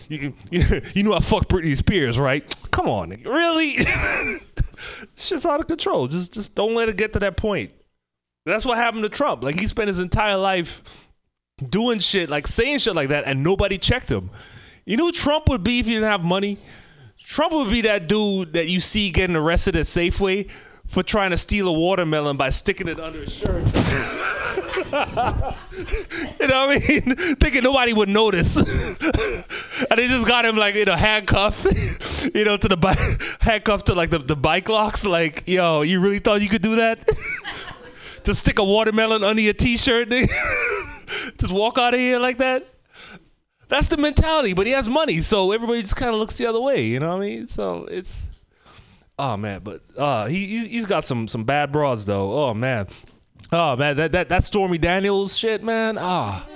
you, 0.08 0.34
you 0.50 1.02
know 1.04 1.14
I 1.14 1.20
fucked 1.20 1.48
Britney 1.48 1.76
Spears, 1.76 2.18
right? 2.18 2.44
Come 2.72 2.88
on, 2.88 3.10
really? 3.24 3.78
Shit's 5.16 5.46
out 5.46 5.60
of 5.60 5.68
control. 5.68 6.08
Just 6.08 6.34
just 6.34 6.54
don't 6.54 6.74
let 6.74 6.88
it 6.88 6.96
get 6.96 7.12
to 7.12 7.20
that 7.20 7.36
point. 7.36 7.70
That's 8.44 8.64
what 8.64 8.76
happened 8.76 9.04
to 9.04 9.08
Trump. 9.08 9.44
Like 9.44 9.58
he 9.58 9.66
spent 9.68 9.88
his 9.88 10.00
entire 10.00 10.36
life 10.36 10.82
doing 11.68 12.00
shit, 12.00 12.28
like 12.28 12.46
saying 12.46 12.78
shit 12.78 12.96
like 12.96 13.10
that, 13.10 13.24
and 13.24 13.42
nobody 13.44 13.78
checked 13.78 14.10
him. 14.10 14.30
You 14.84 14.96
know 14.96 15.10
Trump 15.12 15.48
would 15.48 15.62
be 15.62 15.78
if 15.78 15.86
he 15.86 15.92
didn't 15.94 16.10
have 16.10 16.24
money? 16.24 16.58
Trump 17.16 17.52
would 17.52 17.70
be 17.70 17.82
that 17.82 18.08
dude 18.08 18.52
that 18.52 18.68
you 18.68 18.80
see 18.80 19.10
getting 19.10 19.36
arrested 19.36 19.76
at 19.76 19.86
Safeway 19.86 20.50
for 20.86 21.02
trying 21.02 21.30
to 21.30 21.36
steal 21.36 21.68
a 21.68 21.72
watermelon 21.72 22.36
by 22.36 22.50
sticking 22.50 22.88
it 22.88 23.00
under 23.00 23.20
his 23.20 23.32
shirt. 23.32 23.64
you 24.84 26.46
know 26.46 26.66
what 26.66 26.70
I 26.70 26.80
mean? 26.88 27.16
Thinking 27.36 27.62
nobody 27.62 27.92
would 27.92 28.08
notice. 28.08 28.56
and 28.56 28.66
they 29.96 30.06
just 30.06 30.26
got 30.26 30.44
him 30.44 30.56
like, 30.56 30.74
you 30.74 30.84
know, 30.84 30.94
handcuffed, 30.94 31.66
you 32.34 32.44
know, 32.44 32.56
to 32.56 32.68
the 32.68 32.76
bike, 32.76 32.98
handcuffed 33.40 33.86
to 33.86 33.94
like 33.94 34.10
the, 34.10 34.18
the 34.18 34.36
bike 34.36 34.68
locks. 34.68 35.04
Like, 35.04 35.44
yo, 35.46 35.82
you 35.82 36.00
really 36.00 36.18
thought 36.18 36.42
you 36.42 36.48
could 36.48 36.62
do 36.62 36.76
that? 36.76 37.08
just 38.24 38.40
stick 38.40 38.58
a 38.58 38.64
watermelon 38.64 39.22
under 39.22 39.42
your 39.42 39.52
t-shirt, 39.52 40.08
nigga? 40.08 40.28
just 41.38 41.52
walk 41.52 41.78
out 41.78 41.94
of 41.94 42.00
here 42.00 42.18
like 42.18 42.38
that? 42.38 42.68
That's 43.68 43.88
the 43.88 43.96
mentality, 43.96 44.52
but 44.54 44.66
he 44.66 44.72
has 44.72 44.88
money, 44.88 45.20
so 45.20 45.52
everybody 45.52 45.80
just 45.80 45.96
kind 45.96 46.12
of 46.12 46.20
looks 46.20 46.36
the 46.36 46.46
other 46.46 46.60
way. 46.60 46.84
You 46.86 47.00
know 47.00 47.08
what 47.08 47.16
I 47.16 47.20
mean? 47.20 47.46
So 47.46 47.86
it's, 47.90 48.26
oh 49.18 49.36
man, 49.36 49.60
but 49.62 49.82
uh, 49.96 50.26
he 50.26 50.46
he- 50.46 50.68
he's 50.68 50.86
got 50.86 51.04
some 51.04 51.28
some 51.28 51.44
bad 51.44 51.72
bras 51.72 52.04
though. 52.04 52.32
Oh 52.32 52.54
man, 52.54 52.86
oh 53.52 53.76
man, 53.76 53.96
that 53.96 54.12
that 54.12 54.28
that 54.28 54.44
Stormy 54.44 54.78
Daniels 54.78 55.36
shit, 55.36 55.62
man. 55.62 55.96
Ah, 56.00 56.46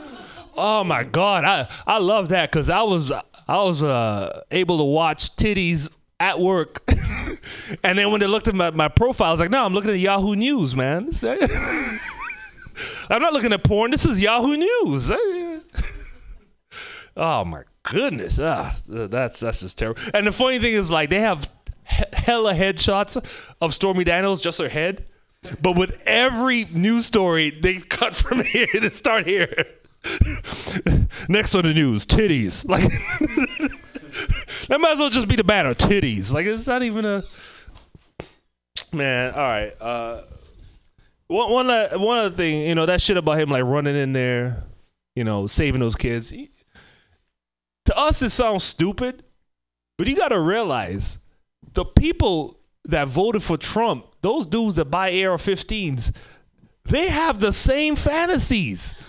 oh 0.56 0.84
my 0.84 1.04
god, 1.04 1.44
I 1.44 1.68
I 1.86 1.98
love 1.98 2.28
that 2.28 2.50
because 2.50 2.68
I 2.70 2.82
was 2.82 3.10
I 3.12 3.22
was 3.62 3.82
uh 3.82 4.42
able 4.50 4.78
to 4.78 4.84
watch 4.84 5.36
titties 5.36 5.92
at 6.20 6.38
work. 6.38 6.82
And 7.84 7.98
then 7.98 8.10
when 8.10 8.20
they 8.20 8.26
looked 8.26 8.48
at 8.48 8.54
my, 8.54 8.70
my 8.70 8.88
profile, 8.88 9.28
I 9.28 9.30
was 9.30 9.40
like, 9.40 9.50
no, 9.50 9.62
I'm 9.62 9.74
looking 9.74 9.90
at 9.90 9.98
Yahoo 9.98 10.34
News, 10.36 10.74
man. 10.74 11.10
I'm 13.10 13.20
not 13.20 13.34
looking 13.34 13.52
at 13.52 13.62
porn. 13.62 13.90
This 13.90 14.06
is 14.06 14.18
Yahoo 14.20 14.56
News. 14.56 15.12
Oh 17.16 17.44
my 17.44 17.62
goodness, 17.82 18.38
ah, 18.40 18.76
that's 18.86 19.40
that's 19.40 19.60
just 19.60 19.76
terrible. 19.76 20.00
And 20.14 20.24
the 20.24 20.30
funny 20.30 20.60
thing 20.60 20.72
is, 20.72 20.88
like, 20.88 21.10
they 21.10 21.18
have 21.20 21.48
he- 21.88 22.04
hella 22.12 22.54
headshots 22.54 23.22
of 23.60 23.74
Stormy 23.74 24.04
Daniels, 24.04 24.40
just 24.40 24.58
her 24.60 24.68
head. 24.68 25.06
But 25.62 25.76
with 25.76 26.00
every 26.06 26.64
news 26.72 27.06
story, 27.06 27.50
they 27.50 27.76
cut 27.78 28.14
from 28.14 28.42
here 28.44 28.66
to 28.66 28.90
start 28.92 29.26
here. 29.26 29.64
Next 31.28 31.54
on 31.54 31.62
the 31.64 31.72
news, 31.74 32.06
titties. 32.06 32.64
Like 34.68 34.68
that 34.68 34.80
might 34.80 34.92
as 34.92 34.98
well 34.98 35.10
just 35.10 35.28
be 35.28 35.36
the 35.36 35.44
banner, 35.44 35.74
titties. 35.74 36.32
Like 36.32 36.46
it's 36.46 36.66
not 36.66 36.82
even 36.82 37.04
a 37.04 37.22
man. 38.92 39.32
All 39.32 39.40
right. 39.40 39.72
Uh, 39.80 40.22
one 41.28 41.52
one 41.52 41.70
uh, 41.70 41.90
one 41.98 42.18
other 42.18 42.34
thing, 42.34 42.66
you 42.68 42.74
know, 42.74 42.86
that 42.86 43.00
shit 43.00 43.16
about 43.16 43.38
him 43.38 43.48
like 43.50 43.64
running 43.64 43.94
in 43.96 44.12
there, 44.12 44.64
you 45.14 45.24
know, 45.24 45.46
saving 45.46 45.80
those 45.80 45.94
kids. 45.94 46.32
To 47.86 47.96
us, 47.98 48.22
it 48.22 48.30
sounds 48.30 48.64
stupid, 48.64 49.22
but 49.96 50.06
you 50.06 50.16
got 50.16 50.28
to 50.28 50.40
realize 50.40 51.18
the 51.78 51.84
people 51.84 52.58
that 52.86 53.06
voted 53.06 53.40
for 53.40 53.56
Trump, 53.56 54.04
those 54.20 54.46
dudes 54.46 54.74
that 54.74 54.86
buy 54.86 55.10
AR-15s, 55.10 56.10
they 56.86 57.06
have 57.06 57.38
the 57.38 57.52
same 57.52 57.94
fantasies. 57.94 59.00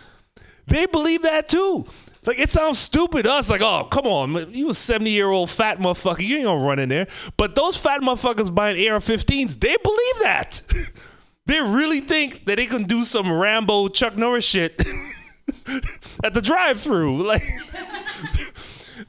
They 0.68 0.86
believe 0.86 1.24
that 1.24 1.50
too. 1.50 1.88
Like 2.28 2.38
it 2.38 2.52
sounds 2.52 2.78
stupid 2.78 3.24
to 3.24 3.34
us, 3.34 3.50
like, 3.50 3.64
oh, 3.64 3.86
come 3.86 4.06
on, 4.06 4.54
you 4.54 4.70
a 4.70 4.76
70 4.76 5.10
year 5.10 5.30
old 5.32 5.50
fat 5.50 5.80
motherfucker, 5.80 6.20
you 6.20 6.36
ain't 6.36 6.46
gonna 6.46 6.64
run 6.64 6.78
in 6.78 6.90
there. 6.90 7.08
But 7.38 7.56
those 7.56 7.76
fat 7.76 8.02
motherfuckers 8.02 8.54
buying 8.54 8.76
AR-15s, 8.76 9.60
they 9.60 9.76
believe 9.82 10.20
that. 10.22 10.62
they 11.48 11.60
really 11.60 12.02
think 12.02 12.46
that 12.46 12.58
they 12.58 12.68
can 12.68 12.84
do 12.84 13.04
some 13.04 13.32
Rambo 13.32 13.88
Chuck 13.88 14.16
Norris 14.16 14.46
shit 14.46 14.80
at 16.24 16.36
the 16.36 16.42
drive-through. 16.42 17.26
Like, 17.26 17.42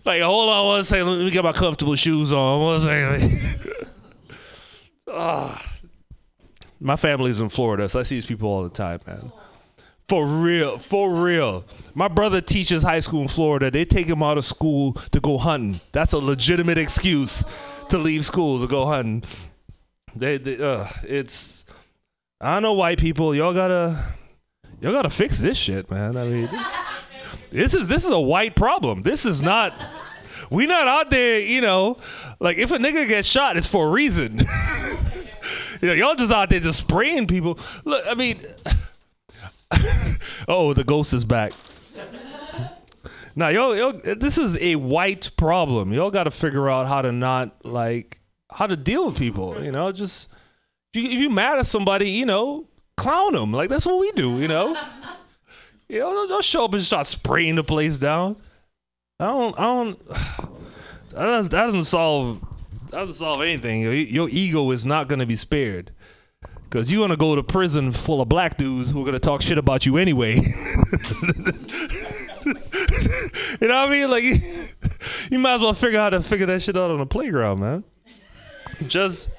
like 0.05 0.23
hold 0.23 0.49
on 0.49 0.67
one 0.67 0.85
second, 0.85 1.09
let 1.09 1.19
me 1.19 1.31
get 1.31 1.45
my 1.45 1.53
comfortable 1.53 1.95
shoes 1.95 2.33
on. 2.33 2.61
One 2.61 2.81
second. 2.81 3.41
Ah. 5.13 5.61
my 6.79 6.95
family's 6.95 7.41
in 7.41 7.49
Florida, 7.49 7.89
so 7.89 7.99
I 7.99 8.05
see 8.05 8.15
these 8.15 8.27
people 8.27 8.49
all 8.49 8.63
the 8.63 8.69
time, 8.69 9.01
man. 9.09 9.33
For 10.09 10.25
real, 10.25 10.79
for 10.79 11.25
real. 11.25 11.65
My 11.95 12.07
brother 12.07 12.41
teaches 12.41 12.85
high 12.85 13.01
school 13.01 13.23
in 13.23 13.29
Florida. 13.29 13.73
They 13.73 13.85
take 13.85 14.07
him 14.07 14.23
out 14.23 14.39
of 14.39 14.45
school 14.45 14.93
to 15.11 15.21
go 15.21 15.37
hunting. 15.37 15.81
That's 15.91 16.13
a 16.13 16.19
legitimate 16.19 16.79
excuse 16.79 17.45
to 17.89 17.99
leave 17.99 18.25
school 18.25 18.61
to 18.61 18.69
go 18.69 18.87
hunting. 18.87 19.25
They, 20.15 20.39
they 20.39 20.63
uh, 20.63 20.87
it's 21.05 21.65
I 22.41 22.61
know 22.61 22.73
white 22.73 22.99
people. 22.99 23.35
Y'all 23.35 23.55
gotta 23.55 24.15
y'all 24.81 24.93
gotta 24.93 25.11
fix 25.11 25.39
this 25.39 25.59
shit, 25.59 25.91
man. 25.91 26.17
I 26.17 26.25
mean, 26.25 26.49
this 27.51 27.75
is 27.75 27.89
this 27.89 28.05
is 28.05 28.11
a 28.11 28.21
white 28.21 28.55
problem. 28.55 29.03
This 29.03 29.27
is 29.27 29.43
not. 29.43 29.75
We 30.51 30.67
not 30.67 30.89
out 30.89 31.11
there, 31.11 31.41
you 31.41 31.61
know. 31.61 31.99
Like 32.41 32.57
if 32.57 32.71
a 32.73 32.79
nigga 32.79 33.07
gets 33.07 33.29
shot, 33.29 33.57
it's 33.57 33.69
for 33.69 33.89
a 33.89 33.91
reason. 33.91 34.39
you 35.81 35.89
know, 35.89 35.93
y'all 35.93 36.17
just 36.17 36.33
out 36.33 36.51
there 36.51 36.61
just 36.61 36.81
spraying 36.81 37.27
people. 37.27 37.59
Look, 37.85 38.05
I 38.09 38.15
mean. 38.15 38.41
oh, 40.49 40.75
the 40.75 40.83
ghost 40.83 41.15
is 41.15 41.25
back. 41.25 41.53
Now, 43.37 43.49
yo, 43.49 43.73
yo, 43.73 43.93
this 43.93 44.39
is 44.39 44.61
a 44.61 44.75
white 44.77 45.31
problem. 45.37 45.93
Y'all 45.93 46.11
got 46.11 46.25
to 46.25 46.31
figure 46.31 46.69
out 46.69 46.89
how 46.89 47.03
to 47.03 47.13
not 47.13 47.65
like 47.65 48.21
how 48.51 48.67
to 48.67 48.77
deal 48.77 49.07
with 49.07 49.17
people. 49.17 49.63
You 49.63 49.71
know, 49.71 49.93
just 49.93 50.29
if 50.93 51.03
you, 51.03 51.11
if 51.11 51.21
you 51.21 51.31
mad 51.31 51.59
at 51.59 51.67
somebody, 51.67 52.11
you 52.11 52.27
know, 52.27 52.67
clown 52.97 53.33
them. 53.33 53.53
Like 53.53 53.69
that's 53.69 53.87
what 53.87 53.99
we 53.99 54.11
do. 54.13 54.41
You 54.41 54.49
know, 54.49 54.75
you 55.91 55.99
know, 55.99 56.27
don't, 56.29 56.45
show 56.45 56.65
up 56.65 56.75
and 56.75 56.83
start 56.83 57.07
spraying 57.07 57.57
the 57.57 57.65
place 57.65 57.99
down. 57.99 58.37
I 59.19 59.27
don't, 59.27 59.59
I 59.59 59.63
don't. 59.63 60.01
That 61.11 61.27
doesn't, 61.27 61.51
that 61.51 61.67
doesn't 61.67 61.87
solve 61.87 62.41
that 62.91 62.99
doesn't 62.99 63.15
solve 63.15 63.41
anything. 63.43 63.81
Your, 63.83 63.93
your 63.93 64.29
ego 64.31 64.71
is 64.71 64.87
not 64.87 65.09
gonna 65.09 65.27
be 65.27 65.35
spared. 65.35 65.91
Cause 66.71 66.89
you're 66.89 67.03
gonna 67.03 67.17
go 67.17 67.35
to 67.35 67.43
prison 67.43 67.91
full 67.91 68.21
of 68.21 68.29
black 68.29 68.57
dudes 68.57 68.93
who 68.93 69.03
are 69.03 69.05
gonna 69.05 69.19
talk 69.19 69.43
shit 69.43 69.59
about 69.59 69.85
you 69.87 69.97
anyway. 69.97 70.35
you 70.37 70.43
know 73.61 73.75
what 73.75 73.89
I 73.89 73.91
mean? 73.91 74.09
Like, 74.09 74.23
you 75.33 75.39
might 75.41 75.55
as 75.55 75.61
well 75.61 75.73
figure 75.73 75.99
out 75.99 76.13
how 76.13 76.19
to 76.19 76.25
figure 76.25 76.47
that 76.47 76.63
shit 76.63 76.77
out 76.77 76.93
on 76.93 76.99
the 76.99 77.07
playground, 77.07 77.59
man. 77.59 77.85
Just, 78.87 79.31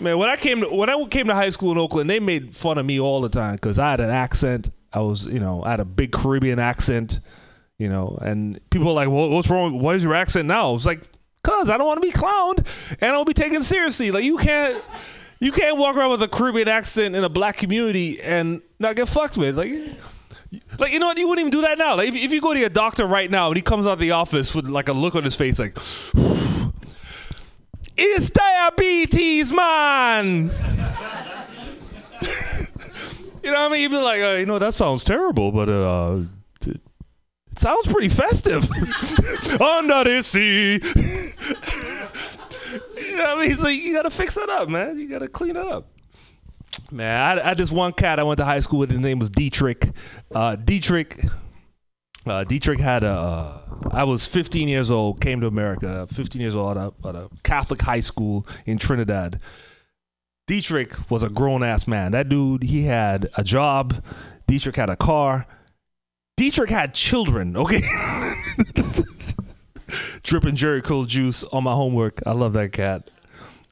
man, 0.00 0.18
when 0.18 0.28
I 0.28 0.36
came 0.36 0.62
to 0.62 0.68
when 0.68 0.90
I 0.90 1.04
came 1.06 1.28
to 1.28 1.34
high 1.34 1.50
school 1.50 1.70
in 1.70 1.78
Oakland, 1.78 2.10
they 2.10 2.18
made 2.18 2.56
fun 2.56 2.76
of 2.76 2.84
me 2.84 2.98
all 2.98 3.20
the 3.20 3.28
time 3.28 3.54
because 3.54 3.78
I 3.78 3.92
had 3.92 4.00
an 4.00 4.10
accent. 4.10 4.70
I 4.92 5.00
was, 5.00 5.26
you 5.26 5.40
know, 5.40 5.62
I 5.62 5.70
had 5.70 5.80
a 5.80 5.84
big 5.84 6.12
Caribbean 6.12 6.58
accent, 6.58 7.20
you 7.78 7.88
know, 7.88 8.18
and 8.20 8.60
people 8.70 8.88
were 8.88 8.92
like, 8.92 9.08
well, 9.08 9.30
"What's 9.30 9.48
wrong? 9.48 9.80
What 9.80 9.96
is 9.96 10.04
your 10.04 10.14
accent 10.14 10.46
now?" 10.46 10.70
I 10.70 10.72
was 10.72 10.86
like, 10.86 11.02
"Cause 11.42 11.70
I 11.70 11.76
don't 11.76 11.86
want 11.86 12.02
to 12.02 12.06
be 12.06 12.12
clowned 12.12 12.66
and 13.00 13.02
I 13.02 13.12
don't 13.12 13.26
be 13.26 13.34
taken 13.34 13.62
seriously. 13.62 14.10
Like, 14.10 14.24
you 14.24 14.38
can't." 14.38 14.82
You 15.40 15.50
can't 15.50 15.76
walk 15.76 15.96
around 15.96 16.12
with 16.12 16.22
a 16.22 16.28
Caribbean 16.28 16.68
accent 16.68 17.16
in 17.16 17.24
a 17.24 17.28
black 17.28 17.56
community 17.56 18.20
and 18.20 18.62
not 18.78 18.94
get 18.94 19.08
fucked 19.08 19.36
with. 19.36 19.58
Like, 19.58 19.72
like 20.78 20.92
you 20.92 21.00
know 21.00 21.08
what? 21.08 21.18
You 21.18 21.26
wouldn't 21.26 21.48
even 21.48 21.50
do 21.50 21.66
that 21.66 21.78
now. 21.78 21.96
Like, 21.96 22.10
if, 22.10 22.14
if 22.14 22.32
you 22.32 22.40
go 22.40 22.54
to 22.54 22.60
your 22.60 22.68
doctor 22.68 23.06
right 23.06 23.28
now 23.28 23.48
and 23.48 23.56
he 23.56 23.62
comes 23.62 23.84
out 23.84 23.94
of 23.94 23.98
the 23.98 24.12
office 24.12 24.54
with 24.54 24.68
like 24.68 24.88
a 24.88 24.92
look 24.92 25.16
on 25.16 25.24
his 25.24 25.34
face, 25.34 25.58
like, 25.58 25.76
"It's 27.96 28.30
diabetes, 28.30 29.52
man." 29.52 30.52
You 33.42 33.50
know 33.50 33.60
what 33.62 33.70
I 33.70 33.72
mean? 33.72 33.80
You'd 33.82 33.90
be 33.90 34.00
like, 34.00 34.20
uh, 34.22 34.36
you 34.38 34.46
know, 34.46 34.58
that 34.58 34.74
sounds 34.74 35.04
terrible, 35.04 35.52
but 35.52 35.68
uh, 35.68 36.20
t- 36.60 36.80
It 37.50 37.58
sounds 37.58 37.86
pretty 37.86 38.08
festive. 38.08 38.68
Under 39.60 40.04
the 40.04 40.22
sea. 40.22 40.80
you 42.96 43.16
know 43.16 43.24
what 43.24 43.38
I 43.38 43.46
mean? 43.46 43.56
So 43.56 43.68
you 43.68 43.92
gotta 43.92 44.10
fix 44.10 44.36
it 44.36 44.48
up, 44.48 44.68
man. 44.68 44.98
You 44.98 45.08
gotta 45.08 45.28
clean 45.28 45.56
it 45.56 45.66
up. 45.66 45.88
Man, 46.90 47.38
I, 47.38 47.50
I 47.50 47.54
just 47.54 47.72
one 47.72 47.92
cat 47.92 48.18
I 48.18 48.22
went 48.22 48.38
to 48.38 48.44
high 48.44 48.60
school 48.60 48.80
with. 48.80 48.90
His 48.90 49.00
name 49.00 49.18
was 49.18 49.30
Dietrich. 49.30 49.90
Uh, 50.34 50.56
Dietrich. 50.56 51.24
Uh, 52.26 52.44
Dietrich 52.44 52.80
had 52.80 53.02
a. 53.04 53.10
Uh, 53.12 53.58
I 53.90 54.04
was 54.04 54.26
15 54.26 54.68
years 54.68 54.90
old. 54.90 55.20
Came 55.20 55.40
to 55.40 55.46
America. 55.46 56.06
15 56.12 56.40
years 56.40 56.54
old 56.54 56.76
at 56.76 56.92
a, 57.04 57.08
at 57.08 57.14
a 57.16 57.28
Catholic 57.42 57.82
high 57.82 58.00
school 58.00 58.46
in 58.66 58.78
Trinidad. 58.78 59.40
Dietrich 60.52 61.10
was 61.10 61.22
a 61.22 61.30
grown 61.30 61.62
ass 61.62 61.86
man. 61.86 62.12
That 62.12 62.28
dude, 62.28 62.64
he 62.64 62.82
had 62.82 63.26
a 63.38 63.42
job. 63.42 64.04
Dietrich 64.46 64.76
had 64.76 64.90
a 64.90 64.96
car. 64.96 65.46
Dietrich 66.36 66.68
had 66.68 66.92
children. 66.92 67.56
Okay. 67.56 67.80
Dripping 70.22 70.54
Jheri 70.54 70.84
curl 70.84 71.06
juice 71.06 71.42
on 71.42 71.64
my 71.64 71.72
homework. 71.72 72.20
I 72.26 72.32
love 72.32 72.52
that 72.52 72.70
cat. 72.72 73.10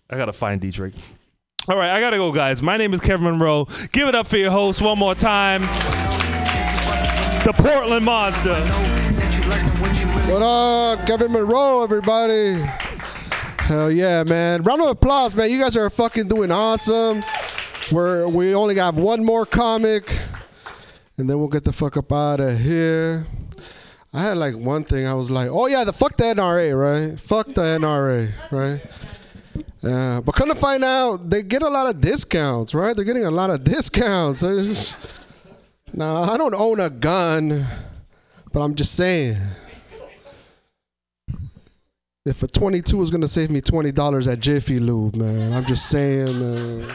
I 0.08 0.16
gotta 0.16 0.32
find 0.32 0.58
Dietrich. 0.58 0.94
All 1.68 1.76
right, 1.76 1.90
I 1.90 2.00
gotta 2.00 2.16
go, 2.16 2.32
guys. 2.32 2.62
My 2.62 2.78
name 2.78 2.94
is 2.94 3.00
Kevin 3.02 3.24
Monroe. 3.24 3.66
Give 3.92 4.08
it 4.08 4.14
up 4.14 4.26
for 4.26 4.38
your 4.38 4.50
host 4.50 4.80
one 4.80 4.98
more 4.98 5.14
time. 5.14 5.60
The 7.44 7.52
Portland 7.58 8.06
Monster. 8.06 8.58
What 10.32 10.40
up, 10.40 11.06
Kevin 11.06 11.30
Monroe, 11.30 11.84
everybody? 11.84 12.64
Hell 13.70 13.92
yeah, 13.92 14.24
man. 14.24 14.64
Round 14.64 14.82
of 14.82 14.88
applause, 14.88 15.36
man. 15.36 15.48
You 15.48 15.60
guys 15.60 15.76
are 15.76 15.88
fucking 15.88 16.26
doing 16.26 16.50
awesome. 16.50 17.22
We're 17.92 18.26
we 18.26 18.52
only 18.52 18.74
got 18.74 18.94
one 18.94 19.24
more 19.24 19.46
comic, 19.46 20.10
and 21.16 21.30
then 21.30 21.38
we'll 21.38 21.46
get 21.46 21.62
the 21.62 21.72
fuck 21.72 21.96
up 21.96 22.12
out 22.12 22.40
of 22.40 22.58
here. 22.58 23.28
I 24.12 24.22
had 24.22 24.38
like 24.38 24.56
one 24.56 24.82
thing. 24.82 25.06
I 25.06 25.14
was 25.14 25.30
like, 25.30 25.50
oh 25.50 25.68
yeah, 25.68 25.84
the 25.84 25.92
fuck 25.92 26.16
the 26.16 26.24
NRA, 26.24 26.76
right? 26.76 27.20
Fuck 27.20 27.46
the 27.54 27.62
NRA, 27.62 28.32
right? 28.50 28.82
Yeah, 29.84 30.18
but 30.18 30.34
come 30.34 30.48
to 30.48 30.56
find 30.56 30.82
out, 30.82 31.30
they 31.30 31.44
get 31.44 31.62
a 31.62 31.68
lot 31.68 31.86
of 31.86 32.00
discounts, 32.00 32.74
right? 32.74 32.96
They're 32.96 33.04
getting 33.04 33.24
a 33.24 33.30
lot 33.30 33.50
of 33.50 33.62
discounts. 33.62 34.42
Now, 35.92 36.22
I 36.22 36.36
don't 36.36 36.54
own 36.54 36.78
a 36.78 36.88
gun, 36.88 37.66
but 38.52 38.60
I'm 38.60 38.76
just 38.76 38.94
saying. 38.94 39.36
If 42.26 42.42
a 42.42 42.46
22 42.46 43.00
is 43.00 43.10
gonna 43.10 43.26
save 43.26 43.50
me 43.50 43.62
$20 43.62 44.30
at 44.30 44.40
Jiffy 44.40 44.78
Lube, 44.78 45.16
man, 45.16 45.54
I'm 45.54 45.64
just 45.64 45.86
saying, 45.88 46.38
man. 46.38 46.90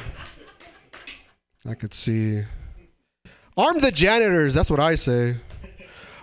I 1.67 1.73
could 1.73 1.95
see. 1.95 2.43
Arm 3.57 3.79
the 3.79 3.89
janitors. 3.89 4.53
That's 4.53 4.69
what 4.69 4.79
I 4.79 4.93
say. 4.93 5.37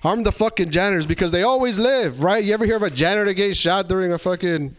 Arm 0.05 0.22
the 0.22 0.31
fucking 0.31 0.70
janitors 0.70 1.05
because 1.05 1.32
they 1.32 1.42
always 1.42 1.81
live, 1.81 2.22
right? 2.22 2.44
You 2.44 2.55
ever 2.55 2.64
hear 2.64 2.76
of 2.76 2.84
a 2.84 2.90
janitor 2.90 3.32
getting 3.32 3.55
shot 3.55 3.89
during 3.89 4.12
a 4.12 4.18
fucking? 4.18 4.76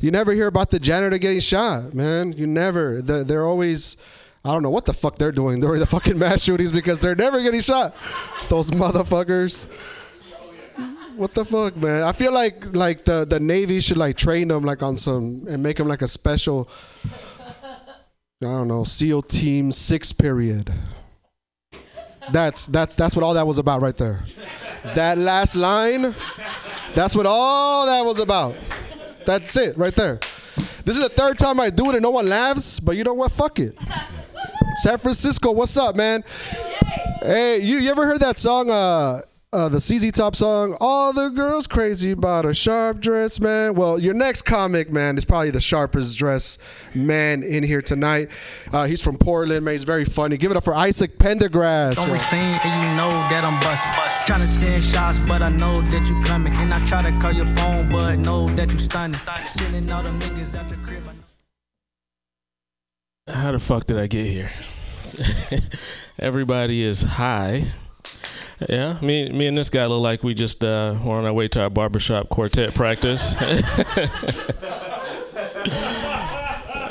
You 0.00 0.10
never 0.10 0.32
hear 0.32 0.46
about 0.46 0.70
the 0.70 0.80
janitor 0.80 1.18
getting 1.18 1.40
shot, 1.40 1.92
man. 1.92 2.32
You 2.32 2.46
never. 2.46 3.02
They're 3.02 3.44
always. 3.44 3.98
I 4.42 4.52
don't 4.52 4.62
know 4.62 4.70
what 4.70 4.86
the 4.86 4.94
fuck 4.94 5.18
they're 5.18 5.32
doing 5.32 5.60
during 5.60 5.80
the 5.80 5.86
fucking 5.86 6.18
mass 6.18 6.42
shootings 6.42 6.72
because 6.72 6.98
they're 6.98 7.14
never 7.14 7.42
getting 7.42 7.60
shot. 7.60 7.94
Those 8.48 8.70
motherfuckers. 8.70 9.70
What 11.16 11.32
the 11.32 11.44
fuck, 11.44 11.76
man? 11.76 12.02
I 12.02 12.12
feel 12.12 12.32
like 12.32 12.74
like 12.74 13.04
the 13.04 13.24
the 13.24 13.38
Navy 13.38 13.80
should 13.80 13.96
like 13.96 14.16
train 14.16 14.48
them 14.48 14.64
like 14.64 14.82
on 14.82 14.96
some 14.96 15.46
and 15.48 15.62
make 15.62 15.76
them 15.76 15.86
like 15.86 16.02
a 16.02 16.08
special. 16.08 16.68
I 18.42 18.46
don't 18.46 18.68
know, 18.68 18.84
SEAL 18.84 19.22
Team 19.22 19.70
Six 19.70 20.12
period. 20.12 20.72
That's 22.32 22.66
that's 22.66 22.96
that's 22.96 23.14
what 23.14 23.22
all 23.22 23.34
that 23.34 23.46
was 23.46 23.58
about 23.58 23.80
right 23.80 23.96
there. 23.96 24.24
That 24.94 25.18
last 25.18 25.54
line, 25.56 26.14
that's 26.94 27.14
what 27.14 27.26
all 27.26 27.86
that 27.86 28.04
was 28.04 28.18
about. 28.18 28.54
That's 29.24 29.56
it 29.56 29.78
right 29.78 29.94
there. 29.94 30.18
This 30.84 30.96
is 30.96 31.02
the 31.02 31.08
third 31.08 31.38
time 31.38 31.60
I 31.60 31.70
do 31.70 31.90
it 31.90 31.94
and 31.94 32.02
no 32.02 32.10
one 32.10 32.26
laughs, 32.26 32.80
but 32.80 32.96
you 32.96 33.04
know 33.04 33.14
what? 33.14 33.32
Fuck 33.32 33.58
it. 33.60 33.78
San 34.82 34.98
Francisco, 34.98 35.52
what's 35.52 35.76
up, 35.76 35.96
man? 35.96 36.24
Hey, 37.22 37.60
you, 37.60 37.78
you 37.78 37.90
ever 37.90 38.04
heard 38.04 38.20
that 38.20 38.38
song, 38.38 38.68
uh, 38.68 39.22
uh, 39.54 39.68
the 39.68 39.78
ZZ 39.80 40.10
Top 40.10 40.34
song? 40.34 40.76
All 40.80 41.12
the 41.12 41.28
girls 41.28 41.66
crazy 41.66 42.10
about 42.10 42.44
a 42.44 42.52
sharp 42.52 43.00
dress, 43.00 43.38
man. 43.38 43.74
Well, 43.74 43.98
your 43.98 44.12
next 44.12 44.42
comic, 44.42 44.90
man, 44.90 45.16
is 45.16 45.24
probably 45.24 45.50
the 45.50 45.60
sharpest 45.60 46.18
dress 46.18 46.58
man 46.94 47.42
in 47.42 47.62
here 47.62 47.80
tonight. 47.80 48.30
Uh, 48.72 48.86
he's 48.86 49.00
from 49.00 49.16
Portland, 49.16 49.64
man. 49.64 49.72
He's 49.72 49.84
very 49.84 50.04
funny. 50.04 50.36
Give 50.36 50.50
it 50.50 50.56
up 50.56 50.64
for 50.64 50.74
Isaac 50.74 51.18
Pendergrass. 51.18 51.98
On 51.98 52.18
scene 52.18 52.38
and 52.38 52.82
you 52.82 52.96
know 52.96 53.10
that 53.30 53.44
I'm 53.44 53.60
busting. 53.60 53.92
Tryna 54.26 54.48
send 54.48 54.82
shots, 54.82 55.20
but 55.20 55.40
I 55.40 55.48
know 55.50 55.80
that 55.82 56.08
you 56.08 56.20
coming. 56.24 56.52
And 56.56 56.74
I 56.74 56.84
try 56.86 57.08
to 57.08 57.16
call 57.20 57.32
your 57.32 57.46
phone, 57.54 57.90
but 57.90 58.16
know 58.18 58.48
that 58.56 58.72
you 58.72 58.78
stunning. 58.78 59.20
Sending 59.50 59.90
all 59.92 60.02
them 60.02 60.18
niggas 60.20 60.56
out 60.56 60.68
the 60.68 60.76
crib. 60.76 61.08
How 63.28 63.52
the 63.52 63.58
fuck 63.58 63.86
did 63.86 63.98
I 63.98 64.06
get 64.06 64.26
here? 64.26 64.50
Everybody 66.18 66.82
is 66.82 67.02
high. 67.02 67.72
Yeah, 68.68 68.98
me, 69.00 69.30
me 69.30 69.46
and 69.46 69.56
this 69.56 69.70
guy 69.70 69.86
look 69.86 70.02
like 70.02 70.22
we 70.22 70.34
just 70.34 70.64
uh, 70.64 70.96
were 71.02 71.16
on 71.16 71.24
our 71.24 71.32
way 71.32 71.48
to 71.48 71.62
our 71.62 71.70
barbershop 71.70 72.28
quartet 72.28 72.74
practice. 72.74 73.34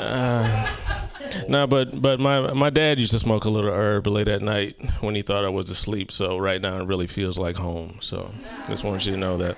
uh, 0.04 0.70
no, 1.48 1.66
but 1.66 2.00
but 2.00 2.20
my 2.20 2.52
my 2.52 2.70
dad 2.70 3.00
used 3.00 3.12
to 3.12 3.18
smoke 3.18 3.44
a 3.44 3.50
little 3.50 3.70
herb 3.70 4.06
late 4.06 4.28
at 4.28 4.42
night 4.42 4.76
when 5.00 5.14
he 5.14 5.22
thought 5.22 5.44
I 5.44 5.48
was 5.48 5.70
asleep. 5.70 6.12
So 6.12 6.38
right 6.38 6.60
now 6.60 6.78
it 6.80 6.86
really 6.86 7.06
feels 7.06 7.38
like 7.38 7.56
home. 7.56 7.98
So 8.00 8.30
just 8.68 8.84
wanted 8.84 9.06
you 9.06 9.12
to 9.12 9.18
know 9.18 9.38
that. 9.38 9.56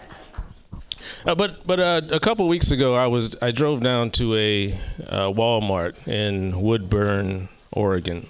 Uh, 1.24 1.34
but 1.34 1.66
but 1.66 1.80
uh, 1.80 2.02
a 2.10 2.20
couple 2.20 2.46
weeks 2.48 2.70
ago, 2.70 2.94
I 2.94 3.06
was 3.06 3.34
I 3.42 3.50
drove 3.50 3.82
down 3.82 4.10
to 4.12 4.36
a 4.36 4.72
uh, 5.06 5.28
Walmart 5.32 6.06
in 6.08 6.60
Woodburn, 6.60 7.48
Oregon. 7.72 8.28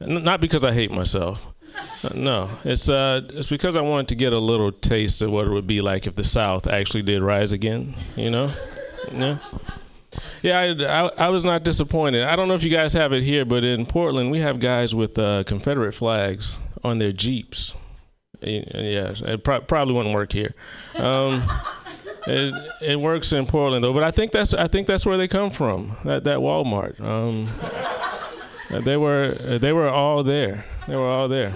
N- 0.00 0.24
not 0.24 0.40
because 0.40 0.64
I 0.64 0.72
hate 0.72 0.90
myself. 0.90 1.46
No, 2.14 2.50
it's 2.64 2.88
uh 2.88 3.22
it's 3.30 3.48
because 3.48 3.76
I 3.76 3.80
wanted 3.80 4.08
to 4.08 4.14
get 4.14 4.32
a 4.32 4.38
little 4.38 4.70
taste 4.72 5.22
of 5.22 5.30
what 5.30 5.46
it 5.46 5.50
would 5.50 5.66
be 5.66 5.80
like 5.80 6.06
if 6.06 6.14
the 6.14 6.24
South 6.24 6.66
actually 6.66 7.02
did 7.02 7.22
rise 7.22 7.52
again. 7.52 7.94
You 8.16 8.30
know, 8.30 8.50
yeah. 9.12 9.38
Yeah, 10.42 10.58
I, 10.60 11.06
I, 11.06 11.26
I 11.26 11.28
was 11.30 11.44
not 11.44 11.64
disappointed. 11.64 12.22
I 12.22 12.36
don't 12.36 12.46
know 12.46 12.54
if 12.54 12.62
you 12.62 12.70
guys 12.70 12.92
have 12.92 13.12
it 13.12 13.22
here, 13.24 13.44
but 13.44 13.64
in 13.64 13.84
Portland, 13.84 14.30
we 14.30 14.40
have 14.40 14.60
guys 14.60 14.94
with 14.94 15.18
uh, 15.18 15.42
Confederate 15.44 15.92
flags 15.92 16.56
on 16.84 16.98
their 16.98 17.10
Jeeps. 17.10 17.74
Yeah, 18.40 19.14
it 19.24 19.42
pro- 19.42 19.62
probably 19.62 19.94
wouldn't 19.94 20.14
work 20.14 20.32
here. 20.32 20.54
Um, 20.96 21.42
it, 22.26 22.54
it 22.82 22.96
works 23.00 23.32
in 23.32 23.46
Portland 23.46 23.82
though, 23.82 23.94
but 23.94 24.02
I 24.02 24.10
think 24.10 24.32
that's 24.32 24.52
I 24.54 24.68
think 24.68 24.86
that's 24.86 25.06
where 25.06 25.16
they 25.16 25.28
come 25.28 25.50
from. 25.50 25.96
That 26.04 26.24
that 26.24 26.38
Walmart. 26.38 27.00
Um, 27.00 27.48
they 28.70 28.96
were 28.96 29.58
they 29.58 29.72
were 29.72 29.88
all 29.88 30.22
there. 30.22 30.64
They 30.86 30.96
were 30.96 31.08
all 31.08 31.28
there. 31.28 31.54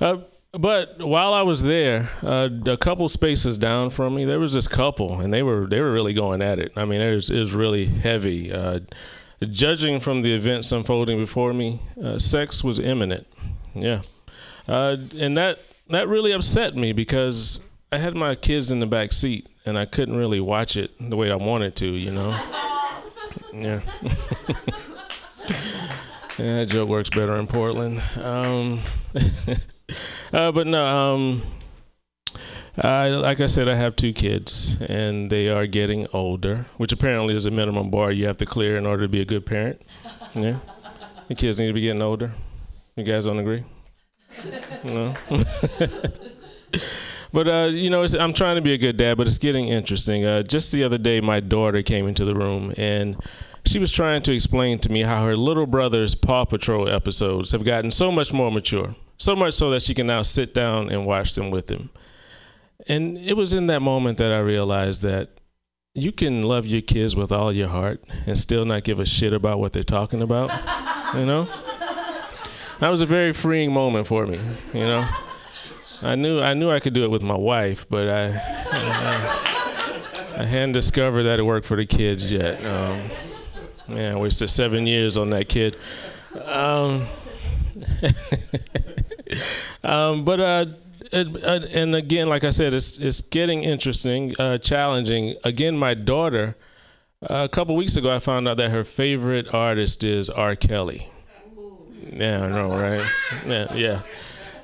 Uh, 0.00 0.18
but 0.52 0.98
while 0.98 1.32
I 1.32 1.42
was 1.42 1.62
there, 1.62 2.10
uh, 2.22 2.48
a 2.66 2.76
couple 2.76 3.08
spaces 3.08 3.56
down 3.56 3.88
from 3.88 4.14
me, 4.14 4.26
there 4.26 4.38
was 4.38 4.52
this 4.52 4.68
couple, 4.68 5.20
and 5.20 5.32
they 5.32 5.42
were 5.42 5.66
they 5.66 5.80
were 5.80 5.92
really 5.92 6.12
going 6.12 6.42
at 6.42 6.58
it. 6.58 6.72
I 6.76 6.84
mean, 6.84 7.00
it 7.00 7.14
was 7.14 7.30
it 7.30 7.38
was 7.38 7.54
really 7.54 7.86
heavy. 7.86 8.52
Uh, 8.52 8.80
judging 9.40 9.98
from 9.98 10.22
the 10.22 10.34
events 10.34 10.70
unfolding 10.70 11.18
before 11.18 11.54
me, 11.54 11.80
uh, 12.02 12.18
sex 12.18 12.62
was 12.62 12.78
imminent. 12.78 13.26
Yeah, 13.74 14.02
uh, 14.68 14.96
and 15.16 15.36
that 15.38 15.60
that 15.88 16.08
really 16.08 16.32
upset 16.32 16.76
me 16.76 16.92
because 16.92 17.60
I 17.90 17.98
had 17.98 18.14
my 18.14 18.34
kids 18.34 18.70
in 18.70 18.80
the 18.80 18.86
back 18.86 19.12
seat, 19.12 19.48
and 19.64 19.78
I 19.78 19.86
couldn't 19.86 20.16
really 20.16 20.40
watch 20.40 20.76
it 20.76 20.90
the 21.00 21.16
way 21.16 21.30
I 21.30 21.36
wanted 21.36 21.76
to. 21.76 21.86
You 21.86 22.10
know. 22.10 22.38
Yeah. 23.54 23.80
Yeah, 26.38 26.60
that 26.60 26.66
joke 26.66 26.88
works 26.88 27.10
better 27.10 27.36
in 27.36 27.46
Portland. 27.46 28.02
Um, 28.16 28.82
uh, 30.32 30.52
but 30.52 30.66
no, 30.66 30.84
um, 30.84 31.42
I, 32.78 33.08
like 33.08 33.40
I 33.40 33.46
said, 33.46 33.68
I 33.68 33.74
have 33.74 33.96
two 33.96 34.12
kids, 34.12 34.76
and 34.80 35.30
they 35.30 35.48
are 35.48 35.66
getting 35.66 36.06
older, 36.12 36.66
which 36.78 36.92
apparently 36.92 37.34
is 37.34 37.46
a 37.46 37.50
minimum 37.50 37.90
bar 37.90 38.12
you 38.12 38.26
have 38.26 38.38
to 38.38 38.46
clear 38.46 38.78
in 38.78 38.86
order 38.86 39.02
to 39.02 39.08
be 39.08 39.20
a 39.20 39.26
good 39.26 39.44
parent. 39.44 39.82
Yeah, 40.34 40.58
the 41.28 41.34
kids 41.34 41.60
need 41.60 41.66
to 41.66 41.72
be 41.74 41.82
getting 41.82 42.02
older. 42.02 42.32
You 42.96 43.04
guys 43.04 43.26
don't 43.26 43.38
agree? 43.38 43.64
No. 44.84 45.14
But 47.32 47.48
uh, 47.48 47.70
you 47.72 47.88
know, 47.88 48.04
I'm 48.20 48.34
trying 48.34 48.56
to 48.56 48.62
be 48.62 48.74
a 48.74 48.78
good 48.78 48.98
dad, 48.98 49.16
but 49.16 49.26
it's 49.26 49.38
getting 49.38 49.68
interesting. 49.68 50.24
Uh, 50.24 50.42
just 50.42 50.70
the 50.70 50.84
other 50.84 50.98
day, 50.98 51.20
my 51.20 51.40
daughter 51.40 51.82
came 51.82 52.06
into 52.06 52.24
the 52.24 52.34
room 52.34 52.74
and 52.76 53.16
she 53.72 53.78
was 53.78 53.90
trying 53.90 54.20
to 54.20 54.34
explain 54.34 54.78
to 54.80 54.92
me 54.92 55.02
how 55.02 55.24
her 55.24 55.34
little 55.34 55.66
brother's 55.66 56.14
Paw 56.14 56.44
Patrol 56.44 56.90
episodes 56.90 57.52
have 57.52 57.64
gotten 57.64 57.90
so 57.90 58.12
much 58.12 58.30
more 58.30 58.52
mature, 58.52 58.94
so 59.16 59.34
much 59.34 59.54
so 59.54 59.70
that 59.70 59.80
she 59.80 59.94
can 59.94 60.06
now 60.06 60.20
sit 60.20 60.52
down 60.52 60.90
and 60.90 61.06
watch 61.06 61.34
them 61.34 61.50
with 61.50 61.70
him. 61.70 61.88
And 62.86 63.16
it 63.16 63.34
was 63.34 63.54
in 63.54 63.66
that 63.66 63.80
moment 63.80 64.18
that 64.18 64.30
I 64.30 64.40
realized 64.40 65.00
that 65.02 65.40
you 65.94 66.12
can 66.12 66.42
love 66.42 66.66
your 66.66 66.82
kids 66.82 67.16
with 67.16 67.32
all 67.32 67.50
your 67.50 67.68
heart 67.68 68.04
and 68.26 68.36
still 68.36 68.66
not 68.66 68.84
give 68.84 69.00
a 69.00 69.06
shit 69.06 69.32
about 69.32 69.58
what 69.58 69.72
they're 69.72 69.82
talking 69.82 70.22
about. 70.22 70.50
You 71.12 71.26
know, 71.26 71.44
that 72.80 72.88
was 72.88 73.02
a 73.02 73.06
very 73.06 73.34
freeing 73.34 73.70
moment 73.70 74.06
for 74.06 74.26
me. 74.26 74.40
You 74.72 74.80
know. 74.80 75.06
I 76.00 76.14
knew 76.14 76.40
I 76.40 76.54
knew 76.54 76.70
I 76.70 76.80
could 76.80 76.94
do 76.94 77.04
it 77.04 77.10
with 77.10 77.20
my 77.20 77.36
wife, 77.36 77.84
but 77.90 78.08
I 78.08 78.28
I, 78.72 80.34
I 80.38 80.44
hadn't 80.46 80.72
discovered 80.72 81.24
that 81.24 81.38
it 81.38 81.42
worked 81.42 81.66
for 81.66 81.76
the 81.76 81.84
kids 81.84 82.32
yet. 82.32 82.64
Um, 82.64 83.10
yeah, 83.96 84.16
wasted 84.16 84.50
seven 84.50 84.86
years 84.86 85.16
on 85.16 85.30
that 85.30 85.48
kid. 85.48 85.76
Um, 86.44 87.06
um, 89.84 90.24
but 90.24 90.40
uh, 90.40 90.66
it, 91.12 91.44
uh, 91.44 91.66
and 91.70 91.94
again, 91.94 92.28
like 92.28 92.44
I 92.44 92.50
said, 92.50 92.74
it's 92.74 92.98
it's 92.98 93.20
getting 93.20 93.64
interesting, 93.64 94.34
uh, 94.38 94.58
challenging. 94.58 95.36
Again, 95.44 95.76
my 95.76 95.94
daughter. 95.94 96.56
a 97.22 97.48
couple 97.48 97.76
weeks 97.76 97.96
ago, 97.96 98.14
I 98.14 98.18
found 98.18 98.48
out 98.48 98.56
that 98.56 98.70
her 98.70 98.82
favorite 98.84 99.54
artist 99.54 100.02
is 100.04 100.28
R. 100.28 100.56
Kelly. 100.56 101.08
Yeah, 102.10 102.44
I 102.44 102.48
know, 102.48 102.68
right? 102.68 103.08
Yeah, 103.46 103.74
yeah. 103.74 104.02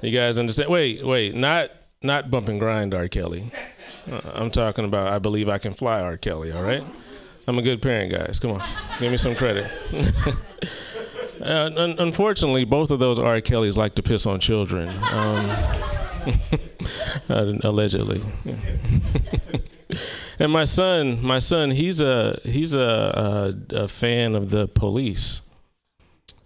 You 0.02 0.10
guys 0.10 0.39
understand? 0.39 0.70
Wait, 0.70 1.05
wait, 1.05 1.34
not 1.34 1.70
not 2.02 2.31
bump 2.31 2.48
and 2.48 2.60
grind 2.60 2.94
R. 2.94 3.08
Kelly. 3.08 3.50
Uh, 4.10 4.20
I'm 4.34 4.50
talking 4.50 4.84
about 4.84 5.12
I 5.12 5.18
believe 5.18 5.48
I 5.48 5.58
can 5.58 5.73
fly 5.73 6.00
R. 6.00 6.16
Kelly. 6.16 6.52
All 6.52 6.62
right. 6.62 6.84
I'm 7.48 7.58
a 7.58 7.62
good 7.62 7.80
parent, 7.80 8.12
guys. 8.12 8.38
Come 8.38 8.50
on, 8.50 8.68
give 9.00 9.10
me 9.10 9.16
some 9.16 9.34
credit. 9.34 9.64
uh, 11.40 11.70
un- 11.76 11.96
unfortunately, 11.98 12.66
both 12.66 12.90
of 12.90 12.98
those 12.98 13.18
R. 13.18 13.40
Kellys 13.40 13.78
like 13.78 13.94
to 13.94 14.02
piss 14.02 14.26
on 14.26 14.38
children. 14.38 14.90
Um, 14.90 15.50
uh, 17.30 17.54
allegedly. 17.62 18.22
and 20.38 20.52
my 20.52 20.64
son, 20.64 21.24
my 21.24 21.38
son, 21.38 21.70
he's 21.70 22.02
a 22.02 22.38
he's 22.44 22.74
a, 22.74 23.54
a, 23.72 23.76
a 23.76 23.88
fan 23.88 24.34
of 24.34 24.50
the 24.50 24.68
police. 24.68 25.40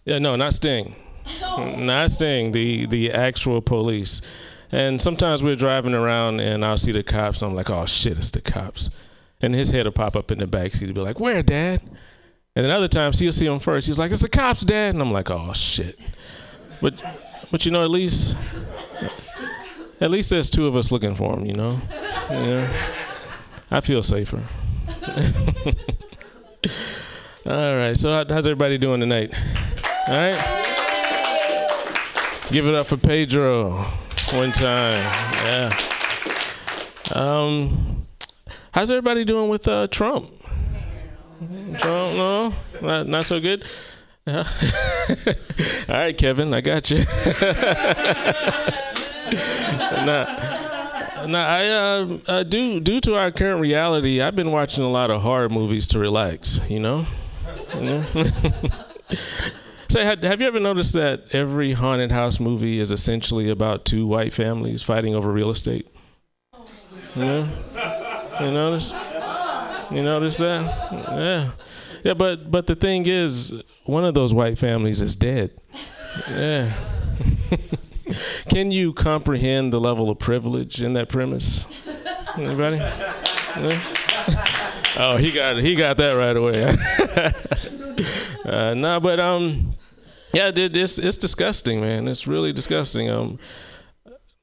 Yeah, 0.05 0.20
no, 0.20 0.36
not 0.36 0.55
Sting, 0.55 0.94
not 1.50 2.10
Sting. 2.10 2.52
The 2.52 2.86
the 2.86 3.10
actual 3.10 3.60
police. 3.60 4.22
And 4.70 5.02
sometimes 5.02 5.42
we're 5.42 5.56
driving 5.56 5.94
around 5.94 6.40
and 6.40 6.64
I'll 6.64 6.78
see 6.78 6.92
the 6.92 7.02
cops 7.02 7.42
and 7.42 7.50
I'm 7.50 7.56
like, 7.56 7.70
oh 7.70 7.86
shit, 7.86 8.16
it's 8.16 8.31
the 8.31 8.40
cops. 8.40 8.89
And 9.43 9.55
his 9.55 9.71
head 9.71 9.87
will 9.87 9.93
pop 9.93 10.17
up 10.17 10.31
in 10.31 10.39
the 10.39 10.47
back 10.47 10.73
seat 10.73 10.87
and 10.87 10.95
be 10.95 11.01
like, 11.01 11.19
where, 11.19 11.43
dad? 11.43 11.83
And 12.55 12.65
then 12.65 12.71
other 12.71 12.89
times 12.89 13.19
he'll 13.19 13.33
see 13.33 13.47
him 13.47 13.59
first. 13.59 13.89
He's 13.89 13.99
like, 13.99 14.11
it's 14.11 14.23
the 14.23 14.29
cops, 14.29 14.62
dad. 14.62 14.95
And 14.95 15.03
I'm 15.03 15.12
like, 15.12 15.31
oh 15.31 15.53
shit. 15.53 15.99
But 16.81 16.95
but 17.51 17.67
you 17.67 17.73
know, 17.73 17.85
at 17.85 17.91
least 17.91 18.37
at 20.01 20.11
least 20.11 20.31
there's 20.31 20.51
two 20.51 20.67
of 20.67 20.77
us 20.77 20.93
looking 20.93 21.15
for 21.15 21.35
him, 21.35 21.47
you 21.47 21.55
know? 21.55 21.81
Yeah. 22.31 22.93
I 23.71 23.81
feel 23.81 24.03
safer. 24.03 24.43
All 27.47 27.77
right. 27.77 27.97
So 27.97 28.12
how, 28.12 28.25
how's 28.29 28.47
everybody 28.47 28.79
doing 28.79 29.01
tonight? 29.01 29.33
All 30.09 30.15
right. 30.15 30.62
Give 32.51 32.67
it 32.67 32.75
up 32.75 32.87
for 32.87 32.97
Pedro. 32.97 33.85
One 34.33 34.53
time. 34.53 35.03
Yeah. 35.45 35.71
Um, 37.12 37.92
how's 38.73 38.91
everybody 38.91 39.25
doing 39.25 39.49
with 39.49 39.68
uh, 39.68 39.86
Trump? 39.86 40.31
Trump, 41.78 42.17
no, 42.17 42.52
not 42.83 43.07
not 43.07 43.25
so 43.25 43.41
good. 43.41 43.65
Yeah. 44.26 44.47
All 45.89 45.94
right, 45.94 46.17
Kevin, 46.17 46.55
I 46.55 46.60
got 46.60 46.91
you. 46.91 46.99
nah, 50.07 51.26
nah. 51.26 51.47
I 51.47 51.68
uh, 51.68 52.18
uh, 52.26 52.42
due 52.44 52.78
due 52.81 53.01
to 53.01 53.17
our 53.17 53.33
current 53.33 53.60
reality, 53.60 54.20
I've 54.20 54.36
been 54.36 54.52
watching 54.52 54.84
a 54.84 54.91
lot 54.91 55.10
of 55.10 55.23
horror 55.23 55.49
movies 55.49 55.86
to 55.89 55.99
relax. 55.99 56.60
You 56.68 56.81
know. 56.81 57.07
Say, 59.89 60.05
have 60.05 60.23
have 60.23 60.41
you 60.41 60.47
ever 60.47 60.60
noticed 60.60 60.92
that 60.92 61.25
every 61.33 61.73
haunted 61.73 62.12
house 62.12 62.39
movie 62.39 62.78
is 62.78 62.92
essentially 62.92 63.51
about 63.51 63.84
two 63.84 64.07
white 64.07 64.33
families 64.33 64.83
fighting 64.83 65.15
over 65.15 65.33
real 65.33 65.51
estate? 65.51 65.89
Know? 67.17 67.49
You 68.41 68.51
notice? 68.51 68.93
You 69.91 70.02
notice 70.02 70.39
that? 70.39 70.62
Yeah. 70.93 71.51
Yeah, 72.05 72.15
but 72.15 72.51
but 72.51 72.67
the 72.67 72.75
thing 72.75 73.07
is, 73.07 73.62
one 73.85 74.05
of 74.05 74.15
those 74.15 74.35
white 74.35 74.59
families 74.59 75.01
is 75.01 75.15
dead. 75.15 75.52
Yeah. 76.28 76.73
Can 78.49 78.70
you 78.70 78.93
comprehend 78.93 79.73
the 79.73 79.81
level 79.81 80.11
of 80.11 80.19
privilege 80.19 80.83
in 80.83 80.94
that 80.94 81.09
premise? 81.09 81.67
Anybody? 82.36 82.77
Yeah? 82.77 83.81
Oh, 84.97 85.17
he 85.17 85.31
got 85.31 85.57
he 85.59 85.75
got 85.75 85.97
that 85.99 86.12
right 86.15 86.36
away. 86.36 86.77
uh, 88.44 88.75
no, 88.75 89.01
but 89.01 89.20
um, 89.20 89.73
yeah, 90.33 90.49
it, 90.49 90.77
it's 90.77 90.99
it's 90.99 91.19
disgusting, 91.19 91.81
man. 91.81 92.09
It's 92.09 92.27
really 92.27 92.52
disgusting. 92.52 93.09
Um, 93.09 93.39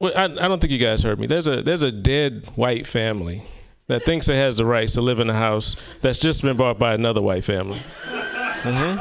I 0.01 0.23
I 0.23 0.27
don't 0.27 0.59
think 0.61 0.71
you 0.71 0.79
guys 0.79 1.01
heard 1.01 1.19
me. 1.19 1.27
There's 1.27 1.47
a 1.47 1.61
there's 1.61 1.83
a 1.83 1.91
dead 1.91 2.45
white 2.55 2.87
family 2.87 3.43
that 3.89 4.03
thinks 4.05 4.29
it 4.29 4.35
has 4.35 4.57
the 4.57 4.65
rights 4.65 4.93
to 4.93 5.01
live 5.01 5.19
in 5.19 5.29
a 5.29 5.33
house 5.33 5.75
that's 6.01 6.19
just 6.19 6.43
been 6.43 6.55
bought 6.55 6.79
by 6.79 6.93
another 6.93 7.21
white 7.21 7.43
family. 7.43 7.77
hmm 7.77 8.97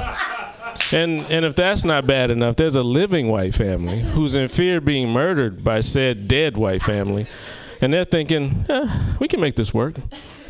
And 0.95 1.21
and 1.31 1.45
if 1.45 1.55
that's 1.55 1.85
not 1.85 2.07
bad 2.07 2.31
enough, 2.31 2.57
there's 2.57 2.77
a 2.77 2.83
living 2.83 3.29
white 3.29 3.55
family 3.55 4.01
who's 4.01 4.35
in 4.35 4.49
fear 4.49 4.79
of 4.79 4.85
being 4.87 5.11
murdered 5.11 5.63
by 5.63 5.81
said 5.81 6.27
dead 6.27 6.57
white 6.57 6.83
family, 6.83 7.27
and 7.81 7.93
they're 7.93 8.07
thinking, 8.07 8.65
eh, 8.69 9.17
we 9.21 9.29
can 9.29 9.41
make 9.41 9.55
this 9.55 9.75
work. 9.75 9.97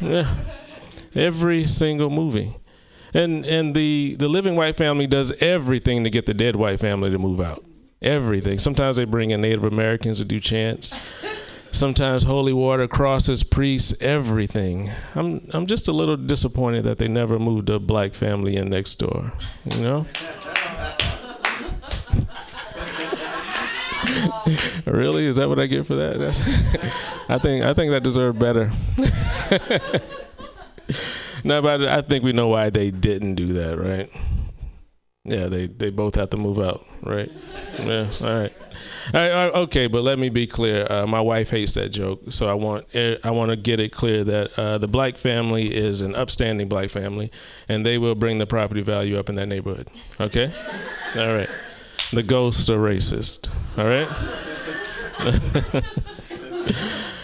Yeah. 0.01 0.33
Every 1.15 1.67
single 1.67 2.09
movie. 2.09 2.57
And 3.13 3.45
and 3.47 3.75
the 3.75 4.15
the 4.17 4.29
living 4.29 4.55
white 4.55 4.77
family 4.77 5.09
does 5.09 5.33
everything 5.41 6.05
to 6.05 6.11
get 6.11 6.27
the 6.27 6.35
dead 6.35 6.55
white 6.55 6.79
family 6.79 7.11
to 7.11 7.19
move 7.19 7.41
out. 7.41 7.65
Everything. 8.01 8.61
Sometimes 8.61 8.97
they 8.97 9.05
bring 9.07 9.31
in 9.31 9.41
Native 9.41 9.65
Americans 9.65 10.19
to 10.19 10.25
do 10.25 10.39
chants. 10.39 11.01
Sometimes 11.71 12.25
holy 12.25 12.53
water 12.53 12.89
crosses 12.89 13.45
priests, 13.45 13.95
everything. 14.01 14.91
I'm 15.15 15.49
I'm 15.53 15.67
just 15.67 15.89
a 15.89 15.93
little 15.93 16.17
disappointed 16.17 16.85
that 16.85 16.99
they 16.99 17.09
never 17.09 17.39
moved 17.39 17.71
a 17.71 17.79
black 17.79 18.15
family 18.15 18.57
in 18.57 18.71
next 18.71 18.97
door. 18.97 19.33
You 19.77 19.83
know? 19.83 20.07
really? 24.87 25.27
Is 25.27 25.37
that 25.37 25.49
what 25.49 25.59
I 25.59 25.67
get 25.67 25.87
for 25.87 25.97
that? 25.97 26.19
That's 26.19 26.43
I 27.29 27.39
think 27.39 27.65
I 27.65 27.75
think 27.75 27.93
that 27.93 28.03
deserved 28.03 28.39
better. 28.39 28.71
no, 31.45 31.63
but 31.63 31.85
I 31.85 32.03
think 32.03 32.25
we 32.25 32.33
know 32.33 32.49
why 32.49 32.71
they 32.71 32.91
didn't 32.91 33.35
do 33.35 33.53
that, 33.55 33.79
right? 33.79 34.11
Yeah, 35.29 35.49
they 35.49 35.67
they 35.67 35.91
both 35.91 36.15
have 36.15 36.31
to 36.31 36.39
move 36.39 36.59
out, 36.59 36.87
right? 37.03 37.31
Yeah, 37.79 38.11
all 38.23 38.41
right. 38.41 38.53
All 39.13 39.21
right, 39.21 39.31
all 39.31 39.45
right, 39.45 39.55
okay, 39.65 39.87
but 39.87 40.03
let 40.03 40.19
me 40.19 40.31
be 40.31 40.47
clear. 40.47 40.91
Uh, 40.91 41.07
my 41.07 41.21
wife 41.21 41.51
hates 41.51 41.75
that 41.75 41.91
joke, 41.91 42.21
so 42.31 42.49
I 42.49 42.55
want 42.55 42.87
I 42.95 43.31
want 43.31 43.51
to 43.51 43.57
get 43.57 43.79
it 43.79 43.93
clear 43.93 44.25
that 44.25 44.59
uh, 44.59 44.79
the 44.79 44.89
black 44.89 45.19
family 45.19 45.75
is 45.75 46.01
an 46.01 46.15
upstanding 46.15 46.69
black 46.69 46.89
family, 46.89 47.31
and 47.69 47.85
they 47.85 47.99
will 47.99 48.15
bring 48.15 48.39
the 48.39 48.47
property 48.47 48.81
value 48.81 49.19
up 49.19 49.29
in 49.29 49.35
that 49.35 49.47
neighborhood. 49.47 49.89
Okay, 50.19 50.51
all 51.17 51.35
right. 51.35 51.49
The 52.13 52.23
ghosts 52.23 52.71
are 52.71 52.79
racist. 52.79 53.49
All 53.77 53.85
right. 53.85 54.09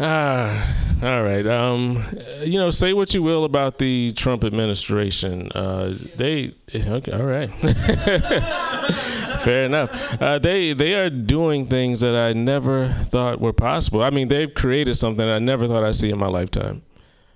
ah, 0.00 0.76
all 1.02 1.22
right. 1.22 1.46
Um, 1.46 2.04
you 2.42 2.58
know, 2.58 2.70
say 2.70 2.92
what 2.92 3.14
you 3.14 3.22
will 3.22 3.44
about 3.44 3.78
the 3.78 4.12
Trump 4.12 4.44
administration. 4.44 5.50
Uh, 5.52 5.94
they 6.16 6.54
okay. 6.74 7.12
All 7.12 7.24
right. 7.24 7.50
Fair 9.40 9.64
enough. 9.64 10.20
Uh, 10.20 10.38
they 10.38 10.72
they 10.72 10.94
are 10.94 11.10
doing 11.10 11.66
things 11.66 12.00
that 12.00 12.14
I 12.14 12.32
never 12.32 12.94
thought 13.04 13.40
were 13.40 13.52
possible. 13.52 14.02
I 14.02 14.10
mean, 14.10 14.28
they've 14.28 14.52
created 14.52 14.96
something 14.96 15.26
I 15.26 15.38
never 15.38 15.68
thought 15.68 15.84
I'd 15.84 15.96
see 15.96 16.10
in 16.10 16.18
my 16.18 16.28
lifetime, 16.28 16.82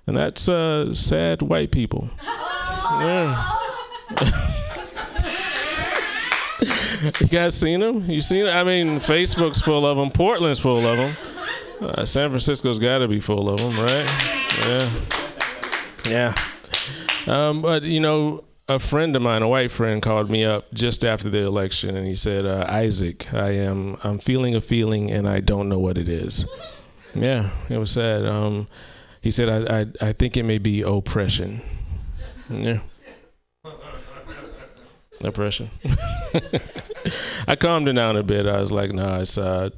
and 0.07 0.17
that's 0.17 0.49
uh, 0.49 0.95
sad 0.95 1.43
white 1.43 1.73
people. 1.73 2.11
Yeah. 2.23 3.59
you 7.21 7.29
guys 7.29 7.59
seen 7.59 7.81
them? 7.81 8.11
You 8.11 8.21
seen? 8.21 8.47
I 8.47 8.65
mean, 8.65 8.99
Facebook's 8.99 9.61
full 9.61 9.87
of 9.87 9.97
them. 9.97 10.11
Portland's 10.11 10.61
full 10.61 10.87
of 10.87 10.99
them. 10.99 11.32
Uh, 11.83 12.05
San 12.05 12.31
Francisco's 12.31 12.79
got 12.79 12.99
to 12.99 13.09
be 13.09 13.21
full 13.21 13.49
of 13.49 13.59
them, 13.59 13.79
right? 13.79 14.07
Yeah. 14.61 14.91
Yeah. 16.07 16.35
Um, 17.27 17.61
but 17.61 17.83
you 17.83 17.99
know, 18.01 18.45
a 18.69 18.79
friend 18.79 19.17
of 19.17 19.23
mine, 19.23 19.43
a 19.43 19.49
white 19.49 19.71
friend, 19.71 20.01
called 20.01 20.31
me 20.31 20.45
up 20.45 20.73
just 20.73 21.05
after 21.05 21.29
the 21.29 21.41
election, 21.41 21.97
and 21.97 22.07
he 22.07 22.15
said, 22.15 22.47
uh, 22.47 22.67
"Isaac, 22.69 23.33
I 23.35 23.51
am 23.51 23.97
I'm 24.05 24.19
feeling 24.19 24.55
a 24.55 24.61
feeling, 24.61 25.11
and 25.11 25.29
I 25.29 25.41
don't 25.41 25.69
know 25.69 25.79
what 25.79 25.99
it 25.99 26.09
is." 26.09 26.49
Yeah, 27.15 27.51
it 27.69 27.79
was 27.79 27.91
sad. 27.91 28.25
Um, 28.25 28.69
he 29.21 29.31
said, 29.31 29.49
I, 29.49 29.81
"I 29.81 30.09
I 30.09 30.13
think 30.13 30.37
it 30.37 30.45
may 30.45 30.59
be 30.59 30.83
oppression." 30.83 31.63
Yeah. 32.49 32.81
Oppression. 35.25 35.71
I 37.47 37.57
calmed 37.57 37.89
it 37.89 37.93
down 37.93 38.17
a 38.17 38.23
bit. 38.23 38.47
I 38.47 38.61
was 38.61 38.73
like, 38.73 38.93
"Nah, 38.93 39.19
it's 39.19 39.37
uh." 39.37 39.71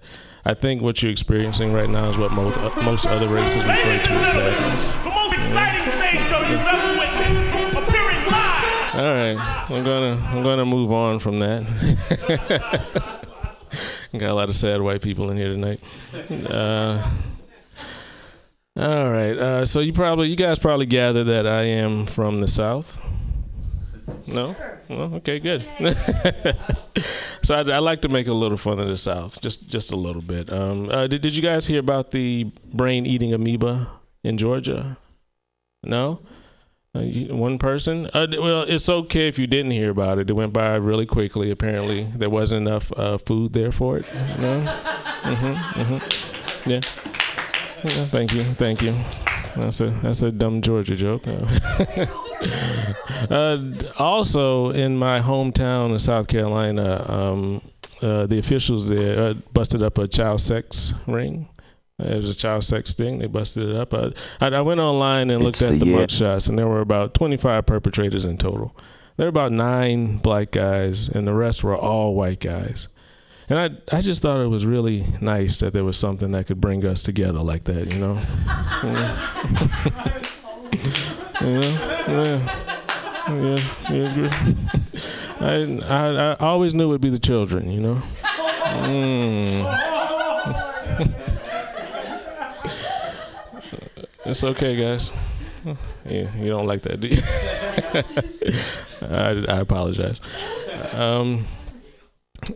I 0.47 0.55
think 0.55 0.83
what 0.83 1.03
you're 1.03 1.11
experiencing 1.13 1.73
right 1.73 1.89
now 1.89 2.11
is 2.11 2.19
what 2.19 2.31
most 2.33 2.59
uh, 2.59 2.71
most 2.85 3.07
other 3.07 3.29
races 3.29 3.57
refer 3.65 3.73
to 3.73 4.13
as 4.13 4.33
sadness. 4.33 4.93
The 4.93 5.11
most 5.11 5.35
exciting 5.35 5.93
stage 5.93 6.21
show 6.29 6.41
you've 6.41 6.67
ever 6.67 6.99
witnessed. 6.99 7.89
Appearing 7.89 8.27
live. 8.31 8.95
All 8.95 9.13
right, 9.13 9.71
I'm 9.71 9.85
gonna 9.85 10.17
I'm 10.31 10.43
gonna 10.43 10.67
move 10.67 10.93
on 10.93 11.19
from 11.19 11.39
that. 11.39 11.65
Got 14.13 14.31
a 14.31 14.35
lot 14.35 14.49
of 14.49 14.55
sad 14.55 14.81
white 14.81 15.03
people 15.03 15.31
in 15.31 15.37
here 15.37 15.49
tonight. 15.49 15.81
Uh, 16.49 17.11
all 18.77 19.11
right. 19.11 19.37
Uh, 19.37 19.67
so 19.67 19.81
you 19.81 19.93
probably, 19.93 20.29
you 20.29 20.37
guys 20.37 20.61
probably 20.61 20.87
gathered 20.87 21.25
that 21.25 21.49
I 21.49 21.63
am 21.63 22.07
from 22.07 22.41
the 22.41 22.47
South. 22.47 22.97
No? 24.27 24.57
Well, 24.89 25.15
okay, 25.17 25.39
good. 25.39 25.63
so 27.43 27.55
I, 27.55 27.61
I 27.61 27.79
like 27.79 28.03
to 28.03 28.09
make 28.09 28.27
a 28.27 28.33
little 28.33 28.57
fun 28.59 28.79
of 28.79 28.89
the 28.89 28.97
South, 28.97 29.41
just 29.41 29.69
just 29.69 29.93
a 29.93 29.97
little 29.97 30.23
bit. 30.23 30.53
Um, 30.53 30.89
uh, 30.91 31.07
did 31.07 31.23
Did 31.23 31.35
you 31.35 31.43
guys 31.43 31.67
hear 31.67 31.81
about 31.81 32.11
the 32.11 32.45
brain-eating 32.73 33.33
amoeba 33.33 33.89
in 34.23 34.39
Georgia? 34.39 34.97
No. 35.83 36.21
Uh, 36.97 37.01
you, 37.01 37.35
one 37.35 37.59
person. 37.59 38.09
Uh, 38.15 38.27
well, 38.39 38.63
it's 38.63 38.89
okay 38.89 39.27
if 39.29 39.39
you 39.39 39.47
didn't 39.47 39.73
hear 39.73 39.91
about 39.91 40.19
it. 40.19 40.31
It 40.31 40.33
went 40.35 40.53
by 40.53 40.77
really 40.77 41.07
quickly. 41.07 41.51
Apparently, 41.51 42.05
there 42.15 42.31
wasn't 42.31 42.67
enough 42.69 42.93
uh, 42.97 43.19
food 43.19 43.53
there 43.53 43.73
for 43.73 43.99
it. 43.99 44.07
No. 44.39 44.61
Mhm. 45.25 45.55
mm-hmm. 45.57 46.71
Yeah. 46.71 46.81
Yeah, 47.85 48.07
thank 48.07 48.33
you, 48.33 48.45
thank 48.55 48.81
you. 48.81 48.95
That's 49.57 49.81
a 49.81 49.91
that's 50.03 50.23
a 50.23 50.31
dumb 50.33 50.63
Georgia 50.63 50.97
joke. 50.97 51.25
uh, 53.31 53.59
also, 53.99 54.71
in 54.71 54.97
my 54.97 55.21
hometown 55.21 55.95
of 55.95 56.01
South 56.01 56.29
Carolina, 56.29 57.05
um, 57.11 57.63
uh, 58.03 58.27
the 58.27 58.39
officials 58.39 58.89
there 58.89 59.19
uh, 59.23 59.35
busted 59.53 59.83
up 59.83 59.99
a 59.99 60.09
child 60.09 60.41
sex 60.41 60.93
ring. 61.07 61.49
It 61.99 62.17
was 62.17 62.29
a 62.29 62.35
child 62.35 62.65
sex 62.65 62.93
thing. 62.95 63.19
They 63.21 63.27
busted 63.27 63.69
it 63.69 63.77
up. 63.77 63.95
Uh, 63.95 64.11
I, 64.41 64.49
I 64.49 64.61
went 64.63 64.81
online 64.81 65.31
and 65.31 65.43
looked 65.43 65.57
It's 65.57 65.63
at 65.63 65.73
the 65.75 65.79
the 65.79 65.87
year. 65.87 65.99
mugshots, 66.07 66.49
and 66.49 66.59
there 66.59 66.67
were 66.67 66.81
about 66.81 67.15
25 67.15 67.67
perpetrators 67.67 68.25
in 68.25 68.37
total. 68.37 68.77
There 69.17 69.27
were 69.27 69.31
about 69.31 69.53
nine 69.53 70.17
black 70.19 70.51
guys, 70.51 71.09
and 71.09 71.27
the 71.27 71.33
rest 71.35 71.63
were 71.63 71.77
all 71.77 72.15
white 72.15 72.41
guys. 72.41 72.89
And 73.49 73.59
I, 73.59 73.97
I 73.97 74.01
just 74.01 74.23
thought 74.23 74.41
it 74.43 74.49
was 74.49 74.67
really 74.67 75.07
nice 75.21 75.61
that 75.61 75.73
there 75.73 75.85
was 75.85 75.97
something 75.99 76.33
that 76.33 76.47
could 76.47 76.61
bring 76.61 76.85
us 76.85 77.03
together 77.03 77.41
like 77.41 77.65
that, 77.65 77.93
you 77.93 77.99
know. 78.01 78.21
you 81.41 81.61
know, 81.61 82.41
yeah, 83.29 83.59
yeah, 83.91 84.15
yeah. 84.17 84.31
I, 85.41 85.79
I, 85.83 86.33
I 86.33 86.47
always 86.47 86.75
knew 86.75 86.91
it'd 86.91 87.01
be 87.01 87.11
the 87.11 87.19
children, 87.19 87.71
you 87.71 87.81
know. 87.81 88.03
Mm. 88.63 89.65
it's 94.27 94.45
okay, 94.45 94.77
guys. 94.77 95.11
Yeah, 96.05 96.35
you 96.37 96.49
don't 96.49 96.67
like 96.67 96.83
that, 96.83 97.01
do 97.01 97.09
you? 97.09 97.23
I, 99.09 99.57
I 99.57 99.61
apologize. 99.61 100.21
Um, 100.93 101.47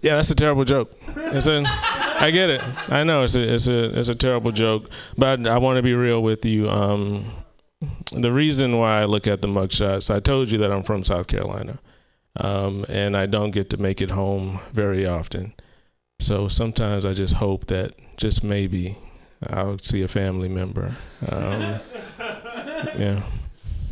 yeah, 0.02 0.16
that's 0.16 0.30
a 0.30 0.34
terrible 0.34 0.64
joke. 0.64 0.92
It's 1.16 1.46
a, 1.46 1.62
I 1.66 2.30
get 2.30 2.50
it. 2.50 2.62
I 2.90 3.04
know 3.04 3.22
it's 3.22 3.34
a, 3.34 3.54
it's 3.54 3.66
a, 3.66 3.98
it's 3.98 4.08
a 4.08 4.14
terrible 4.14 4.52
joke, 4.52 4.90
but 5.16 5.46
I 5.46 5.58
want 5.58 5.76
to 5.76 5.82
be 5.82 5.94
real 5.94 6.22
with 6.22 6.44
you. 6.44 6.68
Um, 6.68 7.32
the 8.12 8.32
reason 8.32 8.78
why 8.78 9.02
I 9.02 9.04
look 9.04 9.26
at 9.26 9.42
the 9.42 9.48
mugshots, 9.48 10.14
I 10.14 10.20
told 10.20 10.50
you 10.50 10.58
that 10.58 10.72
I'm 10.72 10.82
from 10.82 11.04
South 11.04 11.26
Carolina, 11.26 11.78
um, 12.36 12.84
and 12.88 13.16
I 13.16 13.26
don't 13.26 13.50
get 13.52 13.70
to 13.70 13.76
make 13.76 14.00
it 14.00 14.10
home 14.10 14.60
very 14.72 15.06
often. 15.06 15.54
So 16.20 16.48
sometimes 16.48 17.04
I 17.04 17.12
just 17.12 17.34
hope 17.34 17.66
that 17.66 17.94
just 18.16 18.42
maybe 18.42 18.98
I'll 19.46 19.78
see 19.78 20.02
a 20.02 20.08
family 20.08 20.48
member. 20.48 20.92
Um, 21.30 21.60
yeah. 22.98 23.22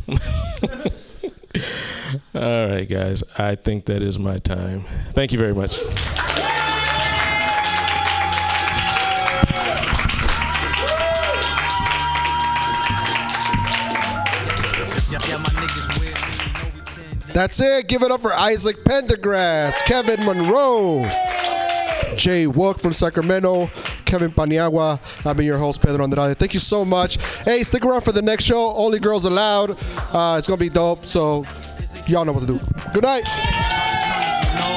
All 2.35 2.67
right, 2.67 2.87
guys. 2.87 3.23
I 3.37 3.55
think 3.55 3.85
that 3.85 4.01
is 4.01 4.19
my 4.19 4.39
time. 4.39 4.83
Thank 5.11 5.31
you 5.31 5.37
very 5.37 5.53
much. 5.53 5.79
That's 17.37 17.59
it. 17.59 17.85
Give 17.85 18.01
it 18.01 18.09
up 18.09 18.21
for 18.21 18.33
Isaac 18.33 18.77
Pendergrass, 18.77 19.83
Kevin 19.83 20.25
Monroe, 20.25 21.03
Jay 22.15 22.47
Wook 22.47 22.79
from 22.79 22.93
Sacramento, 22.93 23.69
Kevin 24.05 24.31
Paniagua. 24.31 24.99
I've 25.23 25.37
been 25.37 25.45
your 25.45 25.59
host, 25.59 25.83
Pedro 25.83 26.03
Andrade. 26.03 26.35
Thank 26.39 26.55
you 26.55 26.59
so 26.59 26.83
much. 26.83 27.17
Hey, 27.43 27.61
stick 27.61 27.85
around 27.85 28.01
for 28.01 28.11
the 28.11 28.23
next 28.23 28.45
show. 28.45 28.73
Only 28.73 28.97
Girls 28.97 29.25
Allowed. 29.25 29.69
Uh, 30.11 30.37
it's 30.39 30.47
going 30.47 30.57
to 30.57 30.65
be 30.65 30.69
dope. 30.69 31.05
So, 31.05 31.45
y'all 32.07 32.25
know 32.25 32.31
what 32.31 32.41
to 32.41 32.47
do. 32.47 32.59
Good 32.91 33.03
night. 33.03 33.96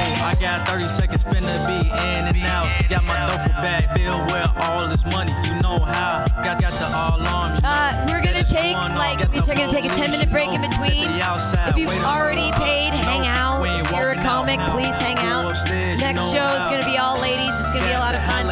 I 0.01 0.35
got 0.39 0.67
30 0.67 0.87
seconds, 0.87 1.23
finna 1.23 1.53
be 1.67 1.89
in 1.89 2.27
and 2.27 2.37
out. 2.49 2.67
Got 2.89 3.03
my 3.03 3.15
duffel 3.27 3.53
bag 3.61 3.91
filled 3.97 4.31
with 4.31 4.49
all 4.63 4.87
this 4.87 5.05
money. 5.05 5.33
You 5.45 5.59
know 5.61 5.77
how. 5.79 6.25
Got 6.43 6.61
got 6.61 6.73
the 6.73 6.87
all 6.89 7.21
on. 7.21 7.55
You 7.55 7.61
know. 7.61 7.69
Uh, 7.69 8.05
we're 8.09 8.21
gonna 8.21 8.43
take 8.43 8.75
like 8.75 9.19
we're 9.33 9.55
gonna 9.55 9.71
take 9.71 9.85
a 9.85 9.89
10 9.89 10.11
minute 10.11 10.29
break 10.31 10.49
in 10.49 10.61
between. 10.61 11.05
If 11.05 11.77
you've 11.77 12.03
already 12.03 12.51
paid, 12.53 12.93
hang 13.05 13.27
out. 13.27 13.63
If 13.63 13.91
you're 13.91 14.11
a 14.11 14.21
comic, 14.21 14.59
please 14.71 14.95
hang 14.99 15.17
out. 15.19 15.45
Next 15.69 16.31
show 16.31 16.47
is 16.57 16.65
gonna 16.65 16.85
be 16.85 16.97
all 16.97 17.19
ladies. 17.21 17.53
It's 17.61 17.71
gonna 17.71 17.85
be 17.85 17.93
a 17.93 17.99
lot 17.99 18.15
of 18.15 18.23
fun. 18.25 18.47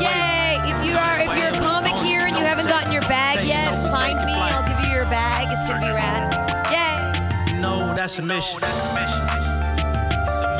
Yay! 0.00 0.58
If 0.64 0.86
you 0.86 0.96
are 0.96 1.20
if 1.20 1.38
you're 1.38 1.48
a 1.48 1.64
comic 1.64 1.94
here 2.04 2.20
and 2.20 2.36
you 2.36 2.44
haven't 2.44 2.68
gotten 2.68 2.92
your 2.92 3.02
bag 3.02 3.46
yet, 3.46 3.72
find 3.90 4.18
me. 4.24 4.32
I'll 4.32 4.66
give 4.66 4.86
you 4.86 4.94
your 4.94 5.04
bag. 5.06 5.48
It's 5.50 5.68
gonna 5.68 5.84
be 5.84 5.92
rad. 5.92 6.32
Yay! 6.70 7.54
You 7.54 7.60
know 7.60 7.94
that's 7.94 8.18
a 8.18 8.22
mission. 8.22 8.60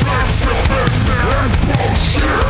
sense 0.00 0.46
of 0.46 0.52
ignorant 0.80 1.54
bullshit 1.66 2.49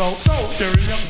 of 0.00 0.16
the 0.24 0.64
year. 0.64 1.09